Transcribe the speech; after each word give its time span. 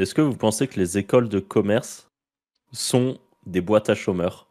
Est-ce 0.00 0.14
que 0.14 0.22
vous 0.22 0.34
pensez 0.34 0.66
que 0.66 0.80
les 0.80 0.96
écoles 0.96 1.28
de 1.28 1.40
commerce 1.40 2.08
sont 2.72 3.18
des 3.44 3.60
boîtes 3.60 3.90
à 3.90 3.94
chômeurs? 3.94 4.48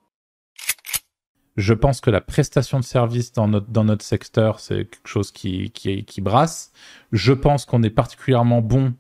Je 1.57 1.73
pense 1.73 2.01
que 2.01 2.11
la 2.11 2.21
prestation 2.21 2.79
de 2.79 2.85
service 2.85 3.32
dans 3.32 3.48
notre, 3.48 3.66
dans 3.67 3.83
notre 3.83 4.06
secteur, 4.06 4.59
c'est 4.59 4.85
quelque 4.85 5.08
chose 5.08 5.32
qui, 5.32 5.72
qui, 5.72 6.06
qui 6.06 6.22
brasse. 6.22 6.72
Je 7.12 7.33
pense 7.33 7.66
qu'on 7.66 7.82
est 7.82 7.90
particulièrement 7.90 8.62
bon 8.62 8.93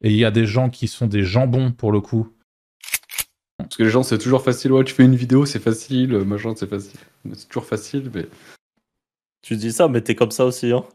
et 0.00 0.10
il 0.10 0.16
y 0.16 0.24
a 0.24 0.30
des 0.30 0.46
gens 0.46 0.70
qui 0.70 0.88
sont 0.88 1.06
des 1.06 1.24
jambons 1.24 1.72
pour 1.72 1.92
le 1.92 2.00
coup. 2.00 2.32
Parce 3.58 3.76
que 3.76 3.82
les 3.82 3.90
gens, 3.90 4.02
c'est 4.02 4.16
toujours 4.16 4.42
facile. 4.42 4.72
Ouais, 4.72 4.84
tu 4.84 4.94
fais 4.94 5.04
une 5.04 5.14
vidéo, 5.14 5.44
c'est 5.44 5.60
facile. 5.60 6.16
Machin, 6.20 6.54
c'est 6.56 6.70
facile. 6.70 6.98
C'est 7.34 7.48
toujours 7.48 7.66
facile, 7.66 8.10
mais. 8.14 8.26
Tu 9.42 9.56
dis 9.56 9.72
ça, 9.72 9.88
mais 9.88 10.00
t'es 10.00 10.14
comme 10.14 10.30
ça 10.30 10.46
aussi, 10.46 10.72
hein? 10.72 10.86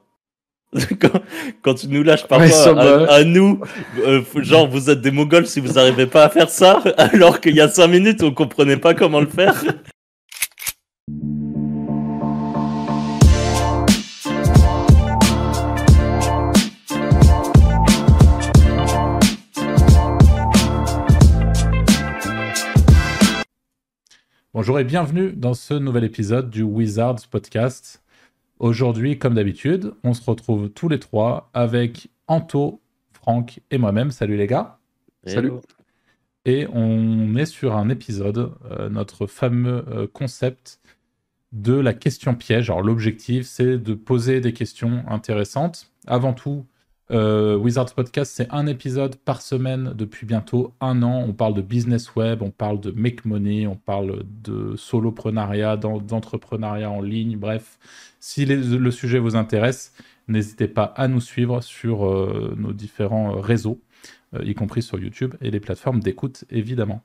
quand, 0.99 1.21
quand, 1.61 1.73
tu 1.75 1.87
nous 1.87 2.03
lâches 2.03 2.27
parfois 2.27 2.79
à, 2.79 3.15
à, 3.15 3.23
nous, 3.23 3.61
euh, 4.05 4.21
genre 4.37 4.67
vous 4.67 4.89
êtes 4.89 5.01
des 5.01 5.11
mogols 5.11 5.47
si 5.47 5.59
vous 5.59 5.73
n'arrivez 5.73 6.05
pas 6.05 6.25
à 6.25 6.29
faire 6.29 6.49
ça, 6.49 6.81
alors 6.97 7.39
qu'il 7.39 7.55
y 7.55 7.61
a 7.61 7.69
5 7.69 7.87
minutes 7.87 8.23
on 8.23 8.31
comprenait 8.31 8.77
pas 8.77 8.93
comment 8.93 9.19
le 9.19 9.27
faire. 9.27 9.63
Bonjour 24.53 24.79
et 24.79 24.83
bienvenue 24.83 25.33
dans 25.33 25.53
ce 25.53 25.75
nouvel 25.75 26.03
épisode 26.03 26.49
du 26.49 26.63
Wizards 26.63 27.27
Podcast. 27.29 28.01
Aujourd'hui, 28.59 29.19
comme 29.19 29.35
d'habitude, 29.35 29.93
on 30.03 30.13
se 30.13 30.23
retrouve 30.27 30.69
tous 30.69 30.89
les 30.89 30.99
trois 30.99 31.49
avec 31.53 32.09
Anto, 32.27 32.81
Franck 33.11 33.59
et 33.69 33.77
moi-même. 33.77 34.09
Salut 34.09 34.35
les 34.35 34.47
gars. 34.47 34.79
Salut. 35.25 35.51
Et 36.45 36.65
on 36.73 37.35
est 37.35 37.45
sur 37.45 37.75
un 37.75 37.89
épisode, 37.89 38.53
euh, 38.71 38.89
notre 38.89 39.27
fameux 39.27 39.85
euh, 39.89 40.07
concept 40.07 40.79
de 41.51 41.73
la 41.73 41.93
question 41.93 42.33
piège. 42.33 42.69
Alors 42.69 42.81
l'objectif, 42.81 43.45
c'est 43.45 43.77
de 43.77 43.93
poser 43.93 44.41
des 44.41 44.53
questions 44.53 45.03
intéressantes. 45.07 45.91
Avant 46.07 46.33
tout, 46.33 46.65
euh, 47.09 47.55
Wizards 47.55 47.93
Podcast, 47.93 48.33
c'est 48.35 48.51
un 48.51 48.67
épisode 48.67 49.15
par 49.15 49.41
semaine 49.41 49.93
depuis 49.95 50.25
bientôt 50.25 50.73
un 50.81 51.03
an. 51.03 51.23
On 51.27 51.33
parle 51.33 51.53
de 51.53 51.61
business 51.61 52.15
web, 52.15 52.41
on 52.41 52.51
parle 52.51 52.81
de 52.81 52.91
make 52.91 53.23
money, 53.25 53.65
on 53.65 53.75
parle 53.75 54.23
de 54.43 54.75
soloprenariat, 54.75 55.77
d'entrepreneuriat 55.77 56.91
en 56.91 57.01
ligne. 57.01 57.37
Bref, 57.37 57.79
si 58.19 58.45
le 58.45 58.91
sujet 58.91 59.19
vous 59.19 59.35
intéresse, 59.35 59.93
n'hésitez 60.27 60.67
pas 60.67 60.83
à 60.83 61.07
nous 61.07 61.21
suivre 61.21 61.61
sur 61.61 62.05
euh, 62.05 62.53
nos 62.57 62.73
différents 62.73 63.39
réseaux, 63.39 63.79
euh, 64.33 64.43
y 64.43 64.53
compris 64.53 64.81
sur 64.81 64.99
YouTube 64.99 65.35
et 65.41 65.51
les 65.51 65.59
plateformes 65.59 66.01
d'écoute 66.01 66.43
évidemment. 66.49 67.01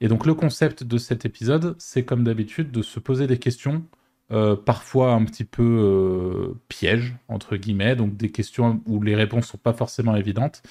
Et 0.00 0.08
donc 0.08 0.26
le 0.26 0.34
concept 0.34 0.84
de 0.84 0.98
cet 0.98 1.24
épisode, 1.24 1.74
c'est 1.78 2.04
comme 2.04 2.24
d'habitude 2.24 2.70
de 2.70 2.82
se 2.82 3.00
poser 3.00 3.26
des 3.26 3.38
questions 3.38 3.84
euh, 4.32 4.56
parfois 4.56 5.12
un 5.12 5.24
petit 5.24 5.44
peu 5.44 5.62
euh, 5.62 6.58
piège, 6.66 7.14
entre 7.28 7.56
guillemets, 7.56 7.94
donc 7.94 8.16
des 8.16 8.32
questions 8.32 8.80
où 8.84 9.00
les 9.00 9.14
réponses 9.14 9.46
sont 9.46 9.58
pas 9.58 9.72
forcément 9.72 10.16
évidentes, 10.16 10.64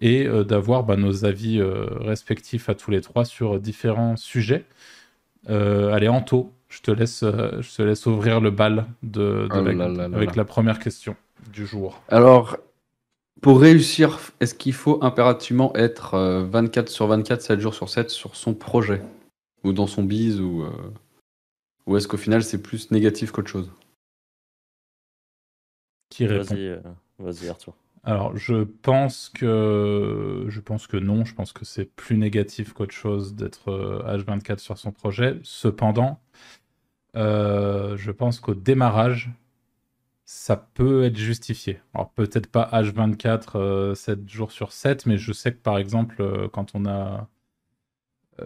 et 0.00 0.26
euh, 0.26 0.42
d'avoir 0.42 0.82
bah, 0.82 0.96
nos 0.96 1.24
avis 1.24 1.62
respectifs 1.62 2.68
à 2.68 2.74
tous 2.74 2.90
les 2.90 3.00
trois 3.00 3.24
sur 3.24 3.60
différents 3.60 4.16
sujets. 4.16 4.64
allez, 5.48 6.08
Anto, 6.08 6.52
je 6.68 6.80
te 6.80 6.90
laisse, 6.90 7.20
je 7.22 7.76
te 7.76 7.82
laisse 7.82 8.06
ouvrir 8.06 8.40
le 8.40 8.50
bal 8.50 8.86
de, 9.04 9.46
oh 9.50 10.14
avec 10.16 10.34
la 10.34 10.44
première 10.44 10.80
question 10.80 11.14
du 11.52 11.64
jour. 11.64 12.02
Alors, 12.08 12.56
pour 13.40 13.60
réussir, 13.60 14.18
est-ce 14.40 14.56
qu'il 14.56 14.74
faut 14.74 14.98
impérativement 15.04 15.72
être 15.76 16.18
24 16.50 16.88
sur 16.88 17.06
24, 17.06 17.40
7 17.40 17.60
jours 17.60 17.74
sur 17.74 17.88
7 17.88 18.10
sur 18.10 18.34
son 18.34 18.52
projet? 18.52 19.00
Ou 19.62 19.72
dans 19.72 19.86
son 19.86 20.02
bise 20.02 20.40
ou 20.40 20.64
ou 21.86 21.96
est-ce 21.96 22.08
qu'au 22.08 22.16
final, 22.16 22.42
c'est 22.42 22.60
plus 22.60 22.90
négatif 22.90 23.30
qu'autre 23.30 23.50
chose? 23.50 23.70
Qui 26.10 26.26
répond? 26.26 26.54
Euh, 26.56 26.80
Vas-y, 27.18 27.48
Arthur. 27.48 27.74
Alors, 28.02 28.36
je 28.36 28.62
pense 28.62 29.28
que 29.28 30.46
je 30.48 30.60
pense 30.60 30.86
que 30.86 30.96
non. 30.96 31.24
Je 31.24 31.34
pense 31.34 31.52
que 31.52 31.64
c'est 31.64 31.84
plus 31.84 32.16
négatif 32.16 32.72
qu'autre 32.72 32.94
chose 32.94 33.34
d'être 33.34 34.02
H24 34.06 34.52
euh, 34.52 34.56
sur 34.58 34.78
son 34.78 34.92
projet. 34.92 35.40
Cependant, 35.42 36.20
euh, 37.16 37.96
je 37.96 38.10
pense 38.12 38.38
qu'au 38.40 38.54
démarrage, 38.54 39.30
ça 40.24 40.56
peut 40.56 41.04
être 41.04 41.16
justifié. 41.16 41.80
Alors 41.94 42.10
peut-être 42.10 42.48
pas 42.48 42.68
H24 42.72 43.94
7 43.94 44.28
jours 44.28 44.52
sur 44.52 44.72
7, 44.72 45.06
mais 45.06 45.18
je 45.18 45.32
sais 45.32 45.52
que 45.52 45.58
par 45.58 45.78
exemple, 45.78 46.48
quand 46.52 46.74
on 46.74 46.84
a 46.86 46.90
euh, 46.92 47.22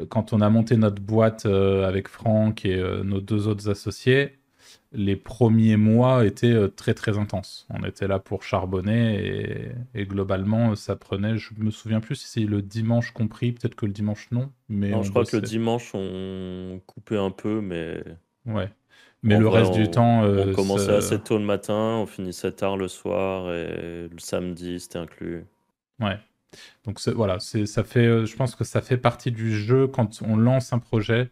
quand 0.08 0.32
on 0.32 0.40
a 0.40 0.48
monté 0.48 0.76
notre 0.76 1.02
boîte 1.02 1.46
euh, 1.46 1.86
avec 1.86 2.08
Franck 2.08 2.64
et 2.64 2.76
euh, 2.76 3.02
nos 3.02 3.20
deux 3.20 3.48
autres 3.48 3.68
associés, 3.68 4.38
les 4.92 5.16
premiers 5.16 5.76
mois 5.76 6.24
étaient 6.24 6.68
très 6.70 6.94
très 6.94 7.16
intenses. 7.16 7.66
On 7.70 7.84
était 7.84 8.08
là 8.08 8.18
pour 8.18 8.42
charbonner 8.42 9.72
et, 9.94 10.06
globalement 10.06 10.74
ça 10.74 10.96
prenait, 10.96 11.38
je 11.38 11.50
me 11.58 11.70
souviens 11.70 12.00
plus 12.00 12.16
si 12.16 12.26
c'est 12.26 12.40
le 12.40 12.60
dimanche 12.60 13.12
compris, 13.12 13.52
peut-être 13.52 13.76
que 13.76 13.86
le 13.86 13.92
dimanche 13.92 14.28
non. 14.32 14.50
Mais 14.68 14.90
non, 14.90 15.02
je 15.02 15.10
crois 15.10 15.24
que 15.24 15.36
le 15.36 15.42
dimanche 15.42 15.92
on 15.94 16.80
coupait 16.86 17.18
un 17.18 17.30
peu, 17.30 17.60
mais. 17.60 18.02
Ouais. 18.46 18.68
Mais 19.22 19.38
le 19.38 19.48
reste 19.48 19.74
du 19.74 19.88
temps. 19.90 20.24
on 20.24 20.52
commençait 20.54 20.94
assez 20.94 21.20
tôt 21.20 21.38
le 21.38 21.44
matin, 21.44 21.98
on 21.98 22.06
finissait 22.06 22.52
tard 22.52 22.76
le 22.76 22.88
soir 22.88 23.52
et 23.52 24.08
le 24.10 24.18
samedi 24.18 24.80
c'était 24.80 24.98
inclus. 24.98 25.44
Ouais. 26.00 26.18
Donc 26.84 27.00
voilà, 27.14 27.38
ça 27.40 27.84
fait, 27.84 28.06
euh, 28.06 28.26
je 28.26 28.36
pense 28.36 28.54
que 28.54 28.64
ça 28.64 28.80
fait 28.82 28.96
partie 28.96 29.30
du 29.32 29.52
jeu 29.54 29.86
quand 29.86 30.22
on 30.22 30.36
lance 30.36 30.72
un 30.72 30.78
projet. 30.78 31.30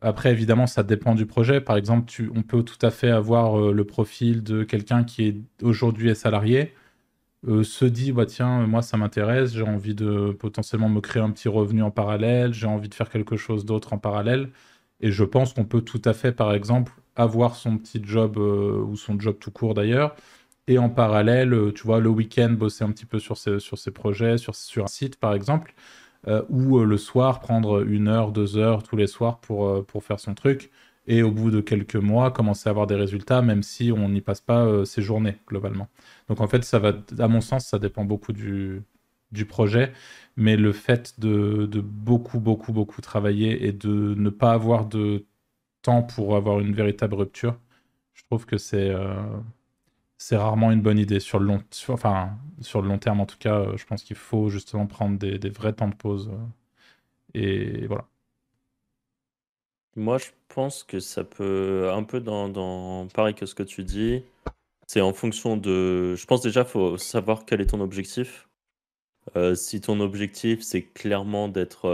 Après, 0.00 0.32
évidemment, 0.32 0.66
ça 0.66 0.82
dépend 0.82 1.14
du 1.14 1.26
projet. 1.26 1.60
Par 1.60 1.76
exemple, 1.76 2.12
on 2.34 2.42
peut 2.42 2.62
tout 2.62 2.78
à 2.82 2.90
fait 2.90 3.10
avoir 3.10 3.58
euh, 3.60 3.72
le 3.72 3.84
profil 3.84 4.42
de 4.42 4.64
quelqu'un 4.64 5.04
qui 5.04 5.24
est 5.28 5.36
aujourd'hui 5.62 6.14
salarié, 6.16 6.74
euh, 7.48 7.62
se 7.64 7.84
dit 7.84 8.12
bah 8.12 8.26
tiens, 8.26 8.66
moi 8.66 8.82
ça 8.82 8.96
m'intéresse, 8.96 9.54
j'ai 9.54 9.62
envie 9.62 9.94
de 9.94 10.32
potentiellement 10.38 10.88
me 10.88 11.00
créer 11.00 11.22
un 11.22 11.30
petit 11.30 11.48
revenu 11.48 11.82
en 11.82 11.90
parallèle, 11.90 12.52
j'ai 12.54 12.66
envie 12.66 12.88
de 12.88 12.94
faire 12.94 13.10
quelque 13.10 13.36
chose 13.36 13.64
d'autre 13.66 13.92
en 13.92 13.98
parallèle. 13.98 14.50
Et 15.00 15.12
je 15.12 15.24
pense 15.24 15.54
qu'on 15.54 15.64
peut 15.64 15.82
tout 15.82 16.02
à 16.04 16.14
fait, 16.14 16.32
par 16.32 16.54
exemple, 16.54 16.92
avoir 17.16 17.56
son 17.56 17.78
petit 17.78 18.00
job 18.04 18.38
ou 18.38 18.96
son 18.96 19.20
job 19.20 19.36
tout 19.40 19.50
court 19.50 19.74
d'ailleurs, 19.74 20.16
et 20.68 20.78
en 20.78 20.88
parallèle, 20.90 21.52
euh, 21.54 21.72
tu 21.72 21.82
vois, 21.84 22.00
le 22.00 22.08
week-end, 22.08 22.50
bosser 22.50 22.84
un 22.84 22.90
petit 22.92 23.06
peu 23.06 23.18
sur 23.18 23.36
ses, 23.36 23.60
sur 23.60 23.78
ses 23.78 23.90
projets, 23.92 24.38
sur, 24.38 24.54
sur 24.54 24.84
un 24.84 24.88
site 24.88 25.16
par 25.16 25.34
exemple, 25.34 25.74
euh, 26.28 26.42
ou 26.48 26.78
euh, 26.78 26.84
le 26.84 26.98
soir, 26.98 27.40
prendre 27.40 27.82
une 27.86 28.08
heure, 28.08 28.32
deux 28.32 28.56
heures 28.56 28.82
tous 28.82 28.96
les 28.96 29.06
soirs 29.06 29.40
pour, 29.40 29.84
pour 29.86 30.04
faire 30.04 30.20
son 30.20 30.34
truc, 30.34 30.70
et 31.06 31.22
au 31.22 31.30
bout 31.30 31.50
de 31.50 31.60
quelques 31.60 31.96
mois, 31.96 32.30
commencer 32.32 32.68
à 32.68 32.70
avoir 32.70 32.86
des 32.88 32.96
résultats, 32.96 33.42
même 33.42 33.62
si 33.62 33.92
on 33.92 34.08
n'y 34.08 34.20
passe 34.20 34.40
pas 34.40 34.84
ses 34.84 35.02
journées, 35.02 35.36
globalement. 35.48 35.88
Donc 36.28 36.40
en 36.40 36.48
fait, 36.48 36.64
ça 36.64 36.78
va, 36.80 36.92
à 37.18 37.28
mon 37.28 37.40
sens, 37.40 37.66
ça 37.68 37.78
dépend 37.78 38.04
beaucoup 38.04 38.32
du, 38.32 38.82
du 39.32 39.46
projet, 39.46 39.92
mais 40.36 40.56
le 40.56 40.72
fait 40.72 41.18
de, 41.20 41.66
de, 41.66 41.80
beaucoup, 41.80 42.40
beaucoup, 42.40 42.72
beaucoup 42.72 43.00
travailler 43.02 43.66
et 43.66 43.72
de 43.72 44.14
ne 44.16 44.30
pas 44.30 44.52
avoir 44.52 44.86
de 44.86 45.26
temps 45.82 46.02
pour 46.02 46.36
avoir 46.36 46.60
une 46.60 46.74
véritable 46.74 47.14
rupture, 47.14 47.58
je 48.14 48.24
trouve 48.24 48.46
que 48.46 48.58
c'est 48.58 48.90
c'est 50.18 50.36
rarement 50.36 50.72
une 50.72 50.80
bonne 50.82 50.98
idée 50.98 51.20
sur 51.20 51.38
le 51.38 51.46
long, 51.46 51.62
enfin 51.88 52.38
sur 52.60 52.82
le 52.82 52.88
long 52.88 52.98
terme 52.98 53.20
en 53.20 53.26
tout 53.26 53.38
cas. 53.38 53.60
Euh, 53.60 53.76
je 53.76 53.84
pense 53.86 54.02
qu'il 54.02 54.16
faut 54.16 54.48
justement 54.48 54.86
prendre 54.86 55.18
des, 55.18 55.50
vrais 55.50 55.72
temps 55.72 55.88
de 55.88 55.94
pause 55.94 56.30
euh, 56.32 56.36
et 57.34 57.86
voilà. 57.86 58.06
Moi, 59.96 60.18
je 60.18 60.26
pense 60.48 60.84
que 60.84 61.00
ça 61.00 61.24
peut 61.24 61.90
un 61.92 62.02
peu 62.04 62.20
dans, 62.20 63.08
pareil 63.14 63.34
que 63.34 63.46
ce 63.46 63.54
que 63.54 63.62
tu 63.62 63.82
dis. 63.82 64.24
C'est 64.86 65.00
en 65.00 65.12
fonction 65.12 65.56
de. 65.56 66.14
Je 66.16 66.26
pense 66.26 66.42
déjà 66.42 66.64
faut 66.64 66.98
savoir 66.98 67.44
quel 67.46 67.60
est 67.60 67.66
ton 67.66 67.80
objectif. 67.80 68.48
Euh, 69.36 69.54
si 69.56 69.80
ton 69.80 70.00
objectif 70.00 70.62
c'est 70.62 70.82
clairement 70.82 71.48
d'être 71.48 71.88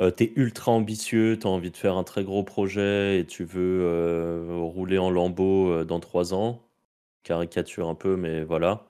euh, 0.00 0.10
tu 0.10 0.24
es 0.24 0.32
ultra 0.36 0.72
ambitieux, 0.72 1.38
tu 1.38 1.46
as 1.46 1.50
envie 1.50 1.70
de 1.70 1.76
faire 1.76 1.96
un 1.96 2.04
très 2.04 2.24
gros 2.24 2.42
projet 2.42 3.18
et 3.20 3.26
tu 3.26 3.44
veux 3.44 3.82
euh, 3.82 4.56
rouler 4.58 4.98
en 4.98 5.10
lambeau 5.10 5.70
euh, 5.70 5.84
dans 5.84 6.00
trois 6.00 6.32
ans. 6.32 6.62
Caricature 7.22 7.88
un 7.88 7.94
peu, 7.94 8.16
mais 8.16 8.42
voilà. 8.44 8.86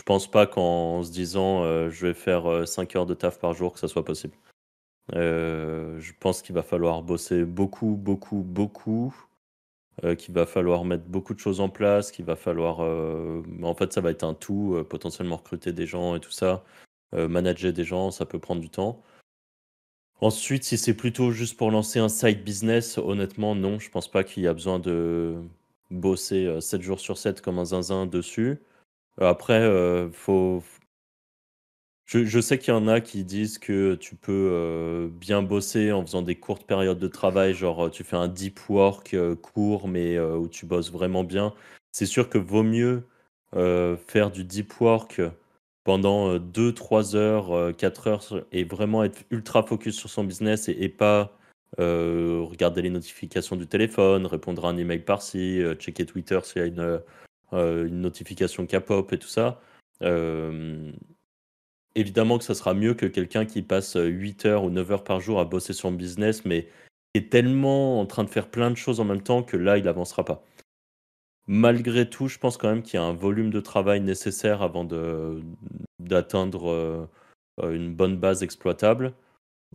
Je 0.00 0.04
pense 0.04 0.28
pas 0.30 0.46
qu'en 0.46 1.02
se 1.04 1.12
disant 1.12 1.62
je 1.90 2.06
vais 2.06 2.14
faire 2.14 2.66
5 2.66 2.96
heures 2.96 3.06
de 3.06 3.14
taf 3.14 3.38
par 3.38 3.54
jour 3.54 3.72
que 3.74 3.78
ça 3.78 3.88
soit 3.88 4.04
possible. 4.04 4.34
je 5.12 6.12
pense 6.20 6.42
qu'il 6.42 6.54
va 6.54 6.62
falloir 6.62 7.02
bosser 7.02 7.44
beaucoup, 7.44 7.96
beaucoup, 7.96 8.42
beaucoup. 8.42 9.14
qu'il 10.18 10.34
va 10.34 10.46
falloir 10.46 10.84
mettre 10.84 11.04
beaucoup 11.04 11.34
de 11.34 11.38
choses 11.38 11.60
en 11.60 11.68
place, 11.68 12.10
qu'il 12.12 12.24
va 12.24 12.36
falloir... 12.36 12.80
en 12.80 13.74
fait, 13.74 13.92
ça 13.92 14.00
va 14.00 14.10
être 14.10 14.24
un 14.24 14.34
tout, 14.34 14.82
potentiellement 14.88 15.36
recruter 15.36 15.72
des 15.72 15.86
gens 15.86 16.16
et 16.16 16.20
tout 16.20 16.32
ça. 16.32 16.64
manager 17.12 17.72
des 17.72 17.84
gens, 17.84 18.10
ça 18.10 18.26
peut 18.26 18.38
prendre 18.40 18.62
du 18.62 18.70
temps. 18.70 19.02
Ensuite, 20.20 20.64
si 20.64 20.76
c'est 20.76 20.94
plutôt 20.94 21.30
juste 21.32 21.56
pour 21.56 21.70
lancer 21.70 21.98
un 21.98 22.10
side 22.10 22.44
business, 22.44 22.98
honnêtement, 22.98 23.54
non, 23.54 23.78
je 23.78 23.90
pense 23.90 24.10
pas 24.10 24.22
qu'il 24.22 24.42
y 24.42 24.46
a 24.46 24.52
besoin 24.52 24.78
de 24.78 25.36
bosser 25.90 26.60
7 26.60 26.80
euh, 26.80 26.82
jours 26.82 27.00
sur 27.00 27.16
7 27.16 27.40
comme 27.40 27.58
un 27.58 27.64
zinzin 27.64 28.06
dessus. 28.06 28.58
Euh, 29.20 29.28
après, 29.30 29.60
euh, 29.60 30.10
faut. 30.12 30.62
je, 32.04 32.40
sais 32.40 32.58
qu'il 32.58 32.74
y 32.74 32.76
en 32.76 32.86
a 32.86 33.00
qui 33.00 33.24
disent 33.24 33.58
que 33.58 33.94
tu 33.94 34.14
peux 34.14 35.10
bien 35.12 35.42
bosser 35.42 35.92
en 35.92 36.02
faisant 36.04 36.22
des 36.22 36.36
courtes 36.36 36.66
périodes 36.66 36.98
de 36.98 37.08
travail, 37.08 37.54
genre 37.54 37.90
tu 37.90 38.04
fais 38.04 38.16
un 38.16 38.28
deep 38.28 38.60
work 38.68 39.16
court, 39.42 39.88
mais 39.88 40.18
où 40.20 40.48
tu 40.48 40.66
bosses 40.66 40.92
vraiment 40.92 41.24
bien. 41.24 41.54
C'est 41.92 42.06
sûr 42.06 42.28
que 42.28 42.38
vaut 42.38 42.62
mieux 42.62 43.04
faire 43.52 44.30
du 44.30 44.44
deep 44.44 44.80
work 44.80 45.22
pendant 45.84 46.38
2, 46.38 46.74
3 46.74 47.16
heures, 47.16 47.76
4 47.76 48.06
heures 48.06 48.46
et 48.52 48.64
vraiment 48.64 49.04
être 49.04 49.24
ultra 49.30 49.62
focus 49.62 49.96
sur 49.96 50.10
son 50.10 50.24
business 50.24 50.68
et, 50.68 50.88
pas 50.88 51.36
regarder 51.78 52.82
les 52.82 52.90
notifications 52.90 53.56
du 53.56 53.66
téléphone, 53.66 54.26
répondre 54.26 54.66
à 54.66 54.70
un 54.70 54.76
email 54.76 55.00
par-ci, 55.00 55.62
checker 55.78 56.04
Twitter 56.06 56.38
s'il 56.42 56.62
y 56.62 56.64
a 56.64 56.68
une, 56.68 57.00
notification 57.90 58.66
K-pop 58.66 59.12
et 59.12 59.18
tout 59.18 59.28
ça. 59.28 59.60
évidemment 61.94 62.38
que 62.38 62.44
ça 62.44 62.54
sera 62.54 62.74
mieux 62.74 62.94
que 62.94 63.06
quelqu'un 63.06 63.46
qui 63.46 63.62
passe 63.62 63.96
8 63.96 64.46
heures 64.46 64.64
ou 64.64 64.70
9 64.70 64.90
heures 64.92 65.04
par 65.04 65.20
jour 65.20 65.40
à 65.40 65.44
bosser 65.44 65.72
son 65.72 65.92
business, 65.92 66.44
mais 66.44 66.68
est 67.14 67.30
tellement 67.30 68.00
en 68.00 68.06
train 68.06 68.24
de 68.24 68.30
faire 68.30 68.48
plein 68.48 68.70
de 68.70 68.76
choses 68.76 69.00
en 69.00 69.04
même 69.04 69.22
temps 69.22 69.42
que 69.42 69.56
là, 69.56 69.78
il 69.78 69.84
n'avancera 69.84 70.24
pas. 70.24 70.44
Malgré 71.52 72.08
tout, 72.08 72.28
je 72.28 72.38
pense 72.38 72.56
quand 72.56 72.68
même 72.68 72.80
qu'il 72.80 72.94
y 72.94 73.02
a 73.02 73.04
un 73.04 73.12
volume 73.12 73.50
de 73.50 73.58
travail 73.58 74.00
nécessaire 74.00 74.62
avant 74.62 74.84
d'atteindre 75.98 76.70
euh, 76.70 77.74
une 77.74 77.92
bonne 77.92 78.16
base 78.16 78.44
exploitable. 78.44 79.14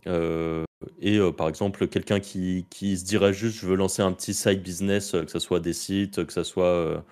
Euh, 0.06 0.64
et 1.00 1.18
euh, 1.18 1.32
par 1.32 1.50
exemple, 1.50 1.86
quelqu'un 1.86 2.18
qui, 2.18 2.64
qui, 2.70 2.96
se 2.96 3.04
dirait 3.04 3.34
juste 3.34 3.60
je 3.60 3.66
veux 3.66 3.76
lancer 3.76 4.00
un 4.00 4.12
petit 4.12 4.32
side 4.32 4.62
business, 4.62 5.12
que 5.12 5.30
ce 5.30 5.38
soit 5.38 5.60
des 5.60 5.74
sites, 5.74 6.24
que 6.24 6.32
ce 6.32 6.44
soit 6.44 7.04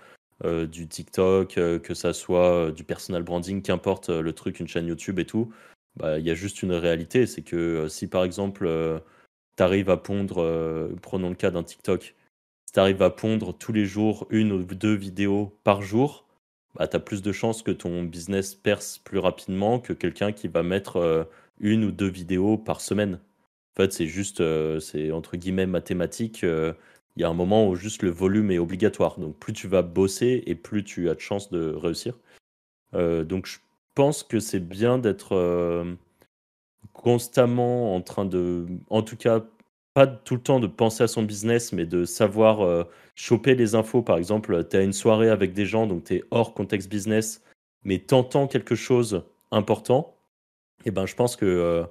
du 0.43 0.89
TikTok, 0.89 1.57
que 1.57 1.95
ce 1.95 2.15
soit 2.15 2.73
du 2.73 2.85
personal 2.85 3.23
branding, 3.23 3.61
qu'importe 3.61 4.09
le 4.09 4.33
truc, 4.33 4.61
une 4.61 4.69
chaîne 4.69 4.87
YouTube 4.87 5.19
et 5.19 5.27
tout, 5.27 5.53
bah, 5.97 6.19
il 6.19 6.25
y 6.25 6.31
a 6.31 6.35
juste 6.35 6.63
une 6.63 6.73
réalité. 6.73 7.27
C'est 7.27 7.43
que 7.43 7.87
si 7.89 8.07
par 8.07 8.25
exemple, 8.25 8.67
tu 9.59 9.63
arrives 9.63 9.91
à 9.91 9.99
pondre, 9.99 10.91
prenons 11.03 11.29
le 11.29 11.35
cas 11.35 11.51
d'un 11.51 11.65
TikTok, 11.65 12.15
tu 12.75 12.81
à 12.81 13.11
pondre 13.11 13.57
tous 13.57 13.73
les 13.73 13.87
jours 13.87 14.27
une 14.31 14.53
ou 14.53 14.63
deux 14.65 14.95
vidéos 14.95 15.57
par 15.63 15.81
jour, 15.83 16.25
bah, 16.75 16.89
tu 16.89 16.97
as 16.97 17.01
plus 17.01 17.23
de 17.23 17.33
chances 17.33 17.63
que 17.63 17.71
ton 17.71 18.03
business 18.03 18.55
perce 18.55 18.99
plus 18.99 19.19
rapidement 19.19 19.79
que 19.79 19.93
quelqu'un 19.93 20.33
qui 20.33 20.49
va 20.49 20.63
mettre 20.65 20.97
euh, 20.97 21.25
une 21.61 21.85
ou 21.85 21.93
deux 21.93 22.09
vidéos 22.09 22.59
par 22.59 22.81
semaine. 22.81 23.21
En 23.77 23.83
fait, 23.83 23.93
c'est 23.93 24.07
juste, 24.07 24.41
euh, 24.41 24.81
c'est 24.81 25.13
entre 25.13 25.37
guillemets 25.37 25.67
mathématique. 25.67 26.43
Euh, 26.43 26.73
il 27.17 27.23
y 27.23 27.25
a 27.25 27.29
un 27.29 27.35
moment 27.35 27.69
où 27.69 27.77
juste 27.77 28.03
le 28.03 28.11
volume 28.11 28.51
est 28.51 28.59
obligatoire. 28.59 29.21
Donc 29.21 29.39
plus 29.39 29.53
tu 29.53 29.69
vas 29.69 29.83
bosser 29.83 30.43
et 30.47 30.57
plus 30.57 30.83
tu 30.83 31.09
as 31.09 31.15
de 31.15 31.21
chances 31.21 31.51
de 31.51 31.73
réussir. 31.73 32.19
donc 32.93 33.47
je 33.47 33.59
pense 33.95 34.23
que 34.25 34.41
c'est 34.41 34.61
bien 34.61 34.99
d'être 34.99 35.87
constamment 36.93 37.95
en 37.95 38.01
train 38.01 38.25
de, 38.25 38.67
en 38.91 39.03
tout 39.03 39.17
cas 39.17 39.45
pas 39.95 40.09
tout 40.09 40.35
le 40.35 40.43
temps 40.43 40.61
de 40.61 40.67
penser 40.67 41.05
à 41.05 41.09
son 41.09 41.23
business, 41.23 41.73
mais 41.73 41.87
de 41.87 42.05
savoir 42.05 42.63
euh, 42.63 42.85
choper 43.15 43.55
les 43.55 43.77
infos. 43.77 44.03
Par 44.03 44.19
exemple, 44.19 44.67
tu 44.69 44.77
as 44.77 44.83
une 44.83 44.93
soirée 44.93 45.31
avec 45.31 45.53
des 45.53 45.67
gens, 45.67 45.87
donc 45.87 46.05
tu 46.05 46.17
es 46.17 46.25
hors 46.33 46.53
contexte 46.53 46.91
business, 46.91 47.43
mais 47.85 48.01
t'entends 48.01 48.49
quelque 48.49 48.75
chose 48.75 49.25
important. 49.53 50.17
Et 50.85 50.89
eh 50.89 50.91
ben, 50.91 51.07
je 51.07 51.15
pense 51.15 51.39
euh, 51.43 51.87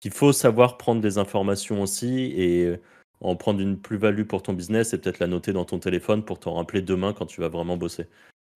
qu'il 0.00 0.12
faut 0.12 0.32
savoir 0.32 0.76
prendre 0.76 1.00
des 1.00 1.18
informations 1.18 1.82
aussi 1.82 2.32
et 2.36 2.76
en 3.20 3.34
prendre 3.34 3.60
une 3.60 3.78
plus-value 3.78 4.24
pour 4.24 4.42
ton 4.42 4.52
business 4.52 4.92
et 4.92 4.98
peut-être 4.98 5.18
la 5.18 5.26
noter 5.26 5.52
dans 5.52 5.64
ton 5.64 5.78
téléphone 5.78 6.22
pour 6.22 6.38
t'en 6.38 6.54
rappeler 6.54 6.82
demain 6.82 7.14
quand 7.14 7.26
tu 7.26 7.40
vas 7.40 7.48
vraiment 7.48 7.76
bosser. 7.76 8.06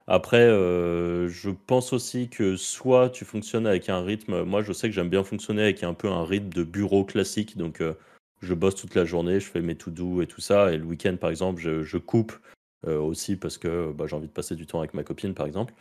Après, 0.07 0.43
euh, 0.43 1.29
je 1.29 1.51
pense 1.51 1.93
aussi 1.93 2.29
que 2.29 2.57
soit 2.57 3.11
tu 3.11 3.25
fonctionnes 3.25 3.67
avec 3.67 3.89
un 3.89 4.03
rythme, 4.03 4.43
moi 4.43 4.63
je 4.63 4.73
sais 4.73 4.89
que 4.89 4.95
j'aime 4.95 5.09
bien 5.09 5.25
fonctionner 5.25 5.63
avec 5.63 5.83
un 5.83 5.95
peu 5.95 6.09
un 6.09 6.25
rythme 6.25 6.51
de 6.51 6.65
bureau 6.65 7.05
classique, 7.05 7.57
donc 7.57 7.81
je 8.41 8.55
bosse 8.55 8.75
toute 8.75 8.95
la 8.95 9.05
journée, 9.05 9.41
je 9.41 9.47
fais 9.47 9.61
mes 9.61 9.75
to 9.75 9.91
do 9.91 10.23
et 10.23 10.27
tout 10.27 10.41
ça. 10.41 10.73
Et 10.73 10.79
le 10.79 10.85
week-end, 10.85 11.17
par 11.21 11.31
exemple, 11.31 11.61
je, 11.61 11.99
coupe 11.99 12.33
euh, 12.87 12.99
aussi 12.99 13.37
parce 13.37 13.59
que 13.59 13.93
bah, 13.93 14.07
j'ai 14.07 14.17
envie 14.17 14.29
de 14.29 14.33
passer 14.33 14.57
du 14.57 14.67
temps 14.67 14.79
avec 14.79 14.95
ma 14.95 15.03
copine, 15.03 15.35
par 15.35 15.47
exemple. 15.47 15.75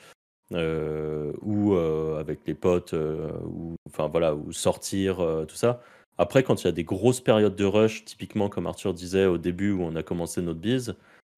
Euh, 0.52 1.32
ou 1.42 1.76
euh, 1.76 2.20
avec 2.20 2.40
les 2.48 2.56
potes, 2.56 2.94
ou, 2.94 3.76
voilà, 3.96 4.36
ou 4.36 4.52
sortir, 4.52 5.18
tout 5.48 5.56
ça. 5.56 5.82
Après, 6.18 6.44
quand 6.44 6.62
il 6.62 6.66
y 6.66 6.70
a 6.70 6.74
des 6.74 6.84
grosses 6.84 7.22
périodes 7.22 7.56
de 7.56 7.66
rush, 7.66 8.04
typiquement 8.04 8.50
comme 8.50 8.68
Arthur 8.68 8.94
disait 8.94 9.26
au 9.26 9.38
début 9.38 9.72
où 9.72 9.84
on 9.84 9.96
a 9.96 10.04
commencé 10.04 10.42
notre 10.42 10.60
bise, 10.60 10.96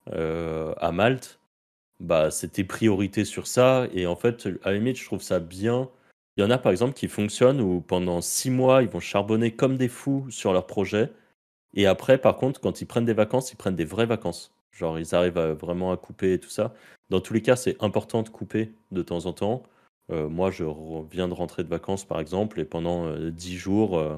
à 0.07 0.91
Malte, 0.91 1.39
bah, 1.99 2.31
c'était 2.31 2.63
priorité 2.63 3.25
sur 3.25 3.45
ça. 3.45 3.87
Et 3.93 4.07
en 4.07 4.15
fait, 4.15 4.47
à 4.63 4.71
la 4.71 4.77
limite, 4.77 4.97
je 4.97 5.05
trouve 5.05 5.21
ça 5.21 5.39
bien 5.39 5.89
il 6.37 6.41
y 6.41 6.43
en 6.43 6.49
a 6.49 6.57
par 6.57 6.71
exemple 6.71 6.93
qui 6.93 7.07
fonctionnent 7.07 7.61
où 7.61 7.81
pendant 7.81 8.21
six 8.21 8.49
mois, 8.49 8.83
ils 8.83 8.89
vont 8.89 8.99
charbonner 8.99 9.51
comme 9.51 9.77
des 9.77 9.89
fous 9.89 10.25
sur 10.29 10.53
leur 10.53 10.67
projet. 10.67 11.11
Et 11.73 11.85
après, 11.87 12.17
par 12.17 12.37
contre, 12.37 12.59
quand 12.61 12.81
ils 12.81 12.85
prennent 12.85 13.05
des 13.05 13.13
vacances, 13.13 13.51
ils 13.51 13.57
prennent 13.57 13.75
des 13.75 13.85
vraies 13.85 14.05
vacances. 14.05 14.53
Genre, 14.71 14.99
ils 14.99 15.15
arrivent 15.15 15.39
vraiment 15.39 15.91
à 15.91 15.97
couper 15.97 16.33
et 16.33 16.39
tout 16.39 16.49
ça. 16.49 16.73
Dans 17.09 17.19
tous 17.19 17.33
les 17.33 17.41
cas, 17.41 17.55
c'est 17.55 17.81
important 17.83 18.23
de 18.23 18.29
couper 18.29 18.71
de 18.91 19.01
temps 19.01 19.25
en 19.25 19.33
temps. 19.33 19.63
Euh, 20.11 20.29
moi, 20.29 20.51
je 20.51 20.65
viens 21.09 21.27
de 21.27 21.33
rentrer 21.33 21.63
de 21.63 21.69
vacances, 21.69 22.05
par 22.05 22.19
exemple, 22.19 22.59
et 22.59 22.65
pendant 22.65 23.05
euh, 23.07 23.31
dix 23.31 23.57
jours, 23.57 23.97
euh, 23.97 24.17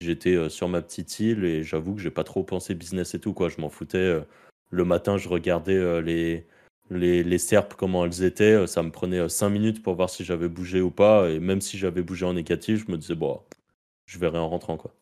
j'étais 0.00 0.48
sur 0.48 0.68
ma 0.68 0.82
petite 0.82 1.20
île 1.20 1.44
et 1.44 1.62
j'avoue 1.62 1.94
que 1.94 2.00
j'ai 2.00 2.10
pas 2.10 2.24
trop 2.24 2.42
pensé 2.44 2.74
business 2.74 3.14
et 3.14 3.20
tout. 3.20 3.34
Quoi. 3.34 3.48
Je 3.48 3.60
m'en 3.60 3.70
foutais. 3.70 4.20
le 4.70 4.84
matin, 4.84 5.18
je 5.18 5.28
regardais 5.28 6.02
les, 6.02 6.46
les, 6.90 7.38
serpes, 7.38 7.74
comment 7.74 8.04
elles 8.04 8.22
étaient, 8.24 8.52
euh, 8.52 8.66
ça 8.66 8.82
me 8.82 8.90
prenait 8.90 9.28
5 9.28 9.46
euh, 9.46 9.50
minutes 9.50 9.82
pour 9.82 9.94
voir 9.94 10.10
si 10.10 10.24
j'avais 10.24 10.48
bougé 10.48 10.80
ou 10.80 10.90
pas. 10.90 11.30
Et 11.30 11.38
même 11.40 11.60
si 11.60 11.78
j'avais 11.78 12.02
bougé 12.02 12.26
en 12.26 12.34
négatif, 12.34 12.84
je 12.86 12.92
me 12.92 12.98
disais, 12.98 13.14
bon, 13.14 13.40
je 14.06 14.18
verrai 14.18 14.38
en 14.38 14.48
rentrant. 14.48 14.76
quoi. 14.76 14.92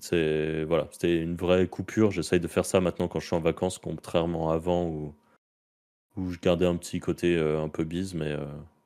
C'est 0.00 0.64
voilà, 0.64 0.88
c'était 0.90 1.18
une 1.20 1.36
vraie 1.36 1.68
coupure. 1.68 2.10
J'essaye 2.10 2.40
de 2.40 2.48
faire 2.48 2.66
ça 2.66 2.80
maintenant 2.80 3.08
quand 3.08 3.20
je 3.20 3.26
suis 3.26 3.36
en 3.36 3.40
vacances, 3.40 3.78
contrairement 3.78 4.50
à 4.50 4.54
avant 4.54 4.86
où, 4.86 5.14
où 6.16 6.30
je 6.30 6.38
gardais 6.40 6.66
un 6.66 6.76
petit 6.76 7.00
côté 7.00 7.36
euh, 7.36 7.62
un 7.62 7.68
peu 7.68 7.84
bise, 7.84 8.14
mais 8.14 8.36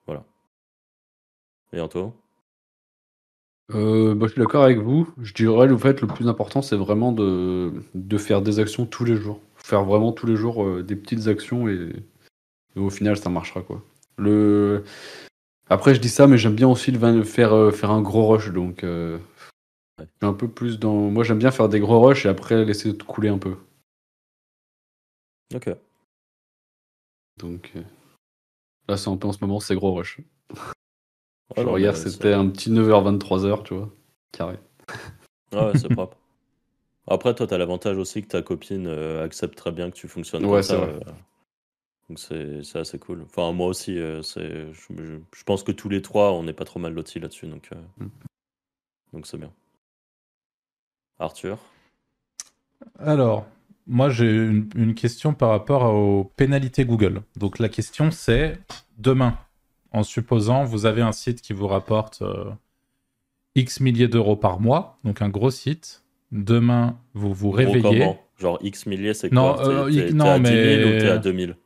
voilà. 0.07 0.25
Et 1.73 1.81
Anto? 1.81 2.15
Bah, 3.71 3.77
je 3.79 4.29
suis 4.29 4.41
d'accord 4.41 4.65
avec 4.65 4.79
vous. 4.79 5.09
Je 5.21 5.35
dirais 5.35 5.67
le 5.67 5.77
fait 5.77 6.01
le 6.01 6.07
plus 6.07 6.29
important, 6.29 6.63
c'est 6.63 6.77
vraiment 6.77 7.13
de 7.13 8.19
faire 8.19 8.43
des 8.43 8.59
actions 8.61 8.87
tous 8.87 9.05
les 9.05 9.17
jours 9.17 9.41
faire 9.69 9.85
vraiment 9.85 10.13
tous 10.13 10.27
les 10.27 10.37
jours 10.37 10.65
euh, 10.65 10.83
des 10.83 10.97
petites 10.97 11.29
actions 11.29 11.69
et, 11.69 11.93
au 12.77 12.91
final 12.91 13.17
ça 13.17 13.29
marchera 13.29 13.63
quoi. 13.63 13.83
Le 14.17 14.85
après 15.69 15.95
je 15.95 16.01
dis 16.01 16.09
ça 16.09 16.27
mais 16.27 16.39
j'aime 16.39 16.55
bien 16.55 16.69
aussi 16.69 16.91
le 16.91 17.25
faire 17.25 17.53
euh, 17.53 17.71
faire 17.71 17.91
un 17.91 18.01
gros 18.01 18.27
rush 18.29 18.51
donc 18.51 18.85
euh, 18.85 19.19
un 20.23 20.33
peu 20.33 20.49
plus 20.49 20.79
dans 20.79 21.11
moi 21.11 21.25
j'aime 21.25 21.39
bien 21.39 21.51
faire 21.51 21.69
des 21.69 21.81
gros 21.81 22.01
rushs 22.01 22.25
et 22.25 22.29
après 22.29 22.65
laisser 22.65 22.97
couler 22.97 23.29
un 23.29 23.39
peu. 23.39 23.57
Ok. 25.55 25.71
Donc 27.39 27.73
là 28.89 28.97
c'est 28.97 29.11
un 29.11 29.17
peu 29.17 29.29
en 29.29 29.33
ce 29.33 29.39
moment 29.41 29.61
c'est 29.61 29.75
gros 29.75 29.95
rush. 29.95 30.21
Genre 31.57 31.79
hier 31.79 31.97
c'était 31.97 32.33
un 32.33 32.49
petit 32.49 32.71
9h 32.71 33.19
23h 33.19 33.65
tu 33.65 33.75
vois 33.75 33.91
carré. 34.33 34.59
ouais 35.53 35.73
c'est 35.75 35.89
propre. 35.95 36.17
Après, 37.11 37.35
toi, 37.35 37.47
tu 37.47 37.55
as 37.55 37.59
l'avantage 37.59 37.97
aussi 37.97 38.23
que 38.23 38.29
ta 38.29 38.43
copine 38.43 38.87
euh, 38.87 39.25
accepte 39.25 39.57
très 39.57 39.73
bien 39.73 39.91
que 39.91 39.97
tu 39.97 40.09
fonctionnes 40.09 40.43
comme 40.43 40.63
ça. 40.63 40.75
Euh, 40.75 41.01
donc 42.09 42.19
c'est 42.19 42.79
assez 42.79 42.99
cool. 42.99 43.23
Enfin, 43.23 43.53
moi 43.53 43.67
aussi, 43.67 43.99
euh, 43.99 44.23
c'est 44.23 44.67
je, 44.73 45.45
pense 45.45 45.63
que 45.63 45.73
tous 45.73 45.89
les 45.89 46.03
trois, 46.03 46.33
on 46.33 46.43
n'est 46.43 46.53
pas 46.53 46.65
trop 46.65 46.81
mal 46.81 46.93
lotis 46.93 47.19
là-dessus. 47.19 47.47
Donc 47.47 47.71
mm. 47.99 48.07
donc 49.15 49.27
c'est 49.27 49.39
bien. 49.39 49.53
Arthur? 51.19 51.59
Alors, 52.99 53.47
moi 53.87 54.11
j'ai 54.11 54.31
une, 54.31 54.95
question 54.95 55.33
par 55.35 55.49
rapport 55.51 55.83
aux 55.95 56.25
pénalités 56.25 56.85
Google. 56.85 57.23
Donc 57.37 57.59
la 57.59 57.69
question 57.69 58.11
c'est, 58.11 58.59
demain, 58.99 59.39
en 59.93 60.03
supposant 60.03 60.65
vous 60.65 60.85
avez 60.87 61.03
un 61.03 61.13
site 61.13 61.41
qui 61.41 61.55
vous 61.55 61.67
rapporte 61.67 62.23
X 63.55 63.81
milliers 63.81 64.09
d'euros 64.09 64.37
par 64.37 64.61
mois, 64.61 64.99
donc 65.05 65.21
un 65.23 65.29
gros 65.29 65.51
site, 65.51 66.05
Demain, 66.33 66.99
vous 67.15 67.33
vous 67.33 67.51
réveillez. 67.51 68.15
Genre 68.39 68.59
X 68.63 68.87
milliers, 68.87 69.15
c'est 69.15 69.31
quoi 69.31 69.57
Non, 69.57 69.89
t'es, 69.91 70.13
non 70.13 70.27
à 70.27 70.39
10 70.39 70.51
000 70.51 70.89
ou 70.89 71.01
t'es 71.01 71.09
à 71.09 71.19
2000 71.19 71.57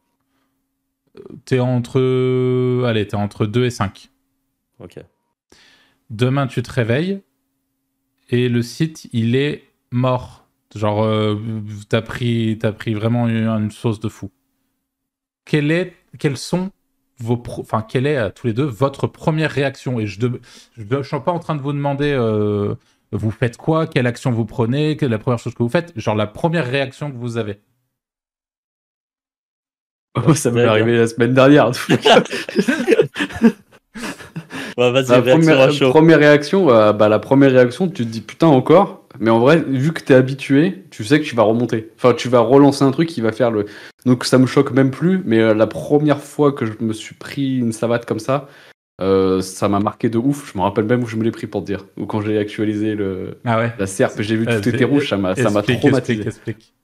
T'es 1.45 1.61
entre... 1.61 2.85
Allez, 2.87 3.07
t'es 3.07 3.16
entre 3.16 3.47
2 3.47 3.66
et 3.66 3.71
5. 3.71 4.09
Ok. 4.78 4.99
Demain, 6.11 6.47
tu 6.47 6.62
te 6.62 6.73
réveilles 6.73 7.21
et 8.31 8.49
le 8.49 8.62
site, 8.62 9.09
il 9.12 9.37
est 9.37 9.64
mort. 9.90 10.47
Genre, 10.75 11.04
euh, 11.04 11.37
t'as 11.90 12.00
pris, 12.00 12.59
as 12.62 12.73
pris 12.73 12.95
vraiment 12.95 13.28
une, 13.28 13.47
une, 13.47 13.71
sauce 13.71 14.00
de 14.00 14.09
fou. 14.09 14.31
Quelle 15.45 15.71
est, 15.71 15.95
quelles 16.19 16.38
sont 16.38 16.71
vos... 17.19 17.42
Enfin, 17.59 17.85
quelle 17.87 18.07
est, 18.07 18.16
à 18.16 18.31
tous 18.31 18.47
les 18.47 18.52
deux, 18.54 18.64
votre 18.64 19.07
première 19.07 19.50
réaction? 19.50 20.00
Et 20.00 20.07
je 20.07 20.19
ne 20.26 21.02
suis 21.02 21.21
pas 21.21 21.33
en 21.33 21.38
train 21.38 21.57
de 21.57 21.61
vous 21.61 21.73
demander... 21.73 22.12
Euh, 22.12 22.75
vous 23.12 23.31
faites 23.31 23.57
quoi 23.57 23.87
Quelle 23.87 24.07
action 24.07 24.31
vous 24.31 24.45
prenez 24.47 24.97
Quelle 24.97 25.09
est 25.09 25.12
la 25.12 25.19
première 25.19 25.38
chose 25.38 25.54
que 25.54 25.62
vous 25.62 25.69
faites 25.69 25.92
Genre 25.97 26.14
la 26.14 26.26
première 26.26 26.66
réaction 26.66 27.11
que 27.11 27.16
vous 27.16 27.37
avez. 27.37 27.61
Oh, 30.14 30.35
ça 30.35 30.50
m'est 30.50 30.64
arrivé 30.64 30.97
la 30.99 31.07
semaine 31.07 31.35
dernière. 31.35 31.71
Ouais, 34.78 34.90
vas-y, 34.90 35.09
La 35.09 35.21
réaction 35.21 35.52
première, 35.52 35.73
chaud. 35.73 35.90
première 35.90 36.19
réaction, 36.19 36.66
bah, 36.66 36.92
bah, 36.95 37.09
la 37.09 37.19
première 37.19 37.50
réaction, 37.52 37.88
tu 37.88 38.04
te 38.07 38.09
dis 38.11 38.23
putain 38.23 38.47
encore. 38.47 39.07
Mais 39.21 39.28
en 39.31 39.38
vrai, 39.38 39.59
vu 39.59 39.92
que 39.92 40.00
t'es 40.00 40.14
habitué, 40.14 40.85
tu 40.90 41.04
sais 41.04 41.21
que 41.21 41.26
tu 41.26 41.37
vas 41.37 41.42
remonter. 41.42 41.90
Enfin, 41.97 42.14
tu 42.14 42.28
vas 42.31 42.40
relancer 42.40 42.83
un 42.83 42.90
truc 42.90 43.09
qui 43.09 43.21
va 43.21 43.33
faire 43.33 43.50
le. 43.50 43.66
Donc 44.07 44.25
ça 44.25 44.38
me 44.38 44.47
choque 44.47 44.73
même 44.73 44.90
plus. 44.90 45.21
Mais 45.26 45.38
euh, 45.40 45.52
la 45.54 45.66
première 45.66 46.21
fois 46.21 46.52
que 46.52 46.64
je 46.64 46.73
me 46.81 46.95
suis 46.95 47.14
pris 47.14 47.59
une 47.59 47.73
savate 47.73 48.07
comme 48.07 48.19
ça, 48.19 48.49
euh, 49.02 49.40
ça 49.42 49.68
m'a 49.68 49.80
marqué 49.80 50.09
de 50.09 50.18
ouf. 50.18 50.52
Je 50.52 50.59
me 50.59 50.62
rappelle 50.62 50.85
même 50.85 51.02
où 51.02 51.06
je 51.06 51.16
me 51.16 51.25
l'ai 51.25 51.30
pris 51.30 51.47
pour 51.47 51.61
te 51.62 51.66
dire. 51.66 51.87
Ou 51.99 52.06
quand 52.06 52.21
j'ai 52.23 52.38
actualisé 52.38 52.94
le, 52.94 53.38
Ah 53.44 53.59
ouais. 53.59 53.73
la 53.78 53.87
serpe 53.87 54.18
et 54.21 54.23
j'ai 54.23 54.37
vu 54.37 54.47
Euh, 54.47 54.61
tout 54.61 54.68
était 54.68 54.85
rouge, 54.85 55.09
ça 55.09 55.16
m'a 55.16 55.35
ça 55.35 55.50
m'a 55.50 55.61
Explique, 55.62 55.80
traumatisé. 55.80 56.21
explique, 56.21 56.26
explique. 56.26 56.75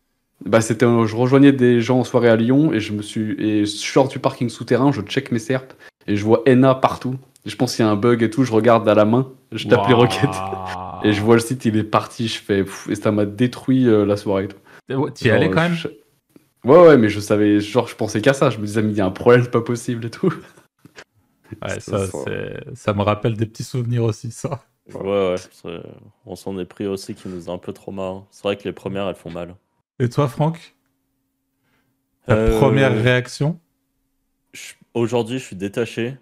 Bah 0.44 0.60
c'était, 0.60 0.86
je 0.86 1.16
rejoignais 1.16 1.52
des 1.52 1.80
gens 1.80 1.98
en 2.00 2.04
soirée 2.04 2.28
à 2.28 2.36
Lyon 2.36 2.72
et 2.72 2.80
je 2.80 2.92
me 2.92 3.02
suis 3.02 3.32
et 3.42 3.60
je 3.64 3.66
sors 3.66 4.08
du 4.08 4.18
parking 4.20 4.48
souterrain, 4.48 4.92
je 4.92 5.00
check 5.02 5.32
mes 5.32 5.38
serpes 5.40 5.72
et 6.06 6.16
je 6.16 6.24
vois 6.24 6.42
Ena 6.46 6.74
partout. 6.74 7.16
Et 7.44 7.50
je 7.50 7.56
pense 7.56 7.74
qu'il 7.76 7.84
y 7.84 7.88
a 7.88 7.90
un 7.90 7.96
bug 7.96 8.22
et 8.22 8.30
tout, 8.30 8.44
je 8.44 8.52
regarde 8.52 8.88
à 8.88 8.94
la 8.94 9.04
main, 9.04 9.32
je 9.52 9.66
tape 9.66 9.86
les 9.86 9.94
Waouh. 9.94 10.02
requêtes 10.02 10.42
et 11.04 11.12
je 11.12 11.20
vois 11.22 11.34
le 11.36 11.40
site, 11.40 11.64
il 11.64 11.76
est 11.76 11.84
parti, 11.84 12.28
je 12.28 12.38
fais 12.38 12.62
pff, 12.64 12.88
et 12.90 12.94
ça 12.94 13.10
m'a 13.12 13.24
détruit 13.24 13.88
euh, 13.88 14.04
la 14.06 14.16
soirée. 14.16 14.48
es 14.88 15.30
allé 15.30 15.46
Genre, 15.46 15.50
quand 15.50 15.60
même? 15.62 15.74
je- 15.74 15.88
Ouais 16.64 16.78
ouais, 16.78 16.96
mais 16.96 17.08
je 17.08 17.20
savais, 17.20 17.60
genre 17.60 17.86
je 17.88 17.94
pensais 17.94 18.20
qu'à 18.20 18.32
ça, 18.32 18.50
je 18.50 18.58
me 18.58 18.66
disais 18.66 18.82
mais 18.82 18.90
il 18.92 18.96
y 18.96 19.00
a 19.00 19.06
un 19.06 19.10
problème, 19.10 19.42
c'est 19.44 19.50
pas 19.50 19.60
possible 19.60 20.06
et 20.06 20.10
tout. 20.10 20.32
Ouais, 21.62 21.80
ça 21.80 22.06
ça, 22.06 22.30
ça 22.74 22.92
me 22.94 23.02
rappelle 23.02 23.36
des 23.36 23.46
petits 23.46 23.64
souvenirs 23.64 24.04
aussi, 24.04 24.30
ça. 24.30 24.62
Ouais, 24.92 25.36
ouais. 25.64 25.80
On 26.24 26.34
s'en 26.34 26.58
est 26.58 26.64
pris 26.64 26.86
aussi 26.86 27.14
qui 27.14 27.28
nous 27.28 27.50
a 27.50 27.52
un 27.52 27.58
peu 27.58 27.72
trop 27.72 27.92
marre. 27.92 28.24
C'est 28.30 28.42
vrai 28.44 28.56
que 28.56 28.64
les 28.64 28.72
premières, 28.72 29.08
elles 29.08 29.14
font 29.14 29.30
mal. 29.30 29.54
Et 29.98 30.08
toi, 30.08 30.28
Franck? 30.28 30.74
Ta 32.26 32.34
Euh, 32.34 32.58
première 32.58 32.94
réaction? 33.02 33.58
je- 34.52 34.74
Aujourd'hui, 34.94 35.38
je 35.38 35.44
suis 35.44 35.56
détaché. 35.56 36.16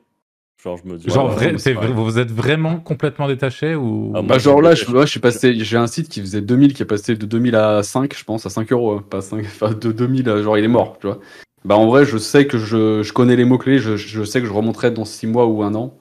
Genre, 0.62 0.76
je 0.78 0.84
me 0.88 0.96
dis. 0.98 1.08
Genre, 1.08 1.28
ouais, 1.36 1.52
vrai- 1.52 1.88
vous 1.92 2.18
êtes 2.18 2.30
vraiment 2.30 2.80
complètement 2.80 3.28
détaché 3.28 3.74
ou? 3.74 4.12
Ah, 4.14 4.22
moi, 4.22 4.28
Bah 4.28 4.38
je 4.38 4.44
genre 4.44 4.60
là, 4.62 4.74
je, 4.74 4.90
ouais, 4.90 5.06
je 5.06 5.10
suis 5.10 5.20
passé, 5.20 5.54
j'ai 5.64 5.76
un 5.76 5.86
site 5.86 6.08
qui 6.08 6.20
faisait 6.20 6.40
2000 6.40 6.74
qui 6.74 6.82
est 6.82 6.86
passé 6.86 7.14
de 7.16 7.26
2000 7.26 7.54
à 7.56 7.82
5, 7.82 8.16
je 8.16 8.24
pense, 8.24 8.46
à 8.46 8.50
5 8.50 8.72
euros, 8.72 8.92
hein, 8.98 9.04
pas 9.08 9.20
5, 9.20 9.44
enfin 9.44 9.72
de 9.72 9.92
2000, 9.92 10.28
à- 10.28 10.42
genre 10.42 10.58
il 10.58 10.64
est 10.64 10.68
mort, 10.68 10.98
tu 10.98 11.06
vois. 11.06 11.20
Bah 11.66 11.76
en 11.76 11.88
vrai, 11.88 12.06
je 12.06 12.16
sais 12.16 12.46
que 12.46 12.58
je, 12.58 13.02
je 13.02 13.12
connais 13.12 13.34
les 13.34 13.44
mots-clés, 13.44 13.80
je, 13.80 13.96
je 13.96 14.22
sais 14.22 14.40
que 14.40 14.46
je 14.46 14.52
remonterai 14.52 14.92
dans 14.92 15.04
6 15.04 15.26
mois 15.26 15.46
ou 15.46 15.64
un 15.64 15.74
an. 15.74 15.98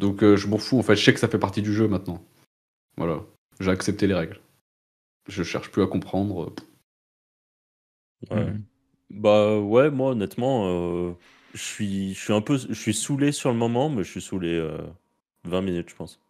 Donc 0.00 0.24
euh, 0.24 0.36
je 0.36 0.48
m'en 0.48 0.58
fous, 0.58 0.76
en 0.76 0.82
fait, 0.82 0.96
je 0.96 1.04
sais 1.04 1.14
que 1.14 1.20
ça 1.20 1.28
fait 1.28 1.38
partie 1.38 1.62
du 1.62 1.72
jeu 1.72 1.86
maintenant. 1.86 2.20
Voilà, 2.96 3.20
j'ai 3.60 3.70
accepté 3.70 4.08
les 4.08 4.14
règles. 4.14 4.40
Je 5.28 5.44
cherche 5.44 5.70
plus 5.70 5.84
à 5.84 5.86
comprendre. 5.86 6.52
Ouais. 8.28 8.44
Hmm. 8.44 8.62
Bah 9.10 9.60
ouais, 9.60 9.88
moi 9.88 10.10
honnêtement, 10.10 10.66
euh, 10.66 11.12
je 11.52 11.62
suis, 11.62 12.14
je 12.14 12.20
suis 12.20 12.32
un 12.32 12.40
peu, 12.40 12.56
je 12.56 12.74
suis 12.74 12.94
saoulé 12.94 13.30
sur 13.30 13.52
le 13.52 13.56
moment, 13.56 13.88
mais 13.88 14.02
je 14.02 14.10
suis 14.10 14.20
saoulé 14.20 14.52
euh, 14.52 14.78
20 15.44 15.62
minutes, 15.62 15.90
je 15.90 15.94
pense. 15.94 16.20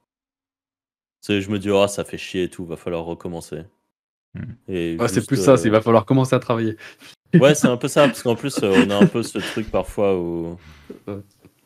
C'est, 1.23 1.41
je 1.41 1.51
me 1.51 1.59
dis, 1.59 1.71
oh, 1.71 1.87
ça 1.89 2.05
fait 2.05 2.19
chier 2.19 2.43
et 2.43 2.51
tout, 2.51 2.67
va 2.67 2.77
falloir 2.77 3.05
recommencer. 3.05 3.63
Et 4.69 4.97
Ah, 5.01 5.09
c'est 5.09 5.27
plus 5.27 5.43
ça, 5.43 5.53
euh, 5.53 5.57
c'est 5.57 5.69
il 5.69 5.71
va 5.71 5.81
falloir 5.81 6.05
commencer 6.05 6.35
à 6.35 6.39
travailler. 6.39 6.77
Ouais, 7.41 7.55
c'est 7.55 7.69
un 7.69 7.77
peu 7.77 7.89
ça, 7.89 8.07
parce 8.07 8.23
qu'en 8.23 8.35
plus, 8.37 8.63
euh, 8.63 8.71
on 8.87 8.91
a 8.91 8.97
un 8.97 9.07
peu 9.07 9.23
ce 9.23 9.39
truc 9.39 9.71
parfois 9.71 10.19
où, 10.19 10.57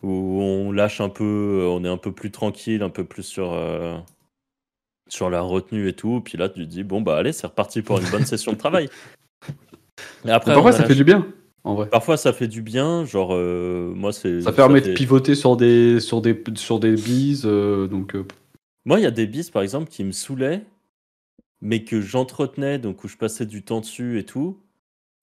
où 0.03 0.41
on 0.41 0.73
lâche 0.73 1.01
un 1.01 1.09
peu, 1.09 1.25
euh, 1.63 1.69
on 1.69 1.85
est 1.85 1.89
un 1.89 1.97
peu 1.97 2.13
plus 2.13 2.31
tranquille, 2.31 2.83
un 2.83 2.91
peu 2.91 3.05
plus 3.05 3.23
sur, 3.23 3.53
euh, 3.53 3.97
sur 5.09 5.31
la 5.31 5.41
retenue 5.41 5.89
et 5.89 5.93
tout. 5.93 6.21
Puis 6.25 6.39
là, 6.39 6.49
tu 6.49 6.61
te 6.61 6.69
dis, 6.71 6.85
bon, 6.85 7.01
bah 7.01 7.17
allez, 7.17 7.33
c'est 7.33 7.47
reparti 7.47 7.83
pour 7.83 7.99
une 7.99 8.09
bonne 8.11 8.25
session 8.27 8.53
de 8.53 8.59
travail. 8.59 8.89
Et 10.25 10.31
après, 10.31 10.53
parfois 10.55 10.73
ça 10.73 10.85
fait 10.85 10.95
du 10.95 11.05
bien, 11.05 11.27
en 11.65 11.75
vrai. 11.75 11.89
Parfois, 11.89 12.17
ça 12.17 12.33
fait 12.33 12.49
du 12.49 12.63
bien. 12.63 13.05
Genre, 13.05 13.31
euh, 13.35 13.93
moi, 13.95 14.13
c'est. 14.13 14.43
Ça 14.43 14.53
permet 14.53 14.81
fait- 14.81 14.91
de 14.91 14.95
pivoter 14.95 15.35
sur 15.35 15.57
des 15.57 16.01
sur 16.01 16.21
des 16.21 16.37
sur 16.57 16.81
des 16.81 16.93
bises, 16.95 17.45
euh, 17.47 17.87
donc 17.87 18.15
euh, 18.15 18.25
Moi, 18.85 18.99
il 19.01 19.03
y 19.03 19.07
a 19.07 19.11
des 19.11 19.27
bis, 19.27 19.51
par 19.51 19.63
exemple, 19.63 19.89
qui 19.89 20.03
me 20.05 20.13
saoulaient, 20.13 20.65
mais 21.61 21.85
que 21.85 22.01
j'entretenais, 22.01 22.79
donc 22.79 23.05
où 23.05 23.09
je 23.09 23.17
passais 23.17 23.47
du 23.47 23.63
temps 23.63 23.81
dessus 23.81 24.19
et 24.19 24.25
tout. 24.25 24.59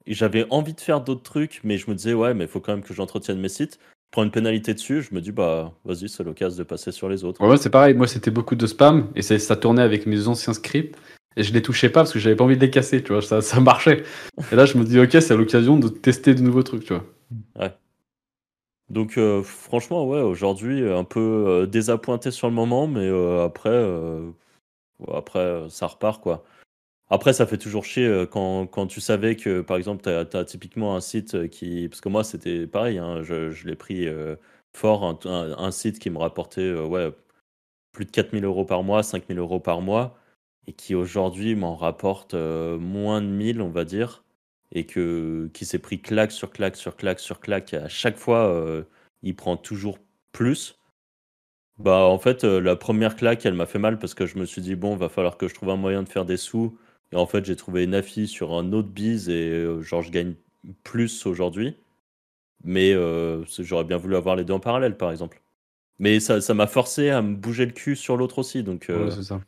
Et 0.08 0.14
j'avais 0.14 0.46
envie 0.50 0.74
de 0.74 0.82
faire 0.82 1.02
d'autres 1.02 1.24
trucs, 1.24 1.62
mais 1.64 1.78
je 1.78 1.90
me 1.90 1.96
disais, 1.96 2.14
ouais, 2.14 2.34
mais 2.34 2.46
il 2.46 2.48
faut 2.48 2.60
quand 2.60 2.74
même 2.74 2.84
que 2.84 2.94
j'entretienne 2.94 3.40
mes 3.40 3.50
sites. 3.50 3.80
Je 3.82 4.12
prends 4.12 4.24
une 4.24 4.32
pénalité 4.32 4.74
dessus, 4.74 5.02
je 5.02 5.14
me 5.14 5.20
dis, 5.20 5.32
bah, 5.32 5.74
vas-y, 5.84 6.08
c'est 6.10 6.24
l'occasion 6.24 6.58
de 6.58 6.64
passer 6.64 6.92
sur 6.92 7.10
les 7.10 7.24
autres. 7.24 7.46
Ouais, 7.46 7.58
c'est 7.58 7.70
pareil. 7.70 7.96
Moi, 7.96 8.08
c'était 8.08 8.32
beaucoup 8.32 8.56
de 8.56 8.68
spam 8.68 9.10
et 9.16 9.22
ça, 9.22 9.38
ça 9.40 9.56
tournait 9.56 9.82
avec 9.82 10.06
mes 10.06 10.28
anciens 10.28 10.54
scripts 10.54 10.96
et 11.38 11.44
je 11.44 11.54
les 11.54 11.62
touchais 11.62 11.90
pas 11.90 12.02
parce 12.02 12.14
que 12.14 12.20
j'avais 12.20 12.36
pas 12.36 12.44
envie 12.44 12.56
de 12.56 12.62
les 12.62 12.70
casser, 12.70 13.04
tu 13.04 13.12
vois. 13.12 13.22
Ça, 13.22 13.42
ça 13.42 13.60
marchait. 13.60 14.04
Et 14.52 14.56
là, 14.56 14.66
je 14.66 14.78
me 14.78 14.84
dis, 14.86 15.00
ok, 15.00 15.12
c'est 15.12 15.36
l'occasion 15.36 15.78
de 15.78 15.90
tester 15.90 16.34
de 16.34 16.42
nouveaux 16.42 16.64
trucs, 16.64 16.86
tu 16.86 16.94
vois. 16.94 17.06
Donc, 18.90 19.18
euh, 19.18 19.42
franchement, 19.42 20.06
ouais, 20.08 20.22
aujourd'hui, 20.22 20.88
un 20.88 21.04
peu 21.04 21.20
euh, 21.20 21.66
désappointé 21.66 22.32
sur 22.32 22.48
le 22.48 22.54
moment, 22.54 22.88
mais 22.88 23.08
euh, 23.08 23.44
après, 23.44 23.84
ouais, 25.00 25.16
après, 25.16 25.66
ça 25.70 25.88
repart, 25.88 26.22
quoi. 26.22 26.44
Après, 27.10 27.34
ça 27.34 27.46
fait 27.46 27.58
toujours 27.58 27.86
chier 27.86 28.08
euh, 28.08 28.26
quand, 28.26 28.66
quand 28.68 28.88
tu 28.88 29.00
savais 29.00 29.36
que, 29.36 29.62
par 29.62 29.78
exemple, 29.78 30.02
tu 30.04 30.38
as, 30.38 30.46
typiquement 30.46 30.96
un 30.96 31.02
site 31.02 31.36
euh, 31.36 31.48
qui. 31.48 31.88
Parce 31.88 32.02
que 32.02 32.10
moi, 32.10 32.24
c'était 32.24 32.66
pareil, 32.68 32.98
hein, 32.98 33.22
je, 33.22 33.52
je 33.52 33.68
l'ai 33.68 33.76
pris 33.76 34.08
euh, 34.08 34.36
fort, 34.74 35.20
un, 35.26 35.72
site 35.72 36.00
qui 36.00 36.10
me 36.10 36.18
rapportait 36.18 36.74
ouais, 36.74 37.12
plus 37.94 38.06
de 38.06 38.12
4000 38.12 38.46
euros 38.46 38.66
par 38.66 38.84
mois, 38.84 39.04
5000 39.04 39.38
euros 39.40 39.60
par 39.60 39.82
mois, 39.82 40.18
et 40.68 40.74
qui 40.74 40.96
aujourd'hui 40.96 41.56
m'en 41.56 41.76
rapporte 41.76 42.34
moins 42.36 43.22
de 43.22 43.28
1000, 43.28 43.62
on 43.62 43.70
va 43.70 43.86
dire, 43.86 44.24
et 44.74 44.86
que, 44.86 45.50
qui 45.54 45.66
s'est 45.66 45.80
pris 45.80 46.02
claque 46.02 46.32
sur 46.32 46.52
claque 46.52 46.76
sur 46.76 46.96
claque 46.98 47.20
sur 47.20 47.40
claque, 47.40 47.74
et 47.74 47.78
à 47.78 47.90
chaque 47.90 48.18
fois, 48.18 48.86
il 49.24 49.36
prend 49.36 49.58
toujours 49.58 50.00
plus. 50.34 50.78
Bah, 51.78 52.00
en 52.00 52.20
fait, 52.20 52.44
la 52.44 52.76
première 52.76 53.16
claque, 53.16 53.46
elle 53.46 53.54
m'a 53.54 53.66
fait 53.66 53.80
mal 53.80 54.00
parce 54.00 54.14
que 54.14 54.26
je 54.26 54.38
me 54.38 54.46
suis 54.46 54.62
dit, 54.62 54.76
bon, 54.76 54.96
va 54.98 55.10
falloir 55.10 55.38
que 55.38 55.48
je 55.48 55.54
trouve 55.56 55.70
un 55.70 55.78
moyen 55.78 56.04
de 56.04 56.10
faire 56.10 56.26
des 56.26 56.38
sous. 56.38 56.78
Et 57.12 57.16
en 57.18 57.26
fait, 57.28 57.46
j'ai 57.46 57.56
trouvé 57.56 57.84
une 57.84 57.96
affiche 57.96 58.32
sur 58.32 58.54
un 58.54 58.74
autre 58.74 58.90
bise 58.90 59.30
et 59.30 59.50
euh, 59.52 59.82
genre, 59.82 60.02
je 60.02 60.12
gagne 60.12 60.36
plus 60.84 61.26
aujourd'hui. 61.26 61.78
Mais 62.64 62.94
euh, 62.94 63.44
j'aurais 63.60 63.84
bien 63.86 63.98
voulu 63.98 64.16
avoir 64.16 64.36
les 64.36 64.44
deux 64.46 64.54
en 64.54 64.60
parallèle, 64.60 64.98
par 64.98 65.12
exemple. 65.12 65.42
Mais 66.00 66.20
ça 66.22 66.42
ça 66.42 66.54
m'a 66.56 66.68
forcé 66.68 67.10
à 67.10 67.22
me 67.24 67.36
bouger 67.36 67.66
le 67.68 67.74
cul 67.74 67.96
sur 67.98 68.18
l'autre 68.18 68.40
aussi. 68.40 68.64
Donc, 68.64 68.90
euh, 68.92 69.08
Ouais, 69.08 69.12
c'est 69.12 69.24
ça. 69.24 69.42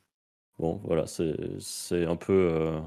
bon, 0.59 0.81
voilà, 0.85 1.05
c'est 1.07 2.05
un 2.05 2.15
peu. 2.15 2.33
euh, 2.33 2.79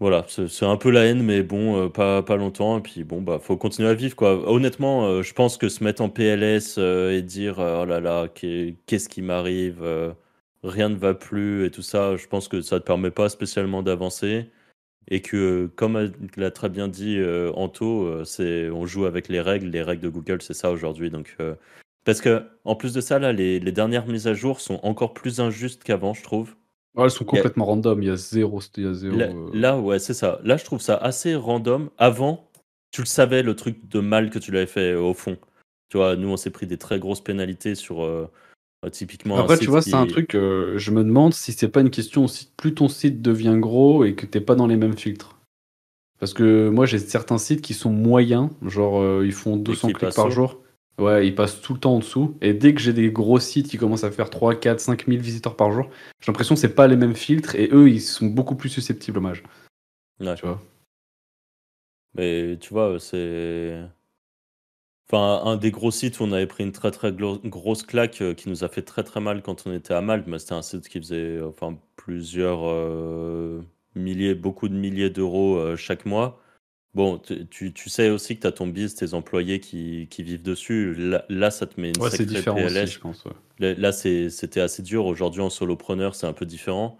Voilà, 0.00 0.24
c'est 0.28 0.64
un 0.64 0.76
peu 0.76 0.90
la 0.90 1.04
haine, 1.06 1.22
mais 1.24 1.42
bon, 1.42 1.90
pas, 1.90 2.22
pas 2.22 2.36
longtemps. 2.36 2.78
Et 2.78 2.80
puis 2.82 3.02
bon, 3.02 3.20
bah, 3.20 3.40
faut 3.40 3.56
continuer 3.56 3.88
à 3.88 3.94
vivre, 3.94 4.14
quoi. 4.14 4.48
Honnêtement, 4.48 5.22
je 5.22 5.32
pense 5.34 5.56
que 5.56 5.68
se 5.68 5.82
mettre 5.82 6.02
en 6.02 6.08
PLS 6.08 6.78
et 6.78 7.20
dire 7.22 7.56
oh 7.58 7.84
là 7.84 7.98
là, 8.00 8.28
qu'est- 8.28 8.76
qu'est-ce 8.86 9.08
qui 9.08 9.22
m'arrive, 9.22 9.82
rien 10.62 10.88
ne 10.88 10.96
va 10.96 11.14
plus 11.14 11.64
et 11.64 11.70
tout 11.70 11.82
ça, 11.82 12.16
je 12.16 12.26
pense 12.26 12.48
que 12.48 12.60
ça 12.60 12.80
te 12.80 12.84
permet 12.84 13.10
pas 13.10 13.28
spécialement 13.28 13.82
d'avancer. 13.82 14.50
Et 15.10 15.22
que, 15.22 15.70
comme 15.74 16.12
l'a 16.36 16.50
très 16.50 16.68
bien 16.68 16.86
dit 16.86 17.16
euh, 17.18 17.50
Anto, 17.54 18.04
euh, 18.04 18.24
c'est 18.24 18.68
on 18.68 18.84
joue 18.84 19.06
avec 19.06 19.28
les 19.28 19.40
règles. 19.40 19.68
Les 19.68 19.82
règles 19.82 20.02
de 20.02 20.10
Google, 20.10 20.42
c'est 20.42 20.54
ça 20.54 20.70
aujourd'hui. 20.70 21.10
Donc, 21.10 21.34
euh, 21.40 21.54
parce 22.04 22.20
que 22.20 22.42
en 22.64 22.74
plus 22.74 22.92
de 22.92 23.00
ça, 23.00 23.18
là, 23.18 23.32
les, 23.32 23.58
les 23.58 23.72
dernières 23.72 24.06
mises 24.06 24.26
à 24.26 24.34
jour 24.34 24.60
sont 24.60 24.80
encore 24.82 25.14
plus 25.14 25.40
injustes 25.40 25.82
qu'avant, 25.82 26.12
je 26.12 26.22
trouve. 26.22 26.56
Ouais, 26.94 27.04
elles 27.04 27.10
sont 27.10 27.24
complètement 27.24 27.64
random. 27.64 28.02
Il 28.02 28.08
y 28.08 28.10
a 28.10 28.16
zéro. 28.16 28.60
Il 28.76 28.84
y 28.84 28.86
a 28.86 28.92
zéro 28.92 29.16
Là, 29.16 29.28
euh, 29.28 29.50
là, 29.54 29.78
ouais, 29.78 29.98
c'est 29.98 30.14
ça. 30.14 30.40
Là, 30.44 30.58
je 30.58 30.64
trouve 30.64 30.80
ça 30.80 30.96
assez 30.96 31.34
random. 31.34 31.88
Avant, 31.96 32.50
tu 32.90 33.00
le 33.00 33.06
savais, 33.06 33.42
le 33.42 33.56
truc 33.56 33.88
de 33.88 34.00
mal 34.00 34.28
que 34.28 34.38
tu 34.38 34.52
l'avais 34.52 34.66
fait 34.66 34.94
au 34.94 35.14
fond. 35.14 35.38
Tu 35.88 35.96
vois, 35.96 36.16
nous, 36.16 36.28
on 36.28 36.36
s'est 36.36 36.50
pris 36.50 36.66
des 36.66 36.76
très 36.76 36.98
grosses 36.98 37.22
pénalités 37.22 37.74
sur 37.74 38.02
typiquement. 38.92 39.36
un 39.38 39.40
Après, 39.42 39.58
tu 39.58 39.66
vois, 39.66 39.82
qui- 39.82 39.90
c'est 39.90 39.96
un 39.96 40.06
truc. 40.06 40.34
euh, 40.34 40.78
je 40.78 40.90
me 40.90 41.02
demande 41.02 41.34
si 41.34 41.52
c'est 41.52 41.68
pas 41.68 41.80
une 41.80 41.90
question 41.90 42.24
aussi. 42.24 42.50
Plus 42.56 42.74
ton 42.74 42.88
site 42.88 43.20
devient 43.22 43.56
gros 43.58 44.04
et 44.04 44.14
que 44.14 44.24
t'es 44.26 44.40
pas 44.40 44.54
dans 44.54 44.66
les 44.66 44.76
mêmes 44.76 44.96
filtres. 44.96 45.36
Parce 46.20 46.34
que 46.34 46.68
moi, 46.68 46.86
j'ai 46.86 46.98
certains 46.98 47.38
sites 47.38 47.60
qui 47.60 47.74
sont 47.74 47.90
moyens, 47.92 48.50
genre 48.62 49.00
euh, 49.00 49.22
ils 49.24 49.32
font 49.32 49.56
200 49.56 49.88
qui 49.88 49.94
clics 49.94 50.14
par 50.14 50.30
jour. 50.30 50.60
Ouais, 50.98 51.26
ils 51.28 51.34
passent 51.34 51.60
tout 51.60 51.74
le 51.74 51.78
temps 51.80 51.94
en 51.94 51.98
dessous. 52.00 52.36
Et 52.40 52.54
dès 52.54 52.74
que 52.74 52.80
j'ai 52.80 52.92
des 52.92 53.10
gros 53.12 53.38
sites 53.38 53.68
qui 53.68 53.76
commencent 53.78 54.02
à 54.02 54.10
faire 54.10 54.30
3, 54.30 54.56
4, 54.56 54.80
5 54.80 55.06
000 55.06 55.20
visiteurs 55.22 55.54
par 55.54 55.70
jour, 55.70 55.88
j'ai 56.20 56.32
l'impression 56.32 56.56
que 56.56 56.60
c'est 56.60 56.74
pas 56.74 56.88
les 56.88 56.96
mêmes 56.96 57.14
filtres 57.14 57.54
et 57.54 57.68
eux, 57.72 57.88
ils 57.88 58.00
sont 58.00 58.26
beaucoup 58.26 58.56
plus 58.56 58.68
susceptibles 58.68 59.18
au 59.18 59.20
mage. 59.20 59.44
Ouais. 60.20 60.34
Tu 60.34 60.44
vois. 60.44 60.60
Mais 62.16 62.56
tu 62.60 62.70
vois, 62.70 62.98
c'est. 62.98 63.80
Enfin, 65.10 65.40
un 65.44 65.56
des 65.56 65.70
gros 65.70 65.90
sites 65.90 66.20
où 66.20 66.24
on 66.24 66.32
avait 66.32 66.46
pris 66.46 66.64
une 66.64 66.72
très 66.72 66.90
très 66.90 67.12
glo- 67.12 67.40
grosse 67.44 67.82
claque 67.82 68.20
euh, 68.20 68.34
qui 68.34 68.48
nous 68.50 68.62
a 68.62 68.68
fait 68.68 68.82
très 68.82 69.02
très 69.04 69.20
mal 69.20 69.40
quand 69.42 69.64
on 69.66 69.72
était 69.72 69.94
à 69.94 70.02
Malte, 70.02 70.26
mais 70.26 70.38
c'était 70.38 70.52
un 70.52 70.60
site 70.62 70.86
qui 70.88 70.98
faisait 70.98 71.40
enfin 71.40 71.78
plusieurs 71.96 72.60
euh, 72.64 73.62
milliers, 73.94 74.34
beaucoup 74.34 74.68
de 74.68 74.74
milliers 74.74 75.08
d'euros 75.08 75.56
euh, 75.56 75.76
chaque 75.76 76.04
mois. 76.04 76.42
Bon, 76.94 77.16
tu, 77.18 77.46
tu- 77.46 77.72
tu 77.72 77.88
sais 77.88 78.10
aussi 78.10 78.36
que 78.36 78.42
tu 78.42 78.46
as 78.48 78.52
ton 78.52 78.66
biz, 78.66 78.94
tes 78.96 79.14
employés 79.14 79.60
qui, 79.60 80.08
qui 80.10 80.22
vivent 80.22 80.42
dessus. 80.42 80.94
Là, 80.94 81.24
là, 81.30 81.50
ça 81.50 81.66
te 81.66 81.80
met 81.80 81.88
une 81.90 82.02
Ouais, 82.02 82.10
c'est 82.10 82.28
sacrée 82.28 82.64
aussi, 82.64 82.74
PLS. 82.74 82.90
je 82.92 82.98
pense. 82.98 83.24
ouais. 83.24 83.74
Là, 83.76 83.92
c'est- 83.92 84.28
c'était 84.30 84.60
assez 84.60 84.82
dur. 84.82 85.06
Aujourd'hui, 85.06 85.40
en 85.40 85.50
solopreneur, 85.50 86.14
c'est 86.14 86.26
un 86.26 86.32
peu 86.34 86.44
différent. 86.46 86.98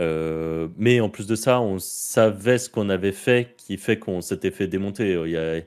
Euh, 0.00 0.68
mais 0.76 1.00
en 1.00 1.08
plus 1.08 1.26
de 1.26 1.34
ça, 1.34 1.60
on 1.60 1.78
savait 1.78 2.58
ce 2.58 2.68
qu'on 2.68 2.88
avait 2.90 3.12
fait 3.12 3.54
qui 3.56 3.76
fait 3.76 3.98
qu'on 3.98 4.20
s'était 4.20 4.50
fait 4.50 4.66
démonter. 4.66 5.12
Il 5.24 5.30
y 5.30 5.36
a- 5.36 5.60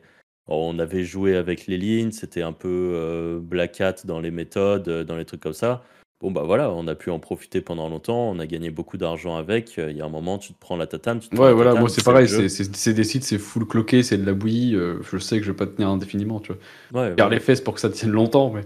on 0.60 0.79
avait 0.79 1.03
joué 1.03 1.36
avec 1.36 1.67
les 1.67 1.77
lignes, 1.77 2.12
c'était 2.12 2.41
un 2.41 2.53
peu 2.53 3.39
black 3.41 3.79
hat 3.81 3.96
dans 4.05 4.20
les 4.20 4.31
méthodes, 4.31 5.05
dans 5.05 5.15
les 5.15 5.25
trucs 5.25 5.41
comme 5.41 5.53
ça. 5.53 5.84
Bon, 6.22 6.29
bah 6.29 6.43
voilà, 6.46 6.70
on 6.70 6.86
a 6.88 6.93
pu 6.93 7.10
en 7.10 7.17
profiter 7.17 7.62
pendant 7.62 7.89
longtemps, 7.89 8.29
on 8.29 8.38
a 8.38 8.46
gagné 8.46 8.70
beaucoup 8.70 8.98
d'argent 8.98 9.38
avec. 9.38 9.75
Il 9.77 9.98
y 9.98 10.01
a 10.01 10.05
un 10.05 10.10
moment, 10.10 10.38
tu 10.38 10.53
te 10.53 10.60
prends 10.60 10.77
la 10.77 10.86
tatane. 10.86 11.20
Tu 11.20 11.29
te 11.29 11.36
ouais, 11.36 11.51
voilà, 11.51 11.74
moi 11.74 11.89
c'est 11.89 12.03
pareil, 12.03 12.27
c'est 12.27 12.93
des 12.93 13.03
sites, 13.03 13.24
c'est 13.24 13.39
full 13.39 13.65
cloqué, 13.65 14.03
c'est 14.03 14.17
de 14.17 14.25
la 14.25 14.34
bouillie. 14.34 14.74
je 14.74 15.17
sais 15.17 15.39
que 15.39 15.46
je 15.46 15.51
vais 15.51 15.58
pas 15.58 15.65
tenir 15.65 15.89
indéfiniment, 15.89 16.39
tu 16.39 16.53
vois. 16.91 17.08
Ouais, 17.08 17.29
les 17.29 17.39
fesses 17.39 17.62
pour 17.62 17.74
que 17.74 17.79
ça 17.79 17.89
tienne 17.89 18.12
longtemps, 18.12 18.51
mais. 18.51 18.62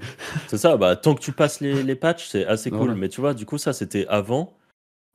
c'est 0.48 0.58
ça, 0.58 0.76
bah 0.76 0.98
tant 0.98 1.16
que 1.16 1.22
tu 1.22 1.32
passes 1.32 1.62
les, 1.62 1.82
les 1.82 1.96
patchs, 1.96 2.28
c'est 2.28 2.46
assez 2.46 2.72
cool. 2.72 2.96
Mais 2.96 3.08
tu 3.08 3.22
vois, 3.22 3.34
du 3.34 3.46
coup, 3.46 3.58
ça 3.58 3.72
c'était 3.72 4.06
avant. 4.10 4.58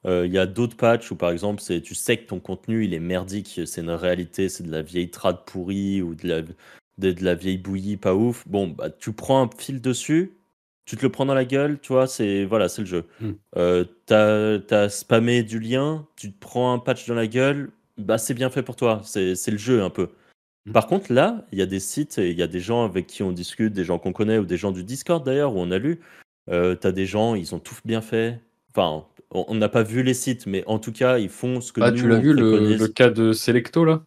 Il 0.05 0.33
y 0.33 0.39
a 0.39 0.47
d'autres 0.47 0.77
patchs 0.77 1.11
où 1.11 1.17
par 1.17 1.31
exemple, 1.31 1.63
tu 1.63 1.95
sais 1.95 2.17
que 2.17 2.27
ton 2.27 2.41
contenu 2.41 2.85
il 2.85 2.95
est 2.95 3.01
merdique, 3.01 3.61
c'est 3.67 3.81
une 3.81 3.91
réalité, 3.91 4.49
c'est 4.49 4.65
de 4.65 4.71
la 4.71 4.83
vieille 4.83 5.11
trad 5.11 5.45
pourrie 5.45 6.01
ou 6.01 6.15
de 6.15 6.27
la, 6.27 6.43
de, 6.43 7.13
de 7.13 7.25
la 7.25 7.35
vieille 7.35 7.59
bouillie 7.59 7.97
pas 7.97 8.15
ouf. 8.15 8.49
Bon, 8.49 8.69
bah 8.69 8.91
tu 8.91 9.13
prends 9.13 9.43
un 9.43 9.51
fil 9.59 9.81
dessus 9.81 10.41
tu 10.91 10.97
te 10.97 11.03
le 11.03 11.09
prends 11.13 11.25
dans 11.25 11.35
la 11.35 11.45
gueule, 11.45 11.79
tu 11.81 11.93
vois, 11.93 12.09
c'est 12.09 12.45
voilà, 12.45 12.69
c'est 12.69 12.83
le 12.83 12.87
jeu. 12.87 13.05
Hmm. 13.21 13.33
Euh, 13.57 13.85
t'as 14.07 14.59
as 14.77 14.89
spammé 14.89 15.45
du 15.45 15.61
lien, 15.61 16.05
tu 16.17 16.33
te 16.33 16.39
prends 16.41 16.73
un 16.73 16.81
patch 16.81 17.07
dans 17.07 17.15
la 17.15 17.29
gueule, 17.29 17.71
bah 17.97 18.19
c'est 18.19 18.35
bien 18.35 18.51
fait 18.51 18.65
pour 18.65 18.75
toi, 18.75 19.01
c'est 19.05 19.37
le 19.47 19.57
jeu 19.57 19.85
un 19.85 19.91
peu. 19.91 20.09
Hmm. 20.67 20.73
Par 20.73 20.89
contre, 20.89 21.13
là, 21.13 21.47
il 21.53 21.61
y 21.61 21.63
a 21.63 21.67
des 21.67 21.79
sites, 21.79 22.17
il 22.17 22.37
y 22.37 22.43
a 22.43 22.49
des 22.49 22.59
gens 22.59 22.85
avec 22.85 23.07
qui 23.07 23.23
on 23.23 23.31
discute, 23.31 23.73
des 23.73 23.85
gens 23.85 24.01
qu'on 24.01 24.13
connaît, 24.13 24.39
ou 24.39 24.45
des 24.45 24.57
gens 24.57 24.73
du 24.73 24.83
Discord 24.83 25.25
d'ailleurs, 25.25 25.55
où 25.55 25.61
on 25.61 25.71
a 25.71 25.79
lu. 25.79 26.01
Euh, 26.51 26.75
t'as 26.75 26.91
des 26.91 27.07
gens, 27.07 27.37
ils 27.37 27.55
ont 27.55 27.61
tout 27.61 27.77
bien 27.85 28.01
fait. 28.01 28.41
Enfin, 28.71 29.05
on 29.31 29.55
n'a 29.55 29.69
pas 29.69 29.83
vu 29.83 30.03
les 30.03 30.15
sites, 30.15 30.47
mais 30.47 30.65
en 30.67 30.79
tout 30.79 30.93
cas, 30.93 31.19
ils 31.19 31.29
font 31.29 31.61
ce 31.61 31.73
que 31.73 31.81
ah, 31.81 31.93
tu 31.93 32.09
l'as 32.09 32.19
vu 32.19 32.33
le, 32.33 32.77
le, 32.77 32.89
cas 32.89 33.11
de 33.11 33.33
Selecto 33.33 33.85
là? 33.85 34.03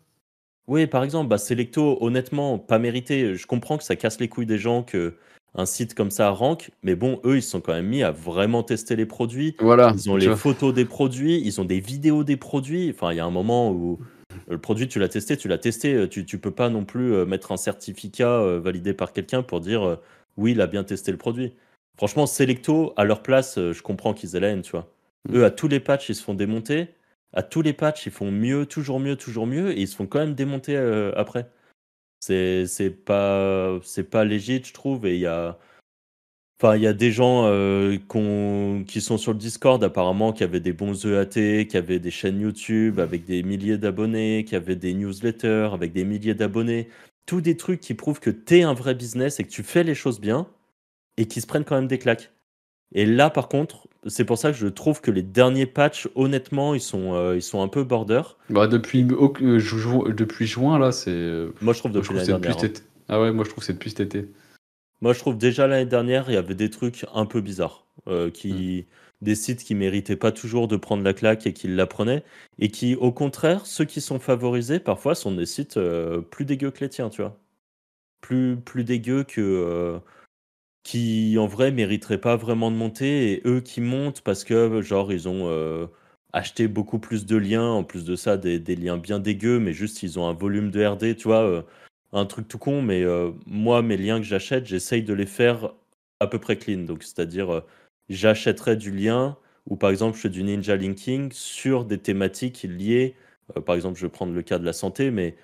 Oui, 0.68 0.88
par 0.88 1.04
exemple, 1.04 1.30
bah, 1.30 1.38
Selecto, 1.38 1.98
honnêtement, 2.02 2.58
pas 2.58 2.80
mérité. 2.80 3.36
Je 3.36 3.48
comprends 3.48 3.78
que 3.78 3.84
ça 3.84 3.96
casse 3.96 4.20
les 4.20 4.30
couilles 4.30 4.46
des 4.46 4.58
gens 4.58 4.84
que 4.84 5.16
un 5.56 5.66
site 5.66 5.94
comme 5.94 6.10
ça 6.10 6.30
rank, 6.30 6.72
mais 6.82 6.96
bon, 6.96 7.20
eux, 7.26 7.38
ils 7.38 7.44
sont 7.44 7.62
quand 7.62 7.74
même 7.74 7.88
mis 7.88 8.02
à 8.02 8.12
vraiment 8.12 8.64
tester 8.64 8.96
les 8.96 9.06
produits. 9.06 9.56
Voilà. 9.60 9.94
Ils 9.96 10.10
ont 10.10 10.16
les 10.16 10.36
photos 10.36 10.74
des 10.74 10.86
produits, 10.86 11.42
ils 11.46 11.62
ont 11.62 11.66
des 11.66 11.80
vidéos 11.80 12.24
des 12.24 12.38
produits. 12.38 12.92
Enfin, 12.94 13.12
il 13.12 13.18
y 13.18 13.20
a 13.20 13.26
un 13.26 13.32
moment 13.32 13.72
où 13.72 14.00
le 14.48 14.58
produit, 14.58 14.88
tu 14.88 15.00
l'as 15.00 15.10
testé, 15.10 15.38
tu 15.38 15.48
l'as 15.48 15.58
testé. 15.58 16.08
Tu, 16.10 16.26
tu 16.26 16.40
peux 16.40 16.52
pas 16.52 16.70
non 16.70 16.86
plus 16.86 17.14
euh, 17.14 17.26
mettre 17.26 17.52
un 17.52 17.58
certificat 17.58 18.32
euh, 18.32 18.60
validé 18.60 18.94
par 18.94 19.14
quelqu'un 19.14 19.44
pour 19.44 19.62
dire 19.62 19.84
euh, 19.84 19.96
oui, 20.38 20.52
il 20.54 20.62
a 20.62 20.68
bien 20.68 20.84
testé 20.84 21.12
le 21.12 21.18
produit. 21.18 21.54
Franchement, 21.98 22.26
Selecto, 22.26 22.94
à 22.98 23.04
leur 23.04 23.22
place, 23.22 23.56
je 23.58 23.82
comprends 23.82 24.14
qu'ils 24.14 24.36
aient 24.36 24.40
la 24.40 24.50
haine, 24.50 24.62
tu 24.62 24.72
vois. 24.72 24.92
Mm. 25.30 25.38
Eux, 25.38 25.46
à 25.46 25.52
tous 25.52 25.68
les 25.68 25.80
patchs, 25.80 26.10
ils 26.10 26.16
se 26.16 26.24
font 26.24 26.34
démonter. 26.34 26.90
À 27.34 27.44
tous 27.44 27.62
les 27.62 27.74
patchs, 27.74 28.06
ils 28.06 28.12
font 28.12 28.32
mieux, 28.32 28.66
toujours 28.66 29.00
mieux, 29.00 29.16
toujours 29.16 29.48
mieux, 29.48 29.72
et 29.72 29.82
ils 29.82 29.88
se 29.88 29.96
font 29.96 30.08
quand 30.08 30.20
même 30.20 30.36
démonter 30.36 30.78
après. 31.16 31.50
C'est 32.26 32.68
c'est 32.68 32.90
pas 32.90 33.80
c'est 33.84 34.10
pas 34.10 34.24
légit, 34.24 34.64
je 34.64 34.72
trouve. 34.72 35.06
Et 35.06 35.16
il 35.16 35.20
y 35.20 35.26
a 35.28 35.58
enfin 36.58 36.78
il 36.78 36.82
y 36.82 36.88
a 36.88 36.94
des 36.94 37.12
gens 37.12 37.48
euh, 37.48 37.98
qui 38.88 39.02
sont 39.02 39.18
sur 39.18 39.34
le 39.34 39.38
Discord 39.38 39.84
apparemment 39.84 40.32
qui 40.32 40.46
avaient 40.46 40.62
des 40.62 40.72
bons 40.72 41.06
EAT, 41.06 41.68
qui 41.68 41.76
avaient 41.76 42.00
des 42.00 42.12
chaînes 42.12 42.40
YouTube 42.40 43.02
avec 43.02 43.26
des 43.26 43.44
milliers 43.44 43.78
d'abonnés, 43.78 44.46
qui 44.46 44.56
avaient 44.56 44.78
des 44.78 44.94
newsletters 44.94 45.72
avec 45.74 45.92
des 45.92 46.06
milliers 46.06 46.34
d'abonnés. 46.34 46.88
Tous 47.26 47.42
des 47.42 47.58
trucs 47.58 47.82
qui 47.82 47.94
prouvent 47.94 48.22
que 48.22 48.30
tu 48.30 48.60
es 48.60 48.64
un 48.64 48.74
vrai 48.74 48.96
business 48.96 49.42
et 49.42 49.44
que 49.44 49.50
tu 49.50 49.64
fais 49.64 49.84
les 49.84 49.96
choses 49.96 50.22
bien 50.22 50.48
et 51.18 51.28
qui 51.28 51.42
se 51.42 51.48
prennent 51.48 51.66
quand 51.66 51.76
même 51.76 51.88
des 51.88 52.00
claques. 52.00 52.32
Et 52.94 53.06
là, 53.06 53.30
par 53.30 53.50
contre, 53.50 53.88
c'est 54.08 54.26
pour 54.26 54.38
ça 54.38 54.52
que 54.52 54.58
je 54.58 54.68
trouve 54.68 55.02
que 55.02 55.12
les 55.12 55.24
derniers 55.24 55.66
patchs, 55.66 56.08
honnêtement, 56.16 56.76
ils 56.76 56.82
sont, 56.82 57.14
euh, 57.14 57.36
ils 57.36 57.42
sont 57.42 57.62
un 57.62 57.68
peu 57.68 57.84
border. 57.84 58.22
Bah, 58.50 58.68
depuis, 58.68 59.06
euh, 59.10 60.14
depuis 60.14 60.46
juin, 60.46 60.78
là, 60.78 60.92
c'est. 60.92 61.10
Euh, 61.12 61.54
moi, 61.62 61.74
je 61.74 61.80
trouve 61.80 61.92
depuis 61.92 62.14
l'année 62.14 62.28
dernière. 62.28 62.64
Hein. 62.64 62.70
Ah 63.10 63.20
ouais, 63.20 63.32
moi, 63.32 63.44
je 63.44 63.50
trouve 63.50 63.62
que 63.62 63.66
c'est 63.66 63.74
depuis 63.74 63.90
cet 63.90 64.02
été. 64.02 64.30
Moi, 65.02 65.14
je 65.14 65.20
trouve 65.20 65.38
déjà 65.38 65.68
l'année 65.68 65.90
dernière, 65.90 66.26
il 66.30 66.36
y 66.36 66.38
avait 66.38 66.56
des 66.56 66.70
trucs 66.70 67.06
un 67.14 67.26
peu 67.26 67.42
bizarres. 67.42 67.86
qui, 68.34 68.86
hmm. 68.88 68.94
Des 69.22 69.36
sites 69.36 69.64
qui 69.64 69.74
méritaient 69.74 70.18
pas 70.18 70.34
toujours 70.34 70.68
de 70.68 70.76
prendre 70.76 71.02
la 71.02 71.14
claque 71.14 71.48
et 71.48 71.54
qui 71.54 71.70
la 71.70 71.88
prenaient. 71.88 72.24
Et 72.60 72.70
qui, 72.70 72.96
au 72.96 73.14
contraire, 73.14 73.66
ceux 73.66 73.86
qui 73.86 74.02
sont 74.02 74.20
favorisés, 74.20 74.80
parfois, 74.80 75.16
sont 75.16 75.32
des 75.32 75.46
sites 75.46 75.80
plus 76.30 76.44
dégueux 76.44 76.72
que 76.72 76.82
les 76.82 76.90
tiens, 76.90 77.10
tu 77.10 77.22
vois. 77.22 77.40
Plus, 78.20 78.58
plus 78.58 78.84
dégueux 78.84 79.24
que 79.24 80.00
qui 80.84 81.38
en 81.40 81.48
vrai 81.48 81.72
mériteraient 81.72 82.20
pas 82.20 82.36
vraiment 82.36 82.70
de 82.72 82.76
monter 82.76 83.34
et 83.34 83.42
eux 83.46 83.62
qui 83.62 83.82
montent 83.82 84.22
parce 84.22 84.44
que 84.44 84.82
genre 84.82 85.14
ils 85.14 85.30
ont 85.30 85.48
euh, 85.48 85.88
acheté 86.34 86.68
beaucoup 86.68 87.00
plus 87.00 87.26
de 87.26 87.38
liens, 87.38 87.70
en 87.70 87.84
plus 87.84 88.06
de 88.06 88.16
ça 88.16 88.38
des, 88.38 88.60
liens 88.76 88.98
bien 88.98 89.20
dégueux, 89.20 89.60
mais 89.60 89.74
juste 89.74 90.04
ils 90.04 90.20
ont 90.20 90.28
un 90.28 90.34
volume 90.34 90.72
de 90.72 90.86
RD, 90.86 91.16
tu 91.16 91.28
vois, 91.28 91.44
euh, 91.44 91.62
un 92.12 92.26
truc 92.26 92.48
tout 92.48 92.58
con, 92.58 92.82
mais 92.82 93.04
euh, 93.04 93.32
moi 93.46 93.82
mes 93.82 93.98
liens 93.98 94.20
que 94.20 94.26
j'achète, 94.26 94.66
j'essaye 94.66 95.04
de 95.04 95.14
les 95.14 95.26
faire 95.26 95.74
à 96.20 96.28
peu 96.28 96.40
près 96.40 96.58
clean, 96.58 96.80
donc 96.80 97.04
c'est-à-dire 97.04 97.64
j'achèterais 98.10 98.76
du 98.78 98.92
lien 98.92 99.38
ou 99.70 99.76
par 99.78 99.90
exemple 99.90 100.18
je 100.18 100.22
fais 100.24 100.30
du 100.30 100.44
ninja 100.44 100.76
linking 100.76 101.32
sur 101.32 101.86
des 101.86 101.98
thématiques 101.98 102.64
liées, 102.64 103.16
par 103.66 103.76
exemple 103.76 103.98
je 104.00 104.06
vais 104.06 104.12
prendre 104.12 104.34
le 104.34 104.42
cas 104.42 104.60
de 104.60 104.66
la 104.66 104.74
santé, 104.74 105.12
mais 105.12 105.36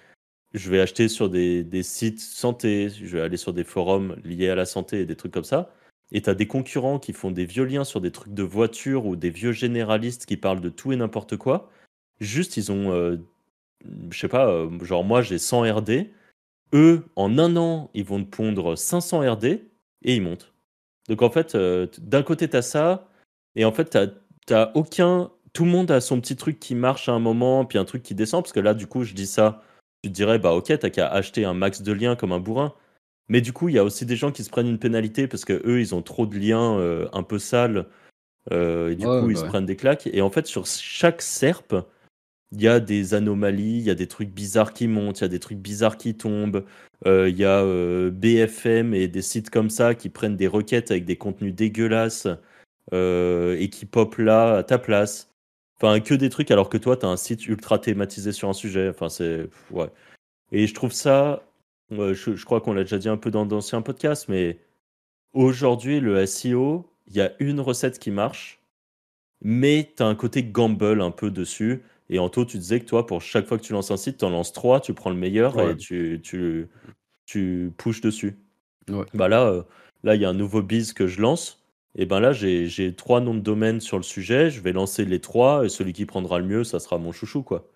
je 0.54 0.70
vais 0.70 0.80
acheter 0.80 1.08
sur 1.08 1.30
des, 1.30 1.84
sites 1.84 2.20
santé, 2.20 2.90
je 2.90 3.18
vais 3.18 3.22
aller 3.22 3.38
sur 3.38 3.54
des 3.54 3.64
forums 3.64 4.16
liés 4.24 4.50
à 4.50 4.56
la 4.56 4.66
santé 4.66 5.02
et 5.02 5.06
des 5.06 5.16
trucs 5.16 5.34
comme 5.34 5.44
ça. 5.44 5.74
Et 6.12 6.22
tu 6.22 6.30
as 6.30 6.36
des 6.36 6.48
concurrents 6.48 6.98
qui 6.98 7.14
font 7.14 7.30
des 7.30 7.46
vieux 7.46 7.66
liens 7.66 7.84
sur 7.84 8.02
des 8.02 8.12
trucs 8.12 8.34
de 8.34 8.44
voiture 8.44 9.06
ou 9.06 9.16
des 9.16 9.30
vieux 9.30 9.52
généralistes 9.52 10.26
qui 10.26 10.38
parlent 10.38 10.62
de 10.62 10.70
tout 10.70 10.92
et 10.92 10.96
n'importe 10.96 11.38
quoi. 11.38 11.70
Juste, 12.20 12.58
ils 12.58 12.72
ont, 12.72 12.92
euh, 12.92 13.18
je 14.10 14.18
sais 14.18 14.28
pas, 14.28 14.50
euh, 14.50 14.84
genre 14.84 15.04
moi 15.04 15.22
j'ai 15.22 15.38
100 15.38 15.62
RD. 15.76 16.08
Eux, 16.74 17.06
en 17.16 17.38
un 17.38 17.56
an, 17.58 17.92
ils 17.94 18.04
vont 18.06 18.24
te 18.24 18.30
pondre 18.36 18.78
500 18.78 19.34
RD 19.34 19.46
et 19.46 20.16
ils 20.16 20.22
montent. 20.22 20.52
Donc 21.10 21.22
en 21.22 21.30
fait, 21.30 21.56
euh, 21.56 21.88
d'un 22.00 22.24
côté, 22.24 22.50
tu 22.50 22.56
as 22.58 22.62
ça, 22.62 23.08
et 23.56 23.66
en 23.66 23.72
fait, 23.72 23.90
tu 23.90 24.54
n'as 24.54 24.72
aucun. 24.76 25.32
Tout 25.54 25.66
le 25.66 25.72
monde 25.72 25.90
a 25.92 26.02
son 26.02 26.22
petit 26.22 26.36
truc 26.36 26.60
qui 26.60 26.76
marche 26.76 27.10
à 27.10 27.14
un 27.14 27.20
moment, 27.20 27.66
puis 27.66 27.80
un 27.80 27.86
truc 27.86 28.04
qui 28.04 28.16
descend, 28.16 28.44
parce 28.44 28.54
que 28.54 28.60
là, 28.60 28.74
du 28.74 28.88
coup, 28.88 29.04
je 29.04 29.14
dis 29.14 29.28
ça 29.28 29.64
tu 30.04 30.10
te 30.10 30.16
dirais, 30.16 30.40
bah 30.40 30.54
ok, 30.54 30.78
t'as 30.80 30.90
qu'à 30.90 31.08
acheter 31.08 31.46
un 31.46 31.54
max 31.54 31.82
de 31.82 31.92
liens 31.92 32.16
comme 32.16 32.32
un 32.32 32.40
bourrin. 32.40 32.74
Mais 33.28 33.42
du 33.42 33.54
coup, 33.54 33.70
il 33.70 33.76
y 33.76 33.78
a 33.78 33.84
aussi 33.84 34.06
des 34.06 34.16
gens 34.16 34.32
qui 34.32 34.44
se 34.44 34.50
prennent 34.50 34.68
une 34.68 34.80
pénalité 34.80 35.28
parce 35.28 35.46
que 35.46 35.62
eux, 35.66 35.80
ils 35.80 35.94
ont 35.94 36.02
trop 36.02 36.26
de 36.26 36.38
liens 36.38 36.80
euh, 36.80 37.08
un 37.14 37.24
peu 37.24 37.38
sales. 37.38 37.86
Euh, 38.52 38.92
et 38.92 38.96
du 38.96 39.06
coup, 39.06 39.30
ils 39.30 39.38
se 39.38 39.46
prennent 39.46 39.68
des 39.68 39.76
claques. 39.76 40.08
Et 40.08 40.22
en 40.22 40.32
fait, 40.32 40.48
sur 40.48 40.66
chaque 40.66 41.22
serpe, 41.22 41.76
il 42.52 42.62
y 42.62 42.68
a 42.68 42.80
des 42.80 43.14
anomalies, 43.14 43.78
il 43.78 43.84
y 43.84 43.92
a 43.92 43.96
des 43.96 44.08
trucs 44.08 44.30
bizarres 44.32 44.74
qui 44.74 44.88
montent, 44.88 45.20
il 45.20 45.24
y 45.24 45.26
a 45.26 45.30
des 45.30 45.40
trucs 45.40 45.60
bizarres 45.60 45.98
qui 45.98 46.16
tombent. 46.16 46.66
Euh, 47.06 47.30
il 47.30 47.38
y 47.38 47.46
a 47.46 47.64
BFM 48.10 48.96
et 48.96 49.08
des 49.08 49.22
sites 49.22 49.52
comme 49.52 49.70
ça 49.70 49.94
qui 49.94 50.10
prennent 50.10 50.36
des 50.36 50.48
requêtes 50.48 50.90
avec 50.90 51.06
des 51.06 51.18
contenus 51.18 51.54
dégueulasses 51.54 52.28
et 52.92 53.70
qui 53.72 53.86
popent 53.86 54.18
là 54.18 54.58
à 54.58 54.64
ta 54.64 54.80
place. 54.80 55.30
Enfin, 55.82 56.00
que 56.02 56.14
des 56.14 56.30
trucs 56.30 56.52
alors 56.52 56.70
que 56.70 56.78
toi, 56.78 56.98
tu 56.98 57.06
as 57.06 57.10
un 57.10 57.18
site 57.18 57.48
ultra 57.48 57.80
thématisé 57.80 58.32
sur 58.32 58.50
un 58.50 58.54
sujet. 58.54 58.90
Enfin, 58.90 59.10
c'est. 59.10 59.50
Ouais. 59.72 59.90
Et 60.52 60.68
je 60.68 60.74
trouve 60.74 60.92
ça. 60.92 61.44
je, 61.92 62.44
crois 62.46 62.62
qu'on 62.62 62.74
l'a 62.74 62.84
déjà 62.84 62.98
dit 62.98 63.10
un 63.10 63.18
peu 63.18 63.32
dans 63.32 63.46
d'anciens 63.46 63.82
podcasts, 63.82 64.28
mais 64.28 64.60
aujourd'hui, 65.34 66.00
le 66.00 66.26
SEO, 66.26 66.86
il 67.08 67.16
y 67.16 67.22
a 67.22 67.32
une 67.40 67.62
recette 67.62 68.00
qui 68.00 68.12
marche, 68.12 68.60
mais 69.42 69.92
tu 69.96 70.04
as 70.04 70.08
un 70.08 70.16
côté 70.16 70.44
gamble 70.44 71.02
un 71.02 71.12
peu 71.12 71.32
dessus. 71.32 71.84
Et 72.10 72.20
Anto, 72.20 72.44
tu 72.44 72.58
disais 72.58 72.80
que 72.80 72.86
toi, 72.86 73.06
pour 73.06 73.22
chaque 73.22 73.46
fois 73.46 73.58
que 73.58 73.64
tu 73.64 73.74
lances 73.74 73.92
un 73.92 73.98
site, 73.98 74.18
tu 74.18 74.26
en 74.26 74.32
lances 74.32 74.52
trois, 74.52 74.82
tu 74.82 74.94
prends 74.94 75.12
le 75.12 75.16
meilleur 75.16 75.60
et 75.62 75.78
tu, 75.78 76.20
tu, 76.24 76.68
tu 77.26 77.72
pushes 77.78 78.02
dessus. 78.02 78.36
Bah 79.14 79.28
là, 79.28 79.46
euh, 79.46 79.64
là, 80.04 80.16
il 80.16 80.22
y 80.22 80.26
a 80.26 80.30
un 80.30 80.34
nouveau 80.34 80.64
biz 80.64 80.94
que 80.94 81.06
je 81.06 81.22
lance. 81.22 81.59
Et 82.00 82.06
ben 82.06 82.22
là, 82.22 82.32
j'ai 82.32 82.96
trois 82.96 83.20
noms 83.20 83.36
de 83.36 83.42
domaine 83.42 83.82
sur 83.82 83.98
le 83.98 84.04
sujet. 84.04 84.50
Je 84.50 84.62
vais 84.62 84.72
lancer 84.72 85.04
les 85.04 85.20
trois 85.20 85.66
et 85.66 85.70
celui 85.70 85.92
qui 85.92 86.06
prendra 86.06 86.40
le 86.40 86.46
mieux, 86.46 86.64
ça 86.64 86.80
sera 86.80 86.98
mon 86.98 87.12
chouchou, 87.12 87.44
quoi. 87.44 87.70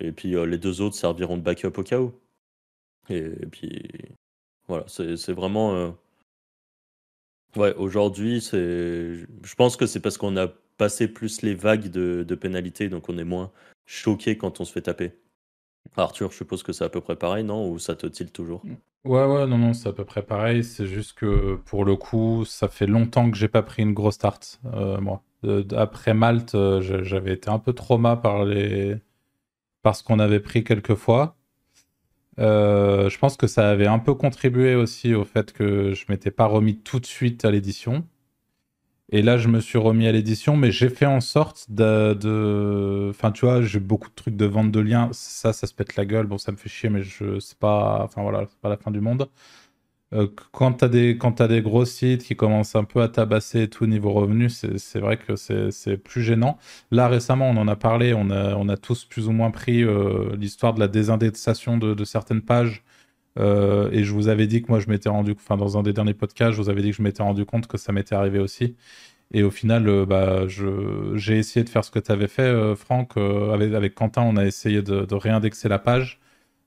Et 0.00 0.10
puis 0.10 0.34
euh, 0.34 0.44
les 0.44 0.58
deux 0.58 0.80
autres 0.80 0.96
serviront 0.96 1.36
de 1.36 1.42
backup 1.42 1.78
au 1.78 1.84
cas 1.84 2.00
où. 2.00 2.12
Et, 3.10 3.30
puis 3.52 3.80
voilà, 4.66 4.84
c'est 4.88 5.32
vraiment. 5.32 5.76
Euh, 5.76 5.90
ouais, 7.54 7.72
aujourd'hui, 7.76 8.40
c'est. 8.40 9.14
Je 9.14 9.54
pense 9.56 9.76
que 9.76 9.86
c'est 9.86 10.00
parce 10.00 10.18
qu'on 10.18 10.36
a 10.36 10.48
passé 10.76 11.06
plus 11.06 11.42
les 11.42 11.54
vagues 11.54 11.90
de 11.90 12.34
pénalités, 12.34 12.88
donc 12.88 13.08
on 13.08 13.18
est 13.18 13.24
moins 13.24 13.52
choqué 13.86 14.36
quand 14.36 14.58
on 14.60 14.64
se 14.64 14.72
fait 14.72 14.82
taper. 14.82 15.12
Arthur, 15.96 16.30
je 16.30 16.36
suppose 16.36 16.62
que 16.62 16.72
c'est 16.72 16.84
à 16.84 16.88
peu 16.88 17.00
près 17.00 17.16
pareil, 17.16 17.44
non? 17.44 17.68
Ou 17.70 17.78
ça 17.78 17.94
te 17.96 18.06
tilte 18.06 18.32
toujours? 18.32 18.64
Ouais, 19.04 19.24
ouais, 19.26 19.46
non, 19.46 19.58
non, 19.58 19.74
c'est 19.74 19.88
à 19.88 19.92
peu 19.92 20.04
près 20.04 20.22
pareil. 20.22 20.64
C'est 20.64 20.86
juste 20.86 21.12
que 21.14 21.56
pour 21.66 21.84
le 21.84 21.96
coup, 21.96 22.44
ça 22.46 22.68
fait 22.68 22.86
longtemps 22.86 23.30
que 23.30 23.36
j'ai 23.36 23.48
pas 23.48 23.62
pris 23.62 23.82
une 23.82 23.92
grosse 23.92 24.18
tarte, 24.18 24.60
euh, 24.74 24.98
moi. 25.00 25.22
après 25.76 26.14
Malte, 26.14 26.54
euh, 26.54 26.80
j'avais 27.02 27.34
été 27.34 27.50
un 27.50 27.58
peu 27.58 27.72
trauma 27.74 28.16
par 28.16 28.44
les... 28.44 28.96
par 29.82 29.96
ce 29.96 30.04
qu'on 30.04 30.18
avait 30.20 30.40
pris 30.40 30.64
quelques 30.64 30.94
fois. 30.96 31.36
Euh, 32.38 33.08
je 33.10 33.18
pense 33.18 33.36
que 33.36 33.46
ça 33.46 33.70
avait 33.70 33.86
un 33.86 33.98
peu 33.98 34.14
contribué 34.14 34.74
aussi 34.74 35.14
au 35.14 35.24
fait 35.24 35.52
que 35.52 35.94
je 35.94 36.04
m'étais 36.08 36.30
pas 36.30 36.46
remis 36.46 36.78
tout 36.80 37.00
de 37.00 37.06
suite 37.06 37.44
à 37.44 37.50
l'édition. 37.50 38.04
Et 39.10 39.22
là, 39.22 39.36
je 39.36 39.48
me 39.48 39.60
suis 39.60 39.78
remis 39.78 40.06
à 40.06 40.12
l'édition, 40.12 40.56
mais 40.56 40.72
j'ai 40.72 40.88
fait 40.88 41.06
en 41.06 41.20
sorte 41.20 41.66
de, 41.70 43.08
Enfin, 43.10 43.32
tu 43.32 43.44
vois, 43.44 43.62
j'ai 43.62 43.80
beaucoup 43.80 44.08
de 44.08 44.14
trucs 44.14 44.36
de 44.36 44.46
vente 44.46 44.70
de 44.72 44.80
liens. 44.80 45.10
Ça, 45.12 45.52
ça 45.52 45.66
se 45.66 45.74
pète 45.74 45.96
la 45.96 46.04
gueule. 46.06 46.26
Bon, 46.26 46.38
ça 46.38 46.52
me 46.52 46.56
fait 46.56 46.68
chier, 46.68 46.88
mais 46.88 47.02
je... 47.02 47.38
c'est 47.38 47.58
pas... 47.58 48.02
Enfin, 48.04 48.22
voilà, 48.22 48.46
c'est 48.48 48.58
pas 48.60 48.68
la 48.70 48.76
fin 48.76 48.90
du 48.90 49.00
monde. 49.00 49.28
Euh, 50.14 50.28
quand 50.52 50.72
t'as 50.74 50.88
des... 50.88 51.18
T'as 51.36 51.48
des 51.48 51.62
gros 51.62 51.84
sites 51.84 52.24
qui 52.24 52.36
commencent 52.36 52.76
un 52.76 52.84
peu 52.84 53.02
à 53.02 53.08
tabasser 53.08 53.68
tout 53.68 53.86
niveau 53.86 54.12
revenu, 54.12 54.48
c'est 54.50 54.98
vrai 55.00 55.18
que 55.18 55.36
c'est 55.36 55.96
plus 55.98 56.22
gênant. 56.22 56.58
Là, 56.90 57.08
récemment, 57.08 57.50
on 57.50 57.56
en 57.56 57.68
a 57.68 57.76
parlé. 57.76 58.14
On 58.14 58.30
a, 58.30 58.54
on 58.56 58.68
a 58.68 58.76
tous 58.76 59.04
plus 59.04 59.28
ou 59.28 59.32
moins 59.32 59.50
pris 59.50 59.82
euh, 59.82 60.34
l'histoire 60.36 60.74
de 60.74 60.80
la 60.80 60.88
désindexation 60.88 61.78
de, 61.78 61.94
de 61.94 62.04
certaines 62.04 62.42
pages. 62.42 62.82
Euh, 63.38 63.90
et 63.90 64.04
je 64.04 64.12
vous 64.12 64.28
avais 64.28 64.46
dit 64.46 64.62
que 64.62 64.68
moi, 64.68 64.80
je 64.80 64.88
m'étais 64.88 65.08
rendu... 65.08 65.32
Enfin, 65.32 65.56
dans 65.56 65.76
un 65.78 65.82
des 65.82 65.92
derniers 65.92 66.14
podcasts, 66.14 66.52
je 66.52 66.62
vous 66.62 66.70
avais 66.70 66.82
dit 66.82 66.90
que 66.90 66.96
je 66.96 67.02
m'étais 67.02 67.22
rendu 67.22 67.44
compte 67.44 67.66
que 67.66 67.78
ça 67.78 67.92
m'était 67.92 68.14
arrivé 68.14 68.38
aussi. 68.38 68.76
Et 69.32 69.42
au 69.42 69.50
final, 69.50 69.88
euh, 69.88 70.06
bah, 70.06 70.46
j'ai 70.46 71.38
essayé 71.38 71.64
de 71.64 71.68
faire 71.68 71.84
ce 71.84 71.90
que 71.90 71.98
tu 71.98 72.12
avais 72.12 72.28
fait, 72.28 72.42
euh, 72.42 72.76
Franck. 72.76 73.16
Euh, 73.16 73.52
avec, 73.52 73.72
avec 73.74 73.94
Quentin, 73.94 74.22
on 74.22 74.36
a 74.36 74.44
essayé 74.44 74.82
de, 74.82 75.04
de 75.04 75.14
réindexer 75.14 75.68
la 75.68 75.78
page. 75.78 76.20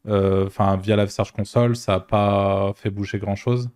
Enfin, 0.09 0.77
via 0.77 0.95
la 0.95 1.05
Search 1.07 1.33
Console, 1.33 1.75
ça 1.75 1.93
n'a 1.93 1.99
pas 1.99 2.71
fait 2.77 2.89
bouger 2.89 3.19
grand-chose. 3.19 3.69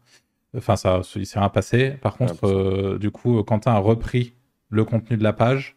Enfin, 0.55 0.77
ça, 0.77 1.01
il 1.15 1.25
s'est 1.25 1.39
rien 1.39 1.49
passé. 1.49 1.91
Par 2.01 2.15
contre, 2.15 2.97
du 2.97 3.11
coup, 3.11 3.43
Quentin 3.43 3.73
a 3.73 3.79
repris 3.79 4.33
le 4.69 4.85
contenu 4.85 5.17
de 5.17 5.23
la 5.23 5.33
page 5.33 5.75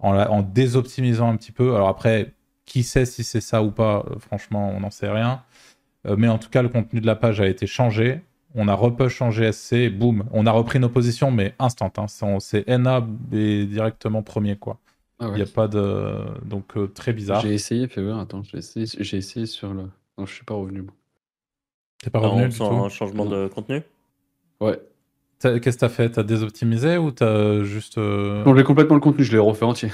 en, 0.00 0.12
la- 0.12 0.30
en 0.32 0.42
désoptimisant 0.42 1.28
un 1.30 1.36
petit 1.36 1.52
peu. 1.52 1.76
Alors 1.76 1.88
après, 1.88 2.34
qui 2.66 2.82
sait 2.82 3.06
si 3.06 3.22
c'est 3.22 3.40
ça 3.40 3.62
ou 3.62 3.70
pas 3.70 4.04
Franchement, 4.18 4.72
on 4.76 4.80
n'en 4.80 4.90
sait 4.90 5.08
rien. 5.08 5.42
Euh, 6.06 6.16
mais 6.18 6.28
en 6.28 6.38
tout 6.38 6.48
cas, 6.50 6.62
le 6.62 6.68
contenu 6.68 7.00
de 7.00 7.06
la 7.06 7.14
page 7.16 7.40
a 7.40 7.46
été 7.46 7.66
changé. 7.66 8.20
On 8.54 8.68
a 8.68 8.74
repush 8.74 9.22
en 9.22 9.30
GSC, 9.30 9.72
et 9.76 9.90
boum. 9.90 10.24
On 10.32 10.46
a 10.46 10.50
repris 10.50 10.78
nos 10.78 10.88
positions, 10.88 11.30
mais 11.30 11.54
instant. 11.58 11.92
Hein. 11.96 12.06
C'est- 12.40 12.64
NA 12.68 13.06
et 13.32 13.64
directement 13.66 14.22
premier, 14.22 14.56
quoi. 14.56 14.78
Ah 15.20 15.28
Il 15.30 15.34
n'y 15.36 15.42
a 15.42 15.46
pas 15.46 15.68
de. 15.68 16.16
Donc, 16.44 16.76
euh, 16.76 16.88
très 16.88 17.12
bizarre. 17.12 17.40
J'ai 17.40 17.54
essayé, 17.54 17.86
fais 17.86 18.02
voir, 18.02 18.18
attends, 18.18 18.42
j'ai 18.42 18.58
essayé, 18.58 18.86
j'ai 18.98 19.16
essayé 19.16 19.46
sur 19.46 19.72
le. 19.72 19.82
Non, 20.18 20.26
je 20.26 20.34
suis 20.34 20.44
pas 20.44 20.54
revenu. 20.54 20.82
moi. 20.82 20.92
T'es 22.02 22.10
pas 22.10 22.18
Ah, 22.22 22.28
revenu 22.28 22.44
on 22.46 22.48
du 22.48 22.58
tout 22.58 22.64
un 22.64 22.88
changement 22.88 23.24
de 23.24 23.46
contenu? 23.46 23.80
Ouais. 24.60 24.80
Qu'est-ce 25.40 25.76
que 25.76 25.80
t'as 25.80 25.88
fait? 25.88 26.10
T'as 26.10 26.22
désoptimisé 26.24 26.98
ou 26.98 27.10
t'as 27.12 27.62
juste. 27.62 27.98
euh, 27.98 28.44
Non, 28.44 28.54
j'ai 28.56 28.64
complètement 28.64 28.94
le 28.96 29.00
contenu, 29.00 29.24
je 29.24 29.32
l'ai 29.32 29.38
refait 29.38 29.64
entier. 29.64 29.90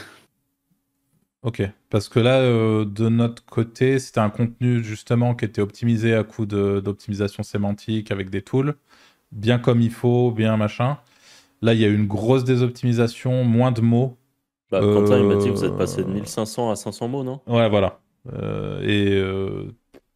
Ok. 1.43 1.63
Parce 1.91 2.09
que 2.09 2.19
là, 2.19 2.41
euh, 2.41 2.85
de 2.85 3.09
notre 3.09 3.45
côté, 3.45 3.99
c'était 3.99 4.21
un 4.21 4.31
contenu 4.31 4.83
justement 4.83 5.35
qui 5.35 5.45
était 5.45 5.61
optimisé 5.61 6.15
à 6.15 6.25
coup 6.25 6.47
d'optimisation 6.47 7.43
sémantique 7.43 8.11
avec 8.11 8.29
des 8.31 8.43
tools, 8.43 8.75
bien 9.33 9.59
comme 9.59 9.81
il 9.81 9.91
faut, 9.91 10.33
bien 10.33 10.57
machin. 10.57 10.99
Là, 11.63 11.75
il 11.75 11.81
y 11.81 11.85
a 11.85 11.89
eu 11.89 11.95
une 11.97 12.07
grosse 12.07 12.45
désoptimisation, 12.45 13.45
moins 13.45 13.73
de 13.73 13.81
mots. 13.81 14.17
Bah, 14.71 14.81
Quentin, 14.81 15.19
il 15.19 15.27
m'a 15.27 15.37
dit 15.37 15.47
que 15.49 15.55
vous 15.55 15.65
Euh, 15.65 15.69
êtes 15.69 15.77
passé 15.77 16.05
de 16.05 16.11
1500 16.11 16.71
à 16.71 16.77
500 16.77 17.09
mots, 17.09 17.25
non? 17.25 17.41
Ouais, 17.47 17.69
voilà. 17.69 18.01
Euh, 18.33 18.83
et 18.83 19.13
euh, 19.15 19.73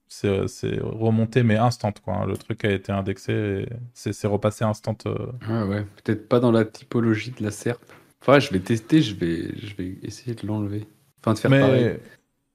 c'est 0.09 0.79
remonté, 0.81 1.43
mais 1.43 1.57
instant, 1.57 1.93
quoi. 2.05 2.15
hein. 2.17 2.27
Le 2.27 2.37
truc 2.37 2.65
a 2.65 2.71
été 2.71 2.93
indexé, 2.93 3.33
et 3.33 3.69
c'est 3.95 4.27
repassé 4.27 4.65
instant. 4.65 4.97
euh. 5.07 5.33
Ouais, 5.49 5.63
ouais. 5.63 5.87
Peut-être 6.05 6.29
pas 6.29 6.41
dans 6.41 6.53
la 6.53 6.65
typologie 6.65 7.31
de 7.33 7.43
la 7.43 7.51
SERP. 7.51 7.83
Enfin, 8.21 8.39
je 8.39 8.51
vais 8.51 8.61
tester, 8.61 9.03
je 9.03 9.15
vais, 9.17 9.57
je 9.59 9.75
vais 9.77 9.99
essayer 10.03 10.35
de 10.35 10.47
l'enlever. 10.47 10.87
Enfin, 11.23 11.35
de 11.35 11.39
faire 11.39 11.51
pareil. 11.51 11.97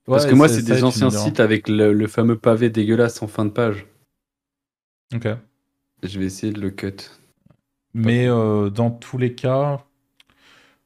Parce 0.05 0.23
Ouais, 0.23 0.29
que 0.31 0.35
moi, 0.35 0.47
c'est 0.49 0.63
des 0.63 0.83
anciens 0.83 1.09
sites 1.09 1.39
avec 1.39 1.67
le, 1.69 1.93
le 1.93 2.07
fameux 2.07 2.37
pavé 2.37 2.69
dégueulasse 2.69 3.21
en 3.21 3.27
fin 3.27 3.45
de 3.45 3.49
page. 3.51 3.85
Ok. 5.13 5.27
Je 6.01 6.19
vais 6.19 6.25
essayer 6.25 6.51
de 6.53 6.59
le 6.59 6.71
cut. 6.71 6.95
Mais 7.93 8.27
euh, 8.27 8.69
dans 8.69 8.91
tous 8.91 9.17
les 9.17 9.33
cas, 9.35 9.83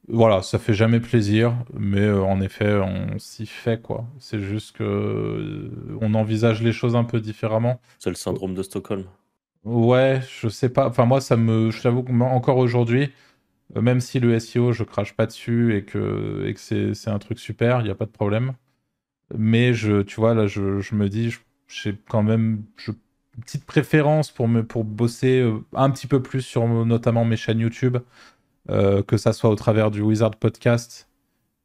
voilà, 0.08 0.41
ça 0.41 0.60
fait 0.60 0.74
jamais 0.74 1.00
plaisir, 1.00 1.56
mais 1.74 2.02
euh, 2.02 2.22
en 2.24 2.41
effet, 2.41 2.74
on 2.76 3.17
s'y 3.20 3.46
fait 3.46 3.82
quoi. 3.82 4.06
C'est 4.20 4.39
juste 4.39 4.76
que 4.76 4.84
euh, 4.84 5.98
on 6.02 6.13
envisage 6.15 6.62
les 6.62 6.72
choses 6.74 6.96
un 6.96 7.04
peu 7.04 7.22
différemment. 7.22 7.80
C'est 8.00 8.10
le 8.10 8.15
syndrome 8.15 8.54
de 8.54 8.63
Stockholm. 8.63 9.06
Ouais, 9.63 10.22
je 10.41 10.48
sais 10.50 10.70
pas. 10.70 10.88
Enfin, 10.88 11.06
moi, 11.06 11.22
ça 11.22 11.38
me. 11.38 11.70
Je 11.72 11.82
t'avoue 11.82 12.04
que 12.04 12.12
encore 12.12 12.58
aujourd'hui, 12.58 13.12
même 13.79 14.01
si 14.01 14.19
le 14.19 14.38
SEO, 14.39 14.73
je 14.73 14.84
crache 14.84 15.13
pas 15.15 15.25
dessus 15.25 15.75
et 15.75 15.84
que, 15.84 16.53
c'est 16.57 17.10
un 17.10 17.19
truc 17.19 17.39
super, 17.39 17.81
il 17.81 17.86
n'y 17.86 17.89
a 17.89 17.95
pas 17.95 18.05
de 18.05 18.12
problème. 18.12 18.53
Mais 19.38 19.73
je, 19.73 20.01
tu 20.01 20.19
vois, 20.19 20.34
là, 20.34 20.47
je, 20.47 20.62
me 20.93 21.07
dis, 21.10 21.36
j'ai 21.67 21.97
quand 22.10 22.23
même 22.23 22.63
une 22.88 23.41
petite 23.41 23.65
préférence 23.65 24.31
pour, 24.31 24.47
me, 24.47 24.63
pour 24.63 24.84
bosser 24.84 25.39
euh, 25.39 25.60
un 25.73 25.89
petit 25.89 26.07
peu 26.07 26.21
plus 26.21 26.41
sur 26.41 26.67
notamment 26.67 27.23
mes 27.25 27.38
chaînes 27.38 27.60
YouTube, 27.60 27.97
euh, 28.69 29.03
que 29.03 29.17
ça 29.17 29.34
soit 29.34 29.49
au 29.49 29.55
travers 29.55 29.89
du 29.91 30.01
Wizard 30.01 30.36
Podcast 30.36 31.07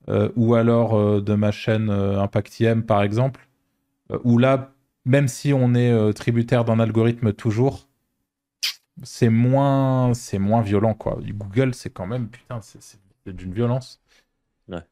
euh, 0.08 0.30
ou 0.36 0.54
alors 0.54 0.94
euh, 0.96 1.20
de 1.20 1.34
ma 1.34 1.50
chaîne 1.50 1.90
euh, 1.90 2.20
Impact 2.20 2.60
IM, 2.60 2.82
par 2.82 3.02
exemple, 3.02 3.48
euh, 4.12 4.18
où 4.24 4.38
là, 4.38 4.72
même 5.04 5.28
si 5.28 5.52
on 5.52 5.74
est 5.74 5.90
euh, 5.92 6.12
tributaire 6.12 6.64
d'un 6.64 6.78
algorithme 6.80 7.32
toujours, 7.32 7.88
c'est 9.02 9.28
moins, 9.28 10.14
c'est 10.14 10.38
moins 10.38 10.62
violent, 10.62 10.94
quoi. 10.94 11.18
Google, 11.22 11.74
c'est 11.74 11.90
quand 11.90 12.06
même, 12.06 12.28
putain, 12.28 12.60
c'est 12.62 12.98
d'une 13.26 13.52
violence. 13.52 14.00
Ouais. 14.68 14.82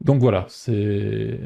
Donc 0.00 0.20
voilà, 0.20 0.46
c'est. 0.48 1.40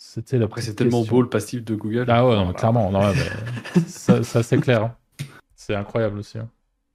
C'était 0.00 0.38
la 0.38 0.44
Après, 0.44 0.60
c'est 0.62 0.74
tellement 0.74 1.02
beau 1.04 1.22
le 1.22 1.28
passif 1.28 1.64
de 1.64 1.74
Google. 1.74 2.04
Ah 2.08 2.24
ouais, 2.24 2.30
non, 2.36 2.38
mais 2.46 2.52
Voilà. 2.52 2.58
clairement, 2.58 2.90
non, 2.90 3.00
mais 3.12 3.80
ça, 3.88 4.22
ça, 4.22 4.42
c'est 4.42 4.60
clair. 4.60 4.84
hein. 4.84 4.96
C'est 5.56 5.74
incroyable 5.74 6.18
aussi. 6.20 6.38
hein. 6.38 6.48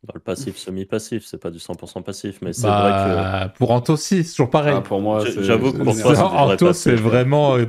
Dans 0.06 0.14
le 0.16 0.20
passif 0.20 0.58
semi-passif, 0.58 1.26
c'est 1.26 1.38
pas 1.38 1.52
du 1.52 1.60
100% 1.60 2.02
passif, 2.02 2.40
mais 2.42 2.52
c'est 2.54 2.68
vrai 2.68 2.74
Bah, 2.92 3.54
Pour 3.58 3.72
Anto, 3.72 3.96
si, 3.98 4.24
c'est 4.24 4.32
toujours 4.32 4.50
pareil. 4.50 4.76
Ah, 4.78 4.82
pour 4.82 5.02
moi, 5.02 5.24
j'avoue 5.26 5.72
que 5.72 5.78
c'est- 5.78 5.84
pour 5.84 6.02
toi, 6.02 6.30
Anto, 6.54 6.74
c'est 6.74 6.96
vraiment. 6.96 7.56
euh, 7.58 7.66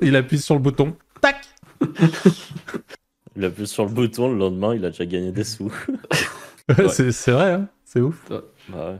il 0.00 0.14
appuie 0.16 0.38
sur 0.38 0.54
le 0.54 0.60
bouton. 0.60 0.96
Tac 1.20 1.36
que 1.80 1.86
il 3.36 3.44
appuie 3.44 3.66
sur 3.66 3.84
le 3.84 3.90
bouton, 3.90 4.30
le 4.32 4.38
lendemain, 4.38 4.74
il 4.74 4.84
a 4.84 4.90
déjà 4.90 5.06
gagné 5.06 5.32
des 5.32 5.44
sous. 5.44 5.72
Ouais. 6.68 6.88
c'est 6.88 7.10
c'est 7.10 7.32
vrai, 7.32 7.52
hein, 7.54 7.68
c'est 7.84 8.00
ouf. 8.00 8.24
bah 8.68 8.90
ouais, 8.92 8.98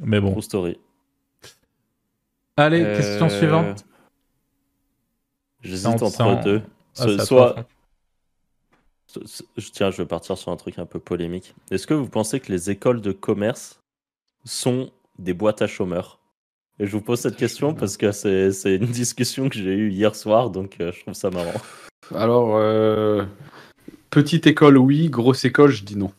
Mais 0.00 0.20
bon. 0.20 0.30
true 0.30 0.42
story. 0.42 0.78
Allez, 2.56 2.82
Euh, 2.82 2.96
question 2.96 3.28
suivante. 3.28 3.84
J'hésite 5.62 5.88
entre 6.02 6.20
en- 6.20 6.40
deux. 6.40 6.62
Ah, 6.98 7.18
soit, 7.24 7.66
tiens, 9.72 9.90
je 9.90 9.96
vais 10.02 10.06
partir 10.06 10.38
sur 10.38 10.52
un 10.52 10.56
truc 10.56 10.78
un 10.78 10.86
peu 10.86 11.00
polémique. 11.00 11.54
Est-ce 11.72 11.86
que 11.86 11.94
vous 11.94 12.08
pensez 12.08 12.38
que 12.38 12.52
les 12.52 12.70
écoles 12.70 13.00
de 13.00 13.10
commerce 13.12 13.80
sont 14.44 14.92
des 15.18 15.34
boîtes 15.34 15.62
à 15.62 15.66
chômeurs? 15.66 16.20
Et 16.78 16.86
je 16.86 16.92
vous 16.92 17.02
pose 17.02 17.18
cette 17.20 17.36
question 17.36 17.74
parce 17.74 17.96
que 17.96 18.12
c'est 18.12 18.52
c'est 18.52 18.76
une 18.76 18.86
discussion 18.86 19.48
que 19.48 19.56
j'ai 19.56 19.74
eue 19.74 19.90
hier 19.90 20.14
soir, 20.14 20.50
donc 20.50 20.76
euh, 20.80 20.92
je 20.92 21.00
trouve 21.00 21.14
ça 21.14 21.28
marrant. 21.30 21.60
Alors, 22.14 22.56
euh, 22.56 23.24
petite 24.10 24.46
école, 24.46 24.78
oui. 24.78 25.08
Grosse 25.10 25.44
école, 25.44 25.70
je 25.70 25.84
dis 25.84 25.96
non. 25.96 26.12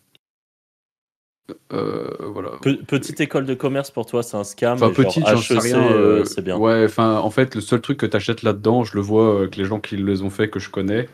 Euh, 1.73 2.07
voilà. 2.21 2.51
Pe- 2.61 2.81
petite 2.85 3.19
école 3.19 3.45
de 3.45 3.53
commerce 3.53 3.91
pour 3.91 4.05
toi, 4.05 4.23
c'est 4.23 4.37
un 4.37 4.43
scam. 4.43 4.73
Enfin, 4.73 4.91
petite, 4.91 5.27
j'en 5.27 5.37
sais 5.37 5.55
HEC, 5.55 5.61
rien. 5.63 5.91
euh, 5.91 6.23
c'est 6.25 6.41
bien. 6.41 6.57
Ouais, 6.57 6.85
enfin, 6.85 7.17
en 7.19 7.29
fait, 7.29 7.55
le 7.55 7.61
seul 7.61 7.81
truc 7.81 7.97
que 7.97 8.05
t'achètes 8.05 8.43
là-dedans, 8.43 8.83
je 8.83 8.95
le 8.95 9.01
vois 9.01 9.39
avec 9.39 9.57
les 9.57 9.65
gens 9.65 9.79
qui 9.79 9.97
les 9.97 10.21
ont 10.21 10.29
fait, 10.29 10.49
que 10.49 10.59
je 10.59 10.69
connais, 10.69 11.09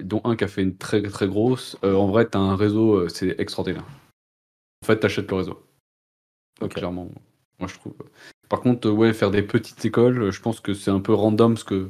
dont 0.00 0.20
un 0.24 0.36
qui 0.36 0.44
a 0.44 0.48
fait 0.48 0.62
une 0.62 0.76
très 0.76 1.02
très 1.02 1.26
grosse. 1.26 1.76
En 1.82 2.06
vrai, 2.06 2.26
t'as 2.26 2.38
un 2.38 2.54
réseau, 2.54 3.08
c'est 3.08 3.34
extraordinaire. 3.40 3.84
En 4.84 4.86
fait, 4.86 5.00
t'achètes 5.00 5.30
le 5.30 5.36
réseau. 5.36 5.60
Clairement, 6.70 7.08
moi 7.58 7.68
je 7.68 7.74
trouve. 7.74 7.94
Par 8.48 8.60
contre, 8.60 8.88
ouais, 8.90 9.12
faire 9.12 9.30
des 9.30 9.42
petites 9.42 9.84
écoles, 9.84 10.30
je 10.30 10.40
pense 10.40 10.60
que 10.60 10.74
c'est 10.74 10.90
un 10.90 11.00
peu 11.00 11.12
random 11.14 11.54
parce 11.54 11.64
que 11.64 11.88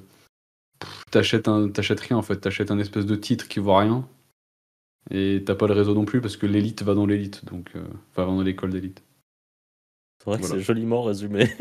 t'achètes 1.11 1.49
un, 1.49 1.69
t'achètes 1.69 2.01
rien 2.01 2.17
en 2.17 2.23
fait, 2.23 2.37
t'achètes 2.37 2.71
un 2.71 2.79
espèce 2.79 3.07
de 3.07 3.17
titre 3.17 3.49
qui 3.49 3.61
vaut 3.61 3.77
rien. 3.77 4.09
Et 5.11 5.43
t'as 5.47 5.55
pas 5.55 5.67
le 5.67 5.75
réseau 5.75 5.95
non 5.95 6.05
plus 6.05 6.21
parce 6.21 6.37
que 6.37 6.47
l'élite 6.47 6.83
va 6.83 6.95
dans 6.95 7.07
l'élite, 7.07 7.45
donc 7.47 7.71
euh, 7.77 7.85
va 8.15 8.27
dans 8.27 8.43
l'école 8.43 8.71
d'élite. 8.71 9.03
C'est 10.19 10.31
vrai 10.31 10.41
que 10.41 10.47
c'est 10.47 10.61
joliment 10.61 11.03
résumé. 11.03 11.49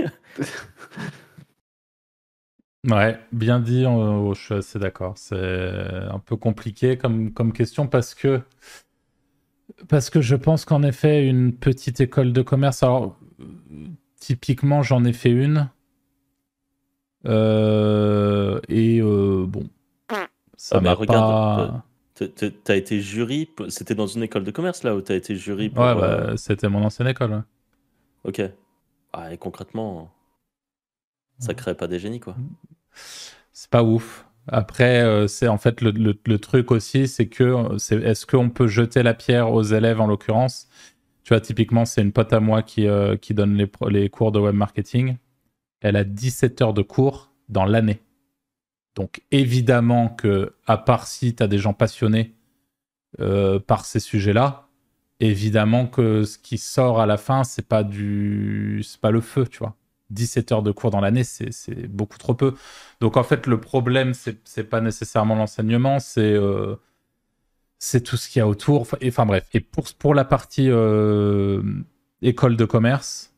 Ouais, 2.86 3.20
bien 3.34 3.60
dit, 3.60 3.86
euh, 3.86 4.34
je 4.34 4.42
suis 4.42 4.54
assez 4.54 4.80
d'accord. 4.80 5.18
C'est 5.18 5.36
un 5.36 6.20
peu 6.20 6.38
compliqué 6.38 6.98
comme, 6.98 7.34
comme 7.34 7.52
question 7.52 7.86
parce 7.88 8.16
que, 8.16 8.42
parce 9.90 10.10
que 10.10 10.22
je 10.22 10.36
pense 10.36 10.64
qu'en 10.64 10.84
effet, 10.84 11.28
une 11.28 11.54
petite 11.54 12.00
école 12.00 12.32
de 12.32 12.42
commerce, 12.42 12.84
alors 12.84 13.18
typiquement, 14.20 14.84
j'en 14.84 15.04
ai 15.04 15.14
fait 15.14 15.32
une. 15.32 15.70
Euh, 17.26 18.60
et 18.70 19.00
euh, 19.02 19.46
bon, 19.48 19.70
ça 20.58 20.80
Ah, 20.80 20.82
m'a 20.82 20.98
pas. 20.98 21.86
T'as 22.64 22.76
été 22.76 23.00
jury, 23.00 23.50
c'était 23.70 23.96
dans 23.96 24.08
une 24.08 24.24
école 24.24 24.44
de 24.44 24.52
commerce 24.52 24.84
là 24.84 24.96
où 24.96 25.02
t'as 25.02 25.16
été 25.16 25.36
jury 25.36 25.70
pour. 25.70 25.96
Ouais, 25.96 25.96
euh, 25.98 26.26
bah, 26.28 26.36
c'était 26.38 26.68
mon 26.70 26.84
ancienne 26.84 27.08
école. 27.08 27.32
ouais. 27.34 27.42
Ok. 28.24 28.42
Ah, 29.14 29.34
et 29.34 29.38
concrètement, 29.40 30.12
ça 31.40 31.56
crée 31.56 31.74
pas 31.76 31.88
des 31.88 31.98
génies 31.98 32.20
quoi. 32.20 32.40
C'est 33.54 33.70
pas 33.70 33.84
ouf. 33.84 34.26
Après, 34.48 35.02
euh, 35.04 35.28
c'est 35.28 35.48
en 35.48 35.58
fait 35.58 35.82
le, 35.82 35.92
le- 35.92 36.18
le 36.26 36.40
truc 36.40 36.72
aussi, 36.72 37.08
c'est 37.08 37.28
que 37.28 37.44
euh, 37.44 37.78
est-ce 38.04 38.26
qu'on 38.26 38.50
peut 38.50 38.68
jeter 38.68 39.04
la 39.04 39.14
pierre 39.14 39.52
aux 39.52 39.64
élèves 39.64 40.00
en 40.02 40.08
l'occurrence? 40.08 40.70
Tu 41.24 41.30
vois, 41.34 41.42
typiquement, 41.42 41.86
c'est 41.86 42.02
une 42.02 42.14
pote 42.14 42.34
à 42.34 42.40
moi 42.42 42.64
qui, 42.64 42.88
euh, 42.88 43.18
qui 43.18 43.34
donne 43.34 43.56
les, 43.56 43.72
les 43.90 44.10
cours 44.10 44.32
de 44.32 44.40
web 44.40 44.56
marketing. 44.56 45.18
Elle 45.82 45.96
a 45.96 46.04
17 46.04 46.62
heures 46.62 46.74
de 46.74 46.82
cours 46.82 47.32
dans 47.50 47.66
l'année. 47.66 48.02
Donc 48.96 49.22
évidemment 49.32 50.10
que, 50.10 50.54
à 50.66 50.78
part 50.78 51.08
si 51.08 51.36
tu 51.36 51.44
as 51.44 51.48
des 51.48 51.60
gens 51.60 51.74
passionnés 51.74 52.36
euh, 53.20 53.60
par 53.60 53.86
ces 53.86 54.00
sujets-là, 54.00 54.68
évidemment 55.20 55.88
que 55.88 56.24
ce 56.24 56.38
qui 56.38 56.58
sort 56.58 57.00
à 57.00 57.06
la 57.06 57.18
fin, 57.18 57.44
c'est 57.44 57.68
pas 57.68 57.84
du, 57.84 58.82
c'est 58.84 59.00
pas 59.00 59.12
le 59.12 59.22
feu, 59.22 59.46
tu 59.48 59.60
vois. 59.60 59.76
17 60.10 60.52
heures 60.54 60.64
de 60.64 60.72
cours 60.72 60.90
dans 60.90 61.02
l'année, 61.02 61.26
c'est 61.26 61.88
beaucoup 61.88 62.18
trop 62.18 62.34
peu. 62.34 62.56
Donc 63.02 63.18
en 63.18 63.24
fait, 63.24 63.46
le 63.46 63.60
problème, 63.60 64.14
c'est 64.14 64.64
pas 64.64 64.80
nécessairement 64.80 65.36
l'enseignement, 65.36 66.00
c'est 66.00 66.34
euh, 66.34 66.78
c'est 67.80 68.02
tout 68.02 68.18
ce 68.18 68.30
qu'il 68.30 68.40
y 68.40 68.42
a 68.42 68.48
autour. 68.48 68.88
Et 69.02 69.12
pour, 69.60 69.86
pour 70.00 70.16
la 70.16 70.26
partie 70.26 70.70
euh, 70.70 71.62
école 72.22 72.56
de 72.58 72.66
commerce, 72.66 73.34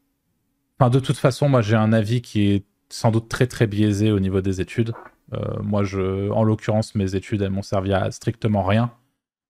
enfin, 0.79 0.89
de 0.89 0.99
toute 0.99 1.17
façon, 1.17 1.49
moi 1.49 1.61
j'ai 1.61 1.75
un 1.75 1.93
avis 1.93 2.21
qui 2.21 2.51
est 2.51 2.65
sans 2.89 3.11
doute 3.11 3.29
très 3.29 3.47
très 3.47 3.67
biaisé 3.67 4.11
au 4.11 4.19
niveau 4.19 4.41
des 4.41 4.61
études. 4.61 4.93
Euh, 5.33 5.61
moi, 5.61 5.83
je, 5.83 6.29
en 6.31 6.43
l'occurrence, 6.43 6.95
mes 6.95 7.15
études, 7.15 7.41
elles 7.41 7.51
m'ont 7.51 7.61
servi 7.61 7.93
à 7.93 8.09
strictement 8.11 8.63
rien. 8.63 8.91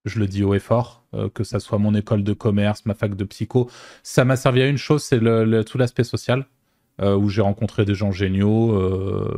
Je 0.05 0.19
le 0.19 0.27
dis 0.27 0.43
haut 0.43 0.53
et 0.53 0.59
fort, 0.59 1.05
euh, 1.13 1.29
que 1.29 1.43
ça 1.43 1.59
soit 1.59 1.77
mon 1.77 1.93
école 1.95 2.23
de 2.23 2.33
commerce, 2.33 2.85
ma 2.85 2.93
fac 2.95 3.15
de 3.15 3.23
psycho. 3.25 3.69
Ça 4.03 4.25
m'a 4.25 4.35
servi 4.35 4.61
à 4.61 4.67
une 4.67 4.77
chose, 4.77 5.03
c'est 5.03 5.19
le, 5.19 5.63
tout 5.63 5.77
l'aspect 5.77 6.03
social. 6.03 6.45
où 7.01 7.29
j'ai 7.29 7.41
rencontré 7.41 7.85
des 7.85 7.95
gens 7.95 8.11
géniaux. 8.11 8.75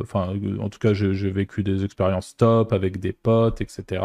Enfin, 0.02 0.34
en 0.60 0.68
tout 0.68 0.80
cas, 0.80 0.94
j'ai 0.94 1.30
vécu 1.30 1.62
des 1.62 1.84
expériences 1.84 2.36
top 2.36 2.72
avec 2.72 2.98
des 2.98 3.12
potes, 3.12 3.60
etc. 3.60 4.02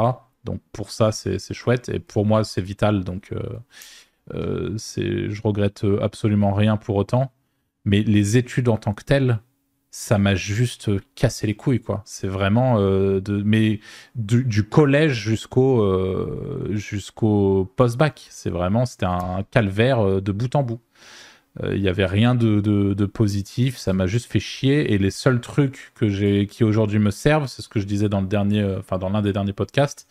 Donc 0.47 0.61
pour 0.71 0.91
ça, 0.91 1.11
c'est 1.11 1.53
chouette. 1.53 1.89
Et 1.89 1.99
pour 1.99 2.25
moi, 2.25 2.43
c'est 2.43 2.61
vital. 2.61 3.03
Donc 3.03 3.33
euh, 3.33 3.59
euh, 4.33 4.77
je 4.77 5.41
regrette 5.41 5.85
absolument 6.01 6.53
rien 6.53 6.77
pour 6.77 6.95
autant. 6.95 7.31
Mais 7.87 8.03
les 8.03 8.37
études 8.37 8.69
en 8.69 8.77
tant 8.77 8.93
que 8.93 9.03
telles, 9.03 9.39
ça 9.89 10.17
m'a 10.19 10.35
juste 10.35 10.91
cassé 11.15 11.47
les 11.47 11.55
couilles, 11.55 11.81
quoi. 11.81 12.03
C'est 12.05 12.27
vraiment 12.27 12.77
euh, 12.77 13.19
de, 13.19 13.41
mais 13.43 13.79
du, 14.15 14.63
collège 14.63 15.13
jusqu'au 15.13 15.81
euh, 15.81 16.67
jusqu'au 16.71 17.71
post-bac. 17.75 18.27
C'est 18.29 18.51
vraiment, 18.51 18.85
c'était 18.85 19.05
un 19.05 19.43
calvaire 19.49 20.21
de 20.21 20.31
bout 20.31 20.55
en 20.55 20.63
bout. 20.63 20.81
Il 21.63 21.65
euh, 21.65 21.77
n'y 21.77 21.87
avait 21.87 22.05
rien 22.05 22.35
de, 22.35 23.05
positif, 23.05 23.77
ça 23.77 23.93
m'a 23.93 24.07
juste 24.07 24.31
fait 24.31 24.39
chier. 24.39 24.93
Et 24.93 24.97
les 24.97 25.11
seuls 25.11 25.41
trucs 25.41 25.91
que 25.95 26.09
j'ai, 26.09 26.47
qui 26.47 26.63
aujourd'hui 26.63 26.99
me 26.99 27.11
servent, 27.11 27.47
c'est 27.47 27.61
ce 27.61 27.69
que 27.69 27.79
je 27.79 27.85
disais 27.85 28.09
dans 28.09 28.21
le 28.21 28.27
dernier, 28.27 28.61
euh, 28.61 28.79
enfin 28.79 28.97
dans 28.97 29.09
l'un 29.09 29.21
des 29.21 29.33
derniers 29.33 29.53
podcasts. 29.53 30.07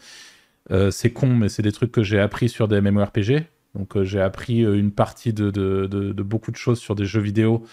Euh, 0.73 0.91
c'est 0.91 1.11
con, 1.11 1.29
mais 1.29 1.49
c'est 1.49 1.63
des 1.63 1.73
trucs 1.73 1.93
que 1.93 2.03
j'ai 2.03 2.19
appris 2.19 2.49
sur 2.49 2.69
des 2.69 2.81
MMORPG. 2.81 3.47
Donc 3.77 4.03
j'ai 4.03 4.21
appris 4.21 4.61
une 4.61 4.91
partie 4.91 5.33
de, 5.33 6.13
beaucoup 6.23 6.51
de 6.51 6.57
choses 6.57 6.79
sur 6.79 6.95
des 6.95 7.05
jeux 7.05 7.21
vidéo 7.21 7.65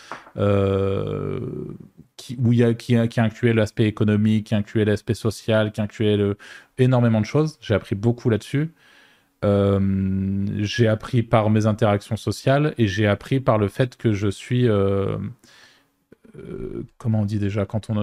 qui, 2.18 2.38
où 2.40 2.54
y 2.54 2.64
a, 2.64 2.74
qui, 2.74 2.94
l'aspect 3.54 3.86
économique, 3.86 4.48
qui 4.48 4.56
incluait 4.56 4.86
l'aspect 4.86 5.14
social, 5.14 5.72
qui 5.72 5.82
incluait 5.82 6.18
énormément 6.78 7.22
de 7.22 7.26
choses. 7.26 7.58
J'ai 7.62 7.74
appris 7.74 7.96
beaucoup 7.96 8.30
là-dessus. 8.30 8.72
Euh, 9.44 9.80
j'ai 10.60 10.88
appris 10.88 11.22
par 11.22 11.50
mes 11.50 11.66
interactions 11.66 12.16
sociales 12.16 12.74
et 12.78 12.88
j'ai 12.88 13.08
appris 13.08 13.40
par 13.40 13.58
le 13.58 13.68
fait 13.68 13.98
que 13.98 14.14
je 14.14 14.30
suis 14.30 14.68
euh, 16.36 16.40
euh, 16.42 16.86
comment 16.98 17.22
on 17.22 17.26
dit 17.26 17.40
déjà 17.40 17.66
quand 17.66 17.90
on 17.90 17.98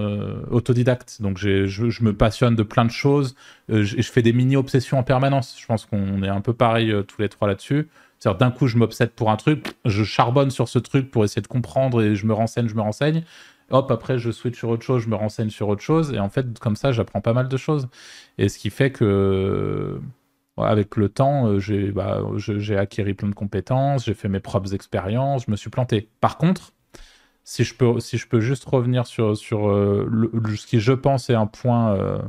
autodidacte. 0.49 1.21
Donc 1.21 1.37
je, 1.37 2.03
me 2.03 2.13
passionne 2.13 2.55
de 2.55 2.63
plein 2.63 2.85
de 2.85 2.91
choses 2.91 3.35
et 3.69 3.83
je 3.83 4.11
fais 4.11 4.21
des 4.21 4.33
mini 4.33 4.55
obsessions 4.55 4.97
en 4.97 5.03
permanence. 5.03 5.55
Je 5.59 5.65
pense 5.65 5.85
qu'on 5.85 6.23
est 6.23 6.29
un 6.29 6.41
peu 6.41 6.53
pareil 6.53 6.93
tous 7.07 7.21
les 7.21 7.29
trois 7.29 7.47
là-dessus. 7.47 7.87
C'est-à-dire 8.19 8.37
d'un 8.37 8.51
coup 8.51 8.67
je 8.67 8.77
m'obsède 8.77 9.11
pour 9.11 9.31
un 9.31 9.37
truc 9.37 9.75
je 9.85 10.03
charbonne 10.03 10.51
sur 10.51 10.67
ce 10.67 10.79
truc 10.79 11.09
pour 11.09 11.23
essayer 11.23 11.41
de 11.41 11.47
comprendre 11.47 12.01
et 12.03 12.15
je 12.15 12.25
me 12.25 12.33
renseigne 12.33 12.67
je 12.67 12.75
me 12.75 12.81
renseigne. 12.81 13.23
Hop 13.69 13.89
après 13.89 14.19
je 14.19 14.31
switch 14.31 14.57
sur 14.57 14.69
autre 14.69 14.83
chose 14.83 15.01
je 15.03 15.09
me 15.09 15.15
renseigne 15.15 15.49
sur 15.49 15.67
autre 15.69 15.81
chose. 15.81 16.13
Et 16.13 16.19
en 16.19 16.29
fait 16.29 16.59
comme 16.59 16.75
ça 16.75 16.91
j'apprends 16.91 17.21
pas 17.21 17.33
mal 17.33 17.47
de 17.47 17.57
choses. 17.57 17.87
Et 18.37 18.49
ce 18.49 18.57
qui 18.57 18.69
fait 18.69 18.91
que 18.91 19.99
avec 20.57 20.95
le 20.95 21.09
temps, 21.09 21.47
euh, 21.47 21.59
j'ai 21.59 21.91
bah, 21.91 22.21
acquis 22.77 23.03
plein 23.13 23.29
de 23.29 23.35
compétences, 23.35 24.05
j'ai 24.05 24.13
fait 24.13 24.29
mes 24.29 24.39
propres 24.39 24.73
expériences, 24.73 25.45
je 25.45 25.51
me 25.51 25.55
suis 25.55 25.69
planté. 25.69 26.09
Par 26.19 26.37
contre, 26.37 26.73
si 27.43 27.63
je 27.63 27.73
peux, 27.73 27.99
si 27.99 28.17
je 28.17 28.27
peux 28.27 28.39
juste 28.39 28.65
revenir 28.65 29.05
sur, 29.05 29.35
sur 29.35 29.69
euh, 29.69 30.07
ce 30.55 30.65
qui, 30.65 30.79
je 30.79 30.93
pense, 30.93 31.29
est 31.29 31.35
un 31.35 31.47
point 31.47 31.95
euh, 31.95 32.19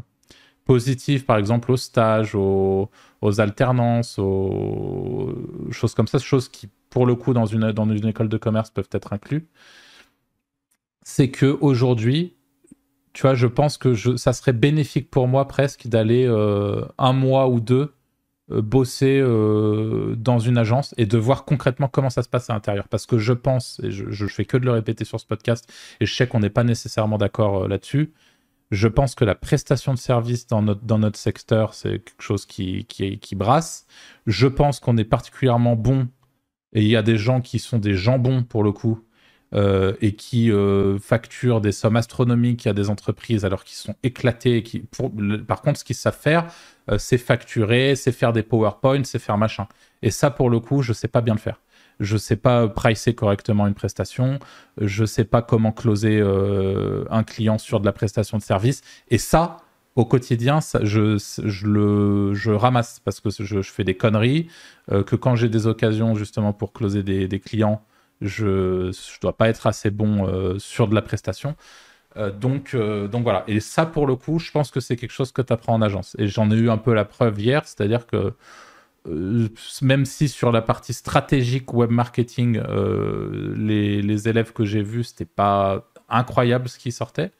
positif, 0.64 1.26
par 1.26 1.36
exemple, 1.36 1.70
au 1.72 1.76
stage, 1.76 2.34
aux, 2.34 2.90
alternances, 3.38 4.18
aux 4.18 5.32
choses 5.70 5.94
comme 5.94 6.06
ça, 6.06 6.18
choses 6.18 6.48
qui, 6.48 6.68
pour 6.90 7.06
le 7.06 7.14
coup, 7.14 7.34
dans 7.34 7.46
une, 7.46 7.72
dans 7.72 7.88
une 7.88 8.06
école 8.08 8.28
de 8.28 8.36
commerce 8.36 8.70
peuvent 8.70 8.88
être 8.92 9.12
inclus, 9.12 9.46
c'est 11.02 11.30
que 11.30 11.58
aujourd'hui, 11.60 12.36
tu 13.12 13.22
vois, 13.22 13.34
je 13.34 13.46
pense 13.46 13.76
que 13.76 13.94
ça 14.16 14.32
serait 14.32 14.52
bénéfique 14.52 15.10
pour 15.10 15.28
moi 15.28 15.46
presque 15.46 15.86
d'aller 15.86 16.26
un 16.98 17.12
mois 17.12 17.48
ou 17.48 17.60
deux 17.60 17.82
euh, 17.82 18.01
bosser 18.48 19.18
euh, 19.20 20.14
dans 20.16 20.38
une 20.38 20.58
agence 20.58 20.94
et 20.98 21.06
de 21.06 21.18
voir 21.18 21.44
concrètement 21.44 21.88
comment 21.88 22.10
ça 22.10 22.22
se 22.22 22.28
passe 22.28 22.50
à 22.50 22.54
l'intérieur. 22.54 22.88
Parce 22.88 23.06
que 23.06 23.18
je 23.18 23.32
pense, 23.32 23.80
et 23.82 23.90
je, 23.90 24.10
je 24.10 24.26
fais 24.26 24.44
que 24.44 24.56
de 24.56 24.64
le 24.64 24.72
répéter 24.72 25.04
sur 25.04 25.20
ce 25.20 25.26
podcast, 25.26 25.72
et 26.00 26.06
je 26.06 26.14
sais 26.14 26.26
qu'on 26.26 26.40
n'est 26.40 26.50
pas 26.50 26.64
nécessairement 26.64 27.18
d'accord 27.18 27.64
euh, 27.64 27.68
là-dessus, 27.68 28.12
je 28.70 28.88
pense 28.88 29.14
que 29.14 29.24
la 29.24 29.34
prestation 29.34 29.92
de 29.92 29.98
service 29.98 30.46
dans 30.46 30.62
notre, 30.62 30.82
dans 30.84 30.98
notre 30.98 31.18
secteur, 31.18 31.74
c'est 31.74 32.02
quelque 32.02 32.22
chose 32.22 32.46
qui, 32.46 32.86
qui, 32.86 33.18
qui 33.18 33.34
brasse. 33.34 33.86
Je 34.26 34.46
pense 34.46 34.80
qu'on 34.80 34.96
est 34.96 35.04
particulièrement 35.04 35.76
bon, 35.76 36.08
et 36.72 36.80
il 36.82 36.88
y 36.88 36.96
a 36.96 37.02
des 37.02 37.18
gens 37.18 37.42
qui 37.42 37.58
sont 37.58 37.78
des 37.78 37.94
jambons 37.94 38.42
pour 38.42 38.64
le 38.64 38.72
coup, 38.72 39.04
euh, 39.54 39.92
et 40.00 40.14
qui 40.14 40.50
euh, 40.50 40.98
facturent 40.98 41.60
des 41.60 41.72
sommes 41.72 41.96
astronomiques 41.96 42.66
à 42.66 42.72
des 42.72 42.88
entreprises 42.88 43.44
alors 43.44 43.64
qu'ils 43.64 43.76
sont 43.76 43.94
éclatés. 44.02 44.64
par 45.46 45.60
contre, 45.60 45.78
ce 45.78 45.84
qu'ils 45.84 45.96
savent 45.96 46.18
faire, 46.18 46.46
euh, 46.90 46.96
c'est 46.96 47.18
facturer, 47.18 47.94
c'est 47.94 48.12
faire 48.12 48.32
des 48.32 48.42
PowerPoint, 48.42 49.04
c'est 49.04 49.18
faire 49.18 49.36
machin. 49.36 49.66
Et 50.00 50.10
ça, 50.10 50.30
pour 50.30 50.48
le 50.48 50.58
coup, 50.58 50.80
je 50.80 50.94
sais 50.94 51.08
pas 51.08 51.20
bien 51.20 51.34
le 51.34 51.38
faire. 51.38 51.60
Je 52.00 52.16
sais 52.16 52.36
pas 52.36 52.66
pricer 52.66 53.14
correctement 53.14 53.66
une 53.66 53.74
prestation. 53.74 54.38
Je 54.80 55.04
sais 55.04 55.24
pas 55.24 55.42
comment 55.42 55.70
closer 55.70 56.22
un 57.10 57.22
client 57.22 57.58
sur 57.58 57.78
de 57.78 57.84
la 57.84 57.92
prestation 57.92 58.38
de 58.38 58.42
service. 58.42 58.80
Et 59.10 59.18
ça, 59.18 59.58
au 59.94 60.06
quotidien, 60.06 60.60
je, 60.80 61.18
le, 61.66 62.56
ramasse 62.56 63.00
parce 63.04 63.20
que 63.20 63.28
je, 63.30 63.60
fais 63.60 63.84
des 63.84 63.94
conneries. 63.94 64.48
que 64.88 65.14
quand 65.14 65.36
j'ai 65.36 65.50
des 65.50 65.66
occasions 65.66 66.14
justement 66.14 66.54
pour 66.54 66.72
closer 66.72 67.02
des 67.02 67.40
clients, 67.40 67.82
je 68.22 68.86
ne 68.88 69.20
dois 69.20 69.36
pas 69.36 69.48
être 69.48 69.66
assez 69.66 69.90
bon 69.90 70.26
euh, 70.26 70.58
sur 70.58 70.88
de 70.88 70.94
la 70.94 71.02
prestation. 71.02 71.56
Euh, 72.16 72.30
donc, 72.30 72.74
euh, 72.74 73.08
donc 73.08 73.22
voilà. 73.24 73.44
Et 73.48 73.60
ça, 73.60 73.86
pour 73.86 74.06
le 74.06 74.16
coup, 74.16 74.38
je 74.38 74.50
pense 74.50 74.70
que 74.70 74.80
c'est 74.80 74.96
quelque 74.96 75.12
chose 75.12 75.32
que 75.32 75.42
tu 75.42 75.52
apprends 75.52 75.74
en 75.74 75.82
agence. 75.82 76.14
Et 76.18 76.28
j'en 76.28 76.50
ai 76.50 76.54
eu 76.54 76.70
un 76.70 76.78
peu 76.78 76.94
la 76.94 77.04
preuve 77.04 77.40
hier, 77.40 77.62
c'est-à-dire 77.64 78.06
que 78.06 78.34
même 79.82 80.04
si 80.04 80.28
sur 80.28 80.52
la 80.52 80.62
partie 80.62 80.92
stratégique 80.92 81.74
web 81.74 81.90
marketing, 81.90 82.62
les, 83.56 84.28
élèves 84.28 84.52
que 84.52 84.64
j'ai 84.64 84.82
vus, 84.82 85.02
c'était 85.02 85.24
pas 85.24 85.88
incroyable 86.08 86.68
ce 86.68 86.78
qui 86.78 86.92
sortait. 86.92 87.32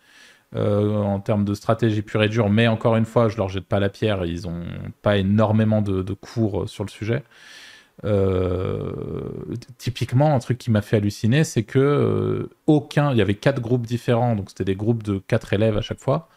en 0.57 1.21
termes 1.21 1.45
de 1.45 1.55
stratégie 1.55 2.03
pure 2.03 2.25
et 2.25 2.29
dure, 2.29 2.51
mais 2.51 2.67
encore 2.67 2.97
une 2.97 3.05
fois, 3.05 3.29
je 3.29 3.37
leur 3.37 3.49
jette 3.49 3.67
pas 3.67 3.79
la 3.79 3.91
pierre, 3.91 4.25
ils 4.25 4.49
ont 4.49 4.65
pas 5.03 5.19
énormément 5.19 5.83
de 5.83 6.15
cours 6.15 6.69
sur 6.69 6.83
le 6.83 6.91
sujet. 6.91 7.23
Euh, 8.05 8.93
typiquement, 9.79 10.35
un 10.35 10.39
truc 10.39 10.59
qui 10.59 10.71
m'a 10.71 10.83
fait 10.83 10.97
halluciner, 10.97 11.45
c'est 11.45 11.63
que 11.63 11.79
euh, 11.79 12.51
aucun, 12.67 13.13
il 13.13 13.19
y 13.19 13.23
avait 13.23 13.35
quatre 13.35 13.61
groupes 13.61 13.87
différents, 13.87 14.35
donc 14.35 14.49
c'était 14.51 14.65
des 14.65 14.75
groupes 14.75 15.03
de 15.03 15.19
quatre 15.19 15.53
élèves 15.53 15.77
à 15.77 15.83
chaque 15.83 16.01
fois, 16.01 16.29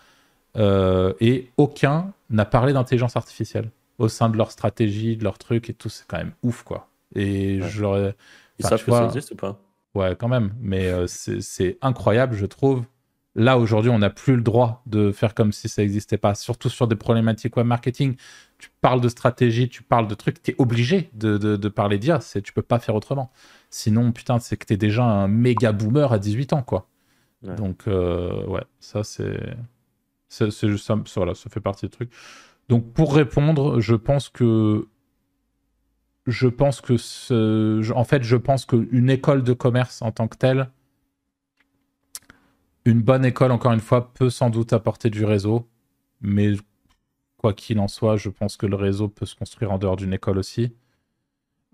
euh, 0.58 1.14
et 1.20 1.50
aucun 1.58 2.14
n'a 2.30 2.46
parlé 2.46 2.74
d'intelligence 2.74 3.16
artificielle 3.16 3.70
au 3.98 4.10
sein 4.10 4.30
de 4.30 4.38
leur 4.38 4.52
stratégie, 4.52 5.18
de 5.18 5.24
leur 5.24 5.38
truc 5.38 5.70
et 5.70 5.74
tout. 5.74 5.90
C'est 5.90 6.06
quand 6.08 6.18
même 6.18 6.34
ouf, 6.44 6.64
quoi. 6.64 6.88
Et 7.16 7.62
je 7.62 7.82
leur 7.82 8.14
Ils 8.60 8.66
savent 8.66 8.84
que 8.84 8.92
ça 8.92 9.06
existe 9.06 9.32
ou 9.32 9.36
pas? 9.36 9.60
Ouais, 9.96 10.16
quand 10.18 10.28
même. 10.28 10.54
Mais 10.60 10.92
c'est 11.08 11.78
incroyable, 11.82 12.36
je 12.36 12.46
trouve. 12.46 12.84
Là, 13.36 13.58
aujourd'hui, 13.58 13.92
on 13.92 14.00
n'a 14.00 14.10
plus 14.10 14.36
le 14.36 14.42
droit 14.42 14.82
de 14.86 15.12
faire 15.12 15.34
comme 15.34 15.52
si 15.52 15.68
ça 15.68 15.82
n'existait 15.82 16.18
pas, 16.18 16.36
surtout 16.36 16.70
sur 16.70 16.88
des 16.88 16.96
problématiques 16.96 17.58
web 17.58 17.68
marketing 17.68 18.16
tu 18.58 18.70
parles 18.82 19.02
de 19.02 19.10
stratégie, 19.10 19.70
tu 19.70 19.84
parles 19.84 20.08
de 20.08 20.16
trucs, 20.16 20.42
tu 20.42 20.52
es 20.52 20.56
obligé 20.58 21.10
de, 21.14 21.38
de, 21.38 21.70
parler 21.70 21.98
d'IA, 21.98 22.20
tu 22.44 22.54
peux 22.54 22.62
pas 22.62 22.80
faire 22.80 22.96
autrement. 22.96 23.32
Sinon, 23.70 24.12
putain, 24.12 24.40
c'est 24.40 24.58
que 24.58 24.66
tu 24.66 24.74
es 24.74 24.78
déjà 24.78 25.04
un 25.04 25.28
méga 25.28 25.72
boomer 25.72 26.12
à 26.12 26.20
18 26.20 26.54
ans, 26.54 26.64
quoi. 26.64 26.88
Donc, 27.42 27.88
euh, 27.88 28.46
ouais, 28.48 28.64
ça, 28.80 29.04
c'est. 29.04 29.56
C'est 30.28 30.68
juste 30.68 30.86
ça, 30.86 31.02
voilà, 31.16 31.34
ça 31.34 31.50
fait 31.50 31.62
partie 31.62 31.86
du 31.86 31.92
truc. 31.92 32.12
Donc, 32.68 32.92
pour 32.94 33.16
répondre, 33.16 33.80
je 33.80 33.96
pense 33.96 34.30
que. 34.30 34.88
Je 36.26 36.48
pense 36.48 36.82
que. 36.82 36.98
Ce... 36.98 37.92
En 37.94 38.04
fait, 38.04 38.24
je 38.24 38.36
pense 38.36 38.66
qu'une 38.66 39.10
école 39.10 39.44
de 39.44 39.54
commerce 39.54 40.02
en 40.02 40.12
tant 40.12 40.28
que 40.28 40.38
telle, 40.38 40.70
une 42.86 43.02
bonne 43.02 43.26
école, 43.26 43.52
encore 43.52 43.74
une 43.74 43.80
fois, 43.80 44.14
peut 44.14 44.30
sans 44.30 44.50
doute 44.50 44.74
apporter 44.74 45.10
du 45.10 45.26
réseau, 45.26 45.68
mais 46.22 46.54
quoi 47.38 47.54
qu'il 47.54 47.80
en 47.80 47.88
soit, 47.88 48.18
je 48.18 48.30
pense 48.30 48.58
que 48.58 48.66
le 48.66 48.76
réseau 48.76 49.08
peut 49.08 49.26
se 49.26 49.36
construire 49.36 49.72
en 49.72 49.78
dehors 49.78 49.96
d'une 49.96 50.14
école 50.14 50.38
aussi. 50.38 50.74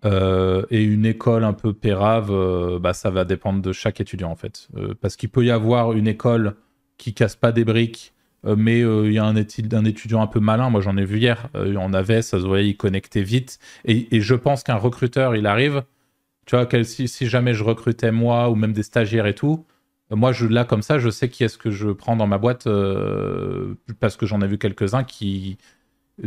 Euh, 0.04 0.66
et 0.72 0.84
une 0.84 1.06
école 1.06 1.44
un 1.44 1.54
peu 1.54 1.74
pérave, 1.74 2.32
euh, 2.32 2.80
bah, 2.80 2.94
ça 2.94 3.12
va 3.12 3.24
dépendre 3.24 3.62
de 3.62 3.72
chaque 3.72 4.02
étudiant 4.02 4.32
en 4.32 4.36
fait. 4.36 4.68
Euh, 4.76 4.96
parce 5.00 5.16
qu'il 5.16 5.30
peut 5.30 5.46
y 5.46 5.52
avoir 5.52 5.94
une 5.94 6.08
école 6.08 6.56
qui 6.98 7.14
casse 7.14 7.36
pas 7.36 7.52
des 7.52 7.66
briques, 7.66 8.14
mais 8.44 8.80
il 8.80 9.12
y 9.12 9.20
a 9.20 9.24
un, 9.24 9.36
étudiant 9.36 10.22
un 10.22 10.28
peu 10.28 10.40
malin. 10.40 10.70
Moi 10.72 10.82
j'en 10.82 10.98
ai 10.98 11.06
vu 11.06 11.20
hier, 11.20 11.50
on 11.54 11.94
avait, 11.94 12.22
ça 12.22 12.40
se 12.40 12.46
voyait, 12.46 12.70
il 12.70 12.78
connectait 12.78 13.22
vite. 13.22 13.60
Et, 13.86 14.22
je 14.22 14.36
pense 14.36 14.64
qu'un 14.64 14.76
recruteur, 14.76 15.36
il 15.36 15.46
arrive, 15.46 15.84
tu 16.46 16.56
vois, 16.56 16.68
si, 16.84 17.08
jamais 17.28 17.54
je 17.54 17.64
recrutais 17.64 18.12
moi 18.12 18.50
ou 18.50 18.56
même 18.56 18.74
des 18.74 18.84
stagiaires 18.84 19.28
et 19.28 19.36
tout, 19.36 19.66
moi 20.12 20.32
je, 20.32 20.46
là 20.46 20.66
comme 20.66 20.82
ça, 20.82 21.00
je 21.00 21.10
sais 21.10 21.30
qui 21.30 21.44
est-ce 21.44 21.58
que 21.58 21.72
je 21.72 21.90
prends 21.90 22.16
dans 22.16 22.28
ma 22.28 22.38
boîte 22.38 22.68
parce 24.00 24.18
que 24.18 24.26
j'en 24.26 24.42
ai 24.42 24.48
vu 24.48 24.58
quelques-uns 24.58 25.04
qui 25.04 25.58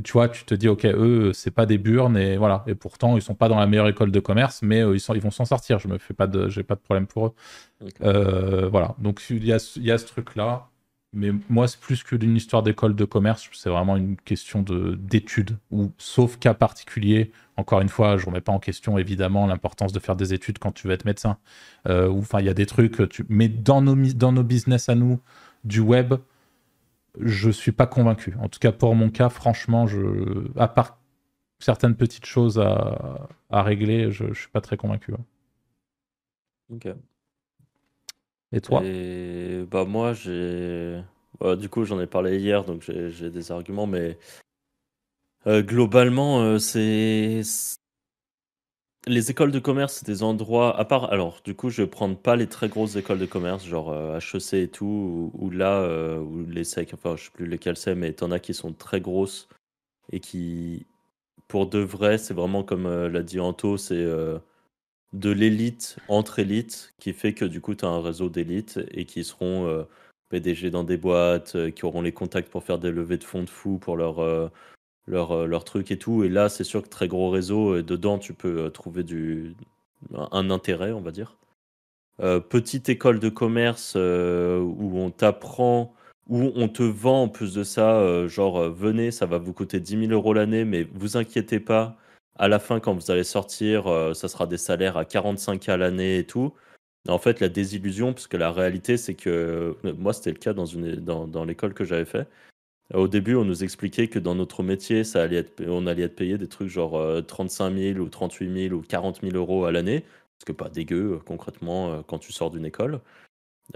tu 0.03 0.13
vois, 0.13 0.29
tu 0.29 0.45
te 0.45 0.55
dis, 0.55 0.69
ok, 0.69 0.85
eux, 0.87 1.33
c'est 1.33 1.51
pas 1.51 1.67
des 1.67 1.79
burnes 1.79 2.17
et 2.17 2.37
voilà. 2.37 2.65
Et 2.67 2.75
pourtant, 2.75 3.17
ils 3.17 3.23
sont 3.23 3.35
pas 3.35 3.49
dans 3.49 3.59
la 3.59 3.67
meilleure 3.67 3.89
école 3.89 4.11
de 4.11 4.21
commerce, 4.21 4.61
mais 4.63 4.83
euh, 4.83 4.95
ils, 4.95 5.01
sont, 5.01 5.15
ils 5.15 5.21
vont 5.21 5.31
s'en 5.31 5.45
sortir. 5.45 5.79
Je 5.79 5.89
me 5.89 5.99
fais 5.99 6.15
pas 6.15 6.27
de, 6.27 6.49
j'ai 6.49 6.63
pas 6.65 6.75
de 6.75 6.81
problème 6.81 7.07
pour 7.07 7.27
eux. 7.29 7.35
Euh, 8.03 8.69
voilà. 8.69 8.95
Donc 8.99 9.23
il 9.31 9.45
y 9.45 9.53
a, 9.53 9.59
y 9.77 9.91
a 9.91 9.99
ce 9.99 10.07
truc-là. 10.07 10.69
Mais 11.15 11.31
moi, 11.49 11.69
c'est 11.69 11.81
plus 11.81 12.03
que 12.03 12.17
d'une 12.17 12.37
histoire 12.37 12.63
d'école 12.63 12.95
de 12.95 13.05
commerce. 13.05 13.49
C'est 13.53 13.71
vraiment 13.71 13.97
une 13.97 14.17
question 14.17 14.63
de 14.63 14.97
d'études. 14.97 15.59
Ou 15.71 15.93
sauf 15.99 16.39
cas 16.39 16.55
particulier. 16.55 17.33
Encore 17.57 17.81
une 17.81 17.89
fois, 17.89 18.17
je 18.17 18.27
remets 18.27 18.41
pas 18.41 18.53
en 18.53 18.59
question 18.59 18.99
évidemment 18.99 19.47
l'importance 19.47 19.93
de 19.93 20.01
faire 20.01 20.17
des 20.17 20.35
études 20.35 20.59
quand 20.59 20.73
tu 20.73 20.89
veux 20.89 20.93
être 20.93 21.05
médecin. 21.05 21.39
Euh, 21.89 22.11
enfin, 22.11 22.41
il 22.41 22.47
y 22.47 22.49
a 22.49 22.55
des 22.55 22.67
trucs. 22.67 23.01
Mais 23.29 23.49
dans 23.49 23.81
nos 23.81 23.95
dans 24.15 24.33
nos 24.33 24.43
business 24.43 24.89
à 24.89 24.95
nous 24.95 25.21
du 25.65 25.81
web 25.81 26.15
je 27.21 27.51
suis 27.51 27.73
pas 27.73 27.87
convaincu. 27.87 28.35
En 28.41 28.49
tout 28.49 28.59
cas, 28.59 28.73
pour 28.73 28.95
mon 28.95 29.11
cas, 29.11 29.29
franchement, 29.29 29.87
je, 29.87 30.49
à 30.59 30.69
part 30.69 30.99
certaines 31.59 31.97
petites 31.97 32.27
choses 32.27 32.59
à, 32.59 33.63
régler, 33.63 34.11
je, 34.11 34.33
je 34.33 34.41
suis 34.41 34.49
pas 34.51 34.61
très 34.61 34.77
convaincu. 34.77 35.15
Ok. 36.71 36.89
Et 38.55 38.61
toi? 38.61 38.83
Bah 39.71 39.85
moi, 39.85 40.13
j'ai. 40.13 41.03
Bah, 41.41 41.57
du 41.57 41.69
coup, 41.69 41.85
j'en 41.85 42.01
ai 42.01 42.07
parlé 42.07 42.39
hier, 42.39 42.65
donc 42.65 42.83
j'ai 42.83 43.31
des 43.31 43.53
arguments, 43.53 43.87
mais 43.87 44.19
euh, 45.47 45.63
globalement, 45.63 46.41
euh, 46.41 46.59
c'est 46.59 47.43
les 49.07 49.31
écoles 49.31 49.51
de 49.51 49.59
commerce, 49.59 49.97
c'est 49.97 50.07
des 50.07 50.23
endroits, 50.23 50.79
à 50.79 50.85
part, 50.85 51.13
alors 51.13 51.41
du 51.45 51.55
coup, 51.55 51.69
je 51.69 51.83
vais 51.83 51.89
prendre 51.89 52.17
pas 52.17 52.37
les 52.37 52.47
très 52.47 52.69
grosses 52.69 52.97
écoles 52.97 53.19
de 53.19 53.27
commerce, 53.27 53.67
genre 53.67 53.95
HEC 54.17 54.55
et 54.55 54.69
tout, 54.69 55.31
ou, 55.35 55.51
là, 55.51 55.81
euh, 55.81 56.19
ou 56.19 56.47
les 56.47 56.65
SEC, 56.65 56.95
enfin, 56.95 57.17
je 57.17 57.25
sais 57.25 57.31
plus 57.31 57.47
lesquelles 57.47 57.77
c'est, 57.77 57.95
mais 57.95 58.13
t'en 58.13 58.31
as 58.31 58.39
qui 58.39 58.55
sont 58.55 58.73
très 58.73 59.01
grosses 59.01 59.49
et 60.13 60.21
qui, 60.21 60.87
pour 61.49 61.69
de 61.69 61.79
vrai, 61.81 62.19
c'est 62.19 62.35
vraiment 62.35 62.63
comme 62.63 62.87
euh, 62.87 63.09
l'a 63.09 63.23
dit 63.23 63.41
Anto, 63.41 63.77
c'est 63.77 63.95
euh, 63.95 64.39
de 65.15 65.31
l'élite 65.31 65.97
entre 66.09 66.39
élites 66.39 66.93
qui 66.99 67.15
fait 67.15 67.33
que 67.33 67.47
du 67.47 67.63
coup, 67.63 67.75
tu 67.75 67.87
as 67.87 67.89
un 67.89 68.03
réseau 68.03 68.29
d'élite 68.29 68.81
et 68.91 69.07
qui 69.07 69.25
seront 69.25 69.87
PDG 70.29 70.71
dans 70.71 70.85
des 70.85 70.99
boîtes, 70.99 71.57
qui 71.71 71.85
auront 71.87 72.03
les 72.03 72.13
contacts 72.13 72.51
pour 72.51 72.65
faire 72.65 72.79
des 72.79 72.91
levées 72.91 73.19
de 73.19 73.25
fonds 73.25 73.43
de 73.43 73.51
fous 73.51 73.79
pour 73.79 73.97
leur 73.97 74.51
euh, 75.13 75.47
leur 75.47 75.65
truc 75.65 75.91
et 75.91 75.99
tout. 75.99 76.25
Et 76.25 76.29
là, 76.29 76.49
c'est 76.49 76.65
sûr 76.65 76.83
que 76.83 76.89
très 76.89 77.09
gros 77.09 77.31
réseau, 77.31 77.77
et 77.77 77.83
dedans, 77.83 78.19
tu 78.19 78.33
peux 78.35 78.65
euh, 78.65 78.71
trouver 78.71 79.03
du, 79.03 79.55
un 80.13 80.51
intérêt, 80.51 80.93
on 80.93 81.01
va 81.01 81.11
dire. 81.11 81.37
Euh, 82.21 82.41
petite 82.41 82.89
école 82.89 83.19
de 83.21 83.29
commerce 83.29 83.97
où 83.97 84.99
on 84.99 85.11
t'apprend, 85.11 85.95
où 86.29 86.53
on 86.55 86.69
te 86.69 86.83
vend 86.83 87.25
en 87.25 87.29
plus 87.29 87.55
de 87.55 87.65
ça, 87.65 88.27
genre 88.29 88.71
venez, 88.71 89.11
ça 89.11 89.27
va 89.27 89.39
vous 89.39 89.53
coûter 89.53 89.81
10 89.81 90.07
000 90.07 90.13
euros 90.13 90.33
l'année, 90.33 90.65
mais 90.65 90.87
vous 90.95 91.17
inquiétez 91.17 91.61
pas, 91.61 91.99
à 92.37 92.49
la 92.49 92.59
fin, 92.59 92.81
quand 92.81 92.95
vous 92.95 93.11
allez 93.11 93.25
sortir, 93.25 93.85
ça 94.15 94.29
sera 94.29 94.47
des 94.47 94.59
salaires 94.59 94.97
à 94.97 95.05
45 95.05 95.69
à 95.69 95.77
l'année 95.77 96.19
et 96.19 96.27
tout. 96.27 96.53
En 97.09 97.19
fait, 97.19 97.41
la 97.41 97.49
désillusion, 97.49 98.13
parce 98.13 98.27
que 98.27 98.37
la 98.37 98.51
réalité, 98.51 98.97
c'est 98.97 99.15
que 99.15 99.77
moi, 99.99 100.13
c'était 100.13 100.33
le 100.33 100.39
cas 100.39 100.53
dans, 100.53 100.67
une, 100.67 100.97
dans, 100.97 101.45
l'école 101.45 101.75
que 101.75 101.85
j'avais 101.85 102.05
fait, 102.05 102.29
au 102.93 103.09
début, 103.09 103.35
on 103.37 103.45
nous 103.45 103.65
expliquait 103.65 104.09
que 104.09 104.19
dans 104.19 104.35
notre 104.35 104.63
métier, 104.63 105.05
ça 105.05 105.23
allait 105.23 105.37
être, 105.37 105.63
on 105.67 105.87
allait 105.87 106.05
être 106.05 106.17
payé 106.17 106.39
des 106.39 106.49
trucs 106.49 106.69
genre 106.69 107.01
35 107.27 107.75
000 107.77 107.99
ou 108.01 108.09
38 108.09 108.69
000 108.69 108.75
ou 108.75 108.83
40 108.83 109.21
000 109.23 109.37
euros 109.37 109.65
à 109.65 109.73
l'année, 109.73 110.05
ce 110.39 110.45
que 110.45 110.53
pas 110.53 110.69
dégueu 110.69 111.15
euh, 111.15 111.19
concrètement 111.19 111.93
euh, 111.93 112.03
quand 112.07 112.19
tu 112.19 112.33
sors 112.33 112.51
d'une 112.51 112.65
école. 112.65 113.01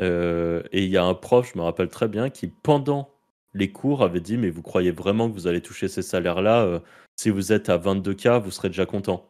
Euh, 0.00 0.62
et 0.72 0.84
il 0.84 0.90
y 0.90 0.96
a 0.96 1.04
un 1.04 1.14
prof, 1.14 1.50
je 1.52 1.58
me 1.58 1.64
rappelle 1.64 1.88
très 1.88 2.08
bien, 2.08 2.30
qui 2.30 2.48
pendant 2.48 3.10
les 3.58 3.70
cours 3.70 4.02
avait 4.02 4.20
dit 4.20 4.36
Mais 4.36 4.50
vous 4.50 4.62
croyez 4.62 4.90
vraiment 4.90 5.28
que 5.28 5.34
vous 5.34 5.46
allez 5.46 5.60
toucher 5.60 5.88
ces 5.88 6.02
salaires-là 6.02 6.82
Si 7.16 7.30
vous 7.30 7.52
êtes 7.52 7.68
à 7.68 7.78
22K, 7.78 8.40
vous 8.40 8.50
serez 8.50 8.68
déjà 8.68 8.86
content. 8.86 9.28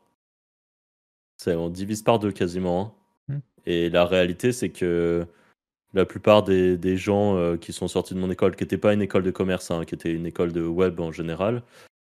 on 1.46 1.68
divise 1.68 2.02
par 2.02 2.18
deux 2.18 2.32
quasiment. 2.32 2.94
Hein. 3.28 3.34
Mmh. 3.34 3.38
Et 3.66 3.90
la 3.90 4.04
réalité, 4.04 4.52
c'est 4.52 4.70
que 4.70 5.26
la 5.94 6.04
plupart 6.04 6.42
des, 6.42 6.96
gens 6.96 7.36
euh, 7.36 7.56
qui 7.56 7.72
sont 7.72 7.88
sortis 7.88 8.14
de 8.14 8.18
mon 8.18 8.30
école, 8.30 8.56
qui 8.56 8.64
n'était 8.64 8.78
pas 8.78 8.92
une 8.92 9.02
école 9.02 9.22
de 9.22 9.30
commerce, 9.30 9.70
hein, 9.70 9.84
qui 9.84 9.94
était 9.94 10.12
une 10.12 10.26
école 10.26 10.52
de 10.52 10.62
web 10.62 11.00
en 11.00 11.12
général, 11.12 11.62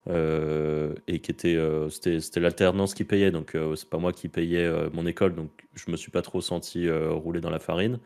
euh, 0.09 0.93
et 1.07 1.19
qui 1.19 1.31
était, 1.31 1.55
euh, 1.55 1.89
c'était, 1.89 2.39
l'alternance 2.39 2.93
qui 2.93 3.03
payait, 3.03 3.31
donc 3.31 3.55
c'est 3.75 3.89
pas 3.89 3.97
moi 3.97 4.13
qui 4.13 4.29
payais 4.29 4.69
mon 4.93 5.05
école, 5.05 5.35
donc 5.35 5.49
je 5.75 5.91
me 5.91 5.97
suis 5.97 6.11
pas 6.11 6.21
trop 6.21 6.41
senti 6.41 6.89
rouler 6.89 7.41
dans 7.41 7.49
la 7.49 7.59
farine. 7.59 7.99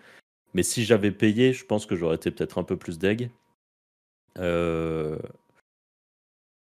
Mais 0.54 0.64
si 0.64 0.84
j'avais 0.84 1.12
payé, 1.12 1.54
je 1.54 1.66
pense 1.66 1.86
que 1.86 1.96
j'aurais 1.96 2.16
été 2.16 2.32
peut-être 2.32 2.58
un 2.58 2.64
peu 2.64 2.76
plus 2.76 3.00
deg. 3.00 3.30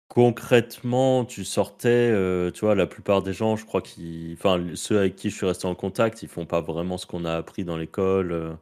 Concrètement, 0.09 1.25
tu 1.25 1.45
sortais, 1.45 2.11
tu 2.53 2.61
vois, 2.64 2.75
la 2.75 2.87
plupart 2.87 3.23
des 3.23 3.33
gens, 3.33 3.57
je 3.57 3.66
crois 3.66 3.83
qu'ils, 3.83 4.35
enfin, 4.35 4.64
ceux 4.75 4.99
avec 4.99 5.16
qui 5.16 5.31
je 5.31 5.37
suis 5.37 5.47
resté 5.47 5.66
en 5.66 5.75
contact, 5.75 6.23
ils 6.23 6.29
font 6.29 6.47
pas 6.47 6.61
vraiment 6.61 6.97
ce 6.97 7.07
qu'on 7.07 7.25
a 7.25 7.35
appris 7.35 7.64
dans 7.64 7.77
l'école. 7.77 8.57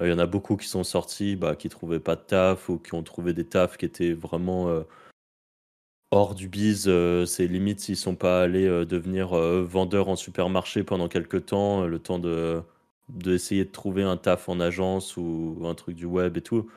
Il 0.00 0.08
y 0.08 0.12
en 0.12 0.18
a 0.18 0.26
beaucoup 0.26 0.56
qui 0.56 0.66
sont 0.66 0.82
sortis, 0.84 1.36
bah, 1.36 1.54
qui 1.54 1.68
trouvaient 1.68 2.00
pas 2.00 2.16
de 2.16 2.22
taf 2.22 2.68
ou 2.68 2.78
qui 2.78 2.94
ont 2.94 3.02
trouvé 3.04 3.32
des 3.32 3.46
tafs 3.46 3.76
qui 3.76 3.84
étaient 3.84 4.12
vraiment 4.12 4.68
euh, 4.68 4.82
hors 6.10 6.34
du 6.34 6.48
biz. 6.48 6.86
Euh, 6.88 7.26
c'est 7.26 7.46
limite 7.46 7.80
s'ils 7.80 7.96
sont 7.96 8.16
pas 8.16 8.42
allés 8.42 8.66
euh, 8.66 8.84
devenir 8.84 9.28
vendeurs 9.28 10.08
en 10.08 10.16
supermarché 10.16 10.82
pendant 10.84 11.08
quelques 11.08 11.46
temps, 11.46 11.86
le 11.86 11.98
temps 11.98 12.18
de 12.18 12.62
d'essayer 13.10 13.66
de 13.66 13.70
trouver 13.70 14.02
un 14.02 14.16
taf 14.16 14.48
en 14.48 14.60
agence 14.60 15.16
ou 15.18 15.58
un 15.64 15.74
truc 15.74 15.94
du 15.94 16.06
web 16.06 16.36
et 16.38 16.42
tout. 16.42 16.70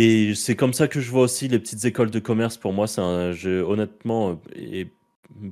Et 0.00 0.36
c'est 0.36 0.54
comme 0.54 0.74
ça 0.74 0.86
que 0.86 1.00
je 1.00 1.10
vois 1.10 1.22
aussi 1.22 1.48
les 1.48 1.58
petites 1.58 1.84
écoles 1.84 2.12
de 2.12 2.20
commerce. 2.20 2.56
Pour 2.56 2.72
moi, 2.72 2.86
c'est 2.86 3.00
un 3.00 3.32
jeu, 3.32 3.62
honnêtement, 3.62 4.40
et 4.54 4.92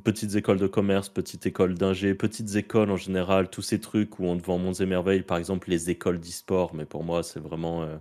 petites 0.05 0.37
écoles 0.37 0.61
de 0.61 0.69
commerce, 0.69 1.09
petites 1.09 1.47
écoles 1.47 1.75
d'ingé, 1.75 2.15
petites 2.15 2.55
écoles 2.55 2.93
en 2.93 2.97
général, 2.97 3.51
tous 3.51 3.63
ces 3.63 3.81
trucs 3.81 4.21
où 4.21 4.25
on 4.27 4.39
te 4.39 4.47
vend 4.47 4.59
monts 4.59 4.73
et 4.73 4.87
merveilles, 4.87 5.23
par 5.23 5.39
exemple 5.39 5.69
les 5.69 5.91
écoles 5.91 6.21
d'e-sport, 6.21 6.77
mais 6.77 6.85
pour 6.85 7.03
moi 7.03 7.25
c'est 7.25 7.41
vraiment... 7.41 7.83
Euh, 7.83 7.97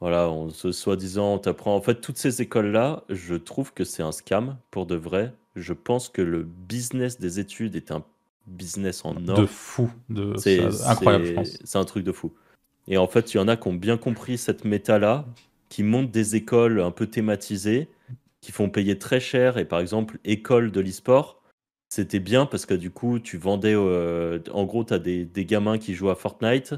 voilà, 0.00 0.28
on 0.28 0.50
se 0.50 0.72
soi-disant, 0.72 1.34
on 1.34 1.38
t'apprend... 1.38 1.76
En 1.76 1.80
fait, 1.80 2.00
toutes 2.00 2.18
ces 2.18 2.42
écoles-là, 2.42 3.04
je 3.08 3.36
trouve 3.36 3.72
que 3.72 3.84
c'est 3.84 4.02
un 4.02 4.10
scam, 4.10 4.58
pour 4.72 4.86
de 4.86 4.96
vrai. 4.96 5.32
Je 5.54 5.72
pense 5.72 6.08
que 6.08 6.20
le 6.20 6.42
business 6.42 7.20
des 7.20 7.38
études 7.38 7.76
est 7.76 7.92
un 7.92 8.02
business 8.48 9.04
en 9.04 9.14
or. 9.28 9.38
De 9.38 9.46
fou, 9.46 9.88
de... 10.10 10.34
c'est 10.36 10.64
incroyable, 10.84 11.26
je 11.26 11.32
pense. 11.32 11.58
C'est 11.62 11.78
un 11.78 11.84
truc 11.84 12.04
de 12.04 12.10
fou. 12.10 12.32
Et 12.88 12.96
en 12.98 13.06
fait, 13.06 13.34
il 13.34 13.38
y 13.38 13.40
en 13.40 13.48
a 13.48 13.56
qui 13.56 13.68
ont 13.68 13.74
bien 13.74 13.96
compris 13.96 14.38
cette 14.38 14.64
méta-là, 14.64 15.26
qui 15.68 15.82
montent 15.82 16.10
des 16.10 16.36
écoles 16.36 16.80
un 16.80 16.90
peu 16.90 17.06
thématisées, 17.06 17.88
qui 18.40 18.52
font 18.52 18.68
payer 18.70 18.98
très 18.98 19.20
cher. 19.20 19.58
Et 19.58 19.64
par 19.64 19.80
exemple, 19.80 20.18
école 20.24 20.70
de 20.70 20.80
l'e-sport, 20.80 21.42
c'était 21.88 22.20
bien 22.20 22.46
parce 22.46 22.66
que 22.66 22.74
du 22.74 22.90
coup, 22.90 23.18
tu 23.18 23.38
vendais. 23.38 23.74
Euh, 23.74 24.40
en 24.52 24.64
gros, 24.64 24.84
tu 24.84 24.94
as 24.94 24.98
des, 24.98 25.26
gamins 25.44 25.78
qui 25.78 25.94
jouent 25.94 26.10
à 26.10 26.16
Fortnite, 26.16 26.74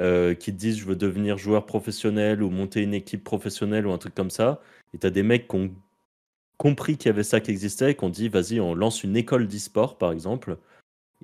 euh, 0.00 0.34
qui 0.34 0.52
te 0.52 0.58
disent 0.58 0.78
je 0.78 0.84
veux 0.86 0.96
devenir 0.96 1.38
joueur 1.38 1.66
professionnel 1.66 2.42
ou 2.42 2.50
monter 2.50 2.82
une 2.82 2.94
équipe 2.94 3.24
professionnelle 3.24 3.86
ou 3.86 3.92
un 3.92 3.98
truc 3.98 4.14
comme 4.14 4.30
ça. 4.30 4.62
Et 4.94 4.98
tu 4.98 5.06
as 5.06 5.10
des 5.10 5.22
mecs 5.22 5.48
qui 5.48 5.56
ont 5.56 5.74
compris 6.58 6.96
qu'il 6.96 7.08
y 7.08 7.12
avait 7.12 7.24
ça 7.24 7.40
qui 7.40 7.50
existait 7.50 7.94
qui 7.94 8.04
ont 8.04 8.10
dit 8.10 8.28
vas-y, 8.28 8.60
on 8.60 8.74
lance 8.74 9.04
une 9.04 9.16
école 9.16 9.48
d'e-sport 9.48 9.98
par 9.98 10.12
exemple. 10.12 10.58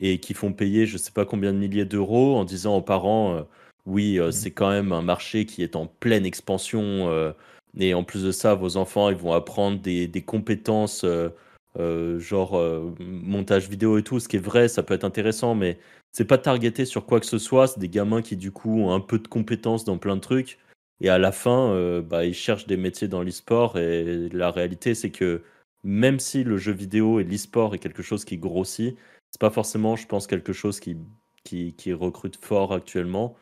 Et 0.01 0.19
qui 0.19 0.35
font 0.35 0.53
payer 0.53 0.87
je 0.87 0.99
sais 0.99 1.13
pas 1.13 1.25
combien 1.25 1.53
de 1.53 1.59
milliers 1.59 1.85
d'euros 1.85 2.37
en 2.37 2.45
disant 2.45 2.77
aux 2.77 2.83
parents 2.83 3.37
euh, 3.37 3.43
oui, 3.87 4.19
mmh. 4.19 4.33
c'est 4.33 4.51
quand 4.51 4.71
même 4.71 4.93
un 4.93 5.03
marché 5.03 5.47
qui 5.47 5.63
est 5.63 5.77
en 5.77 5.87
pleine 5.87 6.27
expansion. 6.27 7.35
Et 7.79 7.95
en 7.95 8.05
plus 8.05 8.23
de 8.23 8.33
ça, 8.33 8.55
vos 8.55 8.77
enfants, 8.77 9.11
ils 9.11 9.17
vont 9.17 9.33
apprendre 9.33 9.81
des, 9.81 10.07
des 10.07 10.23
compétences, 10.23 11.05
euh, 11.05 11.31
euh, 11.79 12.19
genre 12.21 12.57
euh, 12.57 12.95
montage 13.01 13.69
vidéo 13.69 13.99
et 13.99 14.03
tout, 14.05 14.21
ce 14.21 14.29
qui 14.29 14.37
est 14.37 14.41
vrai, 14.41 14.69
ça 14.69 14.83
peut 14.83 14.95
être 14.95 15.05
intéressant, 15.05 15.55
mais 15.55 15.79
c'est 16.13 16.25
pas 16.25 16.39
targeté 16.39 16.85
sur 16.85 17.05
quoi 17.07 17.19
que 17.21 17.27
ce 17.27 17.39
soit. 17.39 17.67
C'est 17.67 17.81
des 17.81 17.89
gamins 17.89 18.23
qui, 18.23 18.37
du 18.37 18.53
coup, 18.53 18.81
ont 18.81 18.93
un 18.93 19.01
peu 19.01 19.19
de 19.19 19.29
compétences 19.29 19.85
dans 19.85 19.99
plein 19.99 20.17
de 20.17 20.21
trucs. 20.21 20.59
Et 21.01 21.09
à 21.09 21.19
la 21.19 21.33
fin, 21.33 22.01
bah, 22.03 22.25
ils 22.25 22.35
cherchent 22.35 22.69
des 22.69 22.77
métiers 22.77 23.09
dans 23.09 23.23
l'e-sport. 23.23 23.79
Et 23.79 24.29
la 24.29 24.53
réalité, 24.53 24.95
c'est 24.95 25.11
que 25.11 25.43
même 25.83 26.21
si 26.21 26.45
le 26.45 26.57
jeu 26.57 26.73
vidéo 26.73 27.19
et 27.19 27.25
l'e-sport 27.25 27.75
est 27.75 27.81
quelque 27.81 28.03
chose 28.03 28.25
qui 28.25 28.39
grossit, 28.39 28.97
c'est 29.33 29.41
pas 29.41 29.51
forcément, 29.51 29.97
je 29.97 30.07
pense, 30.07 30.29
quelque 30.29 30.53
chose 30.53 30.79
qui, 30.79 30.97
qui, 31.43 31.75
qui 31.75 31.93
recrute 31.93 32.37
fort 32.37 32.73
actuellement. 32.73 33.37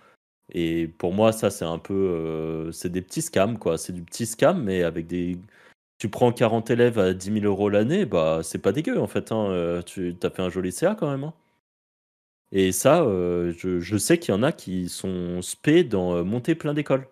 Et 0.53 0.87
pour 0.99 1.13
moi, 1.13 1.33
ça, 1.33 1.51
c'est 1.51 1.65
un 1.65 1.79
peu. 1.79 1.95
Euh, 1.95 2.73
c'est 2.73 2.91
des 2.91 3.03
petits 3.03 3.23
scams, 3.23 3.59
quoi. 3.59 3.79
C'est 3.79 3.93
du 3.93 4.03
petit 4.03 4.27
scam, 4.27 4.63
mais 4.63 4.83
avec 4.83 5.07
des. 5.07 5.39
tu 5.99 6.09
prends 6.09 6.33
40 6.33 6.71
élèves 6.71 6.99
à 6.99 7.15
10 7.15 7.41
000 7.41 7.47
euros 7.47 7.71
l'année, 7.71 8.05
bah 8.07 8.41
c'est 8.43 8.59
pas 8.61 8.73
dégueu 8.73 9.01
en 9.01 9.07
fait. 9.07 9.33
Hein. 9.33 9.51
Euh, 9.51 9.83
tu 9.83 10.15
as 10.23 10.31
fait 10.31 10.43
un 10.43 10.51
joli 10.51 10.73
CA 10.73 10.95
quand 10.95 11.11
même. 11.11 11.25
Hein. 11.25 11.35
Et 12.53 12.73
ça, 12.73 13.03
euh, 13.03 13.53
je, 13.57 13.97
sais 13.97 14.19
qu'il 14.19 14.35
y 14.35 14.37
en 14.37 14.43
a 14.43 14.53
qui 14.53 14.89
sont 14.89 15.41
spé 15.43 15.85
dans 15.85 16.23
monter 16.25 16.55
plein 16.55 16.75
d'écoles. 16.75 17.09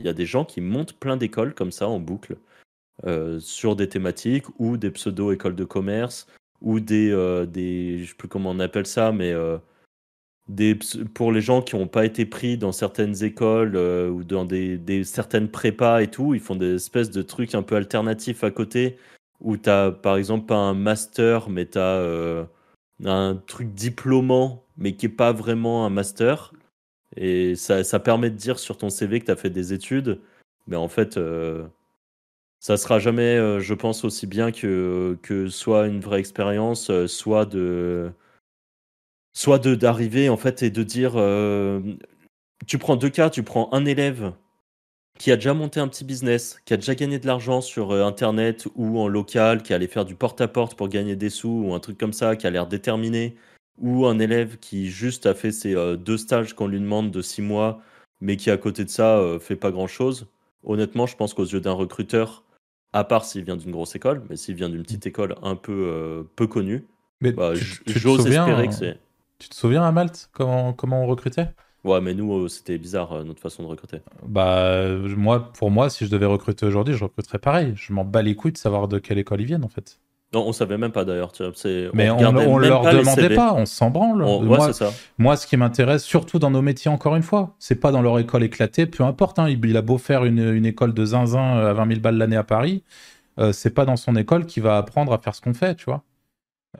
Il 0.00 0.06
y 0.06 0.08
a 0.08 0.12
des 0.12 0.26
gens 0.26 0.44
qui 0.44 0.60
montent 0.60 0.94
plein 0.94 1.16
d'écoles 1.16 1.54
comme 1.54 1.72
ça 1.72 1.88
en 1.88 1.98
boucle 2.00 2.36
sur 3.40 3.76
des 3.76 3.88
thématiques 3.88 4.46
ou 4.58 4.76
des 4.76 4.90
pseudo-écoles 4.90 5.56
de 5.56 5.64
commerce 5.64 6.28
ou 6.60 6.80
des, 6.80 7.10
des, 7.48 7.98
je 7.98 8.08
sais 8.10 8.14
plus 8.14 8.28
comment 8.28 8.50
on 8.50 8.60
appelle 8.60 8.86
ça, 8.86 9.12
mais 9.12 9.34
pour 11.14 11.32
les 11.32 11.40
gens 11.40 11.62
qui 11.62 11.76
n'ont 11.76 11.88
pas 11.88 12.04
été 12.04 12.26
pris 12.26 12.58
dans 12.58 12.72
certaines 12.72 13.24
écoles 13.24 13.76
euh, 13.76 14.10
ou 14.10 14.24
dans 14.24 14.44
des, 14.44 15.04
certaines 15.04 15.48
prépas 15.48 16.02
et 16.02 16.08
tout, 16.08 16.34
ils 16.34 16.40
font 16.40 16.56
des 16.56 16.74
espèces 16.74 17.10
de 17.10 17.22
trucs 17.22 17.54
un 17.54 17.62
peu 17.62 17.76
alternatifs 17.76 18.44
à 18.44 18.50
côté 18.50 18.98
où 19.40 19.56
tu 19.56 19.70
as 19.70 19.90
par 19.90 20.16
exemple 20.16 20.46
pas 20.46 20.56
un 20.56 20.74
master, 20.74 21.48
mais 21.48 21.66
tu 21.66 21.78
as 21.78 21.96
euh, 21.96 22.44
un 23.04 23.36
truc 23.46 23.72
diplômant, 23.74 24.64
mais 24.76 24.94
qui 24.96 25.06
n'est 25.06 25.12
pas 25.12 25.32
vraiment 25.32 25.86
un 25.86 25.90
master. 25.90 26.52
Et 27.16 27.54
ça, 27.56 28.00
permet 28.00 28.30
de 28.30 28.36
dire 28.36 28.58
sur 28.58 28.76
ton 28.76 28.90
CV 28.90 29.20
que 29.20 29.26
tu 29.26 29.30
as 29.30 29.36
fait 29.36 29.50
des 29.50 29.72
études, 29.72 30.20
mais 30.66 30.76
en 30.76 30.88
fait, 30.88 31.16
euh, 31.16 31.64
ça 32.60 32.76
sera 32.76 32.98
jamais, 32.98 33.60
je 33.60 33.74
pense, 33.74 34.04
aussi 34.04 34.26
bien 34.26 34.52
que, 34.52 35.18
que 35.22 35.48
soit 35.48 35.86
une 35.86 36.00
vraie 36.00 36.18
expérience, 36.20 36.90
soit 37.06 37.46
de 37.46 38.12
soit 39.34 39.58
de 39.58 39.74
d'arriver 39.74 40.28
en 40.28 40.36
fait 40.36 40.62
et 40.62 40.70
de 40.70 40.82
dire 40.82 41.12
euh, 41.16 41.80
tu 42.66 42.78
prends 42.78 42.96
deux 42.96 43.10
cas, 43.10 43.28
tu 43.28 43.42
prends 43.42 43.68
un 43.72 43.84
élève 43.84 44.32
qui 45.18 45.30
a 45.30 45.36
déjà 45.36 45.54
monté 45.54 45.78
un 45.78 45.86
petit 45.86 46.04
business, 46.04 46.60
qui 46.64 46.74
a 46.74 46.76
déjà 46.76 46.94
gagné 46.94 47.18
de 47.18 47.26
l'argent 47.26 47.60
sur 47.60 47.92
euh, 47.92 48.04
internet 48.04 48.66
ou 48.74 48.98
en 48.98 49.06
local, 49.06 49.62
qui 49.62 49.74
allait 49.74 49.86
faire 49.86 50.04
du 50.04 50.14
porte-à-porte 50.14 50.76
pour 50.76 50.88
gagner 50.88 51.14
des 51.14 51.30
sous 51.30 51.66
ou 51.66 51.74
un 51.74 51.80
truc 51.80 51.98
comme 51.98 52.12
ça, 52.12 52.34
qui 52.34 52.46
a 52.46 52.50
l'air 52.50 52.66
déterminé, 52.66 53.36
ou 53.78 54.06
un 54.06 54.18
élève 54.18 54.58
qui 54.58 54.88
juste 54.88 55.26
a 55.26 55.34
fait 55.34 55.52
ses 55.52 55.76
euh, 55.76 55.96
deux 55.96 56.16
stages 56.16 56.54
qu'on 56.54 56.66
lui 56.66 56.80
demande 56.80 57.12
de 57.12 57.22
six 57.22 57.42
mois, 57.42 57.80
mais 58.20 58.36
qui 58.36 58.50
à 58.50 58.56
côté 58.56 58.84
de 58.84 58.90
ça 58.90 59.20
fait 59.40 59.56
pas 59.56 59.70
grand 59.70 59.86
chose. 59.86 60.26
Honnêtement, 60.64 61.06
je 61.06 61.14
pense 61.14 61.34
qu'aux 61.34 61.44
yeux 61.44 61.60
d'un 61.60 61.72
recruteur, 61.72 62.42
à 62.92 63.04
part 63.04 63.24
s'il 63.24 63.44
vient 63.44 63.56
d'une 63.56 63.72
grosse 63.72 63.94
école, 63.94 64.22
mais 64.30 64.36
s'il 64.36 64.54
vient 64.54 64.68
d'une 64.68 64.82
petite 64.82 65.06
école 65.06 65.36
un 65.42 65.56
peu 65.56 66.26
peu 66.34 66.46
connue, 66.46 66.86
bah, 67.20 67.52
j'ose 67.86 68.26
espérer 68.26 68.68
que 68.68 68.74
c'est. 68.74 68.98
Tu 69.38 69.48
te 69.48 69.54
souviens 69.54 69.82
à 69.82 69.92
Malte 69.92 70.28
comment, 70.32 70.72
comment 70.72 71.02
on 71.02 71.06
recrutait? 71.06 71.48
Ouais, 71.84 72.00
mais 72.00 72.14
nous, 72.14 72.32
euh, 72.32 72.48
c'était 72.48 72.78
bizarre 72.78 73.12
euh, 73.12 73.24
notre 73.24 73.40
façon 73.40 73.62
de 73.62 73.68
recruter. 73.68 73.98
Bah, 74.26 74.88
moi, 75.16 75.52
pour 75.52 75.70
moi, 75.70 75.90
si 75.90 76.06
je 76.06 76.10
devais 76.10 76.26
recruter 76.26 76.64
aujourd'hui, 76.64 76.94
je 76.94 77.04
recruterais 77.04 77.38
pareil. 77.38 77.74
Je 77.76 77.92
m'en 77.92 78.04
bats 78.04 78.22
les 78.22 78.34
couilles 78.34 78.52
de 78.52 78.58
savoir 78.58 78.88
de 78.88 78.98
quelle 78.98 79.18
école 79.18 79.42
ils 79.42 79.46
viennent, 79.46 79.64
en 79.64 79.68
fait. 79.68 79.98
Non, 80.32 80.48
on 80.48 80.52
savait 80.52 80.78
même 80.78 80.90
pas 80.90 81.04
d'ailleurs. 81.04 81.30
Mais 81.92 82.10
on, 82.10 82.18
on, 82.18 82.58
leur 82.58 82.82
demandait 82.90 83.34
pas, 83.36 83.54
on 83.54 83.66
s'en 83.66 83.90
branle. 83.90 84.24
moi, 84.44 84.72
ça. 84.72 84.92
moi, 85.18 85.36
ce 85.36 85.46
qui 85.46 85.56
m'intéresse, 85.56 86.02
surtout 86.02 86.40
dans 86.40 86.50
nos 86.50 86.62
métiers, 86.62 86.90
encore 86.90 87.14
une 87.14 87.22
fois, 87.22 87.54
c'est 87.60 87.76
pas 87.76 87.92
dans 87.92 88.02
leur 88.02 88.18
école 88.18 88.42
éclatée, 88.42 88.86
peu 88.86 89.04
importe. 89.04 89.38
Hein, 89.38 89.48
il, 89.48 89.76
a 89.76 89.82
beau 89.82 89.98
faire 89.98 90.24
une, 90.24 90.40
une, 90.54 90.66
école 90.66 90.92
de 90.92 91.04
zinzin 91.04 91.58
euh, 91.58 91.70
à 91.70 91.74
20 91.74 91.86
000 91.86 92.00
balles 92.00 92.16
l'année 92.16 92.36
à 92.36 92.42
Paris, 92.44 92.82
c'est 93.52 93.74
pas 93.74 93.84
dans 93.84 93.96
son 93.96 94.16
école 94.16 94.46
qu'il 94.46 94.62
va 94.62 94.78
apprendre 94.78 95.12
à 95.12 95.18
faire 95.18 95.34
ce 95.34 95.40
qu'on 95.40 95.54
fait, 95.54 95.74
tu 95.74 95.84
vois. 95.84 96.02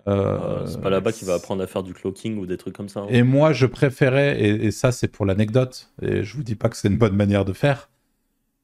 Euh, 0.08 0.66
c'est 0.66 0.80
pas 0.80 0.90
là-bas 0.90 1.12
qu'il 1.12 1.26
va 1.26 1.34
apprendre 1.34 1.62
à 1.62 1.66
faire 1.66 1.82
du 1.82 1.94
clocking 1.94 2.38
ou 2.38 2.46
des 2.46 2.56
trucs 2.56 2.74
comme 2.74 2.88
ça. 2.88 3.00
Hein. 3.00 3.06
Et 3.10 3.22
moi, 3.22 3.52
je 3.52 3.66
préférais, 3.66 4.40
et, 4.40 4.70
ça 4.70 4.92
c'est 4.92 5.08
pour 5.08 5.26
l'anecdote, 5.26 5.90
et 6.02 6.22
je 6.22 6.36
vous 6.36 6.42
dis 6.42 6.54
pas 6.54 6.68
que 6.68 6.76
c'est 6.76 6.88
une 6.88 6.98
bonne 6.98 7.16
manière 7.16 7.44
de 7.44 7.52
faire, 7.52 7.88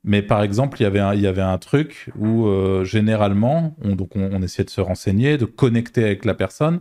mais 0.04 0.22
par 0.22 0.42
exemple, 0.42 0.80
il 0.80 0.84
y 0.84 0.86
avait 0.86 1.00
un, 1.00 1.14
il 1.14 1.20
y 1.20 1.26
avait 1.26 1.42
un 1.42 1.58
truc 1.58 2.10
où 2.18 2.46
euh, 2.46 2.84
généralement, 2.84 3.76
on, 3.82 3.96
donc 3.96 4.16
on, 4.16 4.42
essayait 4.42 4.64
de 4.64 4.70
se 4.70 4.80
renseigner, 4.80 5.36
de 5.36 5.44
connecter 5.44 6.04
avec 6.04 6.24
la 6.24 6.34
personne, 6.34 6.80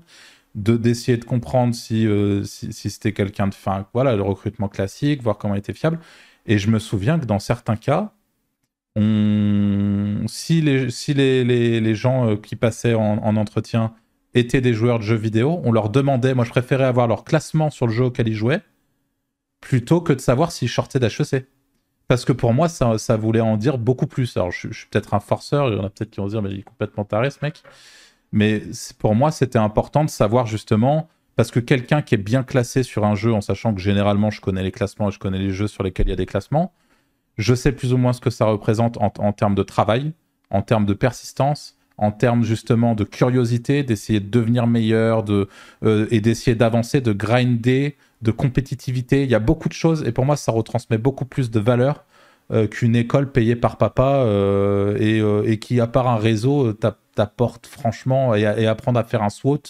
de 0.56 0.78
d'essayer 0.78 1.18
de 1.18 1.26
comprendre 1.26 1.76
si, 1.76 2.08
euh, 2.08 2.44
si, 2.44 2.90
c'était 2.90 3.14
quelqu'un 3.14 3.48
de 3.48 3.54
fin, 3.54 3.88
voilà, 3.94 4.16
le 4.16 4.24
recrutement 4.24 4.70
classique, 4.70 5.22
voir 5.22 5.38
comment 5.38 5.56
il 5.56 5.60
était 5.60 5.74
fiable. 5.74 6.00
Et 6.46 6.58
je 6.58 6.70
me 6.70 6.80
souviens 6.80 7.20
que 7.20 7.26
dans 7.26 7.40
certains 7.40 7.76
cas, 7.76 8.14
on... 8.96 10.24
si 10.28 10.62
les, 10.62 10.90
si 10.90 11.14
les, 11.14 11.44
les, 11.44 11.80
les 11.82 11.96
gens 11.96 12.38
qui 12.38 12.56
passaient 12.56 12.96
en, 12.96 13.20
en 13.24 13.36
entretien 13.38 13.94
étaient 14.34 14.62
des 14.62 14.74
joueurs 14.74 15.00
de 15.00 15.04
jeux 15.04 15.16
vidéo, 15.16 15.62
on 15.64 15.72
leur 15.72 15.90
demandait, 15.90 16.34
moi 16.34 16.46
je 16.46 16.52
préférais 16.52 16.86
avoir 16.86 17.08
leur 17.08 17.24
classement 17.24 17.70
sur 17.70 17.88
le 17.88 17.94
jeu 17.94 18.06
auquel 18.06 18.28
ils 18.28 18.36
jouaient, 18.36 18.62
plutôt 19.62 20.02
que 20.02 20.14
de 20.14 20.22
savoir 20.22 20.52
s'ils 20.52 20.70
sortaient 20.70 21.00
d'HEC. 21.00 21.48
Parce 22.08 22.26
que 22.26 22.34
pour 22.34 22.54
moi, 22.54 22.70
ça, 22.70 23.18
voulait 23.18 23.40
en 23.40 23.56
dire 23.56 23.78
beaucoup 23.78 24.08
plus. 24.08 24.36
Alors 24.36 24.52
je, 24.52 24.74
suis 24.74 24.88
peut-être 24.88 25.14
un 25.14 25.20
forceur, 25.20 25.70
il 25.70 25.78
y 25.78 25.80
en 25.80 25.86
a 25.86 25.90
peut-être 25.92 26.10
qui 26.10 26.20
vont 26.20 26.28
dire, 26.28 26.42
mais 26.42 26.50
il 26.50 26.60
est 26.60 26.64
complètement 26.64 27.06
taré 27.06 27.30
ce 27.30 27.38
mec. 27.44 27.62
Mais 28.32 28.64
pour 28.98 29.14
moi, 29.14 29.32
c'était 29.32 29.60
important 29.60 30.04
de 30.04 30.10
savoir 30.10 30.48
justement, 30.48 31.08
parce 31.36 31.52
que 31.52 31.60
quelqu'un 31.60 32.02
qui 32.02 32.16
est 32.16 32.20
bien 32.20 32.44
classé 32.44 32.82
sur 32.82 33.06
un 33.06 33.14
jeu, 33.14 33.32
en 33.34 33.42
sachant 33.42 33.76
que 33.76 33.82
généralement 33.82 34.32
je 34.32 34.42
connais 34.42 34.64
les 34.64 34.72
classements 34.72 35.10
et 35.10 35.12
je 35.12 35.20
connais 35.20 35.38
les 35.38 35.52
jeux 35.52 35.68
sur 35.68 35.84
lesquels 35.84 36.08
il 36.08 36.10
y 36.10 36.14
a 36.14 36.16
des 36.16 36.26
classements, 36.26 36.74
je 37.38 37.54
sais 37.54 37.72
plus 37.72 37.94
ou 37.94 37.98
moins 37.98 38.14
ce 38.14 38.22
que 38.22 38.32
ça 38.32 38.46
représente 38.46 38.98
en, 38.98 39.14
en 39.20 39.32
termes 39.32 39.56
de 39.56 39.64
travail, 39.64 40.14
en 40.50 40.64
termes 40.64 40.88
de 40.88 40.94
persistance, 40.94 41.79
en 42.00 42.12
termes 42.12 42.44
justement 42.44 42.96
de 42.96 43.04
curiosité, 43.04 43.84
d'essayer 43.84 44.22
de 44.22 44.30
devenir 44.30 44.68
meilleur 44.68 45.24
de, 45.24 45.50
euh, 45.84 46.08
et 46.12 46.22
d'essayer 46.22 46.56
d'avancer, 46.56 47.02
de 47.02 47.12
grinder, 47.12 47.98
de 48.22 48.32
compétitivité. 48.32 49.24
Il 49.24 49.30
y 49.30 49.36
a 49.36 49.40
beaucoup 49.40 49.68
de 49.68 49.74
choses 49.74 50.04
et 50.08 50.14
pour 50.14 50.26
moi, 50.26 50.38
ça 50.38 50.54
retransmet 50.54 50.98
beaucoup 50.98 51.26
plus 51.26 51.52
de 51.52 51.60
valeur 51.60 52.06
euh, 52.52 52.68
qu'une 52.68 52.96
école 52.96 53.32
payée 53.32 53.58
par 53.58 53.78
papa 53.78 54.24
euh, 54.24 55.44
et, 55.46 55.60
qui, 55.60 55.82
à 55.82 55.88
part 55.88 56.08
un 56.08 56.16
réseau, 56.16 56.72
t'apporte 56.74 57.68
franchement 57.68 58.34
et, 58.34 58.46
apprendre 58.66 58.98
à 58.98 59.04
faire 59.04 59.22
un 59.22 59.30
SWOT 59.30 59.64